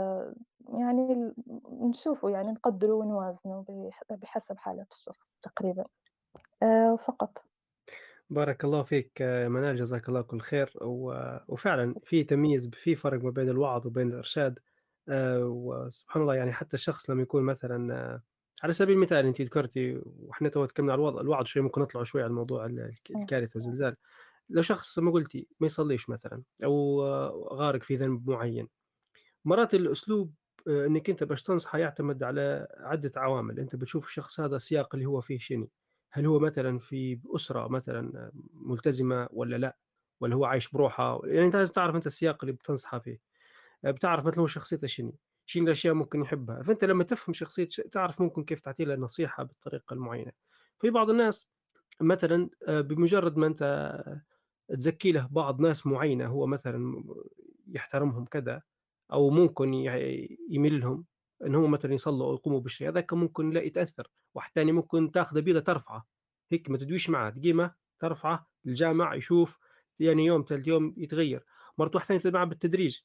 يعني 0.68 1.32
نشوفه 1.70 2.30
يعني 2.30 2.52
نقدره 2.52 2.92
ونوازنه 2.92 3.64
بحسب 4.10 4.56
حالة 4.56 4.86
الشخص 4.92 5.26
تقريبا. 5.42 5.84
آه، 6.62 6.96
فقط. 6.96 7.44
بارك 8.30 8.64
الله 8.64 8.82
فيك 8.82 9.20
يا 9.20 9.48
منال 9.48 9.76
جزاك 9.76 10.08
الله 10.08 10.22
كل 10.22 10.40
خير. 10.40 10.72
وفعلا 11.48 11.94
في 12.04 12.24
تمييز 12.24 12.68
في 12.68 12.94
فرق 12.94 13.24
ما 13.24 13.30
بين 13.30 13.48
الوعظ 13.48 13.86
وبين 13.86 14.08
الإرشاد. 14.08 14.58
آه، 15.08 15.44
وسبحان 15.44 16.22
الله 16.22 16.34
يعني 16.34 16.52
حتى 16.52 16.74
الشخص 16.74 17.10
لما 17.10 17.22
يكون 17.22 17.42
مثلا 17.42 17.94
آه، 17.94 18.22
على 18.62 18.72
سبيل 18.72 18.96
المثال 18.96 19.26
أنت 19.26 19.42
ذكرتي 19.42 20.00
وإحنا 20.04 20.48
تو 20.48 20.64
تكلمنا 20.64 20.92
على 20.92 20.98
الوعظ 20.98 21.18
الوعظ 21.18 21.44
شوي 21.44 21.62
ممكن 21.62 21.80
نطلع 21.80 22.02
شوي 22.02 22.22
على 22.22 22.30
الموضوع 22.30 22.66
الكارثة 23.16 23.50
والزلزال. 23.54 23.96
لو 24.50 24.62
شخص 24.62 24.98
ما 24.98 25.10
قلتي 25.10 25.48
ما 25.60 25.66
يصليش 25.66 26.10
مثلا 26.10 26.42
أو 26.64 27.02
غارق 27.52 27.82
في 27.82 27.96
ذنب 27.96 28.30
معين 28.30 28.68
مرات 29.44 29.74
الأسلوب 29.74 30.34
آه، 30.68 30.86
إنك 30.86 31.10
أنت 31.10 31.24
باش 31.24 31.42
تنصحه 31.42 31.78
يعتمد 31.78 32.22
على 32.22 32.68
عدة 32.80 33.12
عوامل. 33.16 33.60
أنت 33.60 33.76
بتشوف 33.76 34.06
الشخص 34.06 34.40
هذا 34.40 34.56
السياق 34.56 34.94
اللي 34.94 35.06
هو 35.06 35.20
فيه 35.20 35.38
شنو؟ 35.38 35.68
هل 36.12 36.26
هو 36.26 36.38
مثلا 36.38 36.78
في 36.78 37.20
أسرة 37.34 37.68
مثلا 37.68 38.30
ملتزمة 38.52 39.28
ولا 39.30 39.56
لا؟ 39.56 39.76
ولا 40.20 40.34
هو 40.34 40.44
عايش 40.44 40.68
بروحه؟ 40.68 41.20
يعني 41.24 41.46
أنت 41.46 41.56
لازم 41.56 41.72
تعرف 41.72 41.94
أنت 41.96 42.06
السياق 42.06 42.44
اللي 42.44 42.52
بتنصحه 42.52 42.98
فيه. 42.98 43.20
آه، 43.84 43.90
بتعرف 43.90 44.26
مثلا 44.26 44.40
هو 44.40 44.46
شخصيته 44.46 44.86
شنو؟ 44.86 45.14
شنو 45.46 45.64
الأشياء 45.64 45.94
ممكن 45.94 46.20
يحبها؟ 46.20 46.62
فأنت 46.62 46.84
لما 46.84 47.04
تفهم 47.04 47.32
شخصية 47.32 47.68
تعرف 47.92 48.20
ممكن 48.20 48.44
كيف 48.44 48.60
تعطي 48.60 48.84
له 48.84 48.94
نصيحة 48.94 49.42
بالطريقة 49.42 49.94
المعينة. 49.94 50.32
في 50.78 50.90
بعض 50.90 51.10
الناس 51.10 51.48
مثلا 52.00 52.50
آه، 52.68 52.80
بمجرد 52.80 53.36
ما 53.36 53.46
أنت 53.46 53.62
تزكي 54.68 55.12
له 55.12 55.28
بعض 55.30 55.60
ناس 55.60 55.86
معينة 55.86 56.26
هو 56.26 56.46
مثلا 56.46 57.04
يحترمهم 57.68 58.24
كذا 58.24 58.62
أو 59.12 59.30
ممكن 59.30 59.74
يميل 60.50 60.80
لهم 60.80 61.04
إن 61.46 61.54
هم 61.54 61.70
مثلا 61.70 61.94
يصلوا 61.94 62.26
أو 62.26 62.34
يقوموا 62.34 62.60
بالشيء 62.60 62.88
هذاك 62.88 63.12
ممكن 63.12 63.50
لا 63.50 63.62
يتأثر 63.62 64.10
واحد 64.34 64.50
ثاني 64.54 64.72
ممكن 64.72 65.10
تاخذه 65.12 65.40
بيده 65.40 65.60
ترفعه 65.60 66.06
هيك 66.52 66.70
ما 66.70 66.78
تدويش 66.78 67.10
معه 67.10 67.30
تقيمه 67.30 67.74
ترفعه 68.00 68.46
الجامع 68.66 69.14
يشوف 69.14 69.58
يعني 69.98 70.24
يوم 70.26 70.44
ثالث 70.48 70.68
يوم 70.68 70.94
يتغير. 70.96 71.44
مرات 71.78 71.94
واحد 71.94 72.06
ثاني 72.06 72.34
معه 72.34 72.44
بالتدريج 72.44 72.98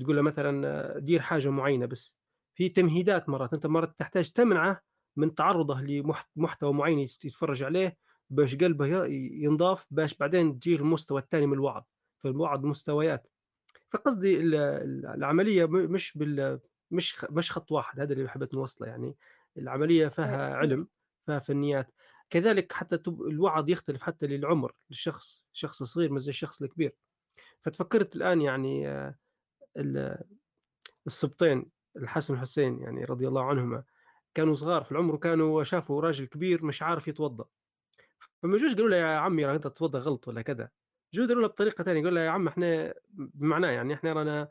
تقول 0.00 0.16
له 0.16 0.22
مثلا 0.22 0.98
دير 0.98 1.20
حاجة 1.20 1.48
معينة 1.48 1.86
بس. 1.86 2.16
في 2.54 2.68
تمهيدات 2.68 3.28
مرات 3.28 3.54
أنت 3.54 3.66
مرات 3.66 3.98
تحتاج 3.98 4.30
تمنعه 4.30 4.82
من 5.16 5.34
تعرضه 5.34 5.80
لمحتوى 5.80 6.72
معين 6.72 6.98
يتفرج 6.98 7.62
عليه 7.62 7.96
باش 8.30 8.54
قلبه 8.54 9.06
ينضاف 9.06 9.86
باش 9.90 10.14
بعدين 10.14 10.58
تجي 10.60 10.76
المستوى 10.76 11.20
الثاني 11.20 11.46
من 11.46 11.52
الوعظ 11.52 11.84
فالوعظ 12.18 12.64
مستويات. 12.64 13.26
فقصدي 13.90 14.40
العملية 14.40 15.66
مش 15.66 16.18
بال 16.18 16.60
مش 16.90 17.24
مش 17.30 17.52
خط 17.52 17.72
واحد 17.72 18.00
هذا 18.00 18.12
اللي 18.12 18.28
حبيت 18.28 18.54
نوصله 18.54 18.88
يعني. 18.88 19.16
العملية 19.58 20.08
فيها 20.08 20.54
علم 20.56 20.88
فيها 21.26 21.38
فنيات. 21.38 21.94
كذلك 22.30 22.72
حتى 22.72 22.98
الوعظ 23.08 23.68
يختلف 23.68 24.02
حتى 24.02 24.26
للعمر 24.26 24.72
للشخص 24.90 25.44
شخص 25.52 25.82
صغير 25.82 26.12
مش 26.12 26.22
زي 26.22 26.30
الشخص 26.30 26.62
الكبير. 26.62 26.94
فتفكرت 27.60 28.16
الآن 28.16 28.40
يعني 28.40 28.88
السبطين 31.06 31.66
الحسن 31.96 32.34
والحسين 32.34 32.80
يعني 32.80 33.04
رضي 33.04 33.28
الله 33.28 33.44
عنهما 33.44 33.84
كانوا 34.34 34.54
صغار 34.54 34.84
في 34.84 34.92
العمر 34.92 35.14
وكانوا 35.14 35.64
شافوا 35.64 36.00
راجل 36.00 36.24
كبير 36.26 36.64
مش 36.64 36.82
عارف 36.82 37.08
يتوضأ. 37.08 37.44
فما 38.46 38.56
يجوش 38.56 38.72
يقولوا 38.72 38.88
له 38.90 38.96
يا 38.96 39.06
عمي 39.18 39.44
راه 39.46 39.54
أنت 39.54 39.66
تتوضا 39.66 39.98
غلط 39.98 40.28
ولا 40.28 40.42
كذا. 40.42 40.68
جو 41.14 41.22
يديروا 41.22 41.42
له 41.42 41.48
بطريقة 41.48 41.84
ثانية 41.84 42.00
يقول 42.00 42.14
له 42.14 42.20
يا 42.20 42.30
عم 42.30 42.48
إحنا 42.48 42.94
بمعناه 43.10 43.70
يعني 43.70 43.94
إحنا 43.94 44.12
رانا 44.12 44.48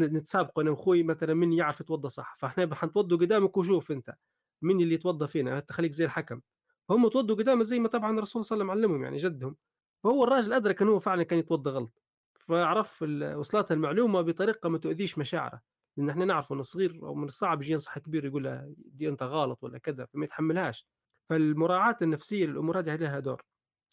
نتسابقوا 0.00 0.62
أنا 0.62 0.70
وأخوي 0.70 1.02
مثلا 1.02 1.34
من 1.34 1.52
يعرف 1.52 1.80
يتوضا 1.80 2.08
صح 2.08 2.36
فإحنا 2.38 2.74
حنتوضوا 2.74 3.18
قدامك 3.18 3.56
وشوف 3.56 3.92
أنت 3.92 4.14
مين 4.62 4.80
اللي 4.80 4.94
يتوضا 4.94 5.26
فينا 5.26 5.58
أنت 5.58 5.72
خليك 5.72 5.92
زي 5.92 6.04
الحكم. 6.04 6.40
فهم 6.88 7.08
توضوا 7.08 7.36
قدامه 7.36 7.62
زي 7.62 7.78
ما 7.80 7.88
طبعا 7.88 8.18
الرسول 8.18 8.44
صلى 8.44 8.56
الله 8.56 8.72
عليه 8.72 8.80
وسلم 8.82 8.90
علمهم 8.90 9.04
يعني 9.04 9.16
جدهم. 9.16 9.56
فهو 10.04 10.24
الراجل 10.24 10.52
أدرك 10.52 10.82
إنه 10.82 10.90
هو 10.92 11.00
فعلا 11.00 11.22
كان 11.22 11.38
يتوضا 11.38 11.70
غلط. 11.70 12.02
فعرف 12.40 13.02
وصلته 13.36 13.72
المعلومة 13.72 14.20
بطريقة 14.20 14.68
ما 14.68 14.78
تؤذيش 14.78 15.18
مشاعره 15.18 15.60
لأن 15.96 16.10
إحنا 16.10 16.24
نعرف 16.24 16.52
انه 16.52 16.62
صغير 16.62 17.00
أو 17.02 17.14
من 17.14 17.24
الصعب 17.24 17.62
يجي 17.62 17.72
ينصح 17.72 17.98
كبير 17.98 18.24
يقول 18.24 18.44
له 18.44 18.74
دي 18.78 19.08
أنت 19.08 19.22
غلط 19.22 19.64
ولا 19.64 19.78
كذا 19.78 20.04
فما 20.06 20.24
يتحملهاش. 20.24 20.86
فالمراعاة 21.28 21.96
النفسية 22.02 22.46
للأمور 22.46 22.78
هذه 22.78 22.96
لها 22.96 23.20
دور. 23.20 23.42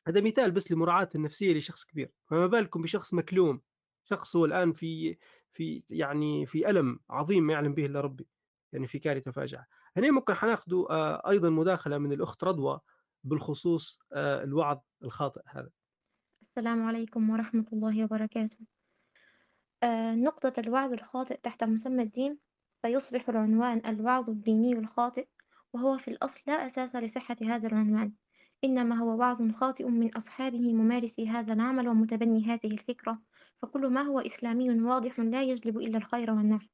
هذا 0.07 0.21
مثال 0.21 0.51
بس 0.51 0.71
لمراعاة 0.71 1.09
النفسية 1.15 1.53
لشخص 1.53 1.85
كبير. 1.85 2.11
فما 2.27 2.47
بالكم 2.47 2.81
بشخص 2.81 3.13
مكلوم 3.13 3.61
شخص 4.03 4.35
هو 4.35 4.45
الآن 4.45 4.73
في 4.73 5.17
في 5.51 5.83
يعني 5.89 6.45
في 6.45 6.69
ألم 6.69 6.99
عظيم 7.09 7.43
ما 7.43 7.53
يعلم 7.53 7.73
به 7.73 7.85
إلا 7.85 8.01
ربي 8.01 8.27
يعني 8.73 8.87
في 8.87 8.99
كارثة 8.99 9.31
فاجعة. 9.31 9.67
هنا 9.97 10.11
ممكن 10.11 10.33
حناخذوا 10.33 10.91
آه، 10.91 11.29
أيضا 11.29 11.49
مداخلة 11.49 11.97
من 11.97 12.13
الأخت 12.13 12.43
رضوى 12.43 12.79
بالخصوص 13.23 13.99
آه، 14.13 14.43
الوعظ 14.43 14.79
الخاطئ 15.03 15.41
هذا. 15.47 15.69
السلام 16.41 16.83
عليكم 16.83 17.29
ورحمة 17.29 17.65
الله 17.73 18.03
وبركاته. 18.03 18.57
آه، 19.83 20.15
نقطة 20.15 20.53
الوعظ 20.57 20.93
الخاطئ 20.93 21.39
تحت 21.43 21.63
مسمى 21.63 22.03
الدين 22.03 22.37
فيصبح 22.81 23.29
العنوان 23.29 23.81
الوعظ 23.85 24.29
الديني 24.29 24.73
الخاطئ 24.73 25.27
وهو 25.73 25.97
في 25.97 26.07
الأصل 26.07 26.41
لا 26.47 26.65
أساس 26.65 26.95
لصحة 26.95 27.37
هذا 27.41 27.67
العنوان 27.67 28.13
إنما 28.63 28.95
هو 28.95 29.19
وعظ 29.19 29.51
خاطئ 29.51 29.85
من 29.85 30.15
أصحابه 30.15 30.73
ممارسي 30.73 31.29
هذا 31.29 31.53
العمل 31.53 31.87
ومتبني 31.87 32.45
هذه 32.45 32.65
الفكرة 32.71 33.21
فكل 33.61 33.87
ما 33.87 34.01
هو 34.01 34.19
إسلامي 34.19 34.81
واضح 34.81 35.19
لا 35.19 35.43
يجلب 35.43 35.77
إلا 35.77 35.97
الخير 35.97 36.31
والنفع. 36.31 36.67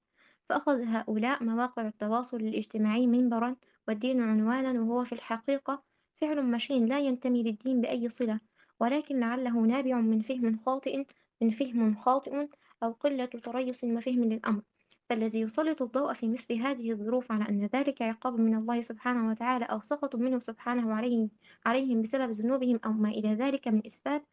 فأخذ 0.49 0.81
هؤلاء 0.81 1.43
مواقع 1.43 1.87
التواصل 1.87 2.37
الاجتماعي 2.37 3.07
منبرا 3.07 3.55
والدين 3.87 4.21
عنوانا 4.21 4.81
وهو 4.81 5.03
في 5.05 5.13
الحقيقة 5.13 5.83
فعل 6.15 6.45
مشين 6.45 6.85
لا 6.85 6.99
ينتمي 6.99 7.43
للدين 7.43 7.81
بأي 7.81 8.09
صلة 8.09 8.39
ولكن 8.79 9.19
لعله 9.19 9.59
نابع 9.59 10.01
من 10.01 10.21
فهم 10.21 10.59
خاطئ 10.65 11.05
من 11.41 11.49
فهم 11.49 11.95
خاطئ 11.95 12.47
أو 12.83 12.91
قلة 12.91 13.25
تريث 13.25 13.83
وفهم 13.83 14.23
للأمر. 14.23 14.61
فالذي 15.09 15.41
يسلط 15.41 15.81
الضوء 15.81 16.13
في 16.13 16.27
مثل 16.27 16.53
هذه 16.53 16.91
الظروف 16.91 17.31
على 17.31 17.49
أن 17.49 17.65
ذلك 17.65 18.01
عقاب 18.01 18.39
من 18.39 18.55
الله 18.55 18.81
سبحانه 18.81 19.29
وتعالى 19.29 19.65
أو 19.65 19.81
سخط 19.81 20.15
منه 20.15 20.39
سبحانه 20.39 20.93
عليهم, 20.93 21.29
عليهم 21.65 22.01
بسبب 22.01 22.31
ذنوبهم 22.31 22.79
أو 22.85 22.91
ما 22.91 23.09
إلى 23.09 23.33
ذلك 23.33 23.67
من 23.67 23.85
إثبات 23.85 24.23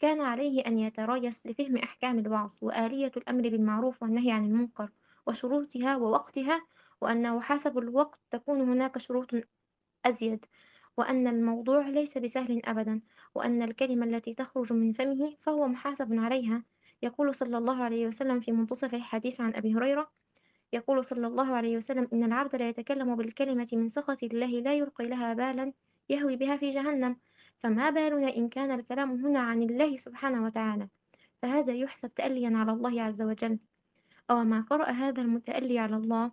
كان 0.00 0.20
عليه 0.20 0.66
أن 0.66 0.78
يتريث 0.78 1.46
لفهم 1.46 1.76
أحكام 1.76 2.18
الوعظ 2.18 2.54
وآلية 2.62 3.12
الأمر 3.16 3.42
بالمعروف 3.48 4.02
والنهي 4.02 4.30
عن 4.30 4.44
المنكر 4.44 4.90
وشروطها 5.26 5.96
ووقتها 5.96 6.66
وأنه 7.00 7.40
حسب 7.40 7.78
الوقت 7.78 8.18
تكون 8.30 8.60
هناك 8.60 8.98
شروط 8.98 9.30
أزيد 10.04 10.44
وأن 10.96 11.26
الموضوع 11.26 11.88
ليس 11.88 12.18
بسهل 12.18 12.62
أبدا 12.64 13.00
وأن 13.34 13.62
الكلمة 13.62 14.06
التي 14.06 14.34
تخرج 14.34 14.72
من 14.72 14.92
فمه 14.92 15.36
فهو 15.40 15.68
محاسب 15.68 16.14
عليها. 16.18 16.62
يقول 17.02 17.34
صلى 17.34 17.58
الله 17.58 17.82
عليه 17.82 18.06
وسلم 18.06 18.40
في 18.40 18.52
منتصف 18.52 18.94
الحديث 18.94 19.40
عن 19.40 19.54
أبي 19.54 19.74
هريرة 19.74 20.10
يقول 20.72 21.04
صلى 21.04 21.26
الله 21.26 21.54
عليه 21.56 21.76
وسلم 21.76 22.08
إن 22.12 22.24
العبد 22.24 22.56
لا 22.56 22.68
يتكلم 22.68 23.16
بالكلمة 23.16 23.68
من 23.72 23.88
سخط 23.88 24.22
الله 24.22 24.46
لا 24.46 24.72
يلقي 24.72 25.06
لها 25.06 25.34
بالا 25.34 25.72
يهوي 26.08 26.36
بها 26.36 26.56
في 26.56 26.70
جهنم. 26.70 27.16
فما 27.58 27.90
بالنا 27.90 28.36
إن 28.36 28.48
كان 28.48 28.70
الكلام 28.70 29.26
هنا 29.26 29.38
عن 29.38 29.62
الله 29.62 29.96
سبحانه 29.96 30.44
وتعالى؟ 30.44 30.88
فهذا 31.42 31.72
يحسب 31.72 32.14
تأليا 32.14 32.50
على 32.56 32.72
الله 32.72 33.02
عز 33.02 33.22
وجل. 33.22 33.58
أو 34.30 34.44
ما 34.44 34.60
قرأ 34.60 34.90
هذا 34.90 35.22
المتألي 35.22 35.78
على 35.78 35.96
الله؟ 35.96 36.32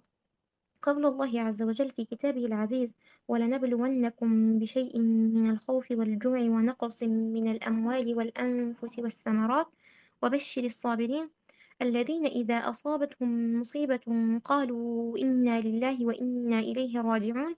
قول 0.81 1.05
الله 1.05 1.41
عز 1.41 1.63
وجل 1.63 1.91
في 1.91 2.05
كتابه 2.05 2.45
العزيز 2.45 2.93
ولنبلونكم 3.27 4.59
بشيء 4.59 4.99
من 4.99 5.49
الخوف 5.49 5.91
والجوع 5.91 6.39
ونقص 6.39 7.03
من 7.03 7.51
الأموال 7.51 8.15
والأنفس 8.15 8.99
والثمرات 8.99 9.67
وبشر 10.21 10.63
الصابرين 10.63 11.29
الذين 11.81 12.25
إذا 12.25 12.55
أصابتهم 12.55 13.59
مصيبة 13.59 13.99
قالوا 14.43 15.17
إنا 15.17 15.61
لله 15.61 16.05
وإنا 16.05 16.59
إليه 16.59 17.01
راجعون. 17.01 17.55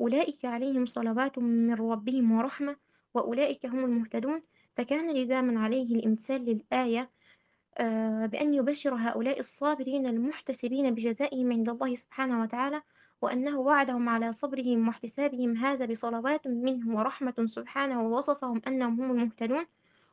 أولئك 0.00 0.44
عليهم 0.44 0.86
صلوات 0.86 1.38
من 1.38 1.74
ربهم 1.74 2.32
ورحمة 2.32 2.76
وأولئك 3.14 3.66
هم 3.66 3.84
المهتدون. 3.84 4.42
فكان 4.76 5.14
لزاما 5.16 5.60
عليه 5.60 5.94
الامتثال 5.94 6.44
للآية 6.44 7.10
آه، 7.78 8.26
بأن 8.26 8.54
يبشر 8.54 8.94
هؤلاء 8.94 9.40
الصابرين 9.40 10.06
المحتسبين 10.06 10.94
بجزائهم 10.94 11.52
عند 11.52 11.68
الله 11.68 11.94
سبحانه 11.94 12.42
وتعالى 12.42 12.82
وأنه 13.22 13.58
وعدهم 13.58 14.08
على 14.08 14.32
صبرهم 14.32 14.88
واحتسابهم 14.88 15.56
هذا 15.56 15.86
بصلوات 15.86 16.46
منه 16.46 16.96
ورحمة 16.96 17.34
سبحانه 17.46 18.02
ووصفهم 18.02 18.62
أنهم 18.66 19.00
هم 19.00 19.10
المهتدون. 19.10 19.66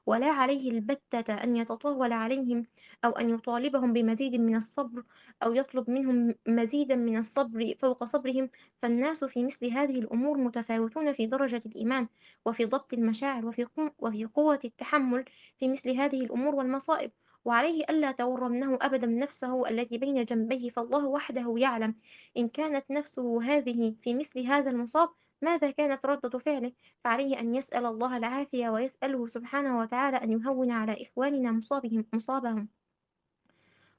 ولا 0.07 0.27
عليه 0.27 0.71
البتة 0.71 1.33
أن 1.33 1.55
يتطاول 1.55 2.13
عليهم 2.13 2.65
أو 3.05 3.11
أن 3.11 3.29
يطالبهم 3.29 3.93
بمزيد 3.93 4.35
من 4.35 4.55
الصبر 4.55 5.03
أو 5.43 5.53
يطلب 5.53 5.89
منهم 5.89 6.35
مزيدا 6.47 6.95
من 6.95 7.17
الصبر 7.17 7.73
فوق 7.79 8.03
صبرهم 8.03 8.49
فالناس 8.81 9.23
في 9.23 9.43
مثل 9.43 9.67
هذه 9.71 9.99
الأمور 9.99 10.37
متفاوتون 10.37 11.13
في 11.13 11.25
درجة 11.25 11.61
الإيمان 11.65 12.07
وفي 12.45 12.65
ضبط 12.65 12.93
المشاعر 12.93 13.45
وفي, 13.45 13.67
وفي 13.99 14.25
قوة 14.25 14.59
التحمل 14.65 15.25
في 15.59 15.67
مثل 15.67 15.91
هذه 15.91 16.21
الأمور 16.21 16.55
والمصائب. 16.55 17.11
وعليه 17.45 17.83
ألا 17.89 18.11
تورمنه 18.11 18.77
أبدا 18.81 19.07
نفسه 19.07 19.69
التي 19.69 19.97
بين 19.97 20.25
جنبيه 20.25 20.69
فالله 20.69 21.05
وحده 21.05 21.55
يعلم 21.57 21.95
إن 22.37 22.49
كانت 22.49 22.91
نفسه 22.91 23.43
هذه 23.43 23.95
في 24.01 24.13
مثل 24.13 24.39
هذا 24.39 24.69
المصاب 24.69 25.09
ماذا 25.41 25.71
كانت 25.71 26.05
ردة 26.05 26.39
فعله؟ 26.39 26.71
فعليه 27.03 27.39
أن 27.39 27.55
يسأل 27.55 27.85
الله 27.85 28.17
العافية 28.17 28.69
ويسأله 28.69 29.27
سبحانه 29.27 29.79
وتعالى 29.79 30.17
أن 30.17 30.31
يهون 30.31 30.71
على 30.71 31.03
إخواننا 31.03 31.51
مصابهم, 31.51 32.05
مصابهم. 32.13 32.67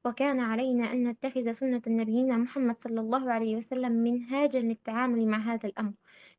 وكان 0.05 0.41
علينا 0.41 0.93
أن 0.93 1.09
نتخذ 1.09 1.53
سنة 1.53 1.83
نبينا 1.87 2.37
محمد 2.37 2.77
صلى 2.81 3.01
الله 3.01 3.33
عليه 3.33 3.57
وسلم 3.57 3.93
منهاجا 3.93 4.61
للتعامل 4.61 5.27
مع 5.29 5.39
هذا 5.39 5.69
الأمر. 5.69 5.93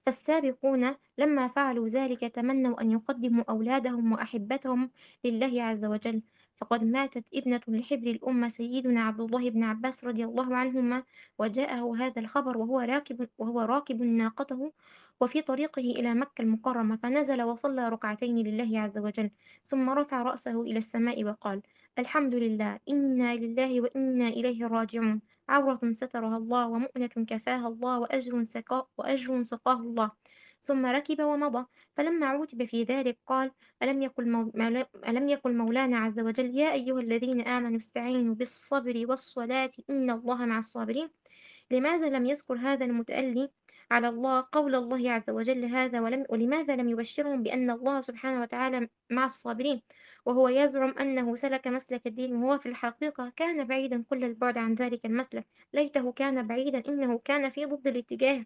فالسابقون 0.05 0.95
لما 1.17 1.47
فعلوا 1.47 1.87
ذلك 1.87 2.19
تمنوا 2.21 2.81
أن 2.81 2.91
يقدموا 2.91 3.43
أولادهم 3.49 4.11
وأحبتهم 4.11 4.91
لله 5.25 5.63
عز 5.63 5.85
وجل. 5.85 6.21
فقد 6.61 6.83
ماتت 6.83 7.25
ابنة 7.33 7.61
لحبر 7.67 8.07
الأمة 8.07 8.47
سيدنا 8.47 9.01
عبد 9.01 9.21
الله 9.21 9.49
بن 9.49 9.63
عباس 9.63 10.05
رضي 10.05 10.25
الله 10.25 10.55
عنهما 10.55 11.03
وجاءه 11.39 11.95
هذا 11.97 12.21
الخبر 12.21 12.57
وهو 12.57 12.79
راكب 12.79 13.27
وهو 13.37 13.61
راكب 13.61 14.01
ناقته 14.01 14.71
وفي 15.21 15.41
طريقه 15.41 15.81
إلى 15.81 16.13
مكة 16.13 16.41
المكرمة 16.41 16.95
فنزل 16.95 17.41
وصلى 17.41 17.89
ركعتين 17.89 18.37
لله 18.37 18.79
عز 18.79 18.97
وجل 18.97 19.31
ثم 19.63 19.89
رفع 19.89 20.21
رأسه 20.21 20.61
إلى 20.61 20.77
السماء 20.77 21.23
وقال 21.23 21.61
الحمد 21.99 22.35
لله 22.35 22.79
إنا 22.89 23.35
لله 23.35 23.81
وإنا 23.81 24.27
إليه 24.27 24.67
راجعون 24.67 25.21
عورة 25.49 25.79
سترها 25.91 26.37
الله 26.37 26.67
ومؤنة 26.67 27.25
كفاها 27.27 27.67
الله 27.67 27.99
وأجر 27.99 28.43
سقاه, 28.43 28.87
وأجر 28.97 29.43
سقاه 29.43 29.79
الله 29.81 30.11
ثم 30.61 30.85
ركب 30.85 31.21
ومضى. 31.21 31.65
فلما 31.97 32.25
عوتب 32.25 32.63
في 32.65 32.83
ذلك 32.83 33.17
قال 33.27 33.51
ألم 33.83 34.01
يقل, 34.01 34.29
مو... 34.29 34.51
ألم 35.07 35.29
يقل 35.29 35.55
مولانا 35.57 35.97
عز 35.97 36.19
وجل 36.19 36.57
يا 36.57 36.73
أيها 36.73 36.99
الذين 36.99 37.41
آمنوا 37.41 37.77
استعينوا 37.77 38.35
بالصبر 38.35 39.05
والصلاة 39.09 39.71
إن 39.89 40.09
الله 40.09 40.45
مع 40.45 40.57
الصابرين. 40.57 41.09
لماذا 41.71 42.09
لم 42.09 42.25
يذكر 42.25 42.55
هذا 42.55 42.85
المتألي 42.85 43.49
على 43.91 44.09
الله 44.09 44.47
قول 44.51 44.75
الله 44.75 45.11
عز 45.11 45.29
وجل 45.29 45.65
هذا 45.65 46.01
ولم 46.01 46.25
ولماذا 46.29 46.75
لم 46.75 46.89
يبشرهم 46.89 47.43
بأن 47.43 47.69
الله 47.69 48.01
سبحانه 48.01 48.41
وتعالى 48.41 48.89
مع 49.09 49.25
الصابرين؟ 49.25 49.81
وهو 50.25 50.47
يزعم 50.47 50.89
أنه 50.99 51.35
سلك 51.35 51.67
مسلك 51.67 52.07
الدين 52.07 52.35
وهو 52.35 52.57
في 52.57 52.65
الحقيقة 52.69 53.33
كان 53.35 53.67
بعيدا 53.67 54.03
كل 54.09 54.23
البعد 54.23 54.57
عن 54.57 54.73
ذلك 54.75 55.05
المسلك. 55.05 55.47
ليته 55.73 56.11
كان 56.11 56.47
بعيدا 56.47 56.83
إنه 56.87 57.19
كان 57.25 57.49
في 57.49 57.65
ضد 57.65 57.87
الاتجاه. 57.87 58.45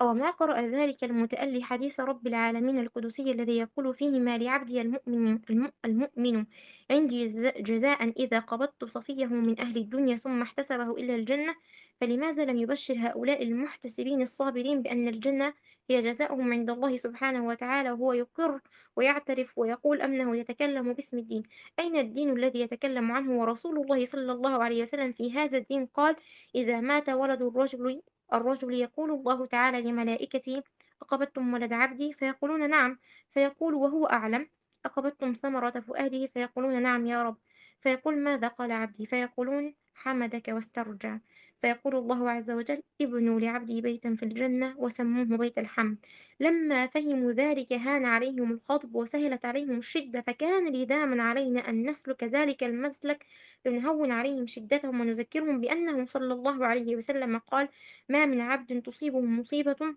أو 0.00 0.14
ما 0.14 0.30
قرأ 0.30 0.60
ذلك 0.60 1.04
المتألي 1.04 1.62
حديث 1.62 2.00
رب 2.00 2.26
العالمين 2.26 2.78
القدسي 2.78 3.30
الذي 3.32 3.58
يقول 3.58 3.94
فيه 3.94 4.20
ما 4.20 4.38
لعبدي 4.38 4.80
المؤمن, 4.80 5.38
المؤمن 5.84 6.46
عندي 6.90 7.26
جزاء 7.60 8.08
إذا 8.08 8.38
قبضت 8.38 8.84
صفيه 8.84 9.26
من 9.26 9.60
أهل 9.60 9.76
الدنيا 9.76 10.16
ثم 10.16 10.42
احتسبه 10.42 10.90
إلى 10.90 11.14
الجنة 11.14 11.54
فلماذا 12.00 12.44
لم 12.44 12.56
يبشر 12.58 12.94
هؤلاء 12.98 13.42
المحتسبين 13.42 14.22
الصابرين 14.22 14.82
بأن 14.82 15.08
الجنة 15.08 15.54
هي 15.90 16.02
جزاؤهم 16.02 16.52
عند 16.52 16.70
الله 16.70 16.96
سبحانه 16.96 17.46
وتعالى 17.46 17.90
وهو 17.90 18.12
يقر 18.12 18.60
ويعترف 18.96 19.58
ويقول 19.58 20.02
أنه 20.02 20.36
يتكلم 20.36 20.92
باسم 20.92 21.18
الدين؟ 21.18 21.42
أين 21.78 21.96
الدين 21.96 22.30
الذي 22.30 22.60
يتكلم 22.60 23.12
عنه 23.12 23.40
ورسول 23.40 23.78
الله 23.78 24.04
صلى 24.04 24.32
الله 24.32 24.64
عليه 24.64 24.82
وسلم 24.82 25.12
في 25.12 25.32
هذا 25.32 25.58
الدين؟ 25.58 25.86
قال 25.86 26.16
إذا 26.54 26.80
مات 26.80 27.08
ولد 27.08 27.42
الرجل 27.42 28.02
الرجل 28.32 28.74
يقول 28.74 29.10
الله 29.10 29.46
تعالى 29.46 29.82
لملائكته 29.82 30.62
أقبضتم 31.02 31.54
ولد 31.54 31.72
عبدي؟ 31.72 32.12
فيقولون 32.12 32.70
نعم. 32.70 32.98
فيقول 33.30 33.74
وهو 33.74 34.06
أعلم 34.06 34.48
أقبضتم 34.84 35.32
ثمرة 35.32 35.80
فؤاده؟ 35.80 36.26
فيقولون 36.26 36.82
نعم 36.82 37.06
يا 37.06 37.22
رب. 37.22 37.36
فيقول 37.80 38.18
ماذا 38.18 38.48
قال 38.48 38.72
عبدي؟ 38.72 39.06
فيقولون 39.06 39.74
حمدك 39.94 40.48
واسترجع. 40.48 41.18
فيقول 41.62 41.96
الله 41.96 42.30
عز 42.30 42.50
وجل 42.50 42.82
ابنوا 43.00 43.40
لعبدي 43.40 43.80
بيتا 43.80 44.14
في 44.14 44.22
الجنة 44.22 44.74
وسموه 44.78 45.38
بيت 45.38 45.58
الحمد 45.58 45.98
لما 46.40 46.86
فهموا 46.86 47.32
ذلك 47.32 47.72
هان 47.72 48.04
عليهم 48.04 48.52
الخطب 48.52 48.94
وسهلت 48.94 49.44
عليهم 49.44 49.78
الشدة 49.78 50.20
فكان 50.20 50.72
لزاما 50.72 51.22
علينا 51.22 51.68
أن 51.68 51.90
نسلك 51.90 52.24
ذلك 52.24 52.62
المسلك 52.64 53.26
لنهون 53.66 54.10
عليهم 54.12 54.46
شدتهم 54.46 55.00
ونذكرهم 55.00 55.60
بأنه 55.60 56.06
صلى 56.06 56.34
الله 56.34 56.66
عليه 56.66 56.96
وسلم 56.96 57.38
قال 57.38 57.68
ما 58.08 58.26
من 58.26 58.40
عبد 58.40 58.82
تصيبه 58.82 59.20
مصيبة 59.20 59.96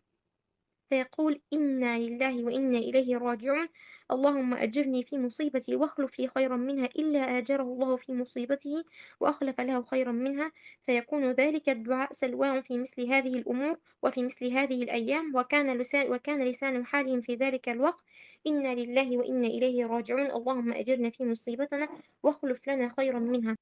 فيقول 0.91 1.41
إنا 1.53 1.99
لله 1.99 2.43
وإنا 2.43 2.77
إليه 2.77 3.17
راجعون. 3.17 3.67
اللهم 4.11 4.53
أجرني 4.53 5.03
في 5.03 5.17
مصيبتي 5.17 5.75
واخلف 5.75 6.19
لي 6.19 6.27
خيرا 6.27 6.57
منها 6.57 6.85
إلا 6.85 7.37
آجره 7.37 7.63
الله 7.63 7.97
في 7.97 8.13
مصيبته 8.13 8.83
وأخلف 9.19 9.61
له 9.61 9.81
خيرا 9.83 10.11
منها. 10.11 10.51
فيكون 10.85 11.31
ذلك 11.31 11.69
الدعاء 11.69 12.13
سلوان 12.13 12.61
في 12.61 12.77
مثل 12.77 13.01
هذه 13.13 13.35
الأمور 13.35 13.77
وفي 14.03 14.23
مثل 14.23 14.51
هذه 14.51 14.83
الأيام. 14.83 15.35
وكان 15.35 15.77
لسان, 15.77 16.11
وكان 16.13 16.43
لسان 16.43 16.85
حالهم 16.85 17.21
في 17.21 17.35
ذلك 17.35 17.69
الوقت. 17.69 18.03
إنا 18.47 18.75
لله 18.75 19.17
وإنا 19.17 19.47
إليه 19.47 19.85
راجعون. 19.85 20.31
اللهم 20.31 20.73
أجرنا 20.73 21.09
في 21.09 21.25
مصيبتنا 21.25 21.89
واخلف 22.23 22.69
لنا 22.69 22.93
خيرا 22.97 23.19
منها. 23.19 23.57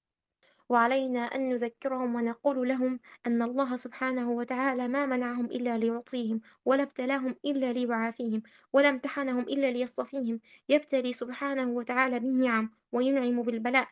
وعلينا 0.69 1.19
أن 1.19 1.49
نذكرهم 1.49 2.15
ونقول 2.15 2.67
لهم 2.67 2.99
أن 3.27 3.41
الله 3.41 3.75
سبحانه 3.75 4.31
وتعالى 4.31 4.87
ما 4.87 5.05
منعهم 5.05 5.45
إلا 5.45 5.77
ليعطيهم 5.77 6.41
ولا 6.65 6.83
ابتلاهم 6.83 7.35
إلا 7.45 7.73
ليعافيهم 7.73 8.41
ولا 8.73 8.89
امتحنهم 8.89 9.39
إلا 9.39 9.71
ليصطفيهم. 9.71 10.39
يبتلي 10.69 11.13
سبحانه 11.13 11.69
وتعالى 11.69 12.19
بالنعم 12.19 12.71
وينعم 12.91 13.41
بالبلاء. 13.41 13.87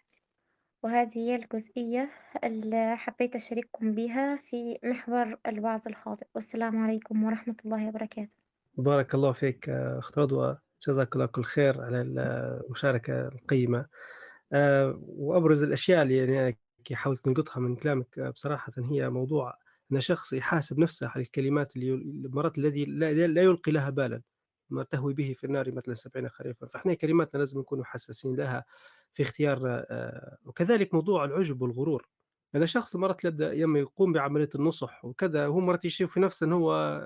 وهذه 0.84 1.18
هي 1.18 1.36
الجزئية 1.36 2.10
اللي 2.44 2.98
حبيت 2.98 3.36
أشارككم 3.36 3.92
بها 3.92 4.36
في 4.36 4.80
محور 4.84 5.38
الوعظ 5.48 5.82
الخاطئ. 5.88 6.26
والسلام 6.36 6.84
عليكم 6.84 7.24
ورحمة 7.24 7.56
الله 7.66 7.88
وبركاته. 7.88 8.32
بارك 8.78 9.16
الله 9.16 9.32
فيك 9.32 9.70
أخت 9.70 10.18
رضوى. 10.18 10.58
جزاك 10.88 11.16
الله 11.16 11.26
كل 11.26 11.44
خير 11.44 11.82
على 11.82 12.02
المشاركة 12.02 13.28
القيمة. 13.28 13.86
آه، 14.54 15.00
وأبرز 15.08 15.64
الأشياء 15.64 16.02
اللي 16.02 16.18
يعني 16.18 16.58
حاولت 16.96 17.28
نلقطها 17.28 17.60
من 17.60 17.76
كلامك 17.76 18.20
بصراحة 18.20 18.74
هي 18.78 19.10
موضوع 19.10 19.58
أن 19.92 20.00
شخص 20.00 20.34
يحاسب 20.34 20.80
نفسه 20.80 21.08
على 21.08 21.22
الكلمات 21.22 21.76
اللي 21.76 22.02
مرات 22.30 22.58
الذي 22.58 22.86
لا, 22.86 23.14
لا 23.14 23.42
يلقي 23.42 23.72
لها 23.72 23.90
بالا 23.90 24.22
ما 24.70 24.84
تهوي 24.84 25.14
به 25.14 25.34
في 25.34 25.44
النار 25.44 25.72
مثلا 25.72 25.94
سبعين 25.94 26.30
خريفا. 26.30 26.68
فإحنا 26.68 26.94
كلماتنا 26.94 27.40
لازم 27.40 27.60
نكون 27.60 27.86
حساسين 27.86 28.36
لها 28.36 28.66
في 29.14 29.24
اختيار 29.24 29.62
آه، 29.66 30.38
وكذلك 30.46 30.94
موضوع 30.94 31.26
العجب 31.26 31.62
والغرور. 31.62 32.08
هذا 32.56 32.66
شخص 32.66 32.96
مرات 32.96 33.26
يبدا 33.26 33.54
لما 33.54 33.80
يقوم 33.80 34.14
بعملية 34.14 34.50
النصح 34.56 35.06
وكذا 35.06 35.46
هو 35.46 35.60
مرات 35.60 35.86
يشوف 35.86 36.14
في 36.14 36.20
نفسه 36.20 36.46
انه 36.46 36.56
هو 36.56 37.02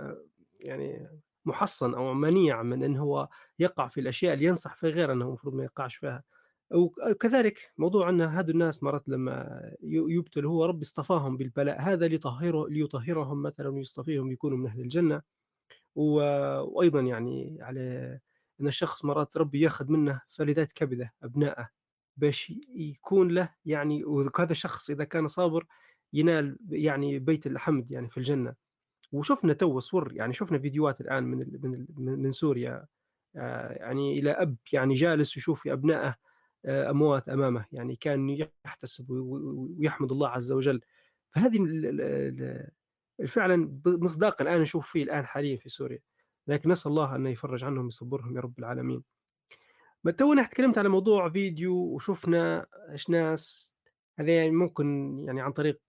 يعني 0.60 1.08
محصن 1.46 1.94
أو 1.94 2.14
منيع 2.14 2.64
من 2.64 2.84
انه 2.84 3.02
هو 3.02 3.30
يقع 3.60 3.88
في 3.88 4.00
الأشياء 4.00 4.34
اللي 4.34 4.46
ينصح 4.46 4.76
في 4.76 4.90
غير 4.90 5.12
إنه 5.12 5.26
المفروض 5.26 5.56
ما 5.56 5.64
يقعش 5.64 5.96
فيها. 5.96 6.24
وكذلك 6.74 7.72
موضوع 7.78 8.10
أن 8.10 8.22
هذه 8.22 8.50
الناس 8.52 8.84
مرات 8.84 9.10
لما 9.10 9.62
يبتلوا 9.84 10.52
هو 10.52 10.66
رب 10.66 10.82
اصطفاهم 10.82 11.38
بالبلاء 11.38 11.82
هذا 11.82 12.08
ليطهره 12.08 12.68
ليطهرهم 12.70 13.42
مثلا 13.42 13.70
ويصطفيهم 13.70 14.32
يكونوا 14.32 14.58
من 14.58 14.68
أهل 14.68 14.82
الجنة. 14.82 15.22
وأيضا 15.96 17.00
يعني 17.02 17.58
على 17.62 18.20
أن 18.62 18.68
الشخص 18.68 19.06
مرات 19.06 19.38
ربي 19.38 19.62
ياخذ 19.62 19.92
منه 19.92 20.22
فلذات 20.30 20.72
كبده 20.72 21.14
ابنائه 21.24 21.70
باش 22.18 22.54
يكون 22.76 23.32
له 23.32 23.50
يعني 23.66 24.04
وهذا 24.06 24.52
الشخص 24.52 24.90
إذا 24.90 25.04
كان 25.04 25.28
صابر 25.28 25.66
ينال 26.14 26.58
يعني 26.70 27.20
بيت 27.20 27.48
الحمد 27.48 27.92
يعني 27.92 28.10
في 28.10 28.18
الجنة. 28.18 28.56
وشفنا 29.12 29.54
تو 29.54 29.80
صور 29.80 30.14
يعني 30.16 30.34
شفنا 30.34 30.60
فيديوهات 30.60 31.02
الآن 31.02 31.24
من 31.24 31.38
من 31.64 32.20
من 32.24 32.32
سوريا. 32.32 32.88
آه، 33.36 33.74
يعني 33.74 34.20
إلى 34.20 34.32
أب 34.32 34.56
يعني 34.74 34.94
جالس 34.94 35.38
يشوف 35.38 35.68
أبنائه 35.68 36.16
أموات 36.66 37.30
أمامه 37.30 37.66
يعني 37.72 37.96
كان 37.96 38.30
يحتسب 38.66 39.10
ويحمد 39.10 40.12
الله 40.12 40.28
عز 40.28 40.52
وجل. 40.52 40.82
فهذه 41.36 41.58
فعلا 43.28 43.82
مصداق 43.86 44.42
الآن 44.42 44.62
نشوف 44.62 44.92
فيه 44.92 45.04
الآن 45.04 45.26
حاليا 45.26 45.58
في 45.58 45.70
سوريا. 45.70 46.00
لكن 46.48 46.70
نسأل 46.70 46.92
الله 46.92 47.16
انه 47.16 47.30
يفرج 47.30 47.64
عنهم 47.64 47.88
يصبرهم 47.88 48.36
يا 48.36 48.42
رب 48.42 48.60
العالمين. 48.60 49.04
تونا 50.18 50.44
تكلمت 50.44 50.78
على 50.78 50.90
موضوع 50.90 51.30
فيديو 51.30 51.74
وشفنا 51.76 52.66
إيش 52.92 53.10
ناس 53.10 53.76
هذا 54.20 54.36
يعني 54.36 54.52
ممكن 54.52 55.18
يعني 55.28 55.42
عن 55.42 55.52
طريق 55.52 55.82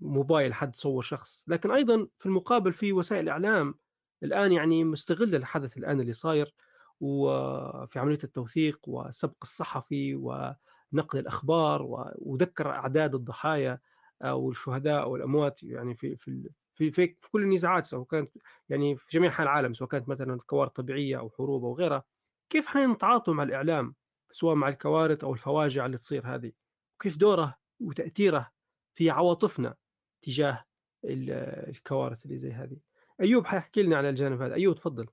موبايل 0.00 0.54
حد 0.54 0.76
صور 0.76 1.02
شخص. 1.02 1.44
لكن 1.48 1.70
أيضا 1.70 2.08
في 2.18 2.26
المقابل 2.26 2.72
في 2.72 2.92
وسائل 2.92 3.22
الاعلام 3.22 3.74
الآن 4.22 4.52
يعني 4.52 4.84
مستغلة 4.84 5.36
الحدث 5.36 5.76
الآن 5.76 6.00
اللي 6.00 6.12
صاير. 6.12 6.54
وفي 7.00 7.98
عملية 7.98 8.18
التوثيق 8.24 8.80
والسبق 8.86 9.36
الصحفي 9.42 10.14
ونقل 10.14 11.18
الأخبار 11.18 11.82
وذكر 12.18 12.70
أعداد 12.70 13.14
الضحايا 13.14 13.80
أو 14.22 14.50
الشهداء 14.50 15.08
والأموات 15.08 15.62
يعني 15.62 15.94
في 15.94 16.16
في 16.16 16.50
في 16.74 16.90
في, 16.90 17.08
في 17.20 17.30
كل 17.32 17.42
النزاعات 17.42 17.84
سواء 17.84 18.04
كانت 18.04 18.30
يعني 18.68 18.96
في 18.96 19.06
جميع 19.10 19.28
أنحاء 19.30 19.46
العالم 19.46 19.72
سواء 19.72 19.90
كانت 19.90 20.08
مثلا 20.08 20.38
كوارث 20.46 20.72
طبيعية 20.72 21.18
أو 21.18 21.30
حروب 21.30 21.64
أو 21.64 21.74
غيرها 21.74 22.04
كيف 22.50 22.66
حنتعاطوا 22.66 23.34
مع 23.34 23.42
الإعلام 23.42 23.94
سواء 24.30 24.54
مع 24.54 24.68
الكوارث 24.68 25.24
أو 25.24 25.32
الفواجع 25.32 25.86
اللي 25.86 25.96
تصير 25.96 26.34
هذه؟ 26.34 26.52
وكيف 26.94 27.16
دوره 27.16 27.58
وتأثيره 27.80 28.50
في 28.94 29.10
عواطفنا 29.10 29.74
تجاه 30.22 30.64
الكوارث 31.04 32.24
اللي 32.24 32.38
زي 32.38 32.52
هذه؟ 32.52 32.76
أيوب 33.20 33.46
حيحكي 33.46 33.82
لنا 33.82 33.96
على 33.96 34.08
الجانب 34.08 34.42
هذا. 34.42 34.54
أيوب 34.54 34.76
تفضل. 34.76 35.02
آه، 35.02 35.08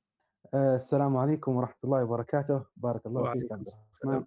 السلام 0.54 1.18
عليكم 1.18 1.56
ورحمة 1.56 1.76
الله 1.84 2.04
وبركاته. 2.04 2.62
بارك 2.78 3.06
الله 3.06 3.34
فيك 3.34 3.52
عبد 3.52 3.70
الرحمن 4.04 4.26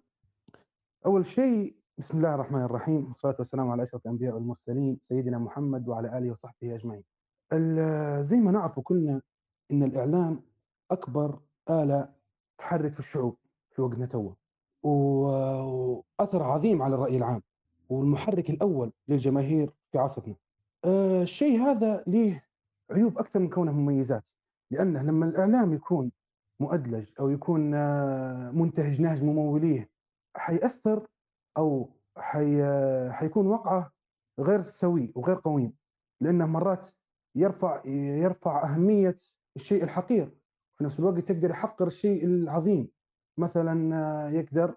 أول 1.05 1.25
شيء 1.25 1.75
بسم 1.97 2.17
الله 2.17 2.35
الرحمن 2.35 2.61
الرحيم. 2.61 3.07
والصلاة 3.07 3.35
والسلام 3.39 3.69
على 3.69 3.83
أشرف 3.83 4.05
الأنبياء 4.05 4.35
والمرسلين 4.35 4.99
سيدنا 5.01 5.37
محمد 5.37 5.87
وعلى 5.87 6.17
آله 6.17 6.31
وصحبه 6.31 6.75
أجمعين. 6.75 7.03
زي 8.25 8.35
ما 8.35 8.51
نعرف 8.51 8.79
كلنا 8.79 9.21
إن 9.71 9.83
الإعلام 9.83 10.41
أكبر 10.91 11.39
آلة 11.69 12.09
تحرك 12.57 12.93
في 12.93 12.99
الشعوب 12.99 13.37
في 13.71 13.81
وقتنا 13.81 14.05
توه 14.05 14.35
وأثر 14.83 16.43
عظيم 16.43 16.81
على 16.81 16.95
الرأي 16.95 17.17
العام 17.17 17.41
والمحرك 17.89 18.49
الأول 18.49 18.91
للجماهير 19.07 19.71
في 19.91 19.97
عصرنا. 19.97 20.35
آه، 20.85 21.21
الشيء 21.21 21.61
هذا 21.61 22.03
له 22.07 22.41
عيوب 22.91 23.17
أكثر 23.17 23.39
من 23.39 23.49
كونه 23.49 23.71
مميزات. 23.71 24.23
لأنه 24.71 25.01
لما 25.01 25.25
الإعلام 25.25 25.73
يكون 25.73 26.11
مؤدلج 26.59 27.09
أو 27.19 27.29
يكون 27.29 27.73
آه، 27.73 28.51
منتهج 28.51 29.01
نهج 29.01 29.23
مموليه 29.23 29.89
حيأثر 30.35 31.07
أو 31.57 31.89
حي... 32.17 32.63
حيكون 33.11 33.47
وقعه 33.47 33.91
غير 34.39 34.61
سوي 34.61 35.11
وغير 35.15 35.35
قويم 35.35 35.73
لأنه 36.21 36.45
مرات 36.45 36.91
يرفع 37.35 37.85
يرفع 37.85 38.63
أهمية 38.63 39.17
الشيء 39.55 39.83
الحقير 39.83 40.29
في 40.77 40.83
نفس 40.83 40.99
الوقت 40.99 41.29
يقدر 41.29 41.49
يحقر 41.49 41.87
الشيء 41.87 42.25
العظيم. 42.25 42.89
مثلا 43.37 43.95
آه، 43.95 44.29
يقدر 44.29 44.75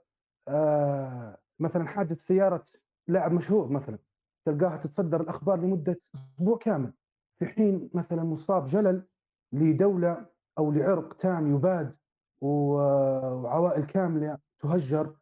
آه، 0.49 1.39
مثلا 1.59 1.87
حادث 1.87 2.19
سيارة 2.27 2.65
لاعب 3.09 3.33
مشهور 3.33 3.69
مثلا 3.69 3.99
تلقاها 4.45 4.77
تتصدر 4.77 5.21
الأخبار 5.21 5.61
لمدة 5.61 6.01
أسبوع 6.15 6.59
كامل 6.59 6.93
في 7.39 7.47
حين 7.47 7.91
مثلا 7.95 8.25
مصاب 8.25 8.67
جلل 8.67 9.07
لدولة 9.53 10.27
أو 10.59 10.73
لعرق 10.73 11.15
تام 11.17 11.55
يباد 11.55 11.97
وعوائل 12.41 13.85
كاملة 13.85 14.39
تهجر 14.61 15.15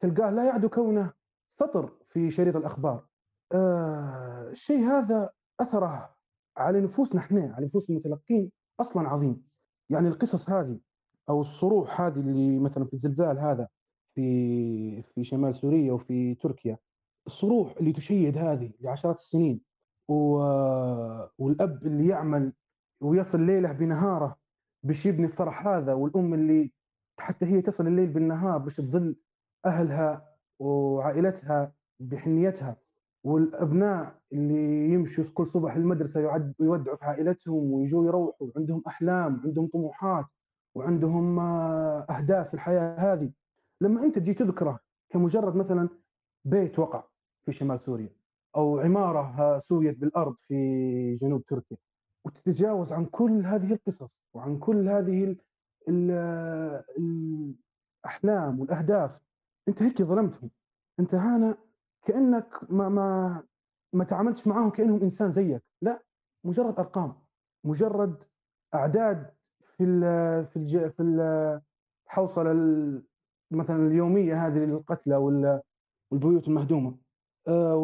تلقاه 0.00 0.30
لا 0.30 0.44
يعدو 0.44 0.68
كونه 0.68 1.12
سطر 1.60 1.92
في 2.08 2.30
شريط 2.30 2.56
الأخبار. 2.56 3.06
آه 3.52 4.48
الشيء 4.50 4.78
هذا 4.78 5.30
أثره 5.60 6.14
على 6.56 6.80
نفوسنا 6.80 7.20
إحنا 7.20 7.54
على 7.56 7.66
نفوس 7.66 7.90
المتلقين 7.90 8.52
أصلا 8.80 9.08
عظيم. 9.08 9.42
يعني 9.90 10.08
القصص 10.08 10.50
هذه 10.50 10.78
أو 11.28 11.40
الصروح 11.40 12.00
هذه 12.00 12.20
اللي 12.20 12.58
مثلا 12.58 12.84
في 12.84 12.94
الزلزال 12.94 13.38
هذا 13.38 13.68
في 14.14 15.02
في 15.02 15.24
شمال 15.24 15.54
سوريا 15.54 15.92
وفي 15.92 16.34
تركيا 16.34 16.78
الصروح 17.26 17.74
اللي 17.80 17.92
تشيد 17.92 18.38
هذه 18.38 18.72
لعشرات 18.80 19.16
السنين 19.18 19.60
والأب 21.38 21.86
اللي 21.86 22.08
يعمل 22.08 22.52
ويصل 23.00 23.40
ليله 23.40 23.72
بنهاره. 23.72 24.36
باش 24.82 25.06
يبني 25.06 25.24
الصرح 25.24 25.66
هذا 25.66 25.92
والأم 25.94 26.34
اللي 26.34 26.72
حتى 27.18 27.46
هي 27.46 27.62
تصل 27.62 27.86
الليل 27.86 28.06
بالنهار 28.06 28.58
باش 28.58 28.76
تظل 28.76 29.16
أهلها 29.66 30.28
وعائلتها 30.58 31.72
بحنيتها. 32.00 32.76
والأبناء 33.24 34.18
اللي 34.32 34.92
يمشوا 34.94 35.24
كل 35.34 35.46
صبح 35.46 35.76
المدرسة 35.76 36.20
يودعوا 36.60 36.96
في 36.96 37.04
عائلتهم 37.04 37.72
ويجوا 37.72 38.06
يروحوا. 38.06 38.48
عندهم 38.56 38.82
أحلام 38.86 39.40
عندهم 39.44 39.66
طموحات 39.66 40.26
وعندهم 40.74 41.38
آه، 41.38 42.06
أهداف 42.10 42.48
في 42.48 42.54
الحياة 42.54 42.96
هذه. 42.98 43.30
لما 43.80 44.02
أنت 44.04 44.18
تجي 44.18 44.34
تذكره 44.34 44.80
كمجرد 45.10 45.56
مثلا 45.56 45.88
بيت 46.44 46.78
وقع 46.78 47.04
في 47.44 47.52
شمال 47.52 47.80
سوريا 47.80 48.10
أو 48.56 48.78
عمارة 48.78 49.58
سويت 49.58 49.98
بالأرض 49.98 50.36
في 50.48 51.18
جنوب 51.22 51.44
تركيا 51.44 51.76
وتتجاوز 52.24 52.92
عن 52.92 53.06
كل 53.06 53.46
هذه 53.46 53.72
القصص 53.72 54.10
وعن 54.34 54.58
كل 54.58 54.88
هذه 54.88 55.36
الأحلام 56.98 58.60
والأهداف. 58.60 59.20
أنت 59.68 59.82
هيك 59.82 60.02
ظلمتهم. 60.02 60.50
أنت 61.00 61.14
هنا 61.14 61.58
كأنك 62.04 62.72
ما 62.72 62.88
ما 62.88 63.42
ما 63.92 64.04
تعاملتش 64.04 64.46
معاهم 64.46 64.70
كأنهم 64.70 65.02
إنسان 65.02 65.32
زيك. 65.32 65.62
لا 65.82 66.02
مجرد 66.44 66.78
أرقام 66.78 67.14
مجرد 67.64 68.24
أعداد 68.74 69.30
في 69.76 69.84
ال 69.84 70.00
في 70.46 70.56
ال 70.56 70.90
في 70.90 71.02
الحوصله 72.06 72.52
مثلا 73.50 73.86
اليومية 73.86 74.46
هذه 74.46 74.58
للقتلى 74.58 75.16
والبيوت 75.16 76.48
المهدومة. 76.48 76.96
آه، 77.48 77.76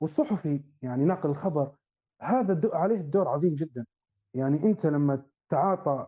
والصحفي 0.00 0.60
يعني 0.82 1.04
ناقل 1.04 1.30
الخبر 1.30 1.75
هذا 2.20 2.70
عليه 2.72 3.00
الدور 3.00 3.28
عظيم 3.28 3.54
جدا. 3.54 3.86
يعني 4.34 4.64
أنت 4.64 4.86
لما 4.86 5.22
تتعاطى 5.48 6.06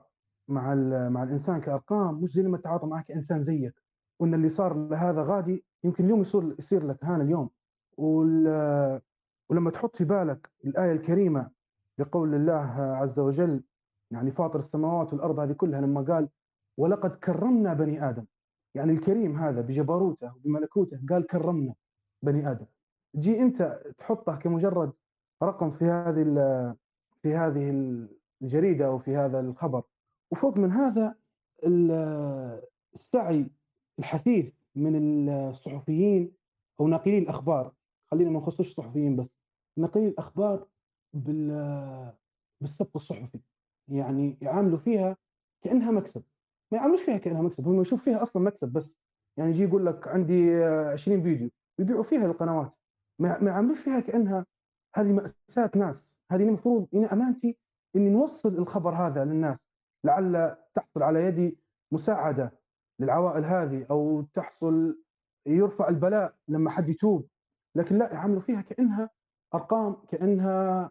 مع 0.48 0.74
مع 1.08 1.22
الإنسان 1.22 1.60
كأرقام 1.60 2.14
مش 2.22 2.32
زي 2.32 2.42
لما 2.42 2.58
تتعاطى 2.58 2.86
معك 2.86 3.04
كانسان 3.04 3.42
زيك. 3.42 3.74
وإن 4.18 4.34
اللي 4.34 4.48
صار 4.48 4.74
لهذا 4.88 5.22
غادي 5.22 5.64
يمكن 5.84 6.04
اليوم 6.04 6.20
يصير 6.20 6.54
يصير 6.58 6.86
لك 6.86 7.04
هان 7.04 7.20
اليوم. 7.20 7.50
ولما 9.50 9.70
تحط 9.72 9.96
في 9.96 10.04
بالك 10.04 10.50
الآية 10.64 10.92
الكريمة 10.92 11.50
لقول 11.98 12.34
الله 12.34 12.80
عز 12.80 13.18
وجل 13.18 13.62
يعني 14.10 14.30
فاطر 14.30 14.58
السماوات 14.58 15.12
والأرض 15.12 15.38
هذه 15.38 15.52
كلها 15.52 15.80
لما 15.80 16.00
قال 16.00 16.28
ولقد 16.76 17.10
كرمنا 17.10 17.74
بني 17.74 18.08
آدم. 18.08 18.24
يعني 18.74 18.92
الكريم 18.92 19.38
هذا 19.38 19.60
بجبروته 19.60 20.36
وبملكوته 20.36 21.00
قال 21.10 21.26
كرمنا 21.26 21.74
بني 22.22 22.50
آدم. 22.50 22.66
جي 23.16 23.40
أنت 23.40 23.80
تحطه 23.98 24.36
كمجرد 24.36 24.92
رقم 25.42 25.70
في 25.70 25.84
هذه 25.84 26.24
في 27.22 27.36
هذه 27.36 27.70
الجريدة 28.42 28.86
أو 28.86 28.98
في 28.98 29.16
هذا 29.16 29.40
الخبر. 29.40 29.82
وفوق 30.30 30.58
من 30.58 30.72
هذا 30.72 31.14
السعي 32.94 33.46
الحثيث 33.98 34.52
من 34.74 35.28
الصحفيين 35.28 36.32
أو 36.80 36.88
ناقلي 36.88 37.18
الأخبار. 37.18 37.72
خلينا 38.10 38.30
ما 38.30 38.38
نخصوش 38.38 38.68
الصحفيين 38.70 39.16
بس 39.16 39.26
ناقلي 39.78 40.08
الأخبار 40.08 40.66
بال 41.12 42.12
بالسبق 42.60 42.96
الصحفي. 42.96 43.40
يعني 43.88 44.38
يعاملوا 44.42 44.78
فيها 44.78 45.16
كأنها 45.62 45.90
مكسب. 45.90 46.22
ما 46.72 46.78
يعاملوش 46.78 47.02
فيها 47.02 47.18
كأنها 47.18 47.42
مكسب 47.42 47.68
هم 47.68 47.80
يشوف 47.80 48.02
فيها 48.04 48.22
أصلا 48.22 48.42
مكسب 48.42 48.68
بس. 48.68 48.94
يعني 49.36 49.50
يجي 49.50 49.62
يقول 49.62 49.86
لك 49.86 50.08
عندي 50.08 50.64
20 50.64 51.22
فيديو 51.22 51.50
يبيعوا 51.78 52.02
فيها 52.02 52.26
القنوات 52.26 52.72
ما 53.18 53.38
يعاملوش 53.42 53.78
فيها 53.78 54.00
كأنها 54.00 54.46
هذه 54.98 55.12
مأساة 55.12 55.70
ناس. 55.76 56.08
هذه 56.30 56.42
المفروض 56.42 56.88
أنا 56.94 57.12
أمانتي 57.12 57.56
إني 57.96 58.10
نوصل 58.10 58.58
الخبر 58.58 58.94
هذا 58.94 59.24
للناس 59.24 59.58
لعل 60.04 60.56
تحصل 60.74 61.02
على 61.02 61.24
يدي 61.24 61.58
مساعدة 61.92 62.52
للعوائل 63.00 63.44
هذه 63.44 63.86
أو 63.90 64.22
تحصل 64.34 65.02
يرفع 65.46 65.88
البلاء 65.88 66.34
لما 66.48 66.70
حد 66.70 66.88
يتوب. 66.88 67.26
لكن 67.74 67.98
لا 67.98 68.12
يعاملوا 68.12 68.40
فيها 68.40 68.60
كأنها 68.60 69.10
أرقام 69.54 69.96
كأنها 70.08 70.90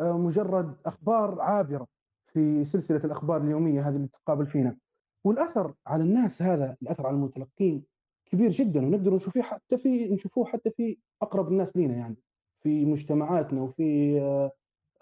آه، 0.00 0.18
مجرد 0.18 0.76
أخبار 0.86 1.40
عابرة 1.40 1.86
في 2.32 2.64
سلسلة 2.64 3.04
الأخبار 3.04 3.42
اليومية 3.42 3.88
هذه 3.88 3.96
اللي 3.96 4.08
تقابل 4.08 4.46
فينا. 4.46 4.76
والأثر 5.24 5.74
على 5.86 6.02
الناس 6.02 6.42
هذا 6.42 6.76
الأثر 6.82 7.06
على 7.06 7.16
المتلقين 7.16 7.84
كبير 8.26 8.50
جدا 8.50 8.86
ونقدر 8.86 9.14
نشوفه 9.14 9.42
حتى 9.42 9.78
في 9.78 10.08
نشوفوه 10.08 10.44
حتى 10.46 10.70
في 10.70 10.98
أقرب 11.22 11.48
الناس 11.48 11.76
لينا 11.76 11.94
يعني. 11.94 12.16
في 12.62 12.86
مجتمعاتنا 12.86 13.62
وفي 13.62 14.20
آه، 14.20 14.52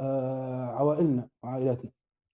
آه، 0.00 0.66
عوائلنا 0.66 1.28
وعائلاتنا. 1.42 1.90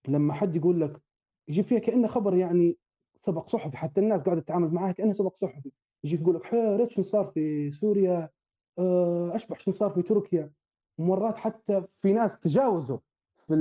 لما 0.08 0.34
حد 0.34 0.56
يقول 0.56 0.80
لك 0.80 1.00
يجيب 1.48 1.64
فيها 1.64 1.78
كأنه 1.78 2.08
خبر 2.08 2.34
يعني 2.34 2.78
سبق 3.20 3.48
صحفي 3.48 3.76
حتى 3.76 4.00
الناس 4.00 4.20
قاعدة 4.22 4.40
تتعامل 4.40 4.74
معاه 4.74 4.92
كأنه 4.92 5.12
سبق 5.12 5.36
صحفي. 5.36 5.72
يجيك 6.04 6.20
يقول 6.20 6.36
لك 6.36 6.54
ريت 6.54 6.90
شو 6.90 7.02
صار 7.02 7.24
في 7.34 7.70
سوريا؟ 7.70 8.30
آه، 8.78 9.32
أشبح 9.36 9.60
شو 9.60 9.72
صار 9.72 9.90
في 9.90 10.02
تركيا؟ 10.02 10.52
مرات 10.98 11.36
حتى 11.36 11.84
في 12.02 12.12
ناس 12.12 12.40
تجاوزوا 12.40 12.98
في 13.46 13.54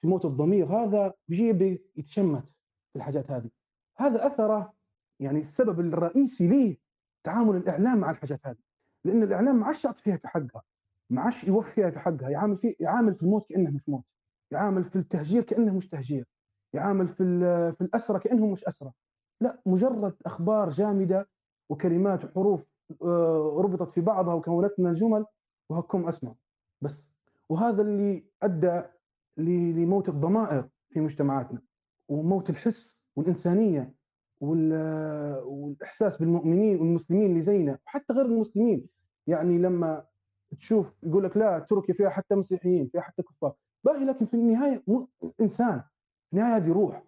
في 0.00 0.06
موت 0.08 0.24
الضمير 0.24 0.66
هذا 0.66 1.14
بيجي 1.28 1.82
يتشمت 1.96 2.44
في 2.92 2.96
الحاجات 2.96 3.30
هذه. 3.30 3.50
هذا 3.96 4.26
أثره 4.26 4.72
يعني 5.20 5.40
السبب 5.40 5.80
الرئيسي 5.80 6.48
ليه 6.48 6.78
تعامل 7.24 7.56
الإعلام 7.56 7.98
مع 7.98 8.10
الحاجات 8.10 8.40
هذه. 8.46 8.71
لأن 9.04 9.22
الإعلام 9.22 9.56
ما 9.56 9.66
عادش 9.66 9.84
يعطي 9.84 10.02
فيها 10.02 10.16
في 10.16 10.28
حقها. 10.28 10.62
ما 11.10 11.22
عادش 11.22 11.44
يوفي 11.44 11.70
فيها 11.72 11.90
في 11.90 11.98
حقها. 11.98 12.28
يعامل 12.30 12.56
في 12.56 12.76
يعامل 12.80 13.14
في 13.14 13.22
الموت 13.22 13.46
كأنه 13.48 13.70
مش 13.70 13.88
موت. 13.88 14.04
يعامل 14.50 14.84
في 14.84 14.96
التهجير 14.96 15.42
كأنه 15.42 15.74
مش 15.74 15.88
تهجير. 15.88 16.26
يعامل 16.74 17.08
في 17.08 17.24
في 17.78 17.80
الاسرى 17.80 18.18
كانهم 18.20 18.52
مش 18.52 18.64
اسرى 18.64 18.92
لا 19.40 19.60
مجرد 19.66 20.14
أخبار 20.26 20.70
جامدة 20.70 21.28
وكلمات 21.70 22.24
وحروف 22.24 22.64
آه، 23.02 23.60
ربطت 23.64 23.92
في 23.94 24.00
بعضها 24.00 24.34
وكونت 24.34 24.72
من 24.80 24.90
الجمل 24.90 25.26
وهكم 25.70 26.08
أسمع. 26.08 26.34
بس. 26.80 27.08
وهذا 27.48 27.82
اللي 27.82 28.24
أدى 28.42 28.82
لموت 29.36 30.08
الضمائر 30.08 30.68
في 30.90 31.00
مجتمعاتنا 31.00 31.62
وموت 32.08 32.50
الحس 32.50 33.00
والإنسانية. 33.16 33.94
والإحساس 34.42 36.16
بالمؤمنين 36.18 36.76
والمسلمين 36.80 37.26
اللي 37.30 37.42
زينا 37.42 37.78
وحتى 37.86 38.12
غير 38.12 38.24
المسلمين. 38.26 38.86
يعني 39.26 39.58
لما 39.58 40.04
تشوف 40.58 40.92
يقول 41.02 41.24
لك 41.24 41.36
لا 41.36 41.58
تركيا 41.58 41.94
فيها 41.94 42.08
حتى 42.08 42.34
مسيحيين 42.34 42.88
فيها 42.88 43.00
حتى 43.00 43.22
كفار. 43.22 43.52
باهي 43.84 44.04
لكن 44.04 44.26
في 44.26 44.34
النهاية 44.34 44.82
إنسان. 45.40 45.82
في 46.30 46.36
النهاية 46.36 46.56
هذه 46.56 46.72
روح. 46.72 47.02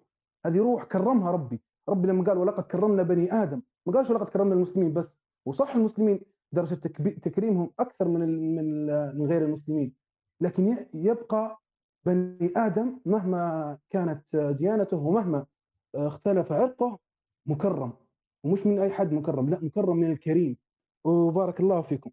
هذه 0.46 0.58
روح 0.58 0.84
كرمها 0.84 1.30
ربي. 1.30 1.62
ربي 1.88 2.08
لما 2.08 2.24
قال 2.24 2.38
ولقد 2.38 2.62
كرمنا 2.62 3.02
بني 3.02 3.32
آدم 3.42 3.62
ما 3.86 3.92
قالش 3.92 4.10
ولقد 4.10 4.26
كرمنا 4.28 4.54
المسلمين 4.54 4.92
بس. 4.92 5.06
وصح 5.46 5.74
المسلمين 5.74 6.20
درجة 6.52 6.74
تكريمهم 7.22 7.70
أكثر 7.78 8.08
من 8.08 8.56
من 8.56 8.86
من 9.18 9.26
غير 9.26 9.44
المسلمين. 9.44 9.92
لكن 10.40 10.76
يبقى 10.94 11.58
بني 12.06 12.52
آدم 12.56 12.98
مهما 13.06 13.78
كانت 13.90 14.36
ديانته 14.36 14.96
ومهما 14.96 15.46
اختلف 15.94 16.52
عرقه 16.52 16.98
مكرم. 17.46 17.92
ومش 18.42 18.66
من 18.66 18.78
أي 18.78 18.90
حد 18.90 19.12
مكرم 19.12 19.50
لا 19.50 19.58
مكرم 19.62 19.96
من 19.96 20.12
الكريم. 20.12 20.56
وبارك 21.04 21.60
الله 21.60 21.82
فيكم. 21.82 22.10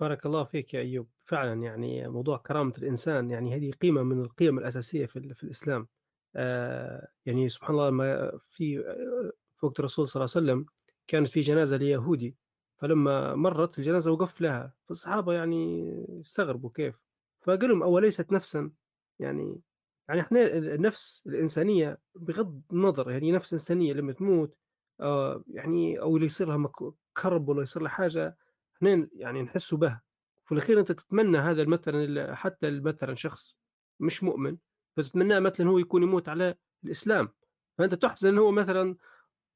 بارك 0.00 0.26
الله 0.26 0.44
فيك 0.44 0.74
يا 0.74 0.80
أيوب. 0.80 1.08
فعلا 1.24 1.62
يعني 1.62 2.08
موضوع 2.08 2.36
كرامة 2.36 2.72
الإنسان 2.78 3.30
يعني 3.30 3.56
هذه 3.56 3.70
قيمة 3.70 4.02
من 4.02 4.20
القيم 4.20 4.58
الأساسية 4.58 5.06
في, 5.06 5.34
في 5.34 5.44
الإسلام. 5.44 5.88
آه 6.36 7.08
يعني 7.26 7.48
سبحان 7.48 7.70
الله 7.70 7.88
لما 7.88 8.38
في 8.38 8.82
في 9.56 9.66
وقت 9.66 9.78
الرسول 9.78 10.08
صلى 10.08 10.20
الله 10.24 10.32
عليه 10.36 10.46
وسلم 10.46 10.66
كانت 11.06 11.28
في 11.28 11.40
جنازة 11.40 11.76
ليهودي 11.76 12.36
فلما 12.76 13.34
مرت 13.34 13.78
الجنازة 13.78 14.12
وقف 14.12 14.40
لها. 14.40 14.74
فالصحابة 14.84 15.32
يعني 15.32 15.92
استغربوا 16.20 16.70
كيف. 16.74 17.00
فقال 17.40 17.68
لهم 17.68 17.82
أوليست 17.82 18.32
نفسا؟ 18.32 18.70
يعني 19.18 19.60
يعني 20.08 20.20
إحنا 20.20 20.46
النفس 20.46 21.22
الإنسانية 21.26 21.98
بغض 22.14 22.62
النظر 22.72 23.10
يعني 23.10 23.32
نفس 23.32 23.52
إنسانية 23.52 23.92
لما 23.92 24.12
تموت 24.12 24.50
آه 24.50 24.63
يعني 25.48 26.00
أو 26.00 26.16
اللي 26.16 26.26
يصير 26.26 26.48
لها 26.48 26.70
كرب 27.16 27.48
ولا 27.48 27.62
يصير 27.62 27.82
لها 27.82 27.90
حاجة 27.90 28.36
إحنا 28.76 29.08
يعني 29.12 29.42
نحسوا 29.42 29.78
بها. 29.78 30.02
في 30.44 30.52
الأخير 30.52 30.80
أنت 30.80 30.92
تتمنى 30.92 31.38
هذا 31.38 31.64
مثلا 31.64 32.34
حتى 32.34 32.70
مثلا 32.70 33.14
شخص 33.14 33.56
مش 34.00 34.24
مؤمن 34.24 34.56
فتتمناه 34.96 35.38
مثلا 35.38 35.68
هو 35.68 35.78
يكون 35.78 36.02
يموت 36.02 36.28
على 36.28 36.54
الإسلام. 36.84 37.28
فأنت 37.78 37.94
تحزن 37.94 38.28
إن 38.28 38.38
هو 38.38 38.50
مثلا 38.50 38.96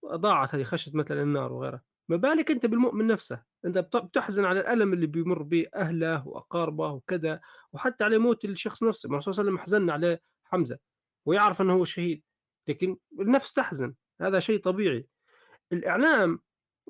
ضاعت 0.07 0.55
هذه 0.55 0.63
خشت 0.63 0.95
مثلا 0.95 1.23
النار 1.23 1.53
وغيرها. 1.53 1.83
ما 2.09 2.17
بالك 2.17 2.51
أنت 2.51 2.67
بالمؤمن 2.67 3.07
نفسه؟ 3.07 3.43
أنت 3.65 3.79
بتحزن 3.79 4.45
على 4.45 4.61
الألم 4.61 4.93
اللي 4.93 5.07
بيمر 5.07 5.43
به 5.43 5.67
أهله 5.75 6.29
وأقاربه 6.29 6.93
وكذا 6.93 7.41
وحتى 7.73 8.05
على 8.05 8.19
موت 8.19 8.45
الشخص 8.45 8.83
نفسه. 8.83 9.09
الرسول 9.09 9.35
صلى 9.35 9.43
الله 9.43 9.53
عليه 9.53 9.63
وسلم 9.63 9.81
حزن 9.81 9.91
على 9.91 10.19
حمزة 10.45 10.79
ويعرف 11.27 11.63
إنه 11.63 11.73
هو 11.73 11.85
شهيد 11.85 12.23
لكن 12.69 12.97
النفس 13.21 13.53
تحزن. 13.53 13.95
هذا 14.21 14.41
شيء 14.41 14.61
طبيعي. 14.61 15.07
الإعلام 15.73 16.41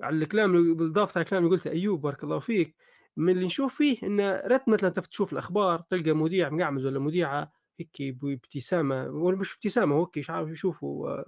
على 0.03 0.17
الكلام 0.17 0.75
بالاضافه 0.75 1.19
على 1.19 1.25
الكلام 1.25 1.45
اللي 1.45 1.57
قلته 1.57 1.71
أيوب 1.71 2.01
بارك 2.01 2.25
الله 2.25 2.39
فيك 2.39 2.77
من 3.17 3.33
اللي 3.33 3.47
نشوف 3.47 3.75
فيه 3.75 3.99
إن 4.03 4.21
ريت 4.47 4.69
مثلا 4.69 4.91
تشوف 4.91 5.33
الأخبار 5.33 5.81
تلقى 5.81 6.13
مذيع 6.13 6.49
مقعمز 6.49 6.87
ولا 6.87 6.99
مذيعة 6.99 7.53
هيك 7.81 8.03
بابتسامة 8.03 9.09
ولا 9.09 9.37
مش 9.39 9.55
ابتسامه 9.55 9.97
هو 9.97 10.11
مش 10.17 10.31
عارف 10.31 10.51
يشوفوا 10.51 11.23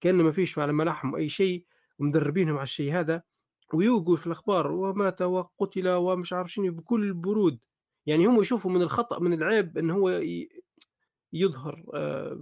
كأنه 0.00 0.22
ما 0.22 0.32
فيش 0.32 0.58
على 0.58 0.72
ملامحهم 0.72 1.16
أي 1.16 1.28
شيء 1.28 1.66
ومدربينهم 1.98 2.54
على 2.54 2.62
الشيء 2.62 2.92
هذا 2.92 3.22
ويوقوا 3.74 4.16
في 4.16 4.26
الأخبار 4.26 4.72
ومات 4.72 5.22
وقتل 5.22 5.88
ومش 5.88 6.32
عارف 6.32 6.52
شنو 6.52 6.72
بكل 6.72 7.14
برود. 7.14 7.58
يعني 8.06 8.26
هم 8.26 8.40
يشوفوا 8.40 8.70
من 8.70 8.82
الخطأ 8.82 9.18
من 9.20 9.32
العيب 9.32 9.78
إن 9.78 9.90
هو 9.90 10.22
يظهر 11.32 11.84
آه، 11.94 12.38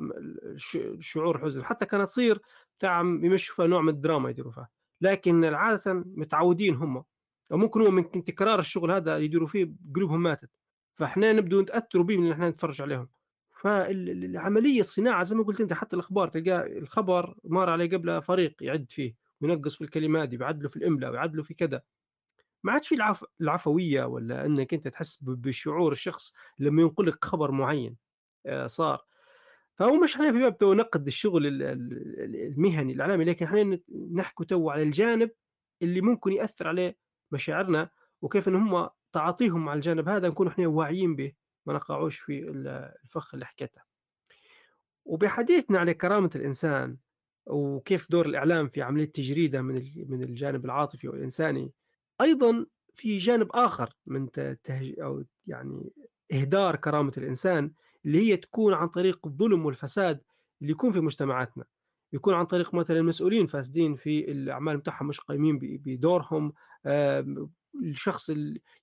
شعور 1.01 1.39
حزن 1.39 1.65
حتى 1.65 1.87
كانت 1.87 2.05
تصير 2.05 2.41
بتاع 2.79 3.01
يمشوا 3.01 3.57
فيها 3.57 3.67
نوع 3.67 3.81
من 3.81 3.89
الدراما 3.89 4.31
يديروا 4.31 4.53
فيها. 4.53 4.69
لكن 5.01 5.45
عادة 5.45 5.93
متعودين 5.95 6.75
هم 6.75 7.05
أو 7.53 7.57
ممكن 7.57 7.81
هو 7.81 7.91
من 7.91 8.25
تكرار 8.25 8.59
الشغل 8.59 8.91
هذا 8.91 9.19
يديروا 9.19 9.49
فيه 9.49 9.73
قلوبهم 9.95 10.23
ماتت. 10.23 10.51
فإحنا 10.95 11.33
نبدو 11.33 11.61
نتأثروا 11.61 12.05
به 12.05 12.17
من 12.17 12.33
إحنا 12.33 12.51
نتفرج 12.51 12.83
عليهم. 12.83 13.09
فالعمليه 13.53 14.81
الصناعة 14.81 15.23
زي 15.23 15.37
ما 15.37 15.43
قلت 15.45 15.61
أنت 15.61 15.73
حتى 15.73 15.97
الأخبار 15.97 16.29
تلقى 16.29 16.79
الخبر 16.79 17.35
مر 17.45 17.71
عليه 17.71 17.91
قبل 17.91 18.23
فريق 18.23 18.63
يعد 18.63 18.87
فيه 18.91 19.15
وينقص 19.41 19.75
في 19.77 19.85
الكلمات 19.85 20.33
يعدلوا 20.33 20.71
في 20.71 20.77
الإملاء 20.77 21.11
ويعدلوا 21.11 21.45
في 21.45 21.55
كذا. 21.55 21.83
ما 22.63 22.73
عادش 22.73 22.89
في 22.89 22.95
العف... 22.95 23.25
العفوية 23.41 24.05
ولا 24.05 24.47
إنك 24.47 24.75
أنت 24.75 24.89
تحس 24.89 25.19
بشعور 25.23 25.93
الشخص 25.93 26.33
لما 26.59 26.83
ينقل 26.83 27.07
لك 27.07 27.25
خبر 27.25 27.51
معين. 27.51 27.97
صار. 28.67 29.05
فهو 29.77 29.97
مش 29.97 30.15
إحنا 30.15 30.33
في 30.33 30.39
باب 30.39 30.59
تو 30.59 30.75
نقد 30.75 31.07
الشغل 31.07 31.47
المهني 31.47 32.93
الإعلامي 32.93 33.25
لكن 33.25 33.47
إحنا 33.47 33.79
نحكي 34.13 34.45
تو 34.45 34.71
على 34.71 34.83
الجانب 34.83 35.31
اللي 35.83 36.01
ممكن 36.01 36.33
يأثر 36.33 36.69
عليه 36.69 36.97
مشاعرنا 37.33 37.91
وكيف 38.23 38.49
إن 38.49 38.55
هم 38.55 38.89
تعاطيهم 39.13 39.65
مع 39.65 39.75
الجانب 39.75 40.09
هذا 40.09 40.29
نكون 40.29 40.47
إحنا 40.47 40.67
واعيين 40.67 41.17
به 41.17 41.33
ما 41.67 41.75
نقعوش 41.75 42.19
في 42.19 42.49
الفخ 43.05 43.35
اللي 43.35 43.47
حكيته. 43.47 43.81
وبحديثنا 45.05 45.79
على 45.79 45.95
كرامة 45.95 46.31
الإنسان 46.37 46.97
وكيف 47.47 48.11
دور 48.11 48.27
الإعلام 48.27 48.69
في 48.69 48.83
عملية 48.83 49.05
تجريده 49.13 49.63
من 49.63 49.75
من 50.09 50.23
الجانب 50.23 50.65
العاطفي 50.65 51.09
والإنساني 51.09 51.73
أيضا 52.21 52.67
في 52.95 53.19
جانب 53.19 53.49
آخر 53.53 53.91
من 54.07 54.31
تهج 54.65 55.01
أو 55.01 55.25
يعني 55.47 55.91
إهدار 56.33 56.77
كرامة 56.77 57.13
الإنسان 57.19 57.73
اللي 58.07 58.19
هي 58.19 58.37
تكون 58.37 58.75
عن 58.75 58.89
طريق 58.89 59.27
الظلم 59.27 59.67
والفساد 59.67 60.21
اللي 60.63 60.73
يكون 60.73 60.93
في 60.93 61.01
مجتمعاتنا. 61.01 61.65
يكون 62.13 62.35
عن 62.35 62.47
طريق 62.47 62.75
مثلا 62.75 63.03
مسؤولين 63.03 63.47
فاسدين 63.47 63.97
في 63.97 64.33
الأعمال 64.33 64.77
بتاعهم 64.77 65.07
مش 65.07 65.21
قايمين 65.21 65.59
بدورهم. 65.63 66.53
الشخص 67.83 68.31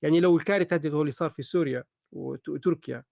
يعني 0.01 0.19
لو 0.19 0.37
الكارثة 0.37 0.75
هذه 0.75 1.01
اللي 1.01 1.11
صار 1.11 1.29
في 1.29 1.41
سوريا 1.41 1.83
وتركيا 2.11 3.03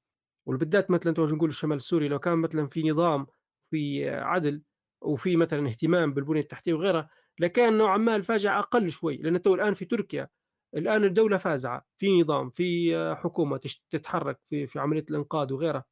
وبالذات 0.46 0.92
مثلا 0.92 1.14
نقول 1.18 1.50
الشمال 1.50 1.78
السوري 1.78 2.08
لو 2.08 2.20
كان 2.20 2.38
مثلا 2.38 2.68
في 2.68 2.90
نظام 2.90 3.28
في 3.72 4.10
عدل 4.10 4.62
وفي 5.02 5.36
مثلا 5.36 5.68
اهتمام 5.68 6.14
بالبنية 6.14 6.40
التحتية 6.40 6.74
وغيرها 6.74 7.10
لكان 7.40 7.78
نوعا 7.78 7.98
ما 7.98 8.16
الفاجعة 8.16 8.60
أقل 8.60 8.92
شوي. 8.92 9.18
لأن 9.18 9.42
تو 9.42 9.56
الآن 9.56 9.74
في 9.74 9.86
تركيا 9.86 10.30
الآن 10.76 11.04
الدولة 11.04 11.38
فازعة. 11.38 11.86
في 11.98 12.22
نظام 12.22 12.50
في 12.50 12.96
حكومة 13.20 13.58
تتحرك 13.92 14.40
في 14.44 14.68
في 14.68 14.80
عملية 14.80 15.06
الإنقاذ 15.10 15.54
وغيرها. 15.54 15.86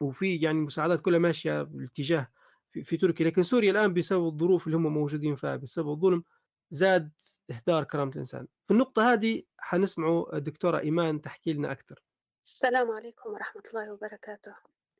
وفي 0.00 0.36
يعني 0.36 0.58
مساعدات 0.58 1.00
كلها 1.00 1.18
ماشية 1.18 1.62
باتجاه 1.62 2.28
في, 2.70 2.82
في 2.82 2.96
تركيا 2.96 3.26
لكن 3.26 3.42
سوريا 3.42 3.70
الآن 3.70 3.94
بسبب 3.94 4.26
الظروف 4.26 4.66
اللي 4.66 4.76
هم 4.76 4.86
موجودين 4.86 5.34
فيها 5.34 5.56
بسبب 5.56 5.90
الظلم 5.90 6.24
زاد 6.70 7.12
إهدار 7.50 7.84
كرامة 7.84 8.12
الإنسان. 8.12 8.48
في 8.64 8.70
النقطة 8.70 9.12
هذه 9.12 9.42
حنسمعوا 9.58 10.36
الدكتورة 10.36 10.78
إيمان 10.78 11.20
تحكي 11.20 11.52
لنا 11.52 11.72
أكثر. 11.72 12.02
السلام 12.44 12.90
عليكم 12.90 13.30
ورحمة 13.30 13.62
الله 13.68 13.92
وبركاته. 13.92 14.54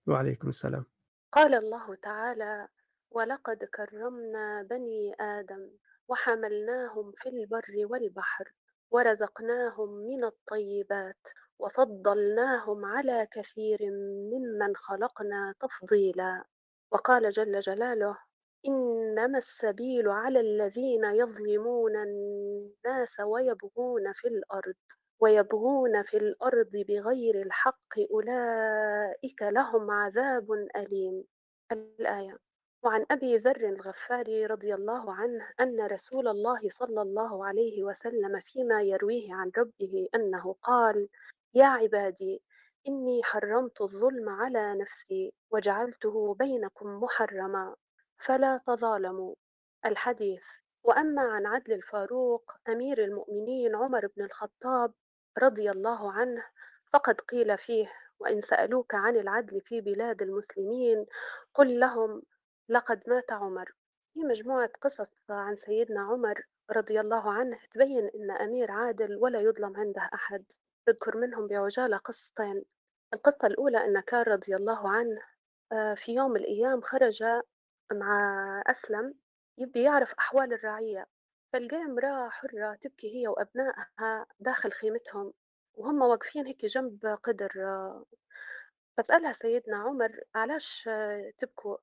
وعليكم 0.07 0.49
السلام. 0.49 0.85
قال 1.33 1.55
الله 1.55 1.95
تعالى 1.95 2.69
ولقد 3.11 3.65
كرمنا 3.65 4.67
بني 4.71 5.15
آدم 5.21 5.71
وحملناهم 6.09 7.13
في 7.17 7.29
البر 7.29 7.75
والبحر 7.91 8.53
ورزقناهم 8.91 9.89
من 9.89 10.25
الطيبات 10.25 11.29
وفضلناهم 11.59 12.85
على 12.85 13.27
كثير 13.33 13.79
ممن 14.33 14.77
خلقنا 14.77 15.55
تفضيلا. 15.61 16.45
وقال 16.93 17.31
جل 17.31 17.61
جلاله 17.61 18.19
إنما 18.67 19.39
السبيل 19.39 20.09
على 20.09 20.41
الذين 20.41 21.05
يظلمون 21.05 21.97
الناس 21.97 23.21
ويبغون 23.21 24.13
في 24.13 24.29
الأرض 24.29 24.75
ويبغون 25.21 26.03
في 26.03 26.17
الأرض 26.17 26.71
بغير 26.89 27.43
الحق 27.43 27.99
أولئك 28.11 29.43
لهم 29.43 29.91
عذاب 29.91 30.53
أليم. 30.77 31.25
الآية 31.73 32.39
وعن 32.85 33.07
أبي 33.11 33.37
ذر 33.37 33.69
الغفاري 33.69 34.47
رضي 34.47 34.75
الله 34.75 35.13
عنه 35.13 35.49
أن 35.61 35.81
رسول 35.81 36.29
الله 36.29 36.61
صلى 36.69 37.03
الله 37.03 37.47
عليه 37.47 37.85
وسلم 37.85 38.41
فيما 38.41 38.83
يرويه 38.83 39.35
عن 39.35 39.51
ربه 39.59 40.09
أنه 40.15 40.57
قال 40.63 41.09
يا 41.57 41.67
عبادي 41.67 42.43
إني 42.89 43.23
حرمت 43.25 43.81
الظلم 43.81 44.29
على 44.29 44.75
نفسي 44.75 45.33
وجعلته 45.51 46.35
بينكم 46.35 46.87
محرما 46.87 47.77
فلا 48.27 48.61
تظالموا. 48.67 49.35
الحديث 49.87 50.43
وأما 50.85 51.23
عن 51.23 51.47
عدل 51.47 51.73
الفاروق 51.73 52.53
أمير 52.69 53.05
المؤمنين 53.05 53.75
عمر 53.75 54.07
بن 54.07 54.25
الخطاب 54.25 54.93
رضي 55.39 55.71
الله 55.71 56.13
عنه 56.13 56.45
فقد 56.93 57.21
قيل 57.21 57.59
فيه 57.59 57.93
وإن 58.21 58.41
سألوك 58.41 58.95
عن 58.95 59.17
العدل 59.17 59.61
في 59.61 59.81
بلاد 59.81 60.23
المسلمين 60.23 61.07
قل 61.55 61.81
لهم 61.81 62.23
لقد 62.69 63.03
مات 63.07 63.33
عمر. 63.33 63.73
في 64.15 64.21
مجموعة 64.21 64.71
قصص 64.83 65.31
عن 65.31 65.57
سيدنا 65.57 66.01
عمر 66.01 66.43
رضي 66.71 67.01
الله 67.01 67.31
عنه 67.33 67.59
تبين 67.75 68.11
أن 68.15 68.31
أمير 68.31 68.71
عادل 68.71 69.17
ولا 69.17 69.41
يظلم 69.41 69.77
عنده 69.77 70.11
أحد. 70.15 70.45
نذكر 70.89 71.17
منهم 71.17 71.47
بعجالة 71.47 71.97
قصتين. 71.97 72.65
القصة 73.15 73.47
الأولى 73.47 73.85
أن 73.85 74.01
كان 74.01 74.23
رضي 74.23 74.57
الله 74.57 74.89
عنه 74.89 75.21
آه، 75.73 75.95
في 75.95 76.15
يوم 76.15 76.31
من 76.31 76.41
الأيام 76.41 76.81
خرج 76.81 77.25
مع 77.93 78.63
أسلم 78.67 79.15
يبي 79.59 79.83
يعرف 79.83 80.13
أحوال 80.19 80.53
الرعية. 80.53 81.07
فلقى 81.53 81.77
امرأة 81.77 82.29
حرة 82.29 82.75
تبكي 82.83 83.17
هي 83.17 83.29
وأبنائها 83.29 84.27
داخل 84.41 84.73
خيمتهم 84.73 85.33
وهم 85.75 86.03
واقفين 86.03 86.47
هيك 86.47 86.65
جنب 86.65 87.19
قدر 87.23 87.51
فسألها 88.97 89.33
سيدنا 89.33 89.77
عمر 89.77 90.21
علاش 90.35 90.89
تبكوا؟ 91.39 91.77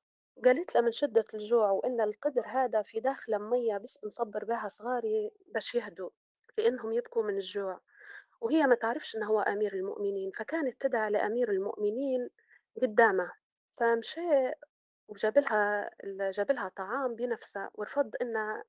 قالت 0.46 0.76
له 0.76 0.82
من 0.82 0.92
شدة 0.92 1.26
الجوع 1.34 1.72
وإن 1.72 2.02
القدر 2.02 2.44
هذا 2.46 2.82
في 2.82 3.00
داخل 3.00 3.40
مية 3.40 3.78
بس 3.78 3.98
بنصبر 4.04 4.46
بها 4.46 4.68
صغاري 4.70 5.32
باش 5.54 5.76
يهدوا 5.76 6.10
لأنهم 6.58 6.94
يبكوا 6.94 7.24
من 7.24 7.36
الجوع. 7.38 7.82
وهي 8.44 8.68
ما 8.68 8.76
تعرفش 8.76 9.16
إنه 9.16 9.26
هو 9.26 9.40
أمير 9.42 9.74
المؤمنين 9.74 10.32
فكانت 10.32 10.82
تدعى 10.82 11.12
لأمير 11.12 11.52
المؤمنين 11.52 12.30
قدامه 12.82 13.32
فمشى 13.78 14.52
وجاب 15.08 15.38
لها 15.38 15.90
جاب 16.32 16.52
لها 16.52 16.70
طعام 16.70 17.16
بنفسه 17.16 17.70
ورفض 17.74 18.12
ان 18.22 18.64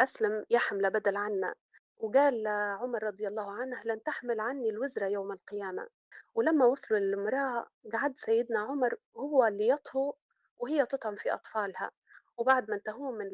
أسلم 0.00 0.44
يحمل 0.50 0.90
بدل 0.90 1.16
عنا 1.16 1.54
وقال 1.96 2.46
عمر 2.80 3.02
رضي 3.02 3.28
الله 3.28 3.52
عنه 3.52 3.82
لن 3.84 4.02
تحمل 4.02 4.40
عني 4.40 4.70
الوزر 4.70 5.02
يوم 5.02 5.32
القيامة 5.32 5.88
ولما 6.34 6.66
وصلوا 6.66 7.00
للمرأة 7.00 7.66
قعد 7.92 8.14
سيدنا 8.16 8.60
عمر 8.60 8.94
هو 9.16 9.46
اللي 9.46 9.68
يطهو 9.68 10.14
وهي 10.58 10.86
تطعم 10.86 11.16
في 11.16 11.34
أطفالها 11.34 11.90
وبعد 12.36 12.70
ما 12.70 12.76
انتهوا 12.76 13.12
من 13.12 13.26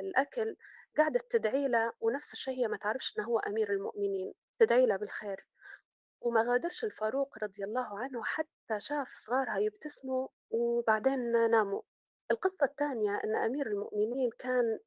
الأكل 0.00 0.56
قعدت 0.98 1.32
تدعي 1.32 1.68
له 1.68 1.92
ونفس 2.00 2.32
الشيء 2.32 2.58
هي 2.58 2.68
ما 2.68 2.76
تعرفش 2.76 3.18
أنه 3.18 3.26
هو 3.26 3.38
أمير 3.38 3.72
المؤمنين. 3.72 4.34
تدعي 4.62 4.86
له 4.86 4.96
بالخير 4.96 5.46
وما 6.20 6.42
غادرش 6.42 6.84
الفاروق 6.84 7.38
رضي 7.42 7.64
الله 7.64 7.98
عنه 7.98 8.24
حتى 8.24 8.78
شاف 8.78 9.08
صغارها 9.26 9.58
يبتسموا 9.58 10.28
وبعدين 10.50 11.50
ناموا. 11.50 11.82
القصة 12.30 12.64
الثانية 12.64 13.20
أن 13.24 13.36
أمير 13.36 13.66
المؤمنين 13.66 14.30
كان 14.38 14.78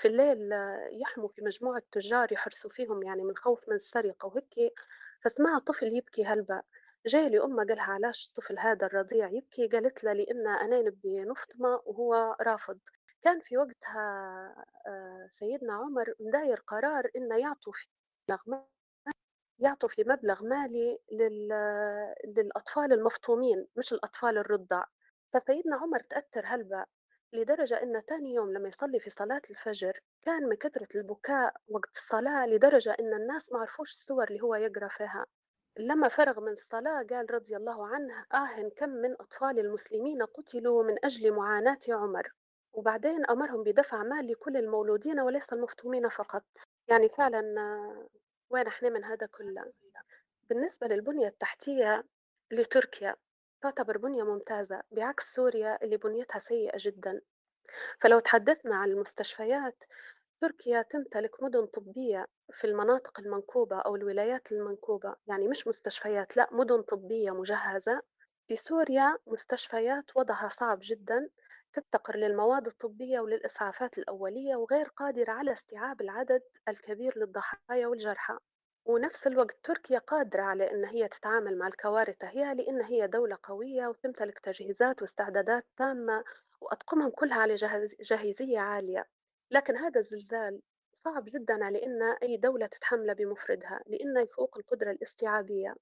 في 0.00 0.08
الليل 0.08 0.52
يحموا 1.02 1.28
في 1.28 1.42
مجموعة 1.42 1.82
تجار 1.92 2.32
يحرسوا 2.32 2.70
فيهم 2.70 3.02
يعني 3.02 3.22
من 3.22 3.36
خوف 3.36 3.68
من 3.68 3.74
السرقة 3.74 4.26
وهيك 4.26 4.72
فسمع 5.24 5.58
طفل 5.58 5.86
يبكي 5.86 6.24
هلبا. 6.24 6.62
جاي 7.06 7.28
لأمه 7.28 7.64
قالها 7.64 7.92
علاش 7.92 8.28
الطفل 8.28 8.58
هذا 8.58 8.86
الرضيع 8.86 9.28
يبكي؟ 9.28 9.68
قالت 9.68 10.04
له 10.04 10.12
لأن 10.12 10.46
أنا 10.46 10.82
نبي 10.82 11.20
نفطمة 11.20 11.80
وهو 11.84 12.36
رافض. 12.40 12.78
كان 13.22 13.40
في 13.40 13.58
وقتها 13.58 14.04
آه، 14.86 15.28
سيدنا 15.38 15.72
عمر 15.72 16.14
مداير 16.20 16.62
قرار 16.66 17.10
إنه 17.16 17.36
يعطوا 17.36 17.72
في 17.72 17.88
يعطوا 19.60 19.88
في 19.88 20.04
مبلغ 20.06 20.44
مالي 20.44 20.98
للأطفال 22.24 22.92
المفطومين 22.92 23.66
مش 23.76 23.92
الأطفال 23.92 24.38
الرضع. 24.38 24.84
فسيدنا 25.32 25.76
عمر 25.76 26.00
تأثر 26.00 26.42
هلبا 26.44 26.86
لدرجة 27.32 27.82
أن 27.82 28.02
تاني 28.08 28.34
يوم 28.34 28.52
لما 28.52 28.68
يصلي 28.68 29.00
في 29.00 29.10
صلاة 29.10 29.42
الفجر 29.50 30.00
كان 30.22 30.42
من 30.48 30.56
كثرة 30.56 30.88
البكاء 30.94 31.54
وقت 31.68 31.96
الصلاة 31.96 32.46
لدرجة 32.46 32.96
أن 33.00 33.14
الناس 33.14 33.52
ما 33.52 33.58
عرفوش 33.58 33.90
السور 33.92 34.24
اللي 34.24 34.40
هو 34.40 34.54
يقرأ 34.54 34.88
فيها. 34.88 35.26
لما 35.78 36.08
فرغ 36.08 36.40
من 36.40 36.52
الصلاة 36.52 37.02
قال 37.10 37.34
رضي 37.34 37.56
الله 37.56 37.86
عنه 37.86 38.24
آه 38.34 38.68
كم 38.76 38.88
من 38.88 39.12
أطفال 39.20 39.58
المسلمين 39.58 40.22
قتلوا 40.22 40.84
من 40.84 41.04
أجل 41.04 41.32
معاناة 41.32 41.78
عمر. 41.88 42.32
وبعدين 42.72 43.26
أمرهم 43.30 43.62
بدفع 43.64 44.02
مال 44.02 44.26
لكل 44.26 44.56
المولودين 44.56 45.20
وليس 45.20 45.52
المفطومين 45.52 46.08
فقط. 46.08 46.44
يعني 46.88 47.08
فعلا 47.08 47.42
وين 48.50 48.66
إحنا 48.66 48.88
من 48.88 49.04
هذا 49.04 49.26
كله. 49.26 49.72
بالنسبة 50.48 50.86
للبنية 50.86 51.28
التحتية 51.28 52.04
لتركيا 52.50 53.16
تعتبر 53.62 53.98
بنية 53.98 54.22
ممتازة 54.22 54.82
بعكس 54.90 55.34
سوريا 55.34 55.84
اللي 55.84 55.96
بنيتها 55.96 56.38
سيئة 56.38 56.76
جدا. 56.76 57.20
فلو 58.00 58.18
تحدثنا 58.20 58.76
عن 58.76 58.88
المستشفيات 58.90 59.76
تركيا 60.40 60.82
تمتلك 60.82 61.42
مدن 61.42 61.66
طبية 61.66 62.26
في 62.52 62.66
المناطق 62.66 63.20
المنكوبة 63.20 63.80
أو 63.80 63.96
الولايات 63.96 64.52
المنكوبة. 64.52 65.16
يعني 65.26 65.48
مش 65.48 65.66
مستشفيات 65.66 66.36
لا 66.36 66.48
مدن 66.52 66.82
طبية 66.82 67.30
مجهزة. 67.30 68.02
في 68.48 68.56
سوريا 68.56 69.18
مستشفيات 69.26 70.04
وضعها 70.16 70.48
صعب 70.48 70.78
جدا. 70.82 71.28
تفتقر 71.72 72.16
للمواد 72.16 72.66
الطبية 72.66 73.20
وللإسعافات 73.20 73.98
الأولية 73.98 74.56
وغير 74.56 74.88
قادرة 74.88 75.32
على 75.32 75.52
استيعاب 75.52 76.00
العدد 76.00 76.42
الكبير 76.68 77.18
للضحايا 77.18 77.86
والجرحى. 77.86 78.38
ونفس 78.84 79.26
الوقت 79.26 79.56
تركيا 79.64 79.98
قادرة 79.98 80.42
على 80.42 80.70
أن 80.70 80.84
هي 80.84 81.08
تتعامل 81.08 81.58
مع 81.58 81.66
الكوارث 81.66 82.16
هي 82.24 82.54
لأن 82.54 82.82
هي 82.82 83.06
دولة 83.06 83.38
قوية 83.42 83.86
وتمتلك 83.86 84.38
تجهيزات 84.38 85.02
واستعدادات 85.02 85.66
تامة 85.76 86.24
وأطقمهم 86.60 87.10
كلها 87.10 87.36
على 87.40 87.54
جاهز- 87.54 87.96
جاهزية 88.00 88.58
عالية. 88.58 89.06
لكن 89.50 89.76
هذا 89.76 90.00
الزلزال 90.00 90.62
صعب 91.04 91.24
جدا 91.24 91.64
على 91.64 91.86
أن 91.86 92.02
أي 92.02 92.36
دولة 92.36 92.66
تتحمله 92.66 93.12
بمفردها 93.12 93.80
لأنه 93.86 94.20
يفوق 94.20 94.58
القدرة 94.58 94.90
الاستيعابية. 94.90 95.74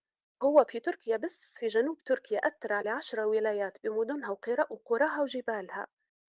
هو 0.43 0.65
في 0.69 0.81
تركيا 0.81 1.17
بس 1.17 1.41
في 1.57 1.67
جنوب 1.67 1.99
تركيا 2.05 2.39
أثر 2.39 2.73
على 2.73 2.91
عشرة 2.91 3.27
ولايات 3.27 3.79
بمدنها 3.85 4.31
وقرا- 4.31 4.67
وقراها 4.73 5.23
وجبالها. 5.23 5.87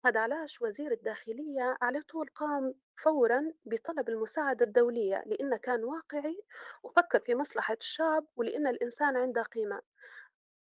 هذا 0.06 0.20
علاش 0.20 0.62
وزير 0.62 0.93
الداخلية 0.93 1.76
على 1.82 2.01
طول 2.02 2.28
قام 2.35 2.74
فورا 3.05 3.52
بطلب 3.64 4.09
المساعدة 4.09 4.64
الدولية 4.66 5.22
لأنه 5.26 5.56
كان 5.56 5.85
واقعي 5.85 6.43
وفكر 6.82 7.20
في 7.20 7.35
مصلحة 7.35 7.74
الشعب 7.74 8.26
ولأن 8.36 8.66
الإنسان 8.66 9.16
عنده 9.16 9.43
قيمة. 9.43 9.82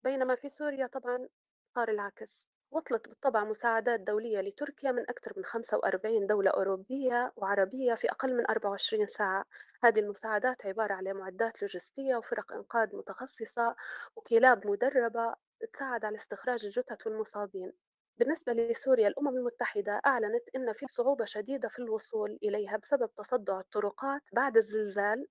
بينما 0.04 0.36
في 0.36 0.50
سوريا 0.50 0.88
طبعا 0.88 1.28
صار 1.76 1.90
العكس. 1.90 2.48
وصلت 2.72 3.08
بالطبع 3.10 3.44
مساعدات 3.44 4.00
دولية 4.00 4.42
لتركيا 4.42 4.92
من 4.92 5.02
أكثر 5.10 5.34
من 5.38 5.46
45 5.46 6.28
دولة 6.28 6.52
أوروبية 6.52 7.34
وعربية 7.36 7.94
في 7.96 8.12
أقل 8.12 8.38
من 8.38 8.46
24 8.50 9.08
ساعة. 9.08 9.46
هذه 9.84 10.00
المساعدات 10.00 10.66
عبارة 10.66 10.94
على 10.94 11.14
معدات 11.14 11.62
لوجستية 11.62 12.16
وفرق 12.16 12.54
إنقاذ 12.54 12.96
متخصصة 12.96 13.76
وكلاب 14.16 14.68
مدربة 14.68 15.36
تساعد 15.74 16.06
على 16.06 16.18
استخراج 16.18 16.66
الجثث 16.66 17.08
والمصابين. 17.08 17.74
بالنسبة 18.18 18.54
لسوريا 18.54 19.08
الأمم 19.08 19.38
المتحدة 19.38 20.02
أعلنت 20.06 20.44
أن 20.56 20.74
في 20.74 20.88
صعوبة 20.88 21.26
شديدة 21.26 21.70
في 21.70 21.80
الوصول 21.80 22.40
إليها 22.44 22.78
بسبب 22.78 23.10
تصدع 23.18 23.60
الطرقات 23.60 24.22
بعد 24.34 24.58
الزلزال 24.58 25.28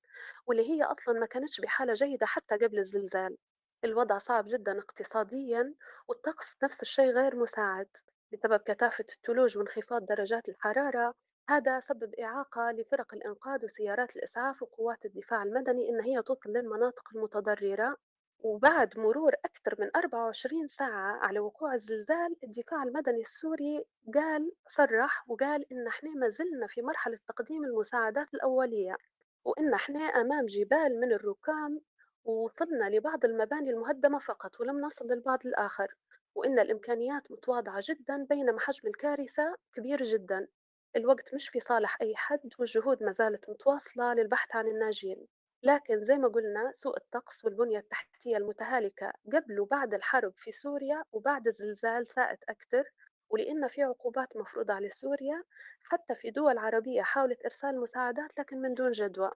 واللي 0.46 0.70
هي 0.70 0.82
أصلا 0.84 1.20
ما 1.20 1.26
كانتش 1.26 1.60
بحالة 1.60 1.92
جيدة 1.92 2.26
حتى 2.26 2.56
قبل 2.56 2.78
الزلزال. 2.78 3.36
الوضع 3.85 4.19
صعب 4.19 4.48
جدا 4.48 4.78
اقتصاديا 4.78 5.74
والطقس 6.09 6.47
نفس 6.62 6.82
الشيء 6.82 7.11
غير 7.11 7.36
مساعد 7.36 7.89
بسبب 8.32 8.61
كثافة 8.61 9.05
الثلوج 9.16 9.59
وانخفاض 9.59 10.07
درجات 10.07 10.48
الحرارة. 10.48 11.15
هذا 11.48 11.81
سبب 11.81 12.15
إعاقة 12.15 12.70
لفرق 12.70 13.15
الإنقاذ 13.15 13.65
وسيارات 13.65 14.16
الإسعاف 14.16 14.62
وقوات 14.62 15.05
الدفاع 15.05 15.43
المدني 15.43 15.89
إن 15.90 16.01
هي 16.01 16.23
توصل 16.23 16.51
للمناطق 16.51 17.03
المتضررة. 17.15 17.97
وبعد 18.40 18.98
مرور 18.98 19.32
أكثر 19.44 19.74
من 19.78 19.90
24 19.97 20.69
ساعة 20.69 21.16
على 21.27 21.39
وقوع 21.40 21.74
الزلزال 21.74 22.36
الدفاع 22.44 22.82
المدني 22.82 23.20
السوري 23.20 23.85
قال 24.15 24.53
صرح 24.77 25.24
وقال 25.31 25.73
إن 25.73 25.86
إحنا 25.86 26.11
ما 26.11 26.28
زلنا 26.28 26.66
في 26.66 26.82
مرحلة 26.82 27.19
تقديم 27.28 27.65
المساعدات 27.65 28.35
الأولية 28.35 28.97
وإن 29.44 29.74
إحنا 29.74 30.01
أمام 30.01 30.47
جبال 30.47 31.01
من 31.01 31.12
الركام 31.12 31.81
ووصلنا 32.27 32.90
لبعض 32.90 33.24
المباني 33.24 33.70
المهدمة 33.70 34.19
فقط 34.19 34.61
ولم 34.61 34.81
نصل 34.81 35.07
للبعض 35.07 35.47
الآخر. 35.47 35.94
وإن 36.35 36.59
الإمكانيات 36.59 37.31
متواضعة 37.31 37.82
جدا 37.89 38.24
بينما 38.31 38.61
حجم 38.61 38.89
الكارثة 38.89 39.57
كبير 39.74 40.03
جدا. 40.03 40.48
الوقت 40.97 41.35
مش 41.35 41.48
في 41.48 41.61
صالح 41.61 41.98
أي 42.03 42.16
حد 42.16 42.51
والجهود 42.59 43.03
ما 43.03 43.12
زالت 43.12 43.51
متواصلة 43.51 44.15
للبحث 44.15 44.57
عن 44.57 44.69
الناجين. 44.69 45.27
لكن 45.62 46.05
زي 46.05 46.16
ما 46.19 46.28
قلنا 46.28 46.73
سوء 46.77 46.97
الطقس 46.97 47.44
والبنية 47.44 47.78
التحتية 47.78 48.36
المتهالكة 48.36 49.12
قبل 49.32 49.61
وبعد 49.61 49.94
الحرب 49.94 50.32
في 50.36 50.53
سوريا 50.53 51.05
وبعد 51.12 51.47
الزلزال 51.47 52.07
ساءت 52.07 52.39
أكثر. 52.48 52.85
ولأن 53.31 53.69
في 53.69 53.82
عقوبات 53.82 54.36
مفروضة 54.36 54.74
على 54.74 54.90
سوريا 54.90 55.44
حتى 55.82 56.15
في 56.15 56.31
دول 56.31 56.59
عربية 56.59 57.03
حاولت 57.03 57.44
إرسال 57.44 57.81
مساعدات 57.81 58.39
لكن 58.39 58.57
من 58.61 58.74
دون 58.74 58.93
جدوى. 58.93 59.31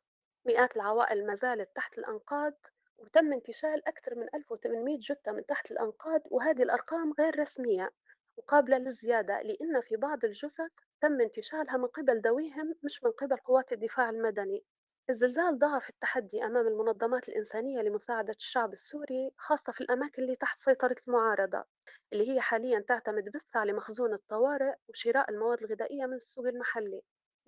مئات 0.47 0.77
العوائل 0.77 1.27
ما 1.27 1.35
زالت 1.35 1.77
تحت 1.77 1.99
الأنقاض. 1.99 2.53
وتم 3.01 3.33
انتشال 3.33 3.89
أكثر 3.89 4.15
من 4.15 4.27
1800 4.35 4.99
جثة 5.01 5.33
من 5.33 5.47
تحت 5.47 5.71
الأنقاض 5.71 6.21
وهذه 6.31 6.63
الأرقام 6.63 7.13
غير 7.19 7.41
رسمية 7.41 7.91
وقابلة 8.37 8.79
للزيادة 8.79 9.43
لأن 9.43 9.81
في 9.81 9.97
بعض 9.97 10.25
الجثث 10.25 10.71
تم 11.01 11.21
انتشالها 11.21 11.77
من 11.77 11.87
قبل 11.87 12.21
ذويهم 12.21 12.75
مش 12.83 13.05
من 13.05 13.11
قبل 13.11 13.37
قوات 13.37 13.73
الدفاع 13.73 14.11
المدني. 14.11 14.65
الزلزال 15.11 15.59
ضاعف 15.59 15.89
التحدي 15.91 16.45
أمام 16.45 16.67
المنظمات 16.67 17.29
الإنسانية 17.29 17.81
لمساعدة 17.83 18.33
الشعب 18.33 18.73
السوري 18.73 19.31
خاصة 19.37 19.73
في 19.73 19.81
الأماكن 19.81 20.23
اللي 20.23 20.37
تحت 20.37 20.61
سيطرة 20.63 20.97
المعارضة 21.09 21.65
اللي 22.13 22.31
هي 22.31 22.41
حاليا 22.41 22.81
تعتمد 22.89 23.25
بس 23.35 23.57
على 23.57 23.73
مخزون 23.73 24.13
الطوارئ 24.15 24.75
وشراء 24.89 25.31
المواد 25.31 25.63
الغذائية 25.63 26.07
من 26.07 26.15
السوق 26.15 26.47
المحلي. 26.47 27.03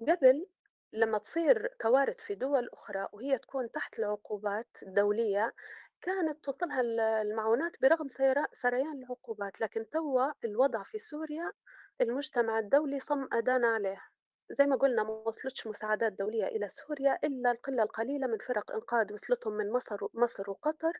قبل 0.08 0.46
لما 0.92 1.18
تصير 1.18 1.66
كوارث 1.80 2.16
في 2.20 2.34
دول 2.34 2.68
أخرى 2.72 3.08
وهي 3.12 3.38
تكون 3.38 3.70
تحت 3.70 3.98
العقوبات 3.98 4.68
الدولية 4.82 5.54
كانت 6.02 6.44
توصلها 6.44 6.80
المعونات 7.22 7.72
برغم 7.82 8.08
سريان 8.62 9.02
العقوبات 9.02 9.60
لكن 9.60 9.90
توا 9.90 10.32
الوضع 10.44 10.82
في 10.82 10.98
سوريا 10.98 11.52
المجتمع 12.00 12.58
الدولي 12.58 13.00
صم 13.00 13.28
أدانا 13.32 13.68
عليه. 13.68 14.00
زي 14.50 14.66
ما 14.66 14.76
قلنا 14.76 15.02
ما 15.02 15.10
وصلتش 15.10 15.66
مساعدات 15.66 16.12
دولية 16.12 16.46
إلى 16.46 16.68
سوريا 16.68 17.18
إلا 17.24 17.50
القلة 17.50 17.82
القليلة 17.82 18.26
من 18.26 18.38
فرق 18.38 18.72
إنقاذ 18.72 19.12
وصلتهم 19.12 19.52
من 19.52 19.72
مصر 19.72 19.98
مصر 20.14 20.50
وقطر. 20.50 20.92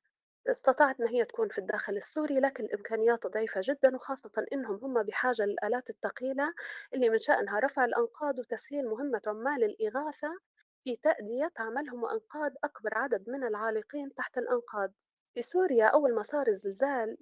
استطاعت 0.47 1.01
أن 1.01 1.09
هي 1.09 1.25
تكون 1.25 1.49
في 1.49 1.59
الداخل 1.59 1.97
السوري 1.97 2.41
لكن 2.41 2.65
الإمكانيات 2.65 3.27
ضعيفة 3.27 3.61
جدا 3.65 3.95
وخاصة 3.97 4.47
أنهم 4.53 4.81
هم 4.83 5.03
بحاجة 5.03 5.43
للآلات 5.43 5.91
الثقيلة 5.91 6.55
اللي 6.95 7.09
من 7.09 7.19
شأنها 7.19 7.61
رفع 7.61 7.85
الأنقاض 7.85 8.39
وتسهيل 8.39 8.89
مهمة 8.89 9.21
عمال 9.27 9.65
الإغاثة 9.65 10.29
في 10.85 10.97
تأدية 10.97 11.53
عملهم 11.59 12.03
وإنقاذ 12.03 12.53
أكبر 12.65 12.99
عدد 12.99 13.29
من 13.31 13.45
العالقين 13.45 14.15
تحت 14.15 14.39
الأنقاض. 14.39 14.93
في 15.35 15.43
سوريا 15.43 15.87
أول 15.87 16.15
ما 16.15 16.23
صار 16.23 16.49
الزلزال 16.49 17.17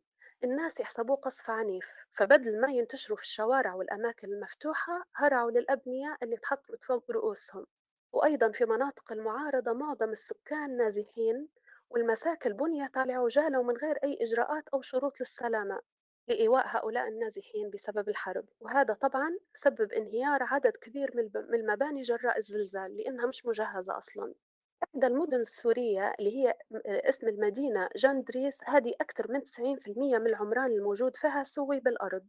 الناس 0.44 0.80
يحسبوه 0.80 1.16
قصف 1.16 1.50
عنيف 1.50 1.86
فبدل 2.12 2.60
ما 2.60 2.72
ينتشروا 2.72 3.16
في 3.16 3.22
الشوارع 3.22 3.74
والأماكن 3.74 4.28
المفتوحة 4.28 5.04
هرعوا 5.16 5.50
للأبنية 5.50 6.16
اللي 6.22 6.36
تحطت 6.36 6.84
فوق 6.84 7.10
رؤوسهم. 7.10 7.66
وأيضا 8.12 8.50
في 8.52 8.64
مناطق 8.64 9.12
المعارضة 9.12 9.72
معظم 9.72 10.10
السكان 10.12 10.76
نازحين 10.76 11.48
والمساكن 11.90 12.52
بنيت 12.52 12.96
على 12.96 13.12
عجالة 13.12 13.58
ومن 13.60 13.76
غير 13.76 13.96
أي 14.04 14.18
إجراءات 14.20 14.68
أو 14.74 14.82
شروط 14.82 15.20
للسلامة 15.20 15.80
لإيواء 16.28 16.64
هؤلاء 16.68 17.08
النازحين 17.08 17.70
بسبب 17.70 18.08
الحرب. 18.08 18.44
وهذا 18.60 18.94
طبعا 18.94 19.38
سبب 19.54 19.92
انهيار 19.92 20.42
عدد 20.42 20.72
كبير 20.82 21.10
من 21.16 21.30
المباني 21.60 22.02
جراء 22.02 22.38
الزلزال 22.38 22.96
لأنها 22.96 23.26
مش 23.26 23.46
مجهزة 23.46 23.98
أصلا. 23.98 24.34
إحدى 24.82 25.06
المدن 25.06 25.40
السورية 25.40 26.14
اللي 26.18 26.36
هي 26.36 26.54
اسم 26.86 27.28
المدينة 27.28 27.88
جندريس 27.96 28.54
هذه 28.64 28.94
أكثر 29.00 29.32
من 29.32 29.40
90% 29.40 30.18
من 30.18 30.26
العمران 30.26 30.70
الموجود 30.72 31.16
فيها 31.16 31.44
سوي 31.44 31.80
بالأرض. 31.80 32.26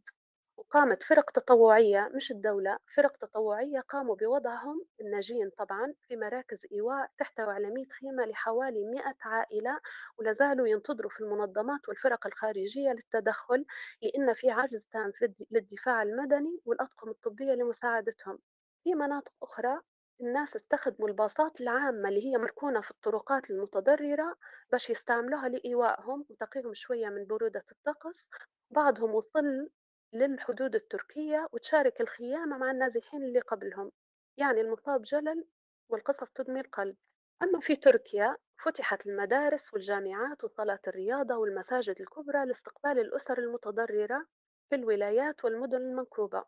وقامت 0.74 1.02
فرق 1.02 1.30
تطوعية 1.30 2.10
مش 2.14 2.30
الدولة 2.30 2.78
فرق 2.94 3.16
تطوعية 3.16 3.80
قاموا 3.80 4.16
بوضعهم 4.16 4.84
الناجين 5.00 5.50
طبعا 5.58 5.94
في 6.08 6.16
مراكز 6.16 6.58
إيواء 6.72 7.10
تحتوي 7.18 7.54
على 7.54 7.70
100 7.70 7.84
خيمة 8.00 8.24
لحوالي 8.24 8.84
100 8.84 9.14
عائلة 9.22 9.80
ولا 10.18 10.32
زالوا 10.32 10.68
ينتظروا 10.68 11.10
في 11.10 11.20
المنظمات 11.20 11.88
والفرق 11.88 12.26
الخارجية 12.26 12.90
للتدخل 12.90 13.64
لأن 14.02 14.32
في 14.32 14.50
عجز 14.50 14.86
تام 14.92 15.12
للدفاع 15.50 16.02
المدني 16.02 16.60
والأطقم 16.64 17.10
الطبية 17.10 17.52
لمساعدتهم. 17.52 18.38
في 18.84 18.94
مناطق 18.94 19.32
أخرى 19.42 19.80
الناس 20.20 20.56
استخدموا 20.56 21.08
الباصات 21.08 21.60
العامة 21.60 22.08
اللي 22.08 22.24
هي 22.32 22.38
مركونة 22.38 22.80
في 22.80 22.90
الطرقات 22.90 23.50
المتضررة 23.50 24.36
باش 24.72 24.90
يستعملوها 24.90 25.48
لإيوائهم 25.48 26.24
وتقيهم 26.30 26.74
شوية 26.74 27.08
من 27.08 27.26
برودة 27.26 27.64
الطقس. 27.72 28.26
بعضهم 28.70 29.14
وصل 29.14 29.68
للحدود 30.12 30.74
التركية 30.74 31.48
وتشارك 31.52 32.00
الخيامة 32.00 32.58
مع 32.58 32.70
النازحين 32.70 33.22
اللي 33.24 33.40
قبلهم. 33.40 33.92
يعني 34.36 34.60
المصاب 34.60 35.02
جلل 35.02 35.44
والقصص 35.88 36.30
تدمي 36.34 36.60
القلب. 36.60 36.96
أما 37.42 37.60
في 37.60 37.76
تركيا 37.76 38.36
فتحت 38.64 39.06
المدارس 39.06 39.74
والجامعات 39.74 40.44
وصالات 40.44 40.88
الرياضة 40.88 41.34
والمساجد 41.36 42.00
الكبرى 42.00 42.46
لاستقبال 42.46 42.98
الأسر 42.98 43.38
المتضررة 43.38 44.26
في 44.70 44.74
الولايات 44.74 45.44
والمدن 45.44 45.76
المنكوبة. 45.76 46.44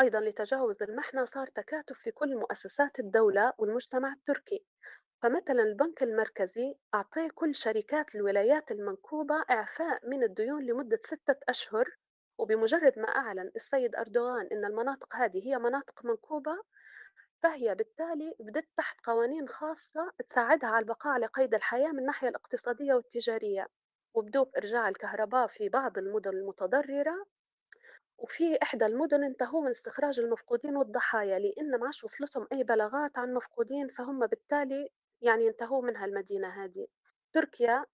أيضا 0.00 0.20
لتجاوز 0.20 0.82
المحنة 0.82 1.24
صار 1.24 1.46
تكاتف 1.46 1.98
في 1.98 2.10
كل 2.10 2.36
مؤسسات 2.36 2.98
الدولة 2.98 3.52
والمجتمع 3.58 4.12
التركي. 4.12 4.66
فمثلا 5.22 5.62
البنك 5.62 6.02
المركزي 6.02 6.74
أعطى 6.94 7.28
كل 7.28 7.54
شركات 7.54 8.14
الولايات 8.14 8.70
المنكوبة 8.70 9.44
إعفاء 9.50 10.08
من 10.08 10.22
الديون 10.22 10.66
لمدة 10.66 11.00
ستة 11.06 11.36
أشهر 11.48 11.96
وبمجرد 12.38 12.98
ما 12.98 13.08
أعلن 13.08 13.50
السيد 13.56 13.96
أردوغان 13.96 14.48
أن 14.52 14.64
المناطق 14.64 15.16
هذه 15.16 15.46
هي 15.48 15.58
مناطق 15.58 16.04
منكوبة 16.04 16.56
فهي 17.42 17.74
بالتالي 17.74 18.34
بدت 18.40 18.68
تحت 18.76 18.96
قوانين 19.06 19.48
خاصة 19.48 20.12
تساعدها 20.30 20.70
على 20.70 20.82
البقاء 20.82 21.12
على 21.12 21.26
قيد 21.26 21.54
الحياة 21.54 21.88
من 21.92 21.98
الناحية 21.98 22.28
الاقتصادية 22.28 22.94
والتجارية. 22.94 23.66
وبدوب 24.14 24.56
إرجاع 24.56 24.88
الكهرباء 24.88 25.46
في 25.46 25.68
بعض 25.68 25.98
المدن 25.98 26.30
المتضررة. 26.30 27.26
وفي 28.18 28.58
إحدى 28.62 28.86
المدن 28.86 29.24
انتهوا 29.24 29.62
من 29.62 29.70
استخراج 29.70 30.20
المفقودين 30.20 30.76
والضحايا 30.76 31.38
لأن 31.38 31.78
ما 31.80 31.86
عادش 31.86 32.04
وصلتهم 32.04 32.46
أي 32.52 32.64
بلاغات 32.64 33.18
عن 33.18 33.34
مفقودين 33.34 33.88
فهم 33.88 34.26
بالتالي 34.26 34.88
يعني 35.20 35.48
انتهوا 35.48 35.82
منها 35.82 36.04
المدينة 36.04 36.48
هذه. 36.48 36.86
تركيا 37.32 37.84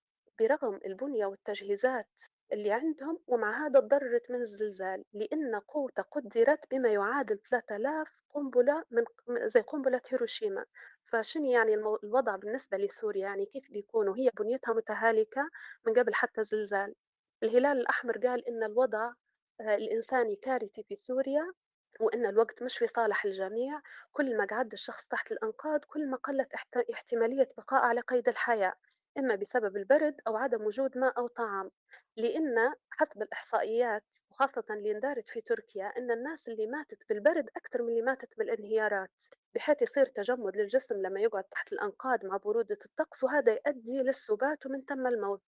برغم 0.40 0.80
البنية 0.86 1.26
والتجهيزات 1.26 2.08
اللي 2.52 2.72
عندهم 2.72 3.18
ومع 3.26 3.66
هذا 3.66 3.80
تضررت 3.80 4.30
من 4.30 4.40
الزلزال 4.40 5.04
لأن 5.12 5.56
قوته 5.56 6.02
قدرت 6.02 6.70
بما 6.70 6.88
يعادل 6.88 7.38
3000 7.38 8.08
قنبلة 8.34 8.84
من 8.90 9.04
زي 9.48 9.60
قنبلة 9.60 10.00
هيروشيما. 10.10 10.64
فشنو 11.12 11.44
يعني 11.50 11.74
الوضع 11.74 12.36
بالنسبة 12.36 12.76
لسوريا؟ 12.78 13.22
يعني 13.22 13.46
كيف 13.46 13.70
بيكون 13.70 14.08
وهي 14.08 14.30
بنيتها 14.40 14.74
متهالكة 14.74 15.48
من 15.86 15.94
قبل 15.98 16.14
حتى 16.14 16.44
زلزال 16.44 16.94
الهلال 17.42 17.78
الأحمر 17.80 18.18
قال 18.18 18.48
إن 18.48 18.62
الوضع 18.62 19.12
آه، 19.60 19.74
الإنساني 19.74 20.36
كارثي 20.36 20.82
في 20.82 20.96
سوريا 20.96 21.52
وإن 22.00 22.26
الوقت 22.26 22.62
مش 22.62 22.78
في 22.78 22.86
صالح 22.86 23.24
الجميع. 23.24 23.80
كل 24.12 24.36
ما 24.36 24.44
قعد 24.44 24.72
الشخص 24.72 25.04
تحت 25.10 25.32
الأنقاض 25.32 25.80
كل 25.84 26.10
ما 26.10 26.16
قلت 26.16 26.48
احتمالية 26.92 27.48
بقاء 27.56 27.82
على 27.82 28.00
قيد 28.00 28.28
الحياة. 28.28 28.74
إما 29.18 29.34
بسبب 29.34 29.76
البرد 29.76 30.20
أو 30.26 30.36
عدم 30.36 30.62
وجود 30.64 30.98
ماء 30.98 31.18
أو 31.18 31.26
طعام 31.26 31.70
لأن 32.16 32.72
حسب 32.90 33.22
الإحصائيات 33.22 34.04
وخاصة 34.30 34.64
اللي 34.70 34.92
اندارت 34.92 35.28
في 35.28 35.40
تركيا 35.40 35.86
أن 35.86 36.10
الناس 36.10 36.48
اللي 36.48 36.66
ماتت 36.66 36.98
بالبرد 37.08 37.48
أكثر 37.56 37.82
من 37.82 37.88
اللي 37.88 38.02
ماتت 38.02 38.38
بالانهيارات 38.38 39.10
بحيث 39.54 39.82
يصير 39.82 40.06
تجمد 40.06 40.56
للجسم 40.56 40.94
لما 41.02 41.20
يقعد 41.20 41.44
تحت 41.44 41.72
الأنقاض 41.72 42.24
مع 42.24 42.36
برودة 42.36 42.78
الطقس 42.84 43.24
وهذا 43.24 43.52
يؤدي 43.52 44.02
للسبات 44.02 44.66
ومن 44.66 44.82
ثم 44.82 45.06
الموت. 45.06 45.42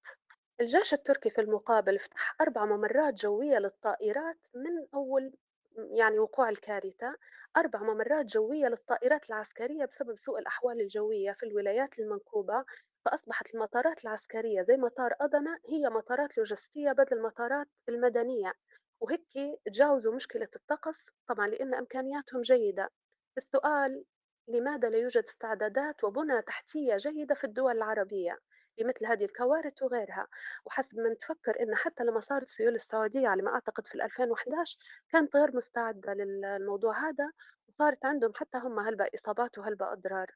الجيش 0.61 0.93
التركي 0.93 1.29
في 1.29 1.41
المقابل 1.41 1.99
فتح 1.99 2.35
أربع 2.41 2.65
ممرات 2.65 3.13
جوية 3.13 3.57
للطائرات 3.57 4.38
من 4.53 4.88
أول 4.93 5.33
يعني 5.77 6.19
وقوع 6.19 6.49
الكارثة 6.49 7.15
أربع 7.57 7.83
ممرات 7.83 8.25
جوية 8.25 8.67
للطائرات 8.67 9.29
العسكرية 9.29 9.85
بسبب 9.85 10.15
سوء 10.17 10.39
الأحوال 10.39 10.81
الجوية 10.81 11.31
في 11.31 11.45
الولايات 11.45 11.99
المنكوبة 11.99 12.65
فأصبحت 13.06 13.56
المطارات 13.56 14.03
العسكرية 14.06 14.61
زي 14.61 14.78
مطار 14.78 15.14
أدنا 15.22 15.60
هي 15.69 15.90
مطارات 15.90 16.38
لوجستية 16.38 16.91
بدل 16.91 17.18
المطارات 17.18 17.68
المدنية. 17.90 18.53
وهيك 18.99 19.22
تجاوزوا 19.65 20.15
مشكلة 20.15 20.48
الطقس 20.56 21.06
طبعا 21.28 21.48
لأن 21.48 21.73
إمكانياتهم 21.73 22.41
جيدة. 22.41 22.90
السؤال 23.38 24.06
لماذا 24.48 24.90
لا 24.90 24.98
يوجد 24.98 25.23
استعدادات 25.23 26.03
وبنى 26.03 26.41
تحتية 26.41 26.98
جيدة 26.98 27.36
في 27.36 27.44
الدول 27.44 27.78
العربية؟ 27.78 28.40
لمثل 28.78 29.06
هذه 29.06 29.23
الكوارث 29.26 29.84
وغيرها. 29.84 30.28
وحسب 30.65 30.99
ما 30.99 31.10
نتفكر 31.10 31.60
إن 31.64 31.76
حتى 31.76 32.03
لما 32.03 32.19
صارت 32.19 32.49
سيول 32.49 32.76
السعودية 32.76 33.28
على 33.28 33.41
ما 33.41 33.53
أعتقد 33.53 33.88
في 33.88 33.95
2011 33.95 34.78
كانت 35.11 35.36
غير 35.36 35.56
مستعدة 35.56 36.14
للموضوع 36.14 37.10
هذا 37.10 37.32
وصارت 37.69 38.06
عندهم 38.06 38.32
حتى 38.36 38.57
هم 38.57 38.80
هلبا 38.80 39.06
إصابات 39.15 39.57
وهلبا 39.57 39.94
أضرار. 39.94 40.28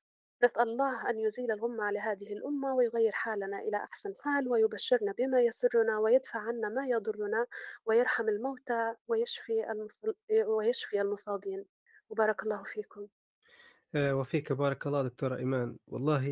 نسأل 0.44 0.62
الله 0.62 1.10
أن 1.10 1.20
يزيل 1.20 1.52
الغمة 1.52 1.84
على 1.84 2.00
هذه 2.00 2.34
الأمة 2.34 2.76
ويغير 2.76 3.12
حالنا 3.12 3.60
إلى 3.60 3.78
أحسن 3.78 4.14
حال 4.20 4.48
ويبشرنا 4.48 5.14
بما 5.18 5.42
يسرنا 5.42 6.00
ويدفع 6.00 6.40
عنا 6.40 6.70
ما 6.70 6.88
يضرنا 6.88 7.46
ويرحم 7.86 8.30
الموتى 8.30 8.94
ويشفي. 9.08 9.66
ويشفي 10.48 11.02
المصابين. 11.02 11.66
وبارك 12.10 12.44
الله 12.44 12.64
فيكم. 12.64 13.08
آه، 13.96 14.16
وفيك 14.16 14.54
بارك 14.54 14.88
الله 14.88 15.04
دكتورة 15.04 15.36
إيمان. 15.38 15.78
والله 15.88 16.24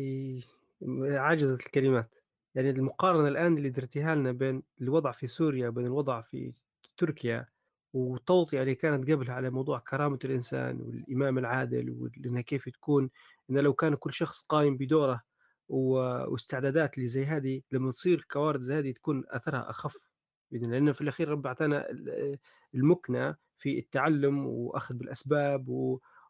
عجزت 1.02 1.66
الكلمات. 1.66 2.14
يعني 2.54 2.70
المقارنة 2.70 3.28
الآن 3.28 3.56
اللي 3.56 3.70
درتيها 3.70 4.14
لنا 4.14 4.32
بين 4.32 4.62
الوضع 4.80 5.10
في 5.10 5.26
سوريا 5.26 5.68
وبين 5.68 5.86
الوضع 5.86 6.20
في 6.20 6.52
تركيا 6.96 7.46
والتوطئة 7.94 8.62
اللي 8.62 8.74
كانت 8.74 9.10
قبل 9.10 9.30
على 9.30 9.50
موضوع 9.50 9.78
كرامة 9.78 10.18
الإنسان 10.24 10.80
والإمام 10.80 11.38
العادل 11.38 11.90
وإنها 11.90 12.40
كيف 12.40 12.68
تكون 12.68 13.10
إن 13.50 13.58
لو 13.58 13.72
كان 13.72 13.94
كل 13.94 14.12
شخص 14.12 14.42
قايم 14.48 14.76
بدوره 14.76 15.22
واستعدادات 15.68 16.96
اللي 16.96 17.08
زي 17.08 17.24
هذه 17.24 17.62
لما 17.72 17.92
تصير 17.92 18.26
كوارث 18.30 18.60
زي 18.60 18.78
هذه 18.78 18.92
تكون 18.92 19.24
أثرها 19.28 19.70
أخف 19.70 20.08
لأن 20.50 20.92
في 20.92 21.00
الأخير 21.00 21.28
رب 21.28 21.46
أعطانا 21.46 21.86
المكنة 22.74 23.36
في 23.56 23.78
التعلم 23.78 24.46
وأخذ 24.46 24.94
بالأسباب 24.94 25.68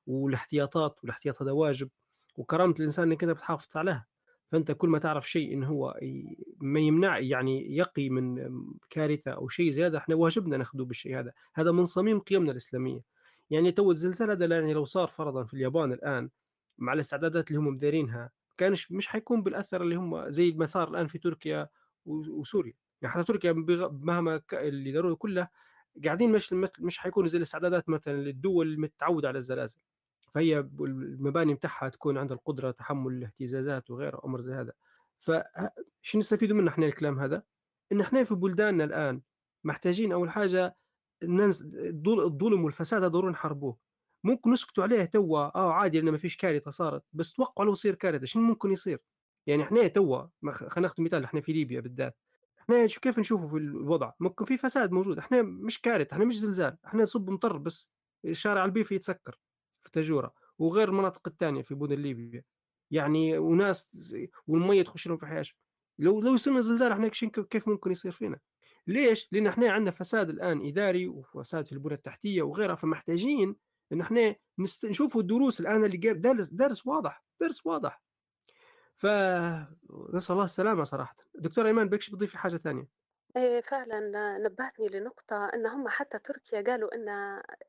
والاحتياطات 0.07 0.99
والاحتياط 1.03 1.43
هذا 1.43 1.53
واجب. 1.53 1.91
وكرامة 2.37 2.75
الإنسان 2.79 3.11
إنك 3.13 3.23
أنت 3.25 3.33
بتحافظ 3.33 3.77
عليها. 3.77 4.07
فأنت 4.55 4.73
كل 4.73 4.89
ما 4.89 4.99
تعرف 4.99 5.31
شيء 5.31 5.55
انه 5.55 5.67
هو 5.67 6.01
ما 6.61 6.81
يمنع 6.81 7.19
يعني 7.19 7.77
يقي 7.77 8.09
من 8.09 8.51
كارثة 8.91 9.31
أو 9.31 9.49
شيء 9.49 9.71
زياده 9.71 9.99
إحنا 9.99 10.15
واجبنا 10.15 10.57
ناخذه 10.57 10.83
بالشيء 10.83 11.19
هذا. 11.19 11.33
هذا 11.55 11.73
من 11.73 11.85
صميم 11.85 12.21
قيمنا 12.21 12.51
الإسلامية. 12.53 13.01
يعني 13.51 13.73
تو 13.73 13.91
الزلزال 13.91 14.31
هذا 14.31 14.47
يعني 14.47 14.73
لو 14.73 14.85
صار 14.85 15.09
فرضا 15.09 15.45
في 15.45 15.55
اليابان 15.55 15.93
الآن 15.93 16.31
مع 16.79 16.93
الاستعدادات 16.93 17.49
اللي 17.49 17.59
هم 17.59 17.67
مديرينها 17.67 18.31
كانش 18.59 18.93
مش 18.93 19.07
حيكون 19.07 19.43
بالأثر 19.43 19.83
اللي 19.83 19.95
هم 19.95 20.31
زي 20.31 20.53
ما 20.53 20.67
صار 20.67 20.89
الآن 20.89 21.07
في 21.07 21.19
تركيا 21.19 21.69
وسوريا. 22.07 22.75
يعني 23.03 23.15
حتى 23.15 23.25
تركيا 23.25 23.53
مهما 23.93 24.43
اللي 24.53 24.93
داروه 24.93 25.17
كله 25.17 25.49
قاعدين 26.05 26.33
مش 26.33 26.53
مش 26.79 26.99
حيكونوا 26.99 27.29
زي 27.29 27.39
الاستعدادات 27.39 27.89
مثلا 27.89 28.13
للدول 28.13 28.73
المتعودة 28.73 29.29
على 29.29 29.39
الزلازل. 29.39 29.79
فهي 30.35 30.59
المباني 30.59 31.55
بتاعها 31.55 31.89
تكون 31.89 32.19
عندها 32.19 32.37
القدرة 32.37 32.71
تحمل 32.71 33.13
الاهتزازات 33.13 33.91
وغيرها 33.91 34.21
أمر 34.25 34.41
زي 34.41 34.55
هذا. 34.55 34.73
فشو 35.21 36.19
نستفيدوا 36.19 36.57
منه 36.57 36.71
إحنا 36.71 36.87
الكلام 36.87 37.21
هذا؟ 37.21 37.43
إن 37.93 38.01
إحنا 38.01 38.25
في 38.25 38.35
بلداننا 38.35 38.85
الآن 38.85 39.21
محتاجين 39.65 40.13
أول 40.13 40.31
حاجة 40.31 40.77
الظلم 41.23 42.65
والفساد 42.65 43.03
ضروري 43.03 43.33
نحاربوه. 43.33 43.79
ممكن 44.25 44.53
نسكتوا 44.53 44.85
عليه 44.85 45.05
توا 45.05 45.39
آه 45.59 45.73
عادي 45.73 46.01
لأن 46.01 46.11
ما 46.11 46.19
فيش 46.19 46.37
كارثة 46.37 46.71
صارت 46.71 47.03
بس 47.13 47.33
توقعوا 47.33 47.67
لو 47.67 47.73
يصير 47.73 47.95
كارثة 47.95 48.27
شنو 48.27 48.43
ممكن 48.43 48.73
يصير؟ 48.73 48.99
يعني 49.47 49.63
إحنا 49.63 49.89
توا 49.89 50.27
خلينا 50.53 50.81
ناخذ 50.81 51.03
مثال 51.03 51.25
إحنا 51.25 51.41
في 51.41 51.53
ليبيا 51.53 51.81
بالذات. 51.81 52.17
إحنا 52.61 52.87
شو 52.87 53.01
كيف 53.01 53.19
نشوفوا 53.19 53.49
في 53.49 53.57
الوضع؟ 53.57 54.13
ممكن 54.21 54.45
في 54.45 54.57
فساد 54.57 54.93
موجود 54.93 55.19
إحنا 55.19 55.43
مش 55.43 55.81
كارثة 55.81 56.15
إحنا 56.15 56.25
مش 56.25 56.39
زلزال 56.39 56.77
إحنا 56.87 57.03
نصب 57.03 57.31
مطر 57.31 57.57
بس 57.57 57.91
الشارع 58.25 58.65
البيفي 58.65 58.95
يتسكر. 58.95 59.39
في 59.85 59.91
تجوره 59.91 60.35
وغير 60.59 60.89
المناطق 60.89 61.29
الثانية 61.29 61.63
في 61.63 61.75
مدن 61.75 61.97
ليبيا. 61.97 62.45
يعني 62.91 63.39
وناس 63.39 64.15
والمية 64.47 64.83
تخش 64.83 65.09
لهم 65.09 65.17
في 65.17 65.27
حياتهم 65.27 65.55
لو 65.99 66.21
لو 66.21 66.35
يصير 66.35 66.61
زلزال 66.61 66.93
إحنا 66.93 67.09
كيف 67.09 67.69
ممكن 67.69 67.91
يصير 67.91 68.13
فينا؟ 68.13 68.39
ليش؟ 68.87 69.29
لأن 69.33 69.47
إحنا 69.47 69.73
عندنا 69.73 69.91
فساد 69.91 70.31
الآن 70.31 70.67
إداري 70.67 71.09
وفساد 71.09 71.67
في 71.67 71.73
البنى 71.73 71.95
التحتية 71.95 72.43
وغيرها 72.43 72.75
فمحتاجين 72.75 73.57
إن 73.93 74.01
إحنا 74.01 74.37
نست... 74.59 74.87
نشوفوا 74.87 75.21
الدروس 75.21 75.61
الآن 75.61 75.85
اللي 75.85 75.97
جاب 75.97 76.21
درس 76.21 76.49
درس 76.49 76.87
واضح 76.87 77.25
درس 77.41 77.67
واضح. 77.67 78.03
فنسال 78.97 80.33
الله 80.33 80.45
السلامة 80.45 80.85
صراحة. 80.85 81.17
دكتور 81.35 81.67
أيمان 81.67 81.89
بكش 81.89 82.11
بتضيفي 82.11 82.39
حاجة 82.39 82.57
ثانية 82.57 82.89
إيه 83.37 83.61
فعلا 83.61 84.01
نبهتني 84.39 84.89
لنقطة 84.89 85.47
إن 85.55 85.67
هم 85.67 85.89
حتى 85.89 86.19
تركيا 86.19 86.61
قالوا 86.63 86.95
إن 86.95 87.09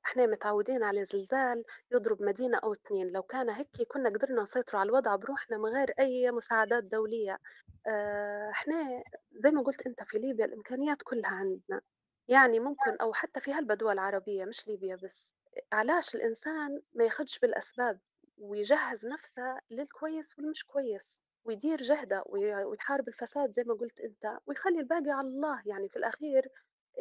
إحنا 0.05 0.25
متعودين 0.25 0.83
على 0.83 1.05
زلزال 1.05 1.63
يضرب 1.91 2.21
مدينة 2.23 2.57
أو 2.63 2.73
اثنين 2.73 3.07
لو 3.07 3.23
كان 3.23 3.49
هيك 3.49 3.67
كنا 3.87 4.09
قدرنا 4.09 4.41
نسيطر 4.43 4.77
على 4.77 4.87
الوضع 4.89 5.15
بروحنا 5.15 5.57
من 5.57 5.65
غير 5.65 5.93
أي 5.99 6.31
مساعدات 6.31 6.83
دولية. 6.83 7.39
آه، 7.87 8.49
إحنا 8.51 9.03
زي 9.31 9.51
ما 9.51 9.61
قلت 9.63 9.81
أنت 9.87 10.03
في 10.03 10.17
ليبيا 10.19 10.45
الإمكانيات 10.45 10.97
كلها 11.03 11.29
عندنا. 11.31 11.81
يعني 12.27 12.59
ممكن 12.59 12.97
أو 13.01 13.13
حتى 13.13 13.39
في 13.41 13.53
هلبا 13.53 13.73
دول 13.75 13.99
عربية 13.99 14.45
مش 14.45 14.67
ليبيا 14.67 14.95
بس. 14.95 15.25
علاش 15.73 16.15
الإنسان 16.15 16.81
ما 16.93 17.05
ياخدش 17.05 17.39
بالأسباب 17.39 17.99
ويجهز 18.37 19.05
نفسه 19.05 19.59
للكويس 19.71 20.39
والمش 20.39 20.63
كويس؟ 20.63 21.01
ويدير 21.45 21.81
جهده 21.81 22.23
ويحارب 22.26 23.07
الفساد 23.07 23.53
زي 23.53 23.63
ما 23.63 23.73
قلت 23.73 23.99
أنت 23.99 24.39
ويخلي 24.45 24.80
الباقي 24.80 25.11
على 25.11 25.27
الله. 25.27 25.61
يعني 25.65 25.89
في 25.89 25.95
الأخير 25.95 26.49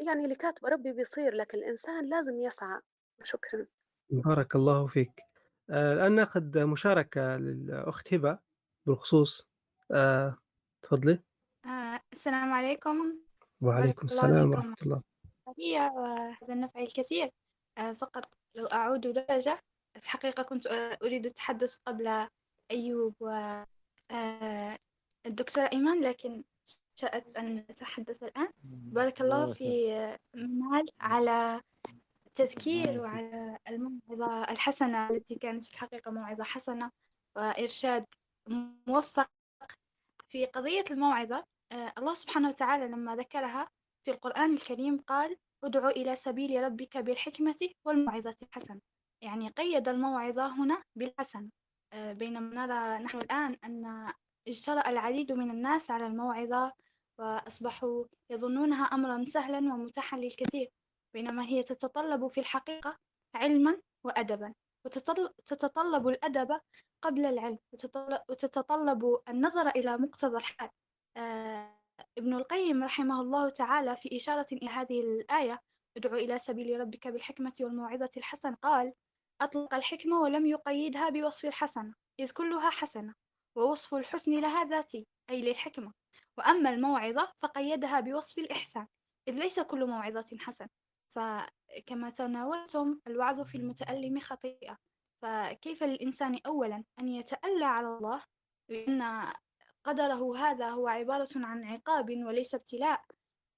يعني 0.06 0.24
اللي 0.24 0.34
كاتب 0.34 0.66
ربي 0.66 0.92
بيصير 0.92 1.34
لكن 1.34 1.58
الإنسان 1.58 2.08
لازم 2.08 2.40
يسعى. 2.40 2.80
شكرا. 3.22 3.66
بارك 4.10 4.56
الله 4.56 4.86
فيك. 4.86 5.22
آه، 5.70 5.92
الآن 5.92 6.12
نأخذ 6.12 6.64
مشاركة 6.64 7.36
للأخت 7.36 8.14
هبة 8.14 8.38
بالخصوص. 8.86 9.48
آه، 9.90 10.38
تفضلي. 10.82 11.22
آه، 11.66 12.00
السلام 12.12 12.52
عليكم. 12.52 13.18
وعليكم 13.60 14.04
السلام 14.04 14.50
ورحمة 14.50 14.76
الله. 14.82 15.02
هي 15.58 15.90
وهذا 15.94 16.54
النفع 16.54 16.80
الكثير. 16.80 17.30
فقط 17.96 18.24
لو 18.54 18.66
أعود 18.66 19.00
درجة 19.00 19.58
في 19.94 20.04
الحقيقة 20.04 20.42
كنت 20.42 20.66
أريد 21.02 21.26
التحدث 21.26 21.78
قبل 21.86 22.28
أيوب 22.70 23.14
والدكتور 24.12 25.64
إيمان 25.64 26.00
لكن 26.02 26.44
شاءت 26.94 27.36
أن 27.36 27.58
أتحدث 27.58 28.22
الآن. 28.22 28.48
بارك 28.64 29.20
الله 29.20 29.46
في 29.54 30.18
مال 30.34 30.90
على 31.00 31.60
التذكير 32.26 33.00
وعلى 33.00 33.58
الموعظة 33.68 34.44
الحسنة 34.50 35.10
التي 35.10 35.34
كانت 35.34 35.64
في 35.64 35.72
الحقيقة 35.74 36.10
موعظة 36.10 36.44
حسنة 36.44 36.90
وإرشاد 37.36 38.06
موفق 38.86 39.30
في 40.28 40.46
قضية 40.46 40.84
الموعظة. 40.90 41.44
آه، 41.72 41.92
الله 41.98 42.14
سبحانه 42.14 42.48
وتعالى 42.48 42.88
لما 42.88 43.16
ذكرها 43.16 43.68
في 44.04 44.10
القرآن 44.10 44.54
الكريم 44.54 44.98
قال 45.00 45.36
ادع 45.64 45.88
إلى 45.88 46.16
سبيل 46.16 46.62
ربك 46.64 46.96
بالحكمة 46.98 47.56
والموعظة 47.84 48.36
الحسنة. 48.42 48.80
يعني 49.20 49.48
قيد 49.48 49.88
الموعظة 49.88 50.46
هنا 50.62 50.82
بالحسنة. 50.96 51.48
آه، 51.48 51.63
بينما 51.94 52.66
نرى 52.66 53.04
نحن 53.04 53.18
الآن 53.18 53.56
أن 53.64 54.12
اجترأ 54.48 54.88
العديد 54.88 55.32
من 55.32 55.50
الناس 55.50 55.90
على 55.90 56.06
الموعظة 56.06 56.72
وأصبحوا 57.18 58.04
يظنونها 58.30 58.84
أمرا 58.84 59.24
سهلا 59.28 59.58
ومتاحا 59.58 60.16
للكثير 60.16 60.70
بينما 61.14 61.44
هي 61.44 61.62
تتطلب 61.62 62.28
في 62.28 62.40
الحقيقة 62.40 62.98
علما 63.34 63.80
وأدبا 64.04 64.54
وتتطلب 64.84 66.08
الأدب 66.08 66.60
قبل 67.02 67.24
العلم 67.26 67.58
وتتطلب 68.28 69.20
النظر 69.28 69.68
إلى 69.68 69.96
مقتضى 69.96 70.36
الحال. 70.36 70.70
آه، 71.16 71.78
ابن 72.18 72.34
القيم 72.34 72.84
رحمه 72.84 73.20
الله 73.20 73.48
تعالى 73.48 73.96
في 73.96 74.16
إشارة 74.16 74.46
إلى 74.52 74.70
هذه 74.70 75.00
الآية 75.00 75.60
ادع 75.96 76.14
إلى 76.14 76.38
سبيل 76.38 76.80
ربك 76.80 77.08
بالحكمة 77.08 77.52
والموعظة 77.60 78.10
الحسن 78.16 78.54
قال 78.54 78.92
أطلق 79.40 79.74
الحكمة 79.74 80.20
ولم 80.20 80.46
يقيدها 80.46 81.08
بوصف 81.08 81.44
الحسنة 81.44 81.94
إذ 82.20 82.30
كلها 82.32 82.70
حسنة 82.70 83.14
ووصف 83.56 83.94
الحسن 83.94 84.40
لها 84.40 84.64
ذاتي 84.64 85.06
أي 85.30 85.42
للحكمة. 85.42 85.92
وأما 86.38 86.70
الموعظة 86.70 87.32
فقيدها 87.38 88.00
بوصف 88.00 88.38
الإحسان 88.38 88.86
إذ 89.28 89.34
ليس 89.34 89.60
كل 89.60 89.86
موعظة 89.86 90.36
حسن 90.38 90.68
فكما 91.10 92.10
تناولتم 92.10 93.00
الوعظ 93.06 93.40
في 93.40 93.58
المتألم 93.58 94.20
خطيئة. 94.20 94.78
فكيف 95.22 95.82
للإنسان 95.82 96.40
أولا 96.46 96.84
أن 97.00 97.08
يتألى 97.08 97.64
على 97.64 97.86
الله؟ 97.86 98.22
لأن 98.68 99.32
قدره 99.84 100.36
هذا 100.38 100.70
هو 100.70 100.88
عبارة 100.88 101.28
عن 101.36 101.64
عقاب 101.64 102.10
وليس 102.10 102.54
ابتلاء. 102.54 103.02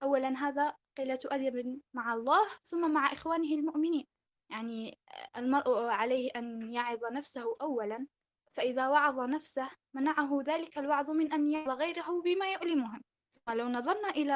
أولا 0.03 0.28
هذا 0.28 0.74
قلة 0.98 1.20
أدب 1.24 1.81
مع 1.94 2.15
الله 2.15 2.48
ثم 2.65 2.90
مع 2.93 3.12
إخوانه 3.12 3.55
المؤمنين. 3.55 4.15
يعني 4.51 4.98
المرء 5.36 5.85
عليه 5.85 6.31
أن 6.36 6.73
يعظ 6.73 7.05
نفسه 7.12 7.56
أولا 7.60 8.06
فإذا 8.52 8.89
وعظ 8.89 9.20
نفسه 9.20 9.70
منعه 9.94 10.43
ذلك 10.47 10.78
الوعظ 10.78 11.10
من 11.10 11.32
أن 11.32 11.47
يعظ 11.52 11.70
غيره 11.70 12.23
بما 12.24 12.52
يؤلمهم 12.52 13.02
ولو 13.48 13.68
نظرنا 13.68 14.10
إلى 14.10 14.35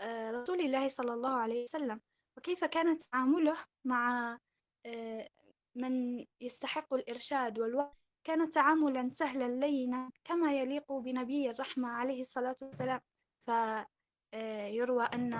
آه، 0.00 0.30
رسول 0.30 0.60
الله 0.60 0.88
صلى 0.88 1.12
الله 1.14 1.34
عليه 1.36 1.64
وسلم 1.64 2.00
وكيف 2.36 2.64
كان 2.64 2.98
تعامله 2.98 3.56
مع 3.84 4.38
آه، 4.86 5.28
من 5.74 6.24
يستحق 6.40 6.94
الإرشاد 6.94 7.58
والوعظ 7.58 7.92
كان 8.24 8.50
تعاملا 8.50 9.10
سهلا 9.12 9.66
لينا 9.66 10.10
كما 10.24 10.52
يليق 10.58 10.92
بنبي 10.92 11.50
الرحمة 11.50 11.88
عليه 11.88 12.20
الصلاة 12.20 12.56
والسلام. 12.62 13.00
فيروى 13.44 15.04
أن 15.04 15.34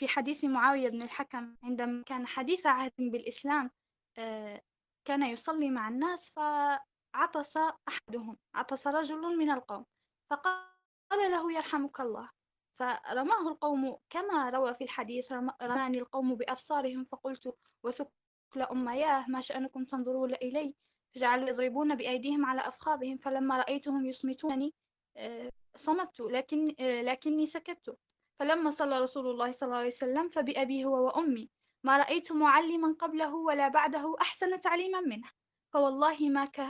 في 0.00 0.08
حديث 0.08 0.44
معاوية 0.44 0.88
بن 0.88 1.02
الحكم 1.02 1.56
عندما 1.62 2.02
كان 2.02 2.26
حديث 2.26 2.66
عهد 2.66 2.92
بالإسلام 2.98 3.70
آه، 4.18 4.62
كان 5.04 5.22
يصلي 5.22 5.70
مع 5.70 5.88
الناس 5.88 6.30
فعطس 6.30 7.56
أحدهم 7.88 8.38
عطس 8.54 8.86
رجل 8.86 9.38
من 9.38 9.50
القوم 9.50 9.86
فقال 10.30 11.30
له 11.30 11.52
يرحمك 11.52 12.00
الله. 12.00 12.30
فرماه 12.72 13.48
القوم 13.48 13.96
كما 14.10 14.50
روى 14.50 14.74
في 14.74 14.84
الحديث 14.84 15.32
رماني 15.62 15.98
القوم 15.98 16.34
بأبصارهم 16.34 17.04
فقلت 17.04 17.56
وثكل 17.82 18.62
أمياه 18.72 19.26
ما 19.28 19.40
شأنكم 19.40 19.84
تنظرون 19.84 20.34
إلي؟ 20.34 20.74
فجعلوا 21.14 21.48
يضربون 21.48 21.94
بأيديهم 21.94 22.46
على 22.46 22.60
أفخاذهم 22.60 23.16
فلما 23.16 23.58
رأيتهم 23.58 24.06
يصمتونني 24.06 24.74
آه، 25.16 25.50
صمت 25.76 26.20
لكن 26.20 26.74
آه، 26.80 27.02
لكني 27.02 27.46
سكت 27.46 27.96
فلما 28.40 28.70
صلى 28.70 28.98
رسول 29.00 29.26
الله 29.26 29.52
صلى 29.52 29.66
الله 29.66 29.78
عليه 29.78 29.86
وسلم 29.86 30.28
فبأبي 30.28 30.84
هو 30.84 31.06
وأمي 31.06 31.50
ما 31.84 31.96
رأيت 31.96 32.32
معلما 32.32 32.96
قبله 32.98 33.34
ولا 33.34 33.68
بعده 33.68 34.16
أحسن 34.20 34.60
تعليما 34.60 35.00
منه 35.00 35.30
فوالله 35.72 36.28
ما 36.28 36.44
ك... 36.44 36.60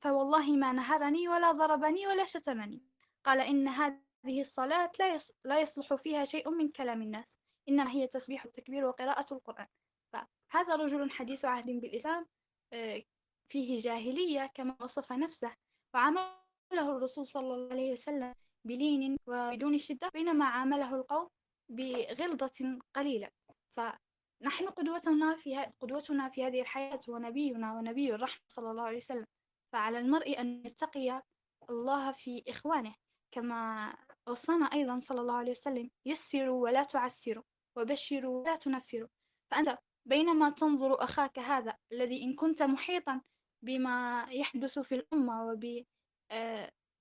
فوالله 0.00 0.56
ما 0.56 0.72
نهرني 0.72 1.28
ولا 1.28 1.52
ضربني 1.52 2.06
ولا 2.06 2.24
شتمني. 2.24 2.82
قال 3.24 3.40
إن 3.40 3.68
هذه 3.68 4.40
الصلاة 4.40 4.92
لا, 4.98 5.14
يص... 5.14 5.32
لا 5.44 5.60
يصلح 5.60 5.94
فيها 5.94 6.24
شيء 6.24 6.50
من 6.50 6.68
كلام 6.68 7.02
الناس 7.02 7.38
إنما 7.68 7.90
هي 7.90 8.06
تسبيح 8.06 8.44
التكبير 8.44 8.84
وقراءة 8.84 9.34
القرآن. 9.34 9.66
فهذا 10.12 10.76
رجل 10.76 11.10
حديث 11.10 11.44
عهد 11.44 11.66
بالإسلام 11.66 12.26
آه، 12.72 13.02
فيه 13.48 13.80
جاهلية 13.80 14.46
كما 14.54 14.76
وصف 14.80 15.12
نفسه 15.12 15.56
وعامله 15.94 16.30
الرسول 16.72 17.26
صلى 17.26 17.54
الله 17.54 17.70
عليه 17.70 17.92
وسلم 17.92 18.34
بلين 18.64 19.16
وبدون 19.26 19.78
شدة 19.78 20.08
بينما 20.14 20.44
عامله 20.44 20.94
القوم 20.94 21.28
بغلظة 21.68 22.80
قليلة. 22.94 23.30
فنحن 23.70 24.68
قدوتنا 24.76 25.36
في 25.36 25.72
قدوتنا 25.80 26.28
في 26.28 26.44
هذه 26.46 26.60
الحياة 26.60 27.00
هو 27.08 27.18
نبينا 27.18 27.72
ونبي 27.72 28.14
الرحمة 28.14 28.42
صلى 28.48 28.70
الله 28.70 28.82
عليه 28.82 28.96
وسلم. 28.96 29.26
فعلى 29.72 29.98
المرء 29.98 30.40
أن 30.40 30.66
يتقي 30.66 31.22
الله 31.70 32.12
في 32.12 32.44
إخوانه. 32.48 32.94
كما 33.34 33.96
وصانا 34.28 34.64
أيضا 34.66 35.00
صلى 35.00 35.20
الله 35.20 35.34
عليه 35.34 35.50
وسلم 35.50 35.90
يسروا 36.06 36.62
ولا 36.62 36.84
تعسروا 36.84 37.44
وبشروا 37.76 38.42
ولا 38.42 38.56
تنفروا. 38.56 39.08
فأنت 39.50 39.78
بينما 40.08 40.50
تنظر 40.50 41.04
أخاك 41.04 41.38
هذا 41.38 41.76
الذي 41.92 42.24
إن 42.24 42.34
كنت 42.34 42.62
محيطا 42.62 43.20
بما 43.62 44.26
يحدث 44.30 44.78
في 44.78 44.94
الأمة 44.94 45.46
وبمقتضى 45.46 45.86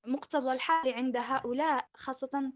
آه، 0.06 0.54
الحال 0.54 0.94
عند 0.94 1.18
هؤلاء 1.18 1.88
خاصة 1.98 2.54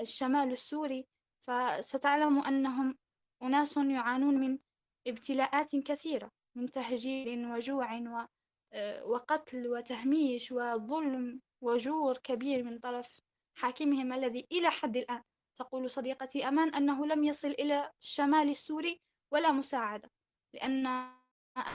الشمال 0.00 0.52
السوري. 0.52 1.06
فستعلم 1.46 2.38
أنهم 2.38 2.98
أناس 3.42 3.76
يعانون 3.76 4.34
من 4.34 4.58
ابتلاءات 5.06 5.76
كثيرة 5.76 6.30
من 6.54 6.70
تهجير 6.70 7.48
وجوع 7.48 8.26
آه، 8.72 9.04
وقتل 9.04 9.68
وتهميش 9.68 10.52
وظلم 10.52 11.40
وجور 11.60 12.18
كبير 12.18 12.62
من 12.62 12.78
طرف 12.78 13.20
حاكمهم 13.54 14.12
الذي 14.12 14.46
إلى 14.52 14.70
حد 14.70 14.96
الآن 14.96 15.22
تقول 15.58 15.90
صديقتي 15.90 16.48
أمان 16.48 16.74
أنه 16.74 17.06
لم 17.06 17.24
يصل 17.24 17.48
إلى 17.48 17.92
الشمال 18.02 18.50
السوري 18.50 19.00
ولا 19.32 19.52
مساعدة 19.52 20.10
لأن 20.54 21.10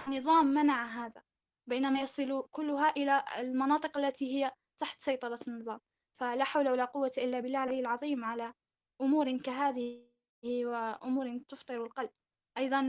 النظام 0.08 0.46
منع 0.46 0.86
هذا. 0.86 1.24
بينما 1.68 2.02
يصل 2.02 2.48
كلها 2.52 2.90
إلى 2.90 3.26
المناطق 3.38 3.98
التي 3.98 4.36
هي 4.36 4.52
تحت 4.82 5.02
سيطرة 5.02 5.40
النظام. 5.48 5.80
فلا 6.14 6.44
حول 6.44 6.70
ولا 6.70 6.86
قوة 6.86 7.12
إلا 7.18 7.40
بالله 7.40 7.64
العلي 7.64 7.80
العظيم 7.80 8.26
على 8.26 8.54
أمور 9.02 9.38
كهذه 9.38 10.06
وأمور 10.46 11.38
تفطر 11.50 11.84
القلب. 11.86 12.10
أيضا 12.58 12.82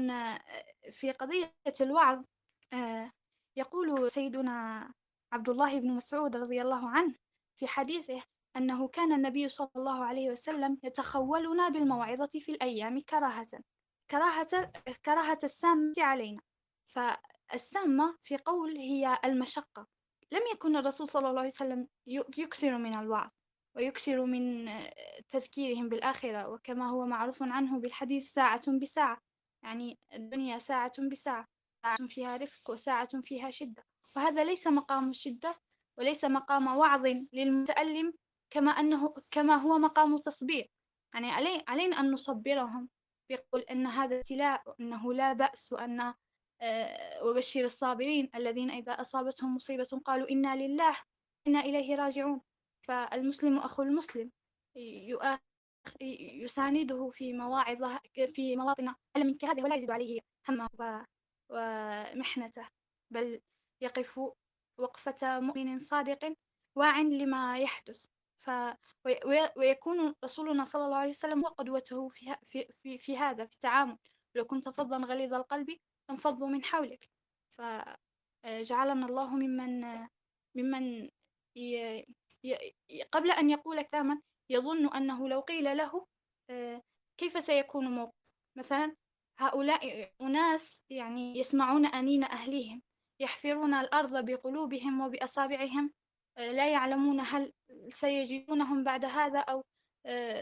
في 0.91 1.13
قضية 1.13 1.55
الوعظ 1.81 2.25
يقول 3.57 4.11
سيدنا 4.11 4.89
عبد 5.33 5.49
الله 5.49 5.81
بن 5.81 5.91
مسعود 5.91 6.37
رضي 6.37 6.63
الله 6.63 6.89
عنه 6.89 7.15
في 7.57 7.67
حديثه 7.67 8.23
أنه 8.57 8.89
كان 8.89 9.13
النبي 9.13 9.49
صلى 9.49 9.71
الله 9.77 10.05
عليه 10.05 10.31
وسلم 10.31 10.79
يتخولنا 10.83 11.69
بالموعظة 11.69 12.31
في 12.41 12.53
الأيام 12.53 13.01
كراهة 13.01 13.61
كراهة 14.11 14.73
كراهة 15.05 15.39
السامة 15.45 15.93
علينا. 15.99 16.43
فالسامة 16.87 18.19
في 18.23 18.37
قول 18.37 18.77
هي 18.77 19.19
المشقة. 19.25 19.87
لم 20.33 20.43
يكن 20.53 20.77
الرسول 20.77 21.09
صلى 21.09 21.29
الله 21.29 21.41
عليه 21.41 21.51
وسلم 21.51 21.89
يكثر 22.39 22.79
من 22.79 22.95
الوعظ 22.95 23.31
ويكثر 23.77 24.25
من 24.25 24.71
تذكيرهم 25.31 25.89
بالآخرة 25.89 26.49
وكما 26.49 26.91
هو 26.91 27.07
معروف 27.07 27.43
عنه 27.43 27.81
بالحديث 27.81 28.33
ساعة 28.33 28.79
بساعة 28.79 29.19
يعني 29.65 29.99
الدنيا 30.15 30.59
ساعة 30.59 30.93
بساعة 31.11 31.47
ساعة 31.85 32.07
فيها 32.07 32.37
رفق 32.37 32.71
وساعة 32.71 33.21
فيها 33.21 33.51
شدة. 33.51 33.85
وهذا 34.17 34.45
ليس 34.45 34.67
مقام 34.67 35.11
الشدة 35.11 35.55
وليس 35.99 36.25
مقام 36.25 36.67
وعظ 36.77 37.07
للمتألم 37.33 38.15
كما 38.51 38.71
أنه 38.71 39.15
كما 39.31 39.55
هو 39.55 39.79
مقام 39.79 40.19
تصبير 40.19 40.71
يعني 41.15 41.31
علينا 41.69 42.01
أن 42.01 42.11
نصبرهم 42.11 42.89
يقول 43.31 43.61
أن 43.61 43.87
هذا 43.87 44.17
ابتلاء 44.17 44.63
وأنه 44.67 45.15
لا 45.15 45.33
بأس 45.33 45.73
وأن 45.73 46.01
آه، 46.01 46.15
وبشر 47.23 47.65
الصابرين 47.65 48.31
الذين 48.35 48.71
إذا 48.71 48.93
أصابتهم 48.93 49.55
مصيبة 49.57 50.01
قالوا 50.05 50.31
إنا 50.31 50.57
لله 50.57 50.97
إنا 51.47 51.61
إليه 51.61 51.97
راجعون. 51.97 52.41
فالمسلم 52.83 53.59
أخو 53.59 53.83
المسلم 53.83 54.31
يسانده 56.43 57.09
في 57.09 57.33
مواعظ 57.33 57.99
في 58.27 58.57
مواطن 58.57 58.95
من 59.17 59.35
كهذه 59.35 59.63
ولا 59.63 59.75
يزيد 59.75 59.91
عليه 59.91 60.21
همه 60.49 61.07
ومحنته. 61.49 62.69
بل 63.11 63.41
يقف 63.81 64.21
وقفة 64.79 65.41
مؤمن 65.41 65.81
صادق 65.81 66.37
واع 66.75 67.01
لما 67.01 67.59
يحدث. 67.59 68.07
ف 68.39 68.51
ويكون 69.57 70.15
رسولنا 70.25 70.65
صلى 70.65 70.85
الله 70.85 70.97
عليه 70.97 71.11
وسلم 71.11 71.45
وقدوته 71.45 72.09
في, 72.09 72.37
في, 72.45 72.67
في, 72.73 72.99
في 72.99 73.19
هذا 73.19 73.45
في 73.45 73.55
التعامل. 73.55 73.99
لو 74.35 74.45
كنت 74.45 74.69
فظا 74.69 74.99
غليظ 74.99 75.35
القلب 75.35 75.79
انفضوا 76.11 76.49
من 76.49 76.65
حولك. 76.65 77.11
فجعلنا 77.51 79.07
الله 79.07 79.37
ممن 79.37 79.85
ممن 80.57 81.11
ي... 81.57 82.05
ي... 82.45 83.03
قبل 83.13 83.31
أن 83.31 83.51
يقول 83.51 83.83
كلاما 83.83 84.21
يظن 84.51 84.87
أنه 84.89 85.29
لو 85.29 85.41
قيل 85.41 85.77
له 85.77 86.07
كيف 87.19 87.43
سيكون 87.43 87.89
موقف؟ 87.89 88.33
مثلا 88.59 88.97
هؤلاء 89.39 90.13
أناس 90.21 90.85
يعني 90.91 91.39
يسمعون 91.39 91.87
أنين 91.87 92.25
أهليهم 92.25 92.83
يحفرون 93.21 93.75
الأرض 93.75 94.25
بقلوبهم 94.25 95.01
وبأصابعهم 95.01 95.93
لا 96.39 96.73
يعلمون 96.73 97.21
هل 97.21 97.53
سيجدونهم 97.91 98.85
بعد 98.85 99.05
هذا 99.05 99.41
أو 99.41 99.63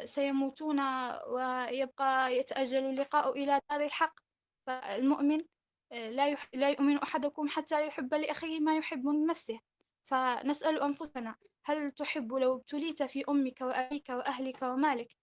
سيموتون 0.04 0.80
ويبقى 1.28 2.36
يتأجل 2.36 2.84
اللقاء 2.84 3.32
إلى 3.32 3.60
دار 3.70 3.80
الحق. 3.80 4.20
فالمؤمن 4.66 5.44
لا, 5.90 6.28
يح... 6.28 6.48
لا 6.54 6.70
يؤمن 6.70 6.96
أحدكم 6.98 7.48
حتى 7.48 7.86
يحب 7.86 8.14
لأخيه 8.14 8.60
ما 8.60 8.76
يحب 8.76 9.06
لنفسه. 9.06 9.60
فنسأل 10.04 10.82
أنفسنا 10.82 11.36
هل 11.64 11.90
تحب 11.90 12.32
لو 12.32 12.56
ابتليت 12.56 13.02
في 13.02 13.24
أمك 13.28 13.60
وأبيك 13.60 14.08
وأهلك 14.08 14.62
ومالك؟ 14.62 15.16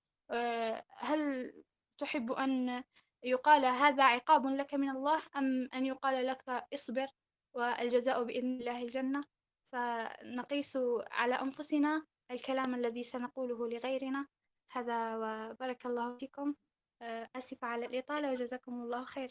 هل 0.98 1.54
تحب 1.98 2.32
أن 2.32 2.84
يقال 3.24 3.66
هذا 3.66 4.04
عقاب 4.04 4.46
لك 4.46 4.74
من 4.74 4.90
الله 4.90 5.22
أم 5.36 5.70
أن 5.74 5.86
يقال 5.86 6.26
لك 6.28 6.50
اصبر 6.74 7.08
والجزاء 7.54 8.24
بإذن 8.24 8.60
الله 8.60 8.84
الجنة؟ 8.84 9.22
فنقيس 9.66 10.78
على 11.12 11.36
أنفسنا 11.36 12.06
الكلام 12.32 12.76
الذي 12.76 13.04
سنقوله 13.04 13.68
لغيرنا. 13.68 14.28
هذا 14.72 15.16
وبارك 15.16 15.86
الله 15.86 16.18
فيكم. 16.18 16.56
آسفة 17.02 17.68
على 17.68 17.86
الإطالة 17.86 18.32
وجزاكم 18.32 18.74
الله 18.74 19.06
خير. 19.06 19.30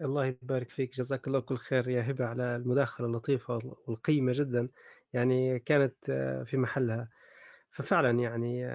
الله 0.00 0.26
يبارك 0.26 0.70
فيك 0.70 0.94
جزاك 0.94 1.26
الله 1.26 1.40
كل 1.40 1.56
خير 1.56 1.88
يا 1.88 2.10
هبة 2.10 2.24
على 2.26 2.56
المداخلة 2.56 3.06
اللطيفة 3.06 3.76
والقيمة 3.86 4.32
جدا 4.34 4.68
يعني 5.12 5.58
كانت 5.58 6.04
في 6.46 6.56
محلها. 6.56 7.08
ففعلا 7.70 8.10
يعني 8.18 8.66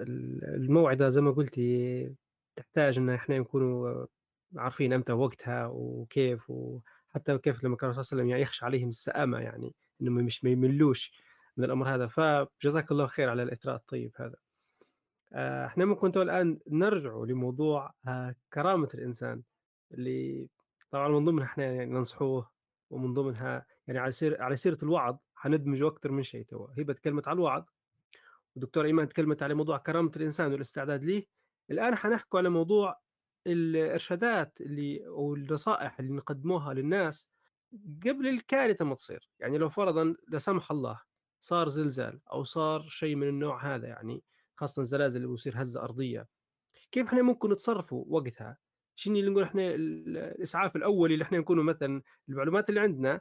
الموعظة 0.00 1.08
زي 1.08 1.20
ما 1.20 1.30
قلتي 1.30 2.14
تحتاج 2.56 2.98
إن 2.98 3.10
إحنا 3.10 3.38
نكونوا 3.38 4.06
عارفين 4.56 4.92
أمتى 4.92 5.12
وقتها 5.12 5.66
وكيف 5.66 6.50
وحتى 6.50 7.38
كيف 7.38 7.64
لما 7.64 7.76
كان 7.76 7.90
الرسول 7.90 8.04
صلى 8.04 8.12
الله 8.16 8.22
عليه 8.22 8.24
وسلم 8.24 8.28
يعني 8.30 8.42
يخشى 8.42 8.64
عليهم 8.64 8.88
السآمة 8.88 9.38
يعني 9.38 9.74
إنهم 10.02 10.14
مش 10.14 10.44
ما 10.44 10.50
يملوش 10.50 11.12
من 11.56 11.64
الأمر 11.64 11.94
هذا. 11.94 12.06
فجزاك 12.06 12.92
الله 12.92 13.06
خير 13.06 13.28
على 13.30 13.42
الإثراء 13.42 13.76
الطيب 13.76 14.12
هذا. 14.16 14.36
إحنا 15.32 15.84
ممكن 15.84 16.12
تو 16.12 16.22
الآن 16.22 16.58
نرجع 16.68 17.16
لموضوع 17.16 17.94
كرامة 18.52 18.88
الإنسان 18.94 19.42
اللي 19.94 20.48
طبعا 20.90 21.08
من 21.08 21.24
ضمنها 21.24 21.44
إحنا 21.44 21.64
يعني 21.64 21.92
ننصحوه 21.92 22.50
ومن 22.90 23.14
ضمنها 23.14 23.66
يعني 23.86 23.98
على 23.98 24.10
سير 24.10 24.42
على 24.42 24.56
سيرة 24.56 24.78
الوعظ 24.82 25.16
حندمج 25.34 25.82
أكثر 25.82 26.10
من 26.10 26.22
شيء 26.22 26.44
تو. 26.44 26.66
هي 26.66 26.84
تكلمت 26.84 27.28
على 27.28 27.36
الوعظ 27.36 27.64
ودكتور 28.56 28.84
إيمان 28.84 29.08
تكلمت 29.08 29.42
على 29.42 29.54
موضوع 29.54 29.76
كرامة 29.78 30.12
الإنسان 30.16 30.52
والاستعداد 30.52 31.04
ليه. 31.04 31.26
الآن 31.70 31.94
حنحكوا 31.94 32.38
على 32.38 32.48
موضوع 32.48 33.00
الإرشادات 33.46 34.60
اللي 34.60 35.06
أو 35.06 35.34
النصائح 35.34 36.00
اللي 36.00 36.12
نقدموها 36.12 36.74
للناس 36.74 37.28
قبل 38.06 38.28
الكارثة 38.28 38.84
ما 38.84 38.94
تصير. 38.94 39.30
يعني 39.38 39.58
لو 39.58 39.68
فرضا 39.68 40.14
لا 40.28 40.38
سمح 40.38 40.70
الله 40.70 41.00
صار 41.40 41.68
زلزال 41.68 42.20
أو 42.32 42.44
صار 42.44 42.82
شيء 42.88 43.14
من 43.16 43.28
النوع 43.28 43.74
هذا 43.74 43.88
يعني 43.88 44.22
خاصه 44.60 44.80
الزلازل 44.80 45.16
اللي 45.16 45.30
بيصير 45.30 45.62
هزة 45.62 45.82
أرضية. 45.82 46.26
كيف 46.90 47.06
إحنا 47.06 47.22
ممكن 47.22 47.52
نتصرفوا 47.52 48.04
وقتها؟ 48.08 48.58
شنو 48.96 49.16
اللي 49.16 49.30
نقول 49.30 49.42
إحنا 49.42 49.74
الإسعاف 49.74 50.76
الأولي 50.76 51.14
اللي 51.14 51.22
إحنا 51.22 51.38
نكونوا 51.38 51.64
مثلا 51.64 52.02
المعلومات 52.28 52.68
اللي 52.68 52.80
عندنا 52.80 53.20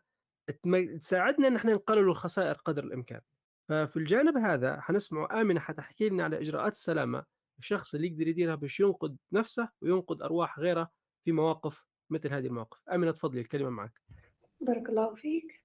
تساعدنا 1.01 1.47
إن 1.47 1.55
إحنا 1.55 1.73
نقلل 1.73 1.99
الخسائر 1.99 2.53
قدر 2.53 2.83
الإمكان. 2.83 3.21
ففي 3.69 3.97
الجانب 3.97 4.37
هذا 4.37 4.81
حنسمع 4.81 5.41
آمنة 5.41 5.59
حتحكي 5.59 6.09
لنا 6.09 6.23
على 6.23 6.41
إجراءات 6.41 6.71
السلامة 6.71 7.25
الشخص 7.59 7.95
اللي 7.95 8.07
يقدر 8.07 8.27
يديرها 8.27 8.55
باش 8.55 8.79
ينقذ 8.79 9.15
نفسه 9.31 9.69
وينقذ 9.81 10.21
أرواح 10.21 10.59
غيره 10.59 10.91
في 11.25 11.31
مواقف 11.31 11.85
مثل 12.09 12.33
هذه 12.33 12.47
المواقف. 12.47 12.89
آمنة 12.89 13.11
تفضلي 13.11 13.41
الكلمة 13.41 13.69
معك. 13.69 14.01
بارك 14.61 14.89
الله 14.89 15.15
فيك. 15.15 15.63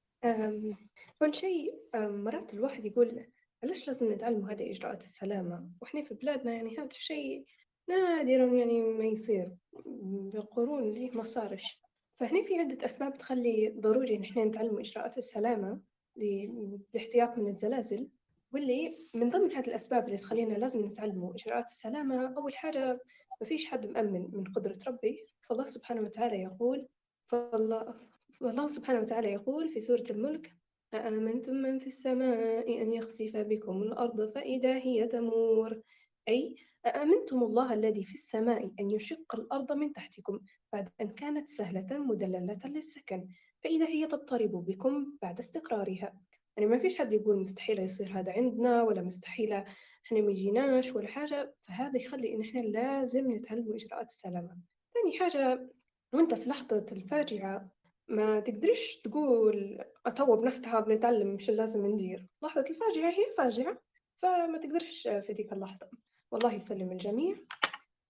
أول 1.23 1.35
شيء 1.35 1.81
مرات 1.95 2.55
الواحد 2.55 2.85
يقول 2.85 3.27
علاش 3.65 3.87
لازم 3.87 4.13
نتعلم 4.13 4.51
هذه 4.51 4.71
إجراءات 4.71 5.03
السلامة؟ 5.03 5.69
وإحنا 5.83 6.03
في 6.03 6.15
بلادنا 6.15 6.53
يعني 6.53 6.79
هذا 6.79 6.87
الشيء 6.87 7.45
نادرا 7.89 8.47
يعني 8.47 8.81
ما 8.83 9.05
يصير 9.05 9.57
بالقرون 9.87 10.83
اللي 10.83 11.11
ما 11.11 11.25
صارش. 11.25 11.81
فهنا 12.17 12.43
في 12.43 12.59
عدة 12.59 12.85
أسباب 12.85 13.19
تخلي 13.19 13.75
ضروري 13.79 14.19
نحن 14.19 14.39
نتعلم 14.39 14.79
إجراءات 14.79 15.19
السلامة 15.19 15.81
للاحتياط 16.17 17.39
من 17.39 17.49
الزلازل. 17.49 18.09
واللي 18.53 18.97
من 19.15 19.31
ضمن 19.31 19.53
هذه 19.53 19.69
الأسباب 19.69 20.07
اللي 20.07 20.17
تخلينا 20.17 20.55
لازم 20.55 20.87
نتعلموا 20.87 21.35
إجراءات 21.35 21.67
السلامة 21.67 22.37
أول 22.37 22.55
حاجة 22.55 23.01
ما 23.41 23.47
فيش 23.47 23.67
حد 23.67 23.87
مأمن 23.87 24.29
من 24.33 24.45
قدرة 24.45 24.79
ربي. 24.87 25.27
فالله 25.49 25.67
سبحانه 25.67 26.01
وتعالى 26.01 26.43
يقول 26.43 26.89
فالله, 27.27 27.95
فالله 28.41 28.69
سبحانه 28.69 29.01
وتعالى 29.01 29.33
يقول 29.33 29.69
في 29.69 29.81
سورة 29.81 30.05
الملك 30.11 30.57
أأمنتم 30.95 31.55
من 31.55 31.79
في 31.79 31.87
السماء 31.87 32.83
أن 32.83 32.93
يخسف 32.93 33.37
بكم 33.37 33.83
الأرض 33.83 34.33
فإذا 34.35 34.75
هي 34.77 35.07
تمور. 35.07 35.81
أي 36.29 36.57
أأمنتم 36.87 37.43
الله 37.43 37.73
الذي 37.75 38.05
في 38.05 38.15
السماء 38.15 38.71
أن 38.81 38.91
يشق 38.91 39.35
الأرض 39.35 39.73
من 39.73 39.93
تحتكم 39.93 40.41
بعد 40.73 40.89
أن 41.01 41.09
كانت 41.09 41.49
سهلة 41.49 41.99
مدللة 41.99 42.59
للسكن 42.65 43.29
فإذا 43.65 43.87
هي 43.87 44.07
تضطرب 44.07 44.51
بكم 44.51 45.13
بعد 45.23 45.39
استقرارها. 45.39 46.15
يعني 46.57 46.71
ما 46.71 46.79
فيش 46.79 46.99
حد 46.99 47.13
يقول 47.13 47.41
مستحيل 47.41 47.79
يصير 47.79 48.19
هذا 48.19 48.33
عندنا 48.33 48.83
ولا 48.83 49.03
مستحيل 49.03 49.53
إحنا 49.53 50.21
ما 50.21 50.31
يجيناش 50.31 50.93
ولا 50.95 51.09
حاجة 51.09 51.55
فهذا 51.69 51.97
يخلي 51.97 52.35
إن 52.35 52.41
إحنا 52.41 52.61
لازم 52.61 53.33
نتعلم 53.33 53.75
إجراءات 53.75 54.07
السلامة. 54.09 54.59
ثاني 54.95 55.19
حاجة 55.19 55.71
وأنت 56.13 56.35
في 56.35 56.49
لحظة 56.49 56.87
الفاجعة 56.93 57.74
ما 58.09 58.41
تقدرش 58.41 59.01
تقول 59.05 59.85
أتوب 60.07 60.41
بنفسها 60.41 60.81
بنتعلم 60.81 61.35
مش 61.35 61.51
لازم 61.51 61.87
ندير. 61.87 62.27
لحظة 62.43 62.65
الفاجعة 62.71 63.11
هي 63.11 63.25
فاجعة 63.39 63.79
فما 64.23 64.59
تقدرش 64.59 65.09
في 65.09 65.33
ديك 65.33 65.53
اللحظة. 65.53 65.91
والله 66.31 66.55
يسلم 66.55 66.93
الجميع. 66.93 67.37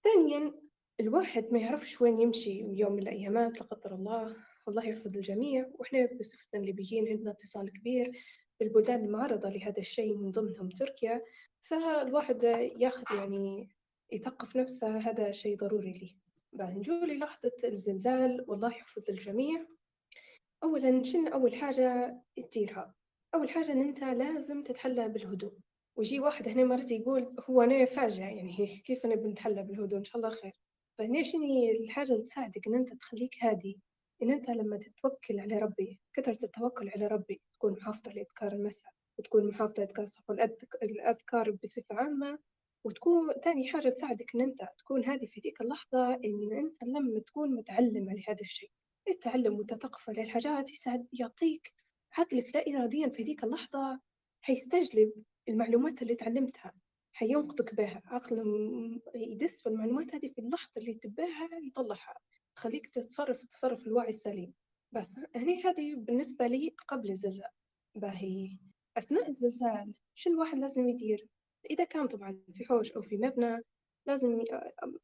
ثانيا 0.04 0.54
الواحد 1.00 1.52
ما 1.52 1.58
يعرفش 1.58 2.00
وين 2.00 2.20
يمشي 2.20 2.60
يوم 2.60 2.92
من 2.92 3.02
الأيامات 3.02 3.60
لا 3.60 3.66
قدر 3.66 3.94
الله. 3.94 4.36
والله 4.66 4.86
يحفظ 4.86 5.16
الجميع. 5.16 5.70
وإحنا 5.74 6.08
بصفتنا 6.20 6.60
الليبيين 6.60 7.08
عندنا 7.08 7.30
اتصال 7.30 7.72
كبير 7.72 8.18
بالبلدان 8.60 9.04
المعرضة 9.04 9.48
لهذا 9.48 9.78
الشيء 9.78 10.16
من 10.16 10.30
ضمنهم 10.30 10.68
تركيا. 10.68 11.22
فالواحد 11.62 12.42
ياخذ 12.78 13.02
يعني 13.10 13.68
يثقف 14.12 14.56
نفسه 14.56 14.98
هذا 14.98 15.30
شيء 15.30 15.56
ضروري 15.56 15.92
لي. 15.92 16.16
بعد 16.52 16.76
نجول 16.78 17.08
للحظة 17.08 17.52
الزلزال 17.64 18.44
والله 18.48 18.68
يحفظ 18.68 19.02
الجميع. 19.08 19.66
أولا 20.64 21.02
شنو 21.02 21.28
أول 21.28 21.54
حاجة 21.54 22.20
تديرها؟ 22.36 22.94
أول 23.34 23.50
حاجة 23.50 23.72
إن 23.72 23.80
أنت 23.80 24.00
لازم 24.04 24.62
تتحلى 24.62 25.08
بالهدوء. 25.08 25.52
ويجي 25.96 26.20
واحد 26.20 26.48
هنا 26.48 26.64
مرات 26.64 26.90
يقول 26.90 27.36
هو 27.50 27.62
أنا 27.62 27.84
فاجع 27.84 28.30
يعني 28.30 28.56
كيف 28.86 29.04
أنا 29.04 29.14
بنتحلى 29.14 29.62
بالهدوء؟ 29.62 29.98
إن 29.98 30.04
شاء 30.04 30.16
الله 30.16 30.30
خير. 30.30 30.52
فهنا 30.98 31.22
شنو 31.22 31.42
الحاجة 31.70 32.12
اللي 32.12 32.24
تساعدك 32.24 32.66
إن 32.66 32.74
أنت 32.74 32.94
تخليك 32.94 33.34
هادي؟ 33.44 33.80
إن 34.22 34.30
أنت 34.30 34.50
لما 34.50 34.76
تتوكل 34.76 35.40
على 35.40 35.58
ربي 35.58 36.00
كثرة 36.14 36.38
التوكل 36.44 36.88
على 36.88 37.06
ربي 37.06 37.40
تكون 37.54 37.72
محافظة 37.72 38.10
على 38.10 38.20
أذكار 38.20 38.52
المساء 38.52 38.92
وتكون 39.18 39.48
محافظة 39.48 39.82
على 39.82 39.88
أذكار 39.88 40.08
الأذكار 40.82 41.50
بصفة 41.50 41.84
عامة. 41.90 42.38
وتكون 42.84 43.40
تاني 43.42 43.68
حاجة 43.68 43.88
تساعدك 43.88 44.34
إن 44.34 44.40
أنت 44.40 44.68
تكون 44.78 45.04
هادي 45.04 45.26
في 45.26 45.40
ذيك 45.40 45.60
اللحظة 45.60 46.14
إن 46.14 46.52
أنت 46.52 46.84
لما 46.84 47.20
تكون 47.20 47.54
متعلم 47.54 48.10
على 48.10 48.22
هذا 48.28 48.40
الشيء. 48.40 48.70
التعلم 49.08 49.54
والتثقف 49.54 50.08
على 50.08 50.22
الحاجات 50.22 50.70
يساعد 50.70 51.06
يعطيك 51.12 51.74
عقلك 52.12 52.54
لا 52.54 52.64
إراديا 52.68 53.08
في 53.08 53.22
ذيك 53.22 53.44
اللحظة 53.44 54.00
حيستجلب 54.40 55.12
المعلومات 55.48 56.02
اللي 56.02 56.14
تعلمتها 56.14 56.72
حينقطك 57.12 57.74
بها. 57.74 58.02
عقل 58.04 58.38
يدس 59.14 59.62
في 59.62 59.68
المعلومات 59.68 60.14
هذه 60.14 60.28
في 60.28 60.38
اللحظة 60.38 60.72
اللي 60.76 60.94
تباها 60.94 61.48
يطلعها. 61.62 62.14
تخليك 62.56 62.86
تتصرف 62.86 63.42
التصرف 63.42 63.86
الواعي 63.86 64.08
السليم. 64.08 64.54
بس 64.92 65.20
هني 65.34 65.62
هذه 65.62 65.94
بالنسبة 65.96 66.46
لي 66.46 66.74
قبل 66.88 67.10
الزلزال. 67.10 67.50
باهي. 67.94 68.58
أثناء 68.96 69.28
الزلزال 69.28 69.94
شو 70.14 70.30
الواحد 70.30 70.58
لازم 70.58 70.88
يدير؟ 70.88 71.28
إذا 71.70 71.84
كان 71.84 72.06
طبعا 72.06 72.38
في 72.52 72.64
حوش 72.64 72.92
أو 72.92 73.02
في 73.02 73.16
مبنى 73.16 73.60
لازم 74.06 74.44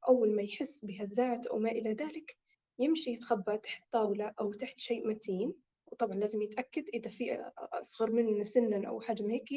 أول 0.08 0.36
ما 0.36 0.42
يحس 0.42 0.84
بهزات 0.84 1.46
أو 1.46 1.58
ما 1.58 1.70
إلى 1.70 1.92
ذلك 1.92 2.36
يمشي 2.80 3.10
يتخبى 3.10 3.58
تحت 3.58 3.82
طاولة 3.92 4.34
أو 4.40 4.52
تحت 4.52 4.78
شيء 4.78 5.08
متين. 5.08 5.54
وطبعا 5.86 6.16
لازم 6.16 6.42
يتأكد 6.42 6.88
إذا 6.94 7.10
في 7.10 7.50
أصغر 7.58 8.10
منه 8.10 8.44
سنا 8.44 8.88
أو 8.88 9.00
حجم 9.00 9.30
هيك 9.30 9.48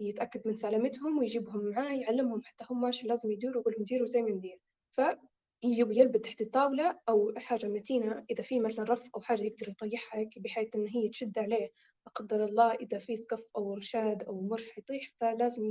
يتأكد 0.00 0.42
من 0.48 0.54
سلامتهم 0.54 1.18
ويجيبهم 1.18 1.70
معاه 1.70 1.92
يعلمهم 1.94 2.42
حتى 2.44 2.64
هم 2.70 2.80
ماشي 2.80 3.06
لازم 3.06 3.30
يدوروا 3.30 3.60
يقول 3.60 3.74
لهم 3.76 3.84
ديروا 3.84 4.06
زي 4.06 4.22
ما 4.22 4.30
ندير. 4.30 4.58
فيجيب 4.90 5.92
يلبد 5.92 6.20
تحت 6.20 6.40
الطاولة 6.40 6.98
أو 7.08 7.32
حاجة 7.36 7.66
متينة 7.66 8.24
إذا 8.30 8.42
في 8.42 8.60
مثلا 8.60 8.84
رف 8.84 9.10
أو 9.14 9.20
حاجة 9.20 9.42
يقدر 9.42 9.68
يطيحها 9.68 10.20
هيك 10.20 10.38
بحيث 10.38 10.76
إن 10.76 10.86
هي 10.86 11.08
تشد 11.08 11.38
عليه. 11.38 11.72
لا 12.06 12.12
قدر 12.14 12.44
الله 12.44 12.74
إذا 12.74 12.98
في 12.98 13.16
سقف 13.16 13.42
أو 13.56 13.74
رشاد 13.74 14.22
أو 14.22 14.40
مرش 14.40 14.70
حيطيح 14.70 15.12
فلازم 15.20 15.70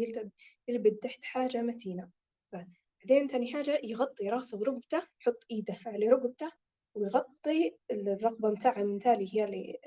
يلبد 0.67 0.95
تحت 0.95 1.23
حاجة 1.23 1.61
متينة. 1.61 2.09
بعدين 2.53 3.27
تاني 3.27 3.53
حاجة 3.53 3.79
يغطي 3.83 4.29
راسه 4.29 4.57
ورقبته 4.57 5.01
يحط 5.21 5.45
إيده 5.51 5.77
على 5.85 6.07
رقبته 6.07 6.51
ويغطي 6.95 7.77
الرقبة 7.91 8.49
متاعه 8.49 8.83
من 8.83 8.99
تالي 8.99 9.35
هي 9.35 9.43
اللي 9.43 9.79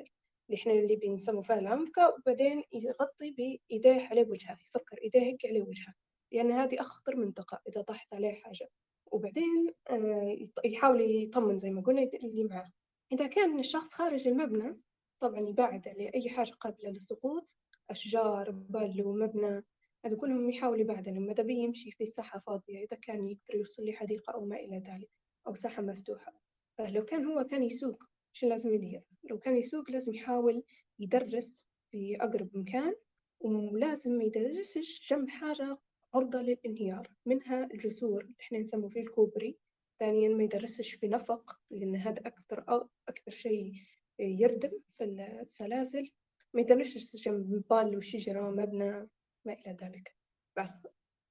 اللي 0.49 0.61
إحنا 0.61 0.73
اللي 0.73 0.97
بنسمو 0.97 1.43
فيها 1.43 1.59
العنفكة 1.59 2.09
وبعدين 2.09 2.63
يغطي 2.73 3.31
بإيديه 3.31 4.09
على 4.09 4.23
وجهه 4.23 4.59
يسكر 4.67 4.99
إيديه 5.03 5.21
هيك 5.21 5.47
على 5.47 5.61
وجهه 5.63 5.95
لأن 6.33 6.53
هذه 6.53 6.81
أخطر 6.81 7.17
منطقة 7.17 7.61
إذا 7.69 7.83
طاحت 7.83 8.15
عليه 8.15 8.35
حاجة. 8.35 8.69
وبعدين 9.07 9.73
آه، 9.91 10.37
يحاول 10.65 11.01
يطمن 11.01 11.59
زي 11.59 11.71
ما 11.71 11.83
قلنا 11.83 12.03
اللي 12.03 12.45
معاه. 12.45 12.73
إذا 13.13 13.27
كان 13.27 13.59
الشخص 13.59 13.93
خارج 13.95 14.29
المبنى 14.29 14.81
طبعا 15.21 15.41
يبعد 15.41 15.89
عليه 15.89 16.11
أي 16.15 16.29
حاجة 16.31 16.51
قابلة 16.51 16.91
للسقوط 16.91 17.57
أشجار 17.91 18.51
بل 18.51 19.03
ومبنى 19.05 19.65
هذا 20.05 20.17
كلهم 20.17 20.51
يحاول 20.51 20.81
يبعد 20.81 21.09
ماذا 21.09 21.43
بيه 21.43 21.63
يمشي 21.65 21.91
في 21.91 22.07
ساحة 22.07 22.39
فاضية 22.39 22.85
إذا 22.85 22.97
كان 23.03 23.29
يقدر 23.29 23.55
يوصل 23.55 23.85
لحديقة 23.85 24.33
أو 24.33 24.45
ما 24.45 24.57
إلى 24.57 24.79
ذلك 24.79 25.11
أو 25.47 25.55
ساحة 25.55 25.83
مفتوحة. 25.83 26.48
فلو 26.79 27.05
كان 27.05 27.25
هو 27.25 27.45
كان 27.45 27.63
يسوق 27.63 28.05
شو 28.33 28.49
لازم 28.49 28.75
يدير؟ 28.75 29.03
لو 29.31 29.39
كان 29.39 29.57
يسوق 29.57 29.91
لازم 29.91 30.15
يحاول 30.15 30.63
يدرس 30.99 31.69
في 31.91 32.17
أقرب 32.21 32.57
مكان 32.57 32.95
ولازم 33.41 34.11
ما 34.13 34.25
يدرسش 34.25 35.11
جنب 35.11 35.29
حاجة 35.29 35.79
عرضة 36.15 36.39
للانهيار 36.39 37.11
منها 37.27 37.65
الجسور 37.65 38.21
اللي 38.21 38.35
إحنا 38.41 38.59
نسموه 38.59 38.89
فيه 38.89 39.01
الكوبري. 39.01 39.57
ثانيا 39.99 40.29
ما 40.29 40.45
يدرسش 40.45 40.93
في 40.93 41.09
نفق 41.09 41.61
لأن 41.71 41.97
هذا 41.97 42.21
أكثر 42.27 42.89
أكثر 43.09 43.31
شيء 43.31 43.73
يردم 44.19 44.73
في 44.91 45.05
السلاسل. 45.43 46.11
ما 46.55 46.61
يدرسش 46.61 47.17
جنب 47.17 47.65
بال 47.71 47.97
وشجرة 47.97 48.51
مبنى 48.51 49.09
ما 49.45 49.53
إلى 49.53 49.77
ذلك. 49.83 50.15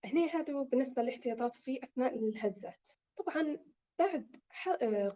هنا 0.05 0.25
هذا 0.25 0.61
بالنسبة 0.61 1.01
للاحتياطات 1.01 1.55
في 1.55 1.79
أثناء 1.83 2.15
الهزات. 2.15 2.87
طبعا 3.17 3.57
بعد 3.99 4.27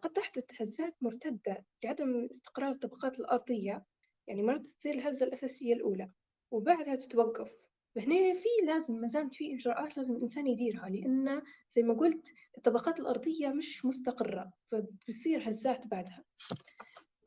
قد 0.02 0.10
تحدث 0.10 0.62
هزات 0.62 0.96
مرتدة 1.02 1.66
لعدم 1.84 2.28
استقرار 2.32 2.72
الطبقات 2.72 3.20
الأرضية 3.20 3.86
يعني 4.28 4.44
مرات 4.44 4.62
تصير 4.68 4.94
الهزة 4.94 5.26
الأساسية 5.26 5.74
الأولى 5.74 6.10
وبعدها 6.52 6.96
تتوقف. 6.96 7.52
فهنا 7.96 8.34
في 8.34 8.50
لازم 8.66 8.96
مازال 8.96 9.32
في 9.32 9.56
إجراءات 9.56 9.98
لازم 9.98 10.16
الإنسان 10.16 10.48
يديرها 10.48 10.90
لأن 10.90 11.42
زي 11.70 11.84
ما 11.84 11.94
قلت 11.94 12.28
الطبقات 12.58 13.00
الأرضية 13.00 13.48
مش 13.48 13.86
مستقرة 13.86 14.52
فبصير 14.72 15.50
هزات 15.50 15.88
بعدها. 15.88 16.24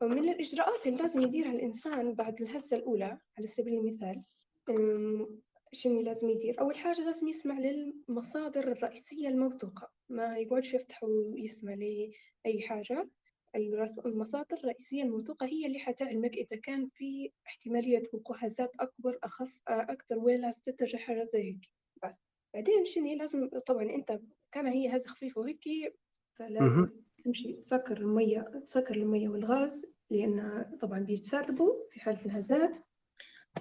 ومن 0.01 0.29
الإجراءات 0.29 0.87
اللي 0.87 0.97
لازم 0.97 1.21
يديرها 1.21 1.51
الإنسان 1.51 2.13
بعد 2.13 2.41
الهزة 2.41 2.77
الأولى 2.77 3.19
على 3.37 3.47
سبيل 3.47 3.73
المثال 3.79 4.23
شنو 5.75 6.01
لازم 6.01 6.29
يدير. 6.29 6.59
أول 6.59 6.77
حاجة 6.77 7.01
لازم 7.05 7.27
يسمع 7.27 7.59
للمصادر 7.59 8.71
الرئيسية 8.71 9.27
الموثوقة. 9.27 9.91
ما 10.09 10.37
يقعدش 10.37 10.73
يفتح 10.73 11.03
ويسمع 11.03 11.73
لأي 11.73 12.61
حاجة. 12.61 13.09
المصادر 14.05 14.57
الرئيسية 14.57 15.03
الموثوقة 15.03 15.45
هي 15.45 15.65
اللي 15.65 15.79
حتعلمك 15.79 16.37
إذا 16.37 16.57
كان 16.63 16.87
في 16.87 17.31
احتمالية 17.47 18.03
وقوع 18.13 18.37
هزات 18.37 18.71
أكبر 18.79 19.19
أخف 19.23 19.61
أكثر 19.67 20.19
وين 20.19 20.41
لازم 20.41 20.61
تتجه 20.65 20.97
حاجة 20.97 21.29
زي 21.33 21.43
هيك. 21.43 21.69
بعدين 22.53 22.85
شنو 22.85 23.13
لازم 23.15 23.49
طبعا 23.67 23.83
أنت 23.83 24.19
كان 24.51 24.67
هي 24.67 24.97
هزة 24.97 25.09
خفيفة 25.09 25.41
وهيك 25.41 25.63
فلازم 26.33 26.89
تمشي 27.23 27.53
تسكر 27.53 27.97
المية 27.97 28.41
تسكر 28.65 28.95
المية 28.95 29.29
والغاز 29.29 29.85
لأن 30.09 30.65
طبعا 30.81 30.99
بيتسربوا 30.99 31.73
في 31.89 31.99
حالة 31.99 32.25
الهزات. 32.25 32.77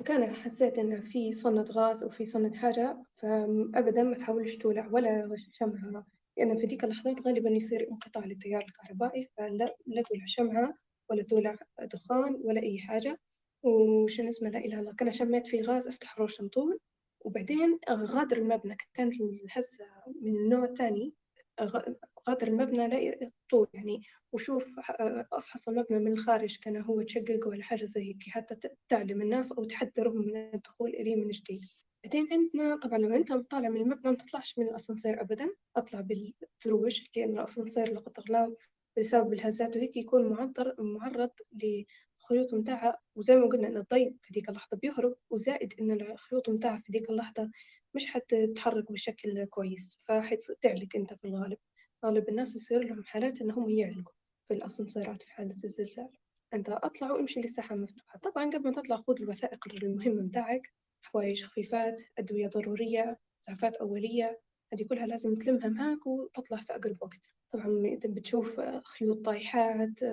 وكان 0.00 0.34
حسيت 0.34 0.78
إن 0.78 1.00
في 1.00 1.34
صنة 1.34 1.62
غاز 1.62 2.02
أو 2.02 2.10
في 2.10 2.26
صنة 2.26 2.54
حاجة 2.54 3.02
فأبدا 3.16 4.02
ما 4.02 4.16
تحاولش 4.18 4.56
تولع 4.56 4.88
ولا 4.92 5.36
شمعة 5.52 6.06
لأن 6.38 6.58
في 6.58 6.66
ذيك 6.66 6.84
اللحظات 6.84 7.26
غالبا 7.26 7.50
يصير 7.50 7.88
انقطاع 7.90 8.24
للتيار 8.24 8.64
الكهربائي 8.64 9.28
فلا 9.36 9.74
لا 9.86 10.02
تولع 10.02 10.24
شمعة 10.26 10.74
ولا 11.10 11.22
تولع 11.22 11.56
دخان 11.82 12.40
ولا 12.44 12.62
أي 12.62 12.78
حاجة. 12.78 13.20
وش 13.62 14.20
اسمه 14.20 14.48
لا 14.48 14.58
إله 14.58 14.66
إلا 14.66 14.80
الله 14.80 14.94
كان 14.94 15.12
شميت 15.12 15.46
في 15.46 15.60
غاز 15.62 15.88
أفتح 15.88 16.18
روشن 16.18 16.48
طول 16.48 16.78
وبعدين 17.20 17.78
غادر 17.90 18.36
المبنى 18.36 18.76
كانت 18.94 19.14
الهزة 19.20 19.84
من 20.22 20.36
النوع 20.36 20.64
الثاني 20.64 21.14
غادر 22.28 22.48
المبنى 22.48 22.88
لا 22.88 23.30
طول 23.50 23.68
يعني 23.74 24.02
وشوف 24.32 24.66
أفحص 25.32 25.68
المبنى 25.68 25.98
من 25.98 26.12
الخارج 26.12 26.58
كان 26.58 26.76
هو 26.76 27.02
تشقق 27.02 27.48
ولا 27.48 27.62
حاجة 27.62 27.84
زي 27.84 28.02
هيك 28.02 28.22
حتى 28.28 28.68
تعلم 28.88 29.22
الناس 29.22 29.52
أو 29.52 29.64
تحذرهم 29.64 30.16
من 30.26 30.36
الدخول 30.54 30.90
إليه 30.90 31.16
من 31.16 31.28
جديد. 31.28 31.60
بعدين 32.04 32.28
عندنا 32.32 32.76
طبعا 32.76 32.98
لو 32.98 33.16
أنت 33.16 33.32
طالع 33.32 33.68
من 33.68 33.80
المبنى 33.80 34.10
ما 34.10 34.16
تطلعش 34.16 34.58
من 34.58 34.68
الأسانسير 34.68 35.20
أبدا 35.20 35.48
أطلع 35.76 36.00
بالدروج 36.00 37.02
لأن 37.16 37.30
الأسانسير 37.38 37.92
لا 37.92 38.00
قدر 38.00 38.22
الله 38.28 38.56
بسبب 38.98 39.32
الهزات 39.32 39.76
وهيك 39.76 39.96
يكون 39.96 40.28
معرض 40.28 40.80
معرض 40.80 41.30
لخيوط 41.52 42.54
متاعها 42.54 42.98
وزي 43.16 43.36
ما 43.36 43.46
قلنا 43.46 43.68
إن 43.68 43.76
الضي 43.76 44.16
في 44.22 44.32
ديك 44.32 44.48
اللحظة 44.48 44.76
بيهرب 44.76 45.16
وزائد 45.30 45.74
إن 45.80 45.90
الخيوط 45.90 46.48
متاعها 46.50 46.78
في 46.86 46.92
ديك 46.92 47.10
اللحظة 47.10 47.50
مش 47.94 48.06
حتتحرك 48.06 48.92
بشكل 48.92 49.44
كويس 49.44 50.00
فحتعلق 50.04 50.88
أنت 50.96 51.14
في 51.14 51.24
الغالب. 51.24 51.58
غالب 52.04 52.28
الناس 52.28 52.56
يصير 52.56 52.80
لهم 52.84 53.04
حالات 53.04 53.40
إنهم 53.40 53.70
يعلقوا 53.70 54.12
في 54.48 54.54
الأسانسيرات 54.54 55.22
في 55.22 55.30
حالة 55.30 55.56
الزلزال. 55.64 56.08
أنت 56.54 56.68
أطلع 56.68 57.12
وأمشي 57.12 57.40
للساحة 57.40 57.76
مفتوحة. 57.76 58.18
طبعا 58.18 58.50
قبل 58.50 58.62
ما 58.64 58.72
تطلع 58.72 58.96
خذ 58.96 59.14
الوثائق 59.20 59.64
المهمة 59.84 60.22
متاعك 60.22 60.72
حوايج 61.02 61.44
خفيفات 61.44 62.00
أدوية 62.18 62.48
ضرورية 62.48 63.18
إسعافات 63.40 63.74
أولية. 63.76 64.40
هذه 64.72 64.82
كلها 64.88 65.06
لازم 65.06 65.34
تلمها 65.34 65.68
معاك 65.68 66.06
وتطلع 66.06 66.56
في 66.58 66.72
أقرب 66.74 66.96
وقت. 67.02 67.32
طبعا 67.52 67.66
إذا 67.86 68.10
بتشوف 68.10 68.60
خيوط 68.84 69.24
طايحات 69.24 70.04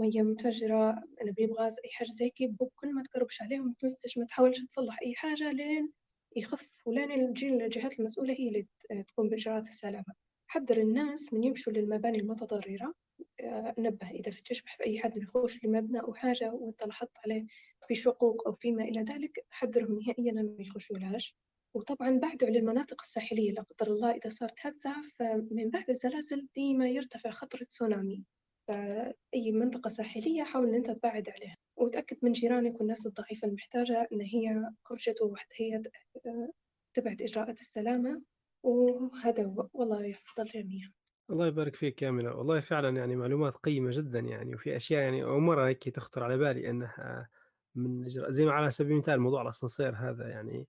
مية 0.00 0.22
متفجرة 0.22 1.02
أنابيب 1.22 1.52
غاز 1.52 1.76
أي 1.84 1.90
حاجة 1.92 2.08
زي 2.10 2.30
كي 2.30 2.54
كل 2.74 2.94
ما 2.94 3.02
تقربش 3.02 3.42
عليهم 3.42 3.74
تمسش 3.80 4.18
ما 4.18 4.26
تحاولش 4.26 4.64
تصلح 4.64 4.98
أي 5.02 5.14
حاجة 5.14 5.50
لين 5.52 5.92
يخف. 6.36 6.68
ولين 6.86 7.34
تجي 7.34 7.48
الجهات 7.48 8.00
المسؤولة 8.00 8.34
هي 8.34 8.48
اللي 8.48 9.02
تقوم 9.04 9.28
بإجراءات 9.28 9.68
السلامة. 9.68 10.25
حذر 10.46 10.76
الناس 10.76 11.32
من 11.32 11.44
يمشوا 11.44 11.72
للمباني 11.72 12.18
المتضررة. 12.18 12.94
آه، 13.40 13.74
نبه 13.78 14.10
إذا 14.10 14.32
تشبح 14.44 14.78
بأي 14.78 14.98
حد 14.98 15.14
بيخش 15.14 15.64
لمبنى 15.64 16.00
أو 16.00 16.14
حاجة 16.14 16.52
وأنت 16.52 16.86
لاحظت 16.86 17.18
عليه 17.24 17.46
في 17.88 17.94
شقوق 17.94 18.48
أو 18.48 18.52
فيما 18.52 18.84
إلى 18.84 19.02
ذلك 19.02 19.46
حذرهم 19.50 19.98
نهائيا 19.98 20.32
ما 20.32 20.56
يخشولهاش 20.58 21.36
وطبعا 21.74 22.18
بعدوا 22.18 22.48
على 22.48 22.58
المناطق 22.58 23.02
الساحلية 23.02 23.52
لا 23.52 23.62
قدر 23.62 23.92
الله 23.92 24.10
إذا 24.10 24.30
صارت 24.30 24.66
هزة 24.66 25.02
فمن 25.18 25.70
بعد 25.70 25.90
الزلازل 25.90 26.48
ديما 26.54 26.88
يرتفع 26.88 27.30
خطر 27.30 27.58
تسونامي 27.58 28.24
فأي 28.68 29.52
منطقة 29.52 29.88
ساحلية 29.88 30.42
حاول 30.42 30.68
أن 30.68 30.74
أنت 30.74 30.90
تبعد 30.90 31.28
عليها. 31.28 31.56
وتأكد 31.76 32.16
من 32.22 32.32
جيرانك 32.32 32.80
والناس 32.80 33.06
الضعيفة 33.06 33.48
المحتاجة 33.48 34.08
أن 34.12 34.20
هي 34.20 34.70
خرجت 34.84 35.22
وحدها 35.22 35.82
آه، 36.26 36.50
تبعد 36.94 37.22
إجراءات 37.22 37.60
السلامة. 37.60 38.22
وهذا 38.66 39.44
هو. 39.44 39.68
والله 39.74 40.04
يحفظ 40.04 40.40
الجميع 40.40 40.88
الله 41.30 41.46
يبارك 41.46 41.76
فيك 41.76 41.94
كاملة 41.94 42.34
والله 42.34 42.60
فعلا 42.60 42.96
يعني 42.96 43.16
معلومات 43.16 43.56
قيمة 43.56 43.90
جدا 43.92 44.18
يعني 44.18 44.54
وفي 44.54 44.76
أشياء 44.76 45.02
يعني 45.02 45.24
أول 45.24 45.42
مرة 45.42 45.68
هيك 45.68 45.88
تخطر 45.88 46.24
على 46.24 46.38
بالي 46.38 46.70
أنها 46.70 47.28
من 47.74 48.08
زي 48.08 48.44
ما 48.44 48.52
على 48.52 48.70
سبيل 48.70 48.92
المثال 48.92 49.20
موضوع 49.20 49.42
الأسانسير 49.42 49.94
هذا 49.96 50.28
يعني 50.28 50.66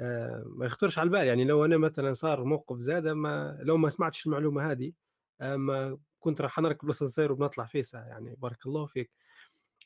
آه، 0.00 0.44
ما 0.46 0.66
يخطرش 0.66 0.98
على 0.98 1.06
البال 1.06 1.26
يعني. 1.26 1.44
لو 1.44 1.64
أنا 1.64 1.76
مثلا 1.76 2.12
صار 2.12 2.44
موقف 2.44 2.78
زادة 2.78 3.14
ما 3.14 3.58
لو 3.62 3.76
ما 3.76 3.88
سمعتش 3.88 4.26
المعلومة 4.26 4.70
هذه 4.70 4.92
ما 5.40 5.98
كنت 6.18 6.40
راح 6.40 6.58
نركب 6.58 6.84
الأسانسير 6.84 7.32
وبنطلع 7.32 7.64
فيه 7.64 7.82
ساعة 7.82 8.04
يعني. 8.04 8.34
بارك 8.38 8.66
الله 8.66 8.86
فيك. 8.86 9.10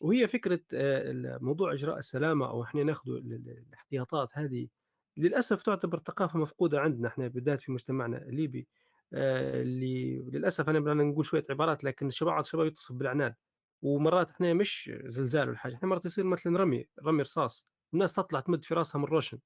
وهي 0.01 0.29
فكرة 0.29 0.61
آه، 0.75 1.39
موضوع 1.41 1.73
إجراء 1.73 1.99
السلامة 1.99 2.51
أو 2.51 2.63
إحنا 2.63 2.83
ناخذ 2.85 3.11
الاحتياطات 3.11 4.29
هذه 4.39 4.69
للأسف 5.17 5.63
تعتبر 5.63 5.99
ثقافة 5.99 6.39
مفقودة 6.39 6.81
عندنا 6.81 7.09
إحنا 7.09 7.29
بالذات 7.29 7.61
في 7.61 7.73
مجتمعنا 7.73 8.19
الليبي. 8.19 8.69
آه، 9.13 9.63
اللي 9.63 10.19
للأسف 10.19 10.69
أنا 10.69 10.81
بدنا 10.81 11.05
نقول 11.05 11.25
شوية 11.25 11.43
عبارات 11.51 11.85
لكن 11.85 12.09
بعض 12.23 12.39
الشباب 12.39 12.67
يتصف 12.67 12.93
بالعناد 12.93 13.35
ومرات 13.83 14.31
إحنا 14.31 14.55
مش 14.55 14.91
زلزال 15.05 15.49
ولا 15.49 15.59
حاجة 15.59 15.75
إحنا 15.75 15.89
مرات 15.89 16.05
يصير 16.05 16.25
مثلا 16.25 16.59
رمي 16.59 16.87
رمي 17.03 17.23
رصاص 17.23 17.67
الناس 17.95 18.13
تطلع 18.13 18.41
تمد 18.41 18.65
في 18.65 18.75
راسها 18.75 18.99
من 18.99 19.05
روشن. 19.05 19.39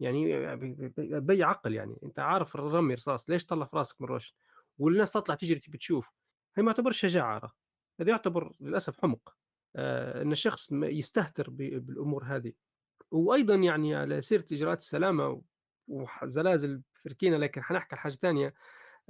يعني 0.00 0.56
بي 1.20 1.42
عقل 1.42 1.74
يعني. 1.74 1.96
أنت 2.04 2.18
عارف 2.18 2.54
الرمي 2.54 2.94
رصاص 2.94 3.30
ليش 3.30 3.46
طلع 3.46 3.66
في 3.66 3.76
راسك 3.76 4.00
من 4.00 4.08
روشن؟ 4.08 4.34
والناس 4.78 5.12
تطلع 5.12 5.34
تجري 5.34 5.60
تبي 5.60 5.78
تشوف. 5.78 6.10
هي 6.56 6.62
ما 6.62 6.72
تعتبر 6.72 6.90
شجاعة 6.90 7.52
هذا 8.00 8.10
يعتبر 8.10 8.52
للأسف 8.60 9.00
حمق. 9.00 9.36
آه، 9.76 10.22
إن 10.22 10.32
الشخص 10.32 10.72
يستهتر 10.72 11.50
بالأمور 11.50 12.24
هذه. 12.24 12.52
وأيضا 13.10 13.54
يعني 13.54 13.94
على 13.94 14.20
سيرة 14.20 14.44
إجراءات 14.52 14.80
السلامة 14.80 15.42
وزلازل 15.88 16.82
تركينا 17.04 17.36
لكن 17.36 17.62
حنحكي 17.62 17.94
على 17.94 18.02
حاجة 18.02 18.12
ثانية 18.12 18.54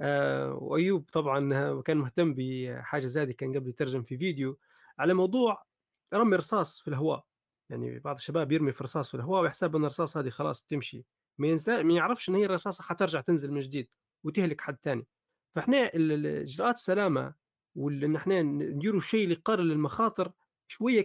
آه، 0.01 0.53
وأيوب 0.53 1.05
طبعا 1.11 1.81
كان 1.81 1.97
مهتم 1.97 2.33
بحاجة 2.37 3.05
زي 3.05 3.33
كان 3.33 3.55
قبل 3.55 3.69
يترجم 3.69 4.03
في 4.03 4.17
فيديو 4.17 4.59
على 4.99 5.13
موضوع 5.13 5.65
رمي 6.13 6.35
رصاص 6.35 6.79
في 6.81 6.87
الهواء. 6.87 7.25
يعني 7.69 7.99
بعض 7.99 8.15
الشباب 8.15 8.51
يرمي 8.51 8.71
في 8.71 8.83
رصاص 8.83 9.09
في 9.09 9.17
الهواء 9.17 9.41
ويحسب 9.41 9.75
إن 9.75 9.81
الرصاص 9.81 10.17
هذه 10.17 10.29
خلاص 10.29 10.63
تمشي. 10.63 11.05
ما, 11.37 11.47
ينسى 11.47 11.83
ما 11.83 11.93
يعرفش 11.93 12.29
إن 12.29 12.35
هي 12.35 12.45
الرصاصة 12.45 12.83
حترجع 12.83 13.21
تنزل 13.21 13.51
من 13.51 13.59
جديد 13.59 13.87
وتهلك 14.23 14.61
حد 14.61 14.77
ثاني 14.83 15.07
فإحنا 15.51 15.91
إجراءات 15.93 16.75
السلامة 16.75 17.33
وان 17.75 18.15
إحنا 18.15 18.41
نديروا 18.41 18.97
الشيء 18.99 19.23
اللي 19.23 19.35
يقلل 19.35 19.71
المخاطر 19.71 20.31
شوية 20.67 21.01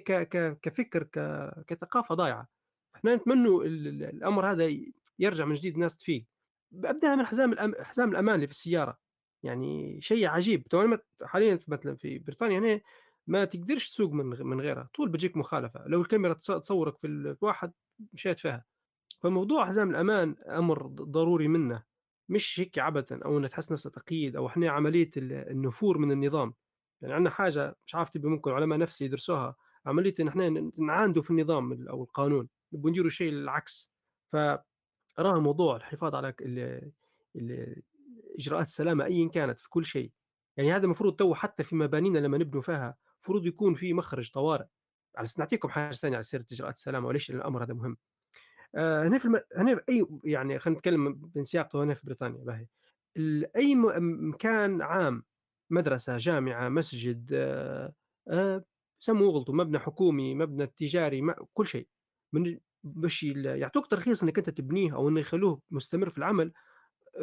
كفكر 0.62 1.04
كثقافة 1.66 2.14
ضايعة. 2.14 2.48
إحنا 3.04 3.16
نتمنوا 3.16 3.64
الأمر 3.64 4.50
هذا 4.50 4.76
يرجع 5.18 5.44
من 5.44 5.54
جديد 5.54 5.74
الناس 5.74 5.96
تفيق 5.96 6.24
ابداها 6.84 7.16
من 7.16 7.26
حزام 7.26 7.52
الأم... 7.52 7.74
حزام 7.80 8.10
الأمان 8.10 8.34
اللي 8.34 8.46
في 8.46 8.52
السيارة. 8.52 8.98
يعني 9.42 10.00
شيء 10.00 10.26
عجيب. 10.26 10.68
تو 10.68 10.96
حاليا 11.22 11.58
مثلا 11.68 11.94
في 11.96 12.18
بريطانيا 12.18 12.58
هنا 12.58 12.80
ما 13.26 13.44
تقدرش 13.44 13.88
تسوق 13.88 14.12
من 14.12 14.26
من 14.26 14.60
غيرها. 14.60 14.88
طول 14.94 15.08
بتجيك 15.08 15.36
مخالفة. 15.36 15.86
لو 15.86 16.00
الكاميرا 16.00 16.34
تصورك 16.34 16.98
في 16.98 17.06
الواحد 17.06 17.72
مشيت 18.12 18.38
فيها. 18.38 18.64
فموضوع 19.20 19.66
حزام 19.66 19.90
الأمان 19.90 20.36
أمر 20.48 20.86
ضروري 20.86 21.48
منه. 21.48 21.82
مش 22.28 22.60
هيك 22.60 22.78
عبثا 22.78 23.20
أو 23.24 23.38
إنه 23.38 23.48
تحس 23.48 23.72
نفسها 23.72 23.90
تقييد 23.90 24.36
أو 24.36 24.46
إحنا 24.46 24.70
عملية 24.70 25.10
النفور 25.16 25.98
من 25.98 26.12
النظام. 26.12 26.54
يعني 27.02 27.14
عندنا 27.14 27.30
حاجة 27.30 27.76
مش 27.86 27.94
عارف 27.94 28.10
تبي 28.10 28.28
ممكن 28.28 28.50
علماء 28.50 28.78
نفسي 28.78 29.04
يدرسوها. 29.04 29.56
عملية 29.86 30.14
إن 30.20 30.28
إحنا 30.28 30.70
نعاندوا 30.78 31.22
في 31.22 31.30
النظام 31.30 31.88
أو 31.88 32.02
القانون. 32.02 32.48
نبغى 32.72 32.90
نديروا 32.90 33.10
شيء 33.10 33.32
العكس. 33.32 33.92
فراها 34.32 35.38
موضوع 35.38 35.76
الحفاظ 35.76 36.14
على 36.14 36.34
إجراءات 38.38 38.66
السلامة 38.66 39.04
ايا 39.04 39.28
كانت 39.28 39.58
في 39.58 39.68
كل 39.68 39.84
شيء. 39.84 40.12
يعني 40.56 40.72
هذا 40.72 40.84
المفروض 40.84 41.16
تو 41.16 41.34
حتى 41.34 41.62
في 41.62 41.76
مبانينا 41.76 42.18
لما 42.18 42.38
نبنوا 42.38 42.62
فيها 42.62 42.96
المفروض 43.14 43.46
يكون 43.46 43.74
في 43.74 43.92
مخرج 43.92 44.30
طوارئ. 44.30 44.66
على 45.16 45.28
نعطيكم 45.38 45.68
حاجة 45.68 45.92
ثانية 45.92 46.16
على 46.16 46.24
سيرة 46.24 46.46
إجراءات 46.52 46.76
السلامة 46.76 47.08
وليش؟ 47.08 47.30
الأمر 47.30 47.64
هذا 47.64 47.74
مهم. 47.74 47.96
آه 48.74 49.06
هنا 49.06 49.18
في 49.18 49.24
الم... 49.24 49.40
هنا 49.56 49.80
أي 49.88 50.06
يعني 50.24 50.58
خلينا 50.58 50.78
نتكلم 50.78 51.14
بانسياق 51.14 51.76
هنا 51.76 51.94
في 51.94 52.06
بريطانيا 52.06 52.44
باهي. 52.44 52.66
أي 53.56 53.74
مكان 53.74 54.82
عام 54.82 55.24
مدرسة 55.70 56.16
جامعة 56.16 56.68
مسجد 56.68 57.30
آه 57.32 57.94
آه 58.28 58.64
سموه 58.98 59.30
غلطوا 59.30 59.54
مبنى 59.54 59.78
حكومي 59.78 60.34
مبنى 60.34 60.66
تجاري 60.66 61.22
ما... 61.22 61.46
كل 61.54 61.66
شيء. 61.66 61.88
من 62.32 62.58
باش 62.84 63.22
يعطوك 63.22 63.86
ترخيص 63.86 64.22
إنك 64.22 64.38
أنت 64.38 64.50
تبنيه 64.50 64.94
أو 64.94 65.08
إنه 65.08 65.20
يخلوه 65.20 65.60
مستمر 65.70 66.10
في 66.10 66.18
العمل 66.18 66.52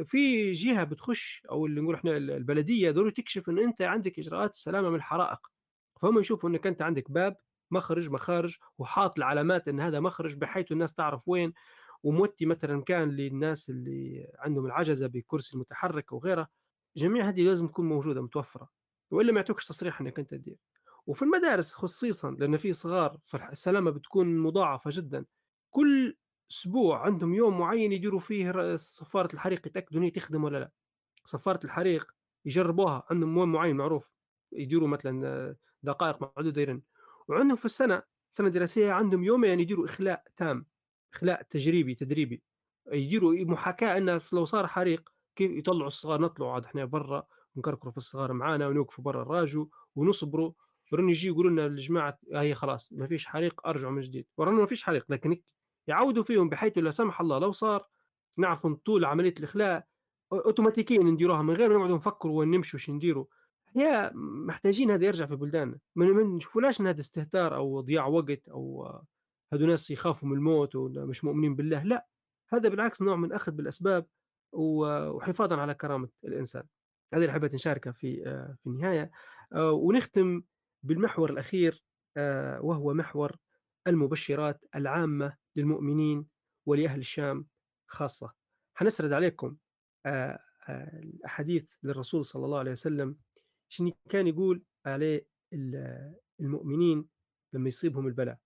في 0.05 0.51
جهة 0.51 0.83
بتخش 0.83 1.43
أو 1.51 1.65
اللي 1.65 1.81
نقول 1.81 1.95
إحنا 1.95 2.17
البلدية 2.17 2.91
ضروري 2.91 3.11
تكشف 3.11 3.49
إن 3.49 3.59
أنت 3.59 3.81
عندك 3.81 4.19
إجراءات 4.19 4.53
السلامه 4.53 4.89
من 4.89 4.95
الحرائق. 4.95 5.39
فهم 6.01 6.19
يشوفوا 6.19 6.49
إنك 6.49 6.67
أنت 6.67 6.81
عندك 6.81 7.11
باب 7.11 7.35
مخرج 7.71 8.09
مخارج 8.09 8.57
وحاط 8.77 9.17
العلامات 9.17 9.67
إن 9.67 9.79
هذا 9.79 9.99
مخرج 9.99 10.35
بحيث 10.35 10.71
الناس 10.71 10.93
تعرف 10.93 11.21
وين 11.27 11.53
وموتي 12.03 12.45
مثلا 12.45 12.83
كان 12.83 13.11
للناس 13.11 13.69
اللي 13.69 14.27
عندهم 14.39 14.65
العجزة 14.65 15.07
بكرسي 15.07 15.53
المتحرك 15.53 16.11
وغيره. 16.11 16.47
جميع 16.97 17.29
هذه 17.29 17.41
لازم 17.41 17.67
تكون 17.67 17.89
موجودة 17.89 18.21
متوفرة 18.21 18.69
والا 19.11 19.31
ما 19.31 19.39
يعطوكش 19.39 19.65
تصريح 19.65 20.01
إنك 20.01 20.19
أنت 20.19 20.31
تدير. 20.31 20.57
وفي 21.09 21.21
المدارس 21.21 21.73
خصيصا 21.73 22.31
لأن 22.31 22.57
في 22.57 22.73
صغار 22.73 23.17
فالسلامة 23.25 23.91
بتكون 23.91 24.37
مضاعفة 24.37 24.89
جدا. 24.93 25.25
كل 25.69 26.17
أسبوع 26.51 27.05
عندهم 27.05 27.33
يوم 27.33 27.59
معين 27.59 27.91
يديروا 27.91 28.19
فيه 28.19 28.75
صفارة 28.75 29.33
الحريق 29.33 29.67
يتأكدوا 29.67 29.99
إن 29.99 30.03
هي 30.03 30.11
تخدم 30.11 30.43
ولا 30.43 30.57
لا. 30.57 30.71
صفارة 31.25 31.59
الحريق 31.63 32.11
يجربوها 32.45 33.03
عندهم 33.09 33.37
يوم 33.37 33.51
معين 33.51 33.75
معروف 33.75 34.11
يديروا 34.51 34.87
مثلا 34.87 35.55
دقائق 35.83 36.21
معدودة 36.21 36.61
يرن. 36.61 36.81
وعندهم 37.27 37.55
في 37.55 37.65
السنة 37.65 38.01
سنة 38.31 38.49
دراسية 38.49 38.91
عندهم 38.91 39.23
يومين 39.23 39.59
يديروا 39.59 39.85
إخلاء 39.85 40.23
تام 40.37 40.65
إخلاء 41.13 41.41
تجريبي 41.41 41.95
تدريبي. 41.95 42.43
يديروا 42.91 43.33
محاكاة 43.33 43.97
انه 43.97 44.21
لو 44.33 44.45
صار 44.45 44.67
حريق 44.67 45.09
كيف 45.35 45.51
يطلعوا 45.51 45.87
الصغار؟ 45.87 46.21
نطلعوا 46.21 46.53
عاد 46.53 46.65
إحنا 46.65 46.85
برا 46.85 47.27
ونكركروا 47.55 47.91
في 47.91 47.97
الصغار 47.97 48.33
معانا 48.33 48.67
ونوقفوا 48.67 49.03
برا 49.03 49.21
الراجو 49.21 49.69
ونصبروا. 49.95 50.51
ورن 50.91 51.09
يجي 51.09 51.27
يقولوا 51.27 51.51
لنا 51.51 51.65
الجماعة 51.65 52.19
هي 52.33 52.55
خلاص 52.55 52.93
ما 52.93 53.07
فيش 53.07 53.25
حريق 53.25 53.67
أرجعوا 53.67 53.91
من 53.91 54.01
جديد. 54.01 54.25
ورانا 54.37 54.59
ما 54.59 54.65
فيش 54.65 54.83
حريق 54.83 55.05
لكن 55.09 55.41
يعودوا 55.87 56.23
فيهم 56.23 56.49
بحيث 56.49 56.77
لا 56.77 56.89
سمح 56.89 57.21
الله 57.21 57.39
لو 57.39 57.51
صار 57.51 57.87
نعرفوا 58.37 58.75
طول 58.85 59.05
عملية 59.05 59.33
الإخلاء 59.37 59.85
اوتوماتيكيا 60.33 61.03
نديروها 61.03 61.41
من 61.41 61.53
غير 61.53 61.69
ما 61.69 61.75
نقعدوا 61.75 61.97
نفكروا 61.97 62.39
وين 62.39 62.51
نمشي 62.51 62.77
وش 62.77 62.89
نديروا. 62.89 63.25
هي 63.75 64.11
محتاجين 64.13 64.91
هذا 64.91 65.05
يرجع 65.05 65.25
في 65.25 65.35
بلداننا. 65.35 65.79
ما 65.95 66.23
نشوفولاش 66.23 66.81
هذا 66.81 66.99
استهتار 66.99 67.55
أو 67.55 67.81
ضياع 67.81 68.07
وقت 68.07 68.49
أو 68.49 68.93
هذو 69.53 69.65
ناس 69.65 69.91
يخافوا 69.91 70.29
من 70.29 70.35
الموت 70.35 70.75
ومش 70.75 71.23
مؤمنين 71.23 71.55
بالله 71.55 71.83
لا. 71.83 72.07
هذا 72.49 72.69
بالعكس 72.69 73.01
نوع 73.01 73.15
من 73.15 73.33
أخذ 73.33 73.51
بالأسباب 73.51 74.05
وحفاظا 74.53 75.55
على 75.55 75.73
كرامة 75.73 76.09
الإنسان. 76.23 76.63
هذه 77.13 77.21
اللي 77.21 77.33
حبيت 77.33 77.53
نشاركها 77.53 77.91
في 77.91 78.23
في 78.63 78.67
النهاية. 78.67 79.11
ونختم 79.55 80.41
بالمحور 80.83 81.29
الأخير 81.29 81.83
وهو 82.61 82.93
محور 82.93 83.35
المبشرات 83.87 84.65
العامة 84.75 85.37
للمؤمنين 85.55 86.25
ولأهل 86.65 86.99
الشام 86.99 87.45
خاصة. 87.87 88.33
حنسرد 88.73 89.13
عليكم 89.13 89.55
الأحاديث 90.69 91.65
للرسول 91.83 92.25
صلى 92.25 92.45
الله 92.45 92.59
عليه 92.59 92.71
وسلم 92.71 93.15
شنو 93.67 93.91
كان 94.09 94.27
يقول 94.27 94.63
عليه 94.85 95.25
المؤمنين 96.39 97.05
لما 97.53 97.67
يصيبهم 97.67 98.07
البلاء. 98.07 98.37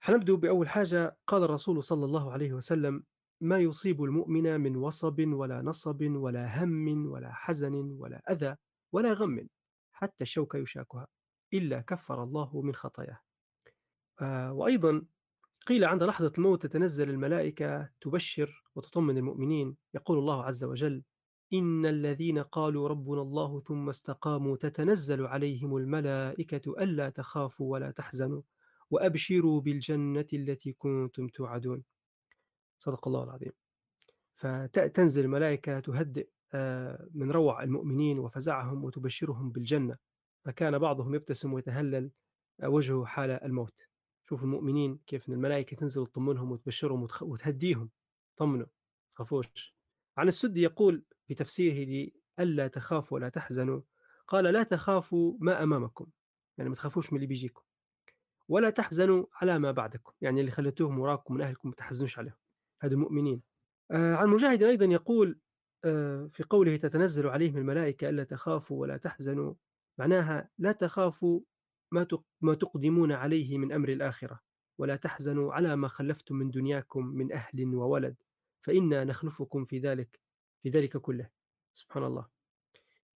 حنبدأ 0.00 0.34
بأول 0.34 0.68
حاجة 0.68 1.16
قال 1.26 1.42
الرسول 1.42 1.82
صلى 1.82 2.04
الله 2.04 2.32
عليه 2.32 2.52
وسلم 2.52 3.04
ما 3.40 3.58
يصيب 3.58 4.02
المؤمن 4.02 4.60
من 4.60 4.76
وصب 4.76 5.20
ولا 5.20 5.62
نصب 5.62 6.02
ولا 6.02 6.64
هم 6.64 7.06
ولا 7.06 7.32
حزن 7.32 7.74
ولا 7.74 8.32
أذى 8.32 8.56
ولا 8.92 9.12
غم 9.12 9.48
حتى 9.92 10.24
الشوك 10.24 10.54
يشاكها. 10.54 11.06
إلا 11.54 11.80
كفر 11.80 12.22
الله 12.22 12.62
من 12.62 12.74
خطاياه. 12.74 13.20
آه 14.20 14.52
وأيضا 14.52 15.02
قيل 15.66 15.84
عند 15.84 16.02
لحظة 16.02 16.32
الموت 16.38 16.66
تتنزل 16.66 17.10
الملائكة 17.10 17.90
تبشر 18.00 18.64
وتطمن 18.74 19.18
المؤمنين 19.18 19.76
يقول 19.94 20.18
الله 20.18 20.44
عز 20.44 20.64
وجل 20.64 21.02
إن 21.52 21.86
الذين 21.86 22.38
قالوا 22.38 22.88
ربنا 22.88 23.22
الله 23.22 23.60
ثم 23.60 23.88
استقاموا 23.88 24.56
تتنزل 24.56 25.26
عليهم 25.26 25.76
الملائكة 25.76 26.82
ألا 26.82 27.10
تخافوا 27.10 27.72
ولا 27.72 27.90
تحزنوا 27.90 28.42
وأبشروا 28.90 29.60
بالجنة 29.60 30.26
التي 30.32 30.72
كنتم 30.72 31.28
توعدون. 31.28 31.82
صدق 32.78 33.08
الله 33.08 33.24
العظيم. 33.24 33.52
فتنزل 34.34 35.24
الملائكة 35.24 35.80
تهدئ 35.80 36.28
من 37.14 37.30
روع 37.30 37.62
المؤمنين 37.62 38.18
وفزعهم 38.18 38.84
وتبشرهم 38.84 39.50
بالجنة. 39.50 39.96
فكان 40.44 40.78
بعضهم 40.78 41.14
يبتسم 41.14 41.52
ويتهلل 41.52 42.10
وجهه 42.62 43.04
حال 43.04 43.30
الموت. 43.30 43.80
شوف 44.28 44.42
المؤمنين 44.42 44.98
كيف 45.06 45.28
إن 45.28 45.34
الملائكة 45.34 45.76
تنزل 45.76 46.06
تطمنهم 46.06 46.52
وتبشرهم 46.52 47.08
وتهديهم. 47.22 47.90
طمنوا 48.36 48.66
تخافوش. 49.14 49.76
عن 50.16 50.28
السدي 50.28 50.62
يقول 50.62 51.04
في 51.26 51.34
تفسيره 51.34 52.10
ألا 52.38 52.68
تخافوا 52.68 53.16
ولا 53.18 53.28
تحزنوا 53.28 53.80
قال 54.28 54.44
لا 54.44 54.62
تخافوا 54.62 55.36
ما 55.40 55.62
أمامكم. 55.62 56.06
يعني 56.58 56.70
ما 56.70 56.76
تخافوش 56.76 57.12
من 57.12 57.16
اللي 57.16 57.26
بيجيكم. 57.26 57.62
ولا 58.48 58.70
تحزنوا 58.70 59.26
على 59.34 59.58
ما 59.58 59.72
بعدكم. 59.72 60.12
يعني 60.20 60.40
اللي 60.40 60.50
خليتوهم 60.50 60.98
وراكم 60.98 61.34
من 61.34 61.40
أهلكم 61.40 61.68
ما 61.68 61.74
تحزنوش 61.74 62.18
عليهم. 62.18 62.36
هذا 62.82 62.94
المؤمنين 62.94 63.42
آه 63.90 64.14
عن 64.14 64.28
مجاهد 64.28 64.62
أيضا 64.62 64.84
يقول 64.86 65.38
آه 65.84 66.30
في 66.32 66.42
قوله 66.42 66.76
تتنزل 66.76 67.26
عليهم 67.28 67.56
الملائكة 67.56 68.08
ألا 68.08 68.24
تخافوا 68.24 68.80
ولا 68.80 68.96
تحزنوا. 68.96 69.54
معناها 69.98 70.48
لا 70.58 70.72
تخافوا 70.72 71.40
ما 72.40 72.54
تقدمون 72.54 73.12
عليه 73.12 73.58
من 73.58 73.72
أمر 73.72 73.88
الآخرة 73.88 74.40
ولا 74.78 74.96
تحزنوا 74.96 75.54
على 75.54 75.76
ما 75.76 75.88
خلفتم 75.88 76.36
من 76.36 76.50
دنياكم 76.50 77.06
من 77.06 77.32
أهل 77.32 77.74
وولد 77.74 78.16
فإنا 78.62 79.04
نخلفكم 79.04 79.64
في 79.64 79.78
ذلك 79.78 80.20
في 80.62 80.68
ذلك 80.68 80.96
كله. 80.96 81.30
سبحان 81.74 82.04
الله. 82.04 82.26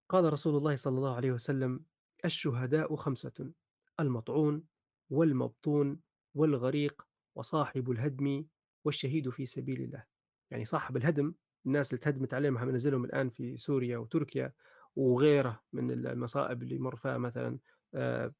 قال 0.08 0.32
رسول 0.32 0.56
الله 0.56 0.76
صلى 0.76 0.96
الله 0.98 1.16
عليه 1.16 1.32
وسلم 1.32 1.84
الشهداء 2.24 2.96
خمسة 2.96 3.52
المطعون 4.00 4.64
والمبطون 5.10 6.00
والغريق 6.34 7.06
وصاحب 7.34 7.90
الهدم 7.90 8.44
والشهيد 8.84 9.30
في 9.30 9.46
سبيل 9.46 9.82
الله. 9.82 10.04
يعني 10.50 10.64
صاحب 10.64 10.96
الهدم 10.96 11.34
الناس 11.66 11.92
اللي 11.92 12.00
تهدمت 12.00 12.34
عليهم 12.34 12.54
منزلهم 12.54 13.04
الآن 13.04 13.30
في 13.30 13.58
سوريا 13.58 13.98
وتركيا 13.98 14.52
وغيره 14.96 15.62
من 15.72 15.90
المصائب 15.90 16.62
اللي 16.62 16.74
يمر 16.74 16.96
فيها 16.96 17.18
مثلا 17.18 17.58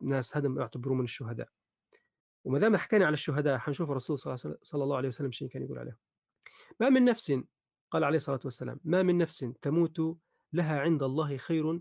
ناس 0.00 0.36
هدم 0.36 0.58
يعتبروا 0.58 0.96
من 0.96 1.04
الشهداء. 1.04 1.48
وما 2.44 2.58
دام 2.58 2.76
حكينا 2.76 3.06
على 3.06 3.14
الشهداء 3.14 3.58
حنشوف 3.58 3.90
الرسول 3.90 4.18
صلى 4.62 4.84
الله 4.84 4.96
عليه 4.96 5.08
وسلم 5.08 5.30
شيء 5.30 5.48
كان 5.48 5.62
يقول 5.62 5.78
عليه. 5.78 5.98
ما 6.80 6.88
من 6.88 7.04
نفس 7.04 7.40
قال 7.90 8.04
عليه 8.04 8.16
الصلاة 8.16 8.40
والسلام 8.44 8.80
ما 8.84 9.02
من 9.02 9.18
نفس 9.18 9.38
تموت 9.62 10.18
لها 10.52 10.80
عند 10.80 11.02
الله 11.02 11.36
خير 11.36 11.80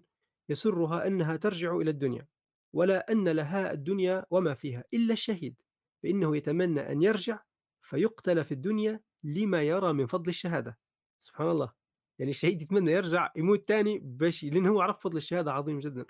يسرها 0.50 1.08
أنها 1.08 1.36
ترجع 1.36 1.76
إلى 1.76 1.90
الدنيا 1.90 2.28
ولا 2.74 3.12
أن 3.12 3.28
لها 3.28 3.72
الدنيا 3.72 4.26
وما 4.30 4.54
فيها 4.54 4.84
إلا 4.94 5.14
الشهيد 5.14 5.56
فإنه 6.04 6.38
يتمنى 6.38 6.92
أن 6.92 7.02
يرجع 7.02 7.40
فيقتل 7.82 8.46
في 8.46 8.52
الدنيا 8.52 9.02
لما 9.24 9.64
يرى 9.64 9.94
من 9.94 10.06
فضل 10.06 10.30
الشهادة. 10.30 10.78
سبحان 11.20 11.50
الله. 11.52 11.74
يعني 12.20 12.32
الشهيد 12.32 12.62
يتمنى 12.62 12.92
يرجع 12.92 13.32
يموت 13.36 13.68
تاني 13.68 14.00
باش 14.00 14.44
لأنه 14.44 14.70
هو 14.70 14.82
عرف 14.82 15.00
فضل 15.00 15.18
الشهادة 15.18 15.52
عظيم 15.54 15.80
جدا. 15.80 16.06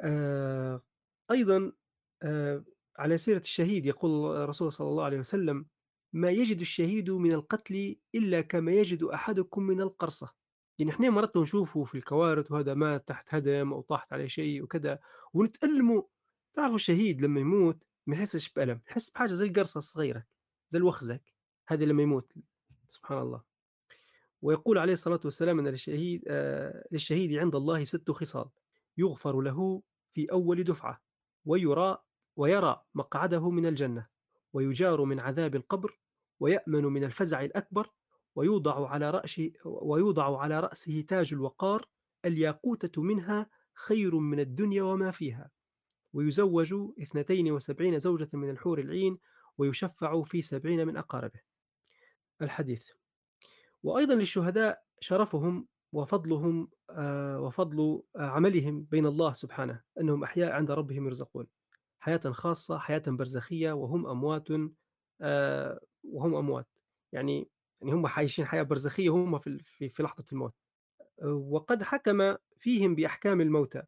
آه 0.00 0.82
أيضا 1.30 1.72
آه 2.22 2.64
على 2.98 3.18
سيرة 3.18 3.38
الشهيد 3.38 3.86
يقول 3.86 4.36
الرسول 4.36 4.72
صلى 4.72 4.88
الله 4.88 5.04
عليه 5.04 5.18
وسلم 5.18 5.66
ما 6.12 6.30
يجد 6.30 6.60
الشهيد 6.60 7.10
من 7.10 7.32
القتل 7.32 7.96
إلا 8.14 8.40
كما 8.40 8.72
يجد 8.72 9.02
أحدكم 9.02 9.62
من 9.62 9.80
القرصة. 9.80 10.34
يعني 10.78 10.90
إحنا 10.92 11.10
مرات 11.10 11.36
نشوفه 11.36 11.84
في 11.84 11.94
الكوارث 11.94 12.52
وهذا 12.52 12.74
مات 12.74 13.08
تحت 13.08 13.26
هدم 13.34 13.72
أو 13.72 13.80
طاحت 13.80 14.12
عليه 14.12 14.26
شيء 14.26 14.62
وكذا 14.62 14.98
ونتألموا 15.34 16.02
تعرفوا 16.54 16.74
الشهيد 16.76 17.22
لما 17.22 17.40
يموت 17.40 17.84
ما 18.06 18.16
يحسش 18.16 18.52
بألم 18.52 18.80
يحس 18.90 19.10
بحاجة 19.10 19.32
زي 19.32 19.46
القرصة 19.46 19.78
الصغيرة 19.78 20.24
زي 20.70 20.78
الوخزك 20.78 21.34
هذه 21.68 21.84
لما 21.84 22.02
يموت 22.02 22.32
سبحان 22.88 23.18
الله. 23.18 23.47
ويقول 24.42 24.78
عليه 24.78 24.92
الصلاة 24.92 25.20
والسلام 25.24 25.58
أن 25.58 25.68
للشهيد, 25.68 26.24
آه 26.28 26.88
للشهيد 26.92 27.36
عند 27.36 27.54
الله 27.54 27.84
ست 27.84 28.10
خصال 28.10 28.48
يغفر 28.98 29.40
له 29.40 29.82
في 30.14 30.32
أول 30.32 30.64
دفعة 30.64 31.02
ويرى 31.44 31.98
ويرى 32.36 32.82
مقعده 32.94 33.50
من 33.50 33.66
الجنة 33.66 34.06
ويجار 34.52 35.04
من 35.04 35.20
عذاب 35.20 35.56
القبر 35.56 35.98
ويأمن 36.40 36.84
من 36.84 37.04
الفزع 37.04 37.44
الأكبر 37.44 37.90
ويوضع 38.34 38.88
على 38.88 39.10
رأسه 39.10 39.52
ويوضع 39.64 40.40
على 40.40 40.60
رأسه 40.60 41.00
تاج 41.08 41.32
الوقار 41.32 41.88
الياقوتة 42.24 43.02
منها 43.02 43.50
خير 43.74 44.18
من 44.18 44.40
الدنيا 44.40 44.82
وما 44.82 45.10
فيها. 45.10 45.50
ويزوج 46.12 46.74
اثنتين 47.02 47.52
وسبعين 47.52 47.98
زوجة 47.98 48.28
من 48.32 48.50
الحور 48.50 48.78
العين 48.78 49.18
ويشفع 49.58 50.22
في 50.22 50.42
سبعين 50.42 50.86
من 50.86 50.96
أقاربه. 50.96 51.40
الحديث. 52.42 52.97
وأيضا 53.82 54.14
للشهداء 54.14 54.82
شرفهم 55.00 55.68
وفضلهم 55.92 56.70
آه، 56.90 57.40
وفضل 57.40 58.02
عملهم 58.16 58.82
بين 58.84 59.06
الله 59.06 59.32
سبحانه 59.32 59.82
أنهم 60.00 60.24
أحياء 60.24 60.52
عند 60.52 60.70
ربهم 60.70 61.06
يرزقون. 61.06 61.46
حياة 62.00 62.20
خاصة 62.32 62.78
حياة 62.78 63.02
برزخية 63.06 63.72
وهم 63.72 64.06
أموات 64.06 64.48
آه، 65.20 65.80
وهم 66.04 66.34
أموات. 66.34 66.68
يعني 67.12 67.50
يعني 67.80 67.92
هم 67.94 68.06
عايشين 68.06 68.46
حياة 68.46 68.62
برزخية 68.62 69.10
في 69.38 69.58
في, 69.58 69.88
في 69.88 70.02
لحظة 70.02 70.24
الموت. 70.32 70.54
وقد 71.24 71.82
حكم 71.82 72.36
فيهم 72.58 72.94
بأحكام 72.94 73.40
الموتى 73.40 73.82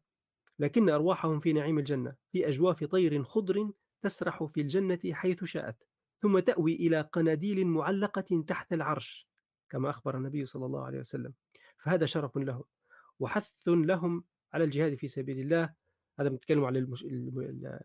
لكن 0.59 0.89
أرواحهم 0.89 1.39
في 1.39 1.53
نعيم 1.53 1.79
الجنة 1.79 2.15
في 2.31 2.47
أجواف 2.47 2.83
طير 2.83 3.23
خضر 3.23 3.71
تسرح 4.01 4.43
في 4.43 4.61
الجنة 4.61 4.99
حيث 5.11 5.43
شاءت 5.43 5.83
ثم 6.21 6.39
تأوي 6.39 6.75
إلى 6.75 7.01
قناديل 7.01 7.67
معلقة 7.67 8.43
تحت 8.47 8.73
العرش. 8.73 9.30
كما 9.71 9.89
أخبر 9.89 10.17
النبي 10.17 10.45
صلى 10.45 10.65
الله 10.65 10.85
عليه 10.85 10.99
وسلم. 10.99 11.33
فهذا 11.77 12.05
شرف 12.05 12.37
لهم. 12.37 12.63
وحث 13.19 13.51
لهم 13.67 14.23
على 14.53 14.63
الجهاد 14.63 14.95
في 14.95 15.07
سبيل 15.07 15.39
الله. 15.39 15.73
هذا 16.19 16.29
بنتكلم 16.29 16.65
على 16.65 16.79
المش... 16.79 17.05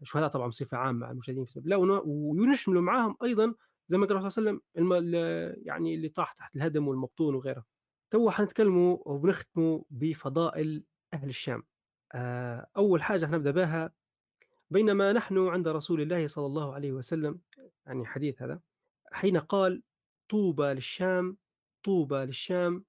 الشهداء 0.03 0.29
طبعا 0.29 0.49
بصفة 0.49 0.77
عامة 0.77 1.07
على 1.07 1.13
المجاهدين 1.13 1.45
في 1.45 1.53
سبيل 1.53 1.73
الله. 1.73 2.03
ونشمل 2.07 2.81
معاهم 2.81 3.17
أيضا 3.23 3.55
زي 3.89 3.99
ما 3.99 4.07
قال 4.07 4.17
الرسول 4.17 4.31
صلى 4.31 4.51
الله 4.51 4.61
عليه 4.77 4.83
وسلم. 4.85 5.67
يعني 5.67 5.95
اللي 5.95 6.09
طاح 6.09 6.33
تحت 6.33 6.57
الهدم 6.57 6.89
والمبطون 6.89 7.35
وغيره. 7.35 7.65
تو 8.11 8.31
حنتكلموا 8.31 8.99
وبنختموا 9.01 9.83
بفضائل 9.91 10.85
أهل 11.15 11.29
الشام. 11.29 11.63
آه، 12.13 12.67
أول 12.77 13.03
حاجة 13.03 13.27
حنبدأ 13.27 13.51
بها 13.51 13.93
بينما 14.71 15.13
نحن 15.13 15.39
عند 15.39 15.69
رسول 15.69 16.01
الله 16.01 16.27
صلى 16.27 16.47
الله 16.47 16.75
عليه 16.75 16.93
وسلم 16.93 17.41
يعني 17.87 18.07
حديث 18.07 18.43
هذا 18.43 18.61
حين 19.13 19.37
قال 19.37 19.83
طوبى 20.29 20.63
للشام 20.63 21.37
طوبى 21.87 22.17
للشام؟ 22.17 22.85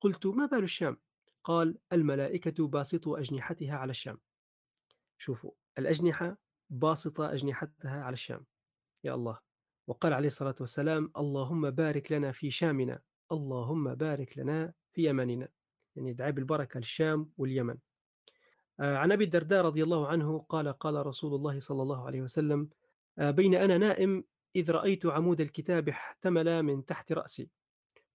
قلت 0.00 0.26
ما 0.26 0.46
بال 0.46 0.62
الشام؟ 0.62 0.96
قال 1.44 1.78
الملائكة 1.92 2.68
باسطوا 2.68 3.18
أجنحتها 3.18 3.76
على 3.76 3.90
الشام. 3.90 4.18
شوفوا 5.18 5.50
الأجنحة 5.78 6.38
باسطة 6.70 7.32
أجنحتها 7.32 8.02
على 8.02 8.12
الشام. 8.12 8.46
يا 9.04 9.14
الله. 9.14 9.38
وقال 9.86 10.12
عليه 10.12 10.26
الصلاة 10.26 10.54
والسلام 10.60 11.12
اللهم 11.16 11.70
بارك 11.70 12.12
لنا 12.12 12.32
في 12.32 12.50
شامنا 12.50 13.00
اللهم 13.32 13.94
بارك 13.94 14.38
لنا 14.38 14.72
في 14.92 15.04
يمننا. 15.04 15.48
يعني 15.96 16.12
دعاء 16.12 16.30
بالبركة 16.30 16.78
للشام 16.78 17.30
واليمن. 17.36 17.76
آه، 18.80 18.96
عن 18.96 19.12
أبي 19.12 19.24
الدرداء 19.24 19.64
رضي 19.64 19.82
الله 19.82 20.08
عنه 20.08 20.38
قال 20.38 20.72
قال 20.72 21.06
رسول 21.06 21.34
الله 21.34 21.60
صلى 21.60 21.82
الله 21.82 22.06
عليه 22.06 22.22
وسلم 22.22 22.68
آه، 23.18 23.30
بين 23.30 23.54
أنا 23.54 23.78
نائم 23.78 24.24
إذ 24.56 24.70
رأيت 24.70 25.06
عمود 25.06 25.40
الكتاب 25.40 25.88
احتمل 25.88 26.62
من 26.62 26.84
تحت 26.84 27.12
رأسي. 27.12 27.50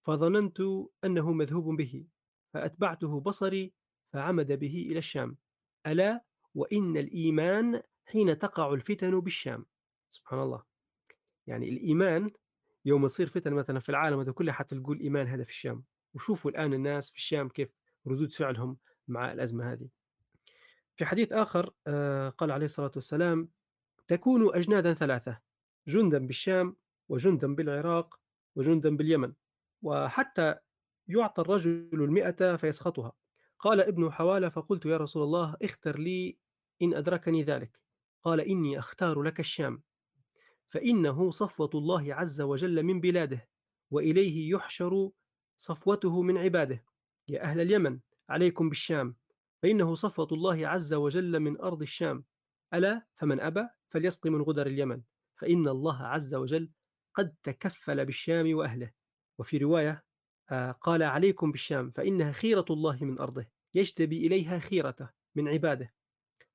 فظننت 0.02 0.60
أنه 1.04 1.32
مذهوب 1.32 1.76
به 1.76 2.06
فأتبعته 2.54 3.20
بصري 3.20 3.72
فعمد 4.12 4.52
به 4.52 4.86
إلى 4.90 4.98
الشام. 4.98 5.36
ألا 5.86 6.24
وإن 6.54 6.96
الإيمان 6.96 7.82
حين 8.06 8.38
تقع 8.38 8.74
الفتن 8.74 9.20
بالشام. 9.20 9.66
سبحان 10.10 10.40
الله. 10.40 10.62
يعني 11.46 11.68
الإيمان 11.68 12.30
يوم 12.84 13.04
يصير 13.04 13.28
فتن 13.28 13.52
مثلا 13.52 13.80
في 13.80 13.88
العالم 13.88 14.20
هذا 14.20 14.32
كله 14.32 14.52
حتلقوا 14.52 14.94
الإيمان 14.94 15.26
هذا 15.26 15.42
في 15.42 15.50
الشام. 15.50 15.84
وشوفوا 16.14 16.50
الآن 16.50 16.74
الناس 16.74 17.10
في 17.10 17.16
الشام 17.16 17.48
كيف 17.48 17.68
ردود 18.06 18.32
فعلهم 18.32 18.78
مع 19.08 19.32
الأزمة 19.32 19.72
هذه. 19.72 19.88
في 20.96 21.06
حديث 21.06 21.32
آخر 21.32 21.72
آه، 21.86 22.28
قال 22.28 22.50
عليه 22.50 22.64
الصلاة 22.64 22.92
والسلام 22.94 23.48
تكون 24.08 24.54
أجنادا 24.56 24.94
ثلاثة 24.94 25.40
جندا 25.88 26.26
بالشام 26.26 26.76
وجندا 27.08 27.54
بالعراق 27.54 28.20
وجندا 28.56 28.96
باليمن. 28.96 29.32
وحتى 29.82 30.54
يعطى 31.08 31.42
الرجل 31.42 31.90
المئة 31.92 32.56
فيسخطها. 32.56 33.12
قال 33.58 33.80
ابن 33.80 34.12
حوالة 34.12 34.48
فقلت 34.48 34.86
يا 34.86 34.96
رسول 34.96 35.22
الله 35.22 35.56
اختر 35.62 35.98
لي 35.98 36.38
إن 36.82 36.94
أدركني 36.94 37.42
ذلك. 37.42 37.80
قال 38.24 38.40
إني 38.40 38.78
أختار 38.78 39.22
لك 39.22 39.40
الشام. 39.40 39.82
فإنه 40.68 41.30
صفوة 41.30 41.70
الله 41.74 42.14
عز 42.14 42.40
وجل 42.40 42.82
من 42.82 43.00
بلاده 43.00 43.48
وإليه 43.90 44.50
يحشر 44.54 45.10
صفوته 45.56 46.22
من 46.22 46.38
عباده. 46.38 46.84
يا 47.28 47.42
أهل 47.42 47.60
اليمن 47.60 48.00
عليكم 48.28 48.68
بالشام. 48.68 49.16
فإنه 49.62 49.94
صفوة 49.94 50.28
الله 50.32 50.68
عز 50.68 50.94
وجل 50.94 51.40
من 51.40 51.60
أرض 51.60 51.82
الشام. 51.82 52.24
ألا 52.74 53.06
فمن 53.16 53.40
أبى 53.40 53.68
فليسقي 53.88 54.30
من 54.30 54.42
غدر 54.42 54.66
اليمن. 54.66 55.02
فإن 55.36 55.68
الله 55.68 56.02
عز 56.02 56.34
وجل 56.34 56.70
قد 57.14 57.34
تكفل 57.42 58.04
بالشام 58.04 58.54
وأهله. 58.54 58.99
وفي 59.40 59.58
رواية 59.58 60.04
آه، 60.50 60.70
قال 60.70 61.02
عليكم 61.02 61.52
بالشام 61.52 61.90
فإنها 61.90 62.32
خيرة 62.32 62.64
الله 62.70 63.04
من 63.04 63.18
أرضه 63.18 63.46
يجتبي 63.74 64.26
إليها 64.26 64.58
خيرته 64.58 65.10
من 65.34 65.48
عباده. 65.48 65.94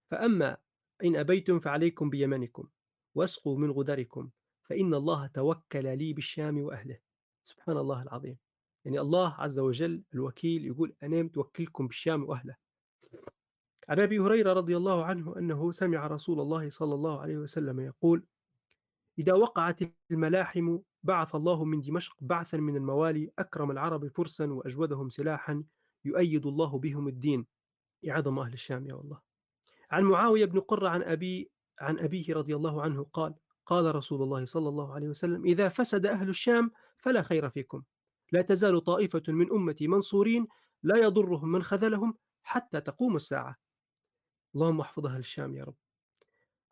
فأما 0.07 0.57
إن 1.03 1.15
أبيتم 1.15 1.59
فعليكم 1.59 2.09
بيمنكم 2.09 2.67
واسقوا 3.15 3.57
من 3.57 3.71
غدركم 3.71 4.29
فإن 4.63 4.93
الله 4.93 5.27
توكل 5.27 5.97
لي 5.97 6.13
بالشام 6.13 6.61
وأهله. 6.61 6.97
سبحان 7.43 7.77
الله 7.77 8.01
العظيم. 8.01 8.37
يعني 8.85 8.99
الله 8.99 9.33
عز 9.33 9.59
وجل 9.59 10.03
الوكيل 10.13 10.65
يقول 10.65 10.95
أنا 11.03 11.23
متوكلكم 11.23 11.87
بالشام 11.87 12.23
وأهله. 12.23 12.55
عن 13.89 13.99
أبي 13.99 14.19
هريرة 14.19 14.53
رضي 14.53 14.77
الله 14.77 15.05
عنه 15.05 15.37
أنه 15.37 15.71
سمع 15.71 16.07
رسول 16.07 16.39
الله 16.39 16.69
صلى 16.69 16.93
الله 16.93 17.21
عليه 17.21 17.37
وسلم 17.37 17.79
يقول 17.79 18.25
إذا 19.19 19.33
وقعت 19.33 19.79
الملاحم 20.11 20.79
بعث 21.05 21.35
الله 21.35 21.63
من 21.63 21.81
دمشق 21.81 22.15
بعثا 22.21 22.57
من 22.57 22.75
الموالي 22.75 23.31
أكرم 23.39 23.71
العرب 23.71 24.07
فرسا 24.07 24.45
وأجودهم 24.45 25.09
سلاحا 25.09 25.63
يؤيد 26.05 26.45
الله 26.45 26.79
بهم 26.79 27.07
الدين. 27.07 27.45
يعظم 28.03 28.39
أهل 28.39 28.53
الشام 28.53 28.87
يا 28.87 28.93
والله. 28.93 29.21
عن 29.91 30.03
معاوية 30.03 30.45
بن 30.45 30.59
قرة 30.59 30.89
عن 30.89 31.03
أبي 31.03 31.51
عن 31.79 31.99
أبيه 31.99 32.33
رضي 32.33 32.55
الله 32.55 32.81
عنه 32.81 33.05
قال 33.13 33.35
قال 33.65 33.95
رسول 33.95 34.21
الله 34.23 34.45
صلى 34.45 34.69
الله 34.69 34.93
عليه 34.93 35.07
وسلم 35.07 35.45
إذا 35.45 35.69
فسد 35.69 36.05
أهل 36.05 36.29
الشام 36.29 36.71
فلا 36.97 37.21
خير 37.21 37.49
فيكم. 37.49 37.83
لا 38.31 38.41
تزال 38.41 38.83
طائفة 38.83 39.23
من 39.27 39.51
أمتي 39.51 39.87
منصورين 39.87 40.47
لا 40.83 40.97
يضرهم 40.97 41.51
من 41.51 41.63
خذلهم 41.63 42.17
حتى 42.43 42.81
تقوم 42.81 43.15
الساعة. 43.15 43.55
اللهم 44.55 44.79
احفظ 44.81 45.05
أهل 45.05 45.19
الشام 45.19 45.55
يا 45.55 45.63
رب. 45.63 45.75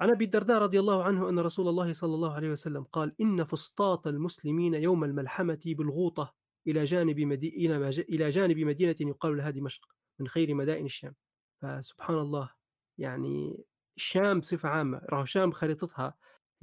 عن 0.04 0.10
أبي 0.10 0.26
الدرداء 0.26 0.62
رضي 0.62 0.80
الله 0.80 1.04
عنه 1.04 1.30
أن 1.30 1.40
رسول 1.40 1.68
الله 1.68 1.94
صلى 1.94 2.16
الله 2.16 2.34
عليه 2.34 2.50
وسلم 2.50 2.84
قال 2.84 3.16
إن 3.22 3.44
فسطاط 3.44 4.08
المسلمين 4.08 4.74
يوم 4.74 5.04
الملحمة 5.04 5.60
بالغوطة 5.66 6.34
إلى 6.68 6.84
جانب 6.84 7.20
مدي... 7.20 7.48
إلى 8.10 8.30
جانب 8.30 8.58
مدينة 8.58 8.96
يقال 9.00 9.38
لها 9.38 9.50
دمشق 9.50 9.86
من 10.20 10.28
خير 10.28 10.54
مدائن 10.54 10.86
الشام. 10.86 11.16
فسبحان 11.62 12.18
الله 12.18 12.50
يعني 12.98 13.64
الشام 13.98 14.40
بصفة 14.40 14.70
عامة 14.70 15.02
راهو 15.10 15.22
الشام 15.22 15.50
بخريطتها 15.50 16.14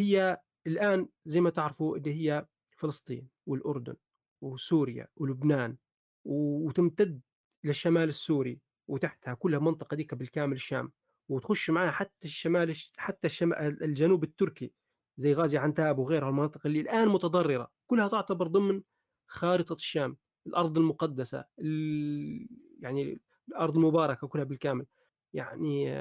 هي 0.00 0.40
الآن 0.66 1.08
زي 1.26 1.40
ما 1.40 1.50
تعرفوا 1.50 1.96
اللي 1.96 2.14
هي 2.14 2.46
فلسطين 2.76 3.28
والأردن 3.46 3.96
وسوريا 4.40 5.08
ولبنان 5.16 5.76
وتمتد 6.24 7.20
للشمال 7.64 8.08
السوري 8.08 8.60
وتحتها 8.88 9.34
كلها 9.34 9.58
منطقة 9.58 9.94
ديك 9.94 10.14
بالكامل 10.14 10.56
الشام. 10.56 10.92
وتخش 11.30 11.70
معها 11.70 11.90
حتى 11.90 12.24
الشمال 12.24 12.76
حتى 12.96 13.26
الشمال 13.26 13.82
الجنوب 13.84 14.24
التركي 14.24 14.72
زي 15.16 15.32
غازي 15.32 15.58
عنتاب 15.58 15.98
وغيرها 15.98 16.28
المناطق 16.28 16.66
اللي 16.66 16.80
الآن 16.80 17.08
متضررة 17.08 17.70
كلها 17.86 18.08
تعتبر 18.08 18.46
ضمن 18.46 18.82
خارطة 19.26 19.74
الشام 19.74 20.16
الأرض 20.46 20.78
المقدسة 20.78 21.44
يعني 22.80 23.20
الأرض 23.48 23.76
المباركة 23.76 24.26
كلها 24.26 24.44
بالكامل. 24.44 24.86
يعني 25.32 25.94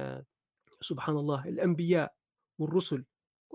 سبحان 0.82 1.16
الله 1.16 1.48
الأنبياء 1.48 2.14
والرسل 2.60 3.06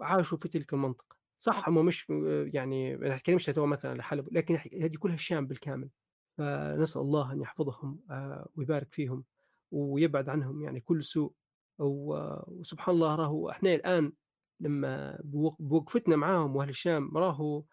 عاشوا 0.02 0.38
في 0.38 0.48
تلك 0.48 0.74
المنطقة. 0.74 1.16
صح 1.38 1.68
هم 1.68 1.86
مش 1.86 2.06
يعني 2.54 2.96
ما 2.96 3.16
نتكلمش 3.16 3.48
مثلا 3.50 3.98
لحلب 3.98 4.28
لكن 4.32 4.54
هذه 4.56 4.96
كلها 4.96 5.14
الشام 5.14 5.46
بالكامل. 5.46 5.90
فنسأل 6.38 7.02
الله 7.02 7.32
أن 7.32 7.40
يحفظهم 7.40 8.00
آه، 8.10 8.48
ويبارك 8.56 8.92
فيهم 8.92 9.24
ويبعد 9.70 10.28
عنهم 10.28 10.62
يعني 10.62 10.80
كل 10.80 11.04
سوء. 11.04 11.32
وسبحان 11.78 12.94
الله 12.94 13.14
راهو 13.14 13.50
إحنا 13.50 13.74
الآن 13.74 14.12
لما 14.60 15.18
بوقفتنا 15.58 16.16
معاهم 16.16 16.56
وأهل 16.56 16.68
الشام 16.68 17.16
راهو 17.16 17.64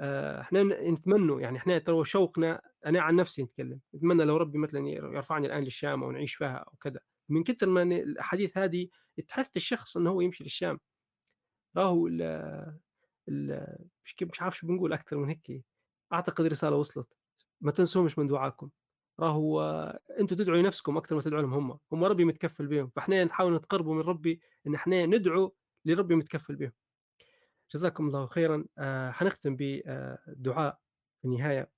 آه، 0.00 0.40
إحنا 0.40 0.62
نتمنوا 0.90 1.40
يعني 1.40 1.58
إحنا 1.58 1.78
ترى 1.78 2.04
شوقنا 2.04 2.62
أنا 2.86 3.00
عن 3.02 3.16
نفسي 3.16 3.42
نتكلم 3.42 3.80
نتمنى 3.94 4.24
لو 4.24 4.36
ربي 4.36 4.58
مثلا 4.58 4.88
يرفعني 4.88 5.46
الآن 5.46 5.64
للشام 5.64 6.04
أو 6.04 6.10
نعيش 6.12 6.34
فيها 6.34 6.56
أو 6.56 6.72
كذا. 6.80 7.00
من 7.28 7.44
كثر 7.44 7.68
ما 7.68 7.82
الأحاديث 7.82 8.58
هذه 8.58 8.88
تحث 9.28 9.50
الشخص 9.56 9.96
إنه 9.96 10.10
هو 10.10 10.20
يمشي 10.20 10.44
للشام. 10.44 10.80
راهو 11.76 12.06
ال 12.08 12.22
ال 13.28 13.76
مش 14.22 14.42
عارف 14.42 14.56
شو 14.58 14.66
بنقول 14.66 14.92
أكثر 14.92 15.16
من 15.16 15.28
هيك 15.28 15.64
أعتقد 16.12 16.46
رسالة 16.46 16.76
وصلت. 16.76 17.08
ما 17.60 17.72
تنسوهمش 17.72 18.18
من 18.18 18.26
دعائكم 18.28 18.70
راهو 19.20 19.60
أنتم 20.20 20.36
تدعوا 20.36 20.58
لنفسكم 20.58 20.96
أكثر 20.96 21.14
ما 21.14 21.20
تدعوا 21.20 21.42
لهم 21.42 21.54
هم. 21.54 21.78
هم 21.92 22.04
ربي 22.04 22.24
متكفل 22.24 22.66
بهم. 22.66 22.88
فإحنا 22.88 23.24
نحاول 23.24 23.54
نتقربوا 23.54 23.94
من 23.94 24.00
ربي 24.00 24.40
إن 24.66 24.74
إحنا 24.74 25.06
ندعو 25.06 25.54
لربي 25.84 26.14
متكفل 26.14 26.56
بهم. 26.56 26.72
جزاكم 27.74 28.06
الله 28.06 28.26
خيرا. 28.26 28.64
آه 28.78 29.10
حنختم 29.10 29.56
بدعاء 29.58 30.78
في 31.22 31.28
النهاية. 31.28 31.70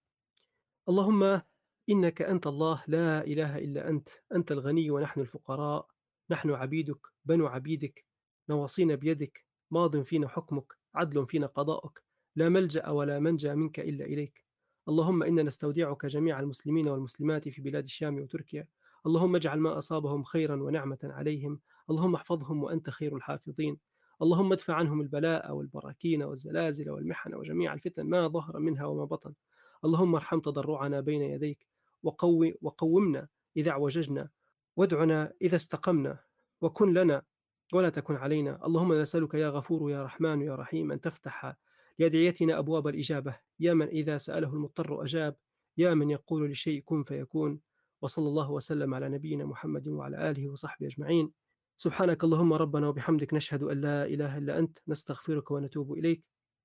اللهم 0.89 1.43
إنك 1.91 2.23
أنت 2.23 2.47
الله 2.47 2.83
لا 2.87 3.25
إله 3.25 3.59
إلا 3.59 3.89
أنت. 3.89 4.09
أنت 4.35 4.53
الغني 4.53 4.91
ونحن 4.91 5.21
الفقراء. 5.21 5.87
نحن 6.31 6.51
عبيدك 6.51 7.07
بنو 7.25 7.47
عبيدك. 7.47 8.07
نواصينا 8.49 8.95
بيدك. 8.95 9.45
ماض 9.71 10.03
فينا 10.03 10.29
حكمك. 10.29 10.79
عدل 10.95 11.27
فينا 11.27 11.47
قضاؤك. 11.47 12.03
لا 12.37 12.49
ملجأ 12.49 12.89
ولا 12.89 13.19
منجأ 13.19 13.55
منك 13.55 13.81
إلا 13.81 14.05
إليك. 14.05 14.42
اللهم 14.89 15.23
إنا 15.23 15.43
نستودعك 15.43 16.07
جميع 16.07 16.41
المسلمين 16.41 16.89
والمسلمات 16.89 17.49
في 17.49 17.63
بلاد 17.63 17.85
الشام 17.85 18.19
وتركيا. 18.23 18.67
اللهم 19.07 19.37
اجعل 19.37 19.59
ما 19.59 19.79
أصابهم 19.79 20.23
خيرا 20.23 20.63
ونعمة 20.63 20.99
عليهم. 21.03 21.61
اللهم 21.91 22.15
احفظهم 22.15 22.63
وأنت 22.63 22.91
خير 22.91 23.17
الحافظين. 23.17 23.79
اللهم 24.23 24.53
ادفع 24.53 24.75
عنهم 24.75 25.01
البلاء 25.01 25.53
والبراكين 25.53 26.23
والزلازل 26.23 26.91
والمحن 26.91 27.35
وجميع 27.35 27.75
الفتن 27.75 28.03
ما 28.03 28.29
ظهر 28.29 28.59
منها 28.59 28.87
وما 28.87 29.05
بطن. 29.05 29.35
اللهم 29.85 30.15
ارحم 30.15 30.41
تضرعنا 30.41 31.01
بين 31.01 31.23
يديك. 31.23 31.67
وقوي 32.03 32.59
وقومنا 32.63 33.29
إذا 33.57 33.71
اعوججنا. 33.71 34.29
وادعنا 34.77 35.33
إذا 35.43 35.57
استقمنا. 35.57 36.19
وكن 36.61 36.95
لنا 36.95 37.23
ولا 37.73 37.89
تكن 37.89 38.17
علينا. 38.17 38.67
اللهم 38.67 38.93
نسألك 38.93 39.35
يا 39.35 39.49
غفور 39.49 39.91
يا 39.91 40.05
رحمن 40.05 40.43
يا 40.43 40.55
رحيم 40.55 40.93
أن 40.93 41.01
تفتح 41.01 41.57
لأدعيتنا 41.99 42.59
أبواب 42.59 42.89
الإجابة. 42.89 43.39
يا 43.61 43.75
من 43.75 43.87
إذا 43.87 44.17
سأله 44.17 44.55
المضطر 44.55 45.05
أجاب 45.05 45.37
يا 45.79 45.95
من 45.95 46.11
يقول 46.11 46.51
لشيء 46.51 46.83
كن 46.83 47.03
فيكون. 47.03 47.61
وصلى 48.03 48.29
الله 48.29 48.51
وسلم 48.51 48.95
على 48.95 49.09
نبينا 49.09 49.45
محمد 49.45 49.89
وعلى 49.89 50.31
آله 50.31 50.49
وصحبه 50.49 50.87
أجمعين. 50.87 51.33
سبحانك 51.77 52.25
اللهم 52.25 52.53
ربنا 52.53 52.89
وبحمدك 52.89 53.35
نشهد 53.35 53.63
أن 53.63 53.81
لا 53.81 54.05
إله 54.05 54.39
إلا 54.39 54.59
أنت 54.59 54.79
نستغفرك 54.89 55.51
ونتوب 55.51 55.93
إليك. 55.93 56.25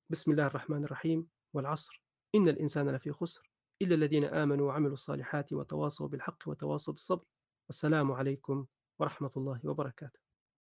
بسم 0.10 0.32
الله 0.32 0.48
الرحمن 0.48 0.84
الرحيم 0.84 1.28
والعصر. 1.54 2.04
إن 2.36 2.50
الإنسان 2.50 2.90
لفي 2.90 3.12
خسر 3.12 3.52
إلا 3.82 3.96
الذين 3.96 4.24
آمنوا 4.24 4.68
وعملوا 4.68 4.94
الصالحات 4.94 5.54
وتواصوا 5.54 6.08
بالحق 6.08 6.44
وتواصوا 6.48 6.94
بالصبر. 6.94 7.26
والسلام 7.70 8.12
عليكم 8.12 8.66
ورحمة 9.00 9.32
الله 9.38 9.60
وبركاته. 9.64 10.27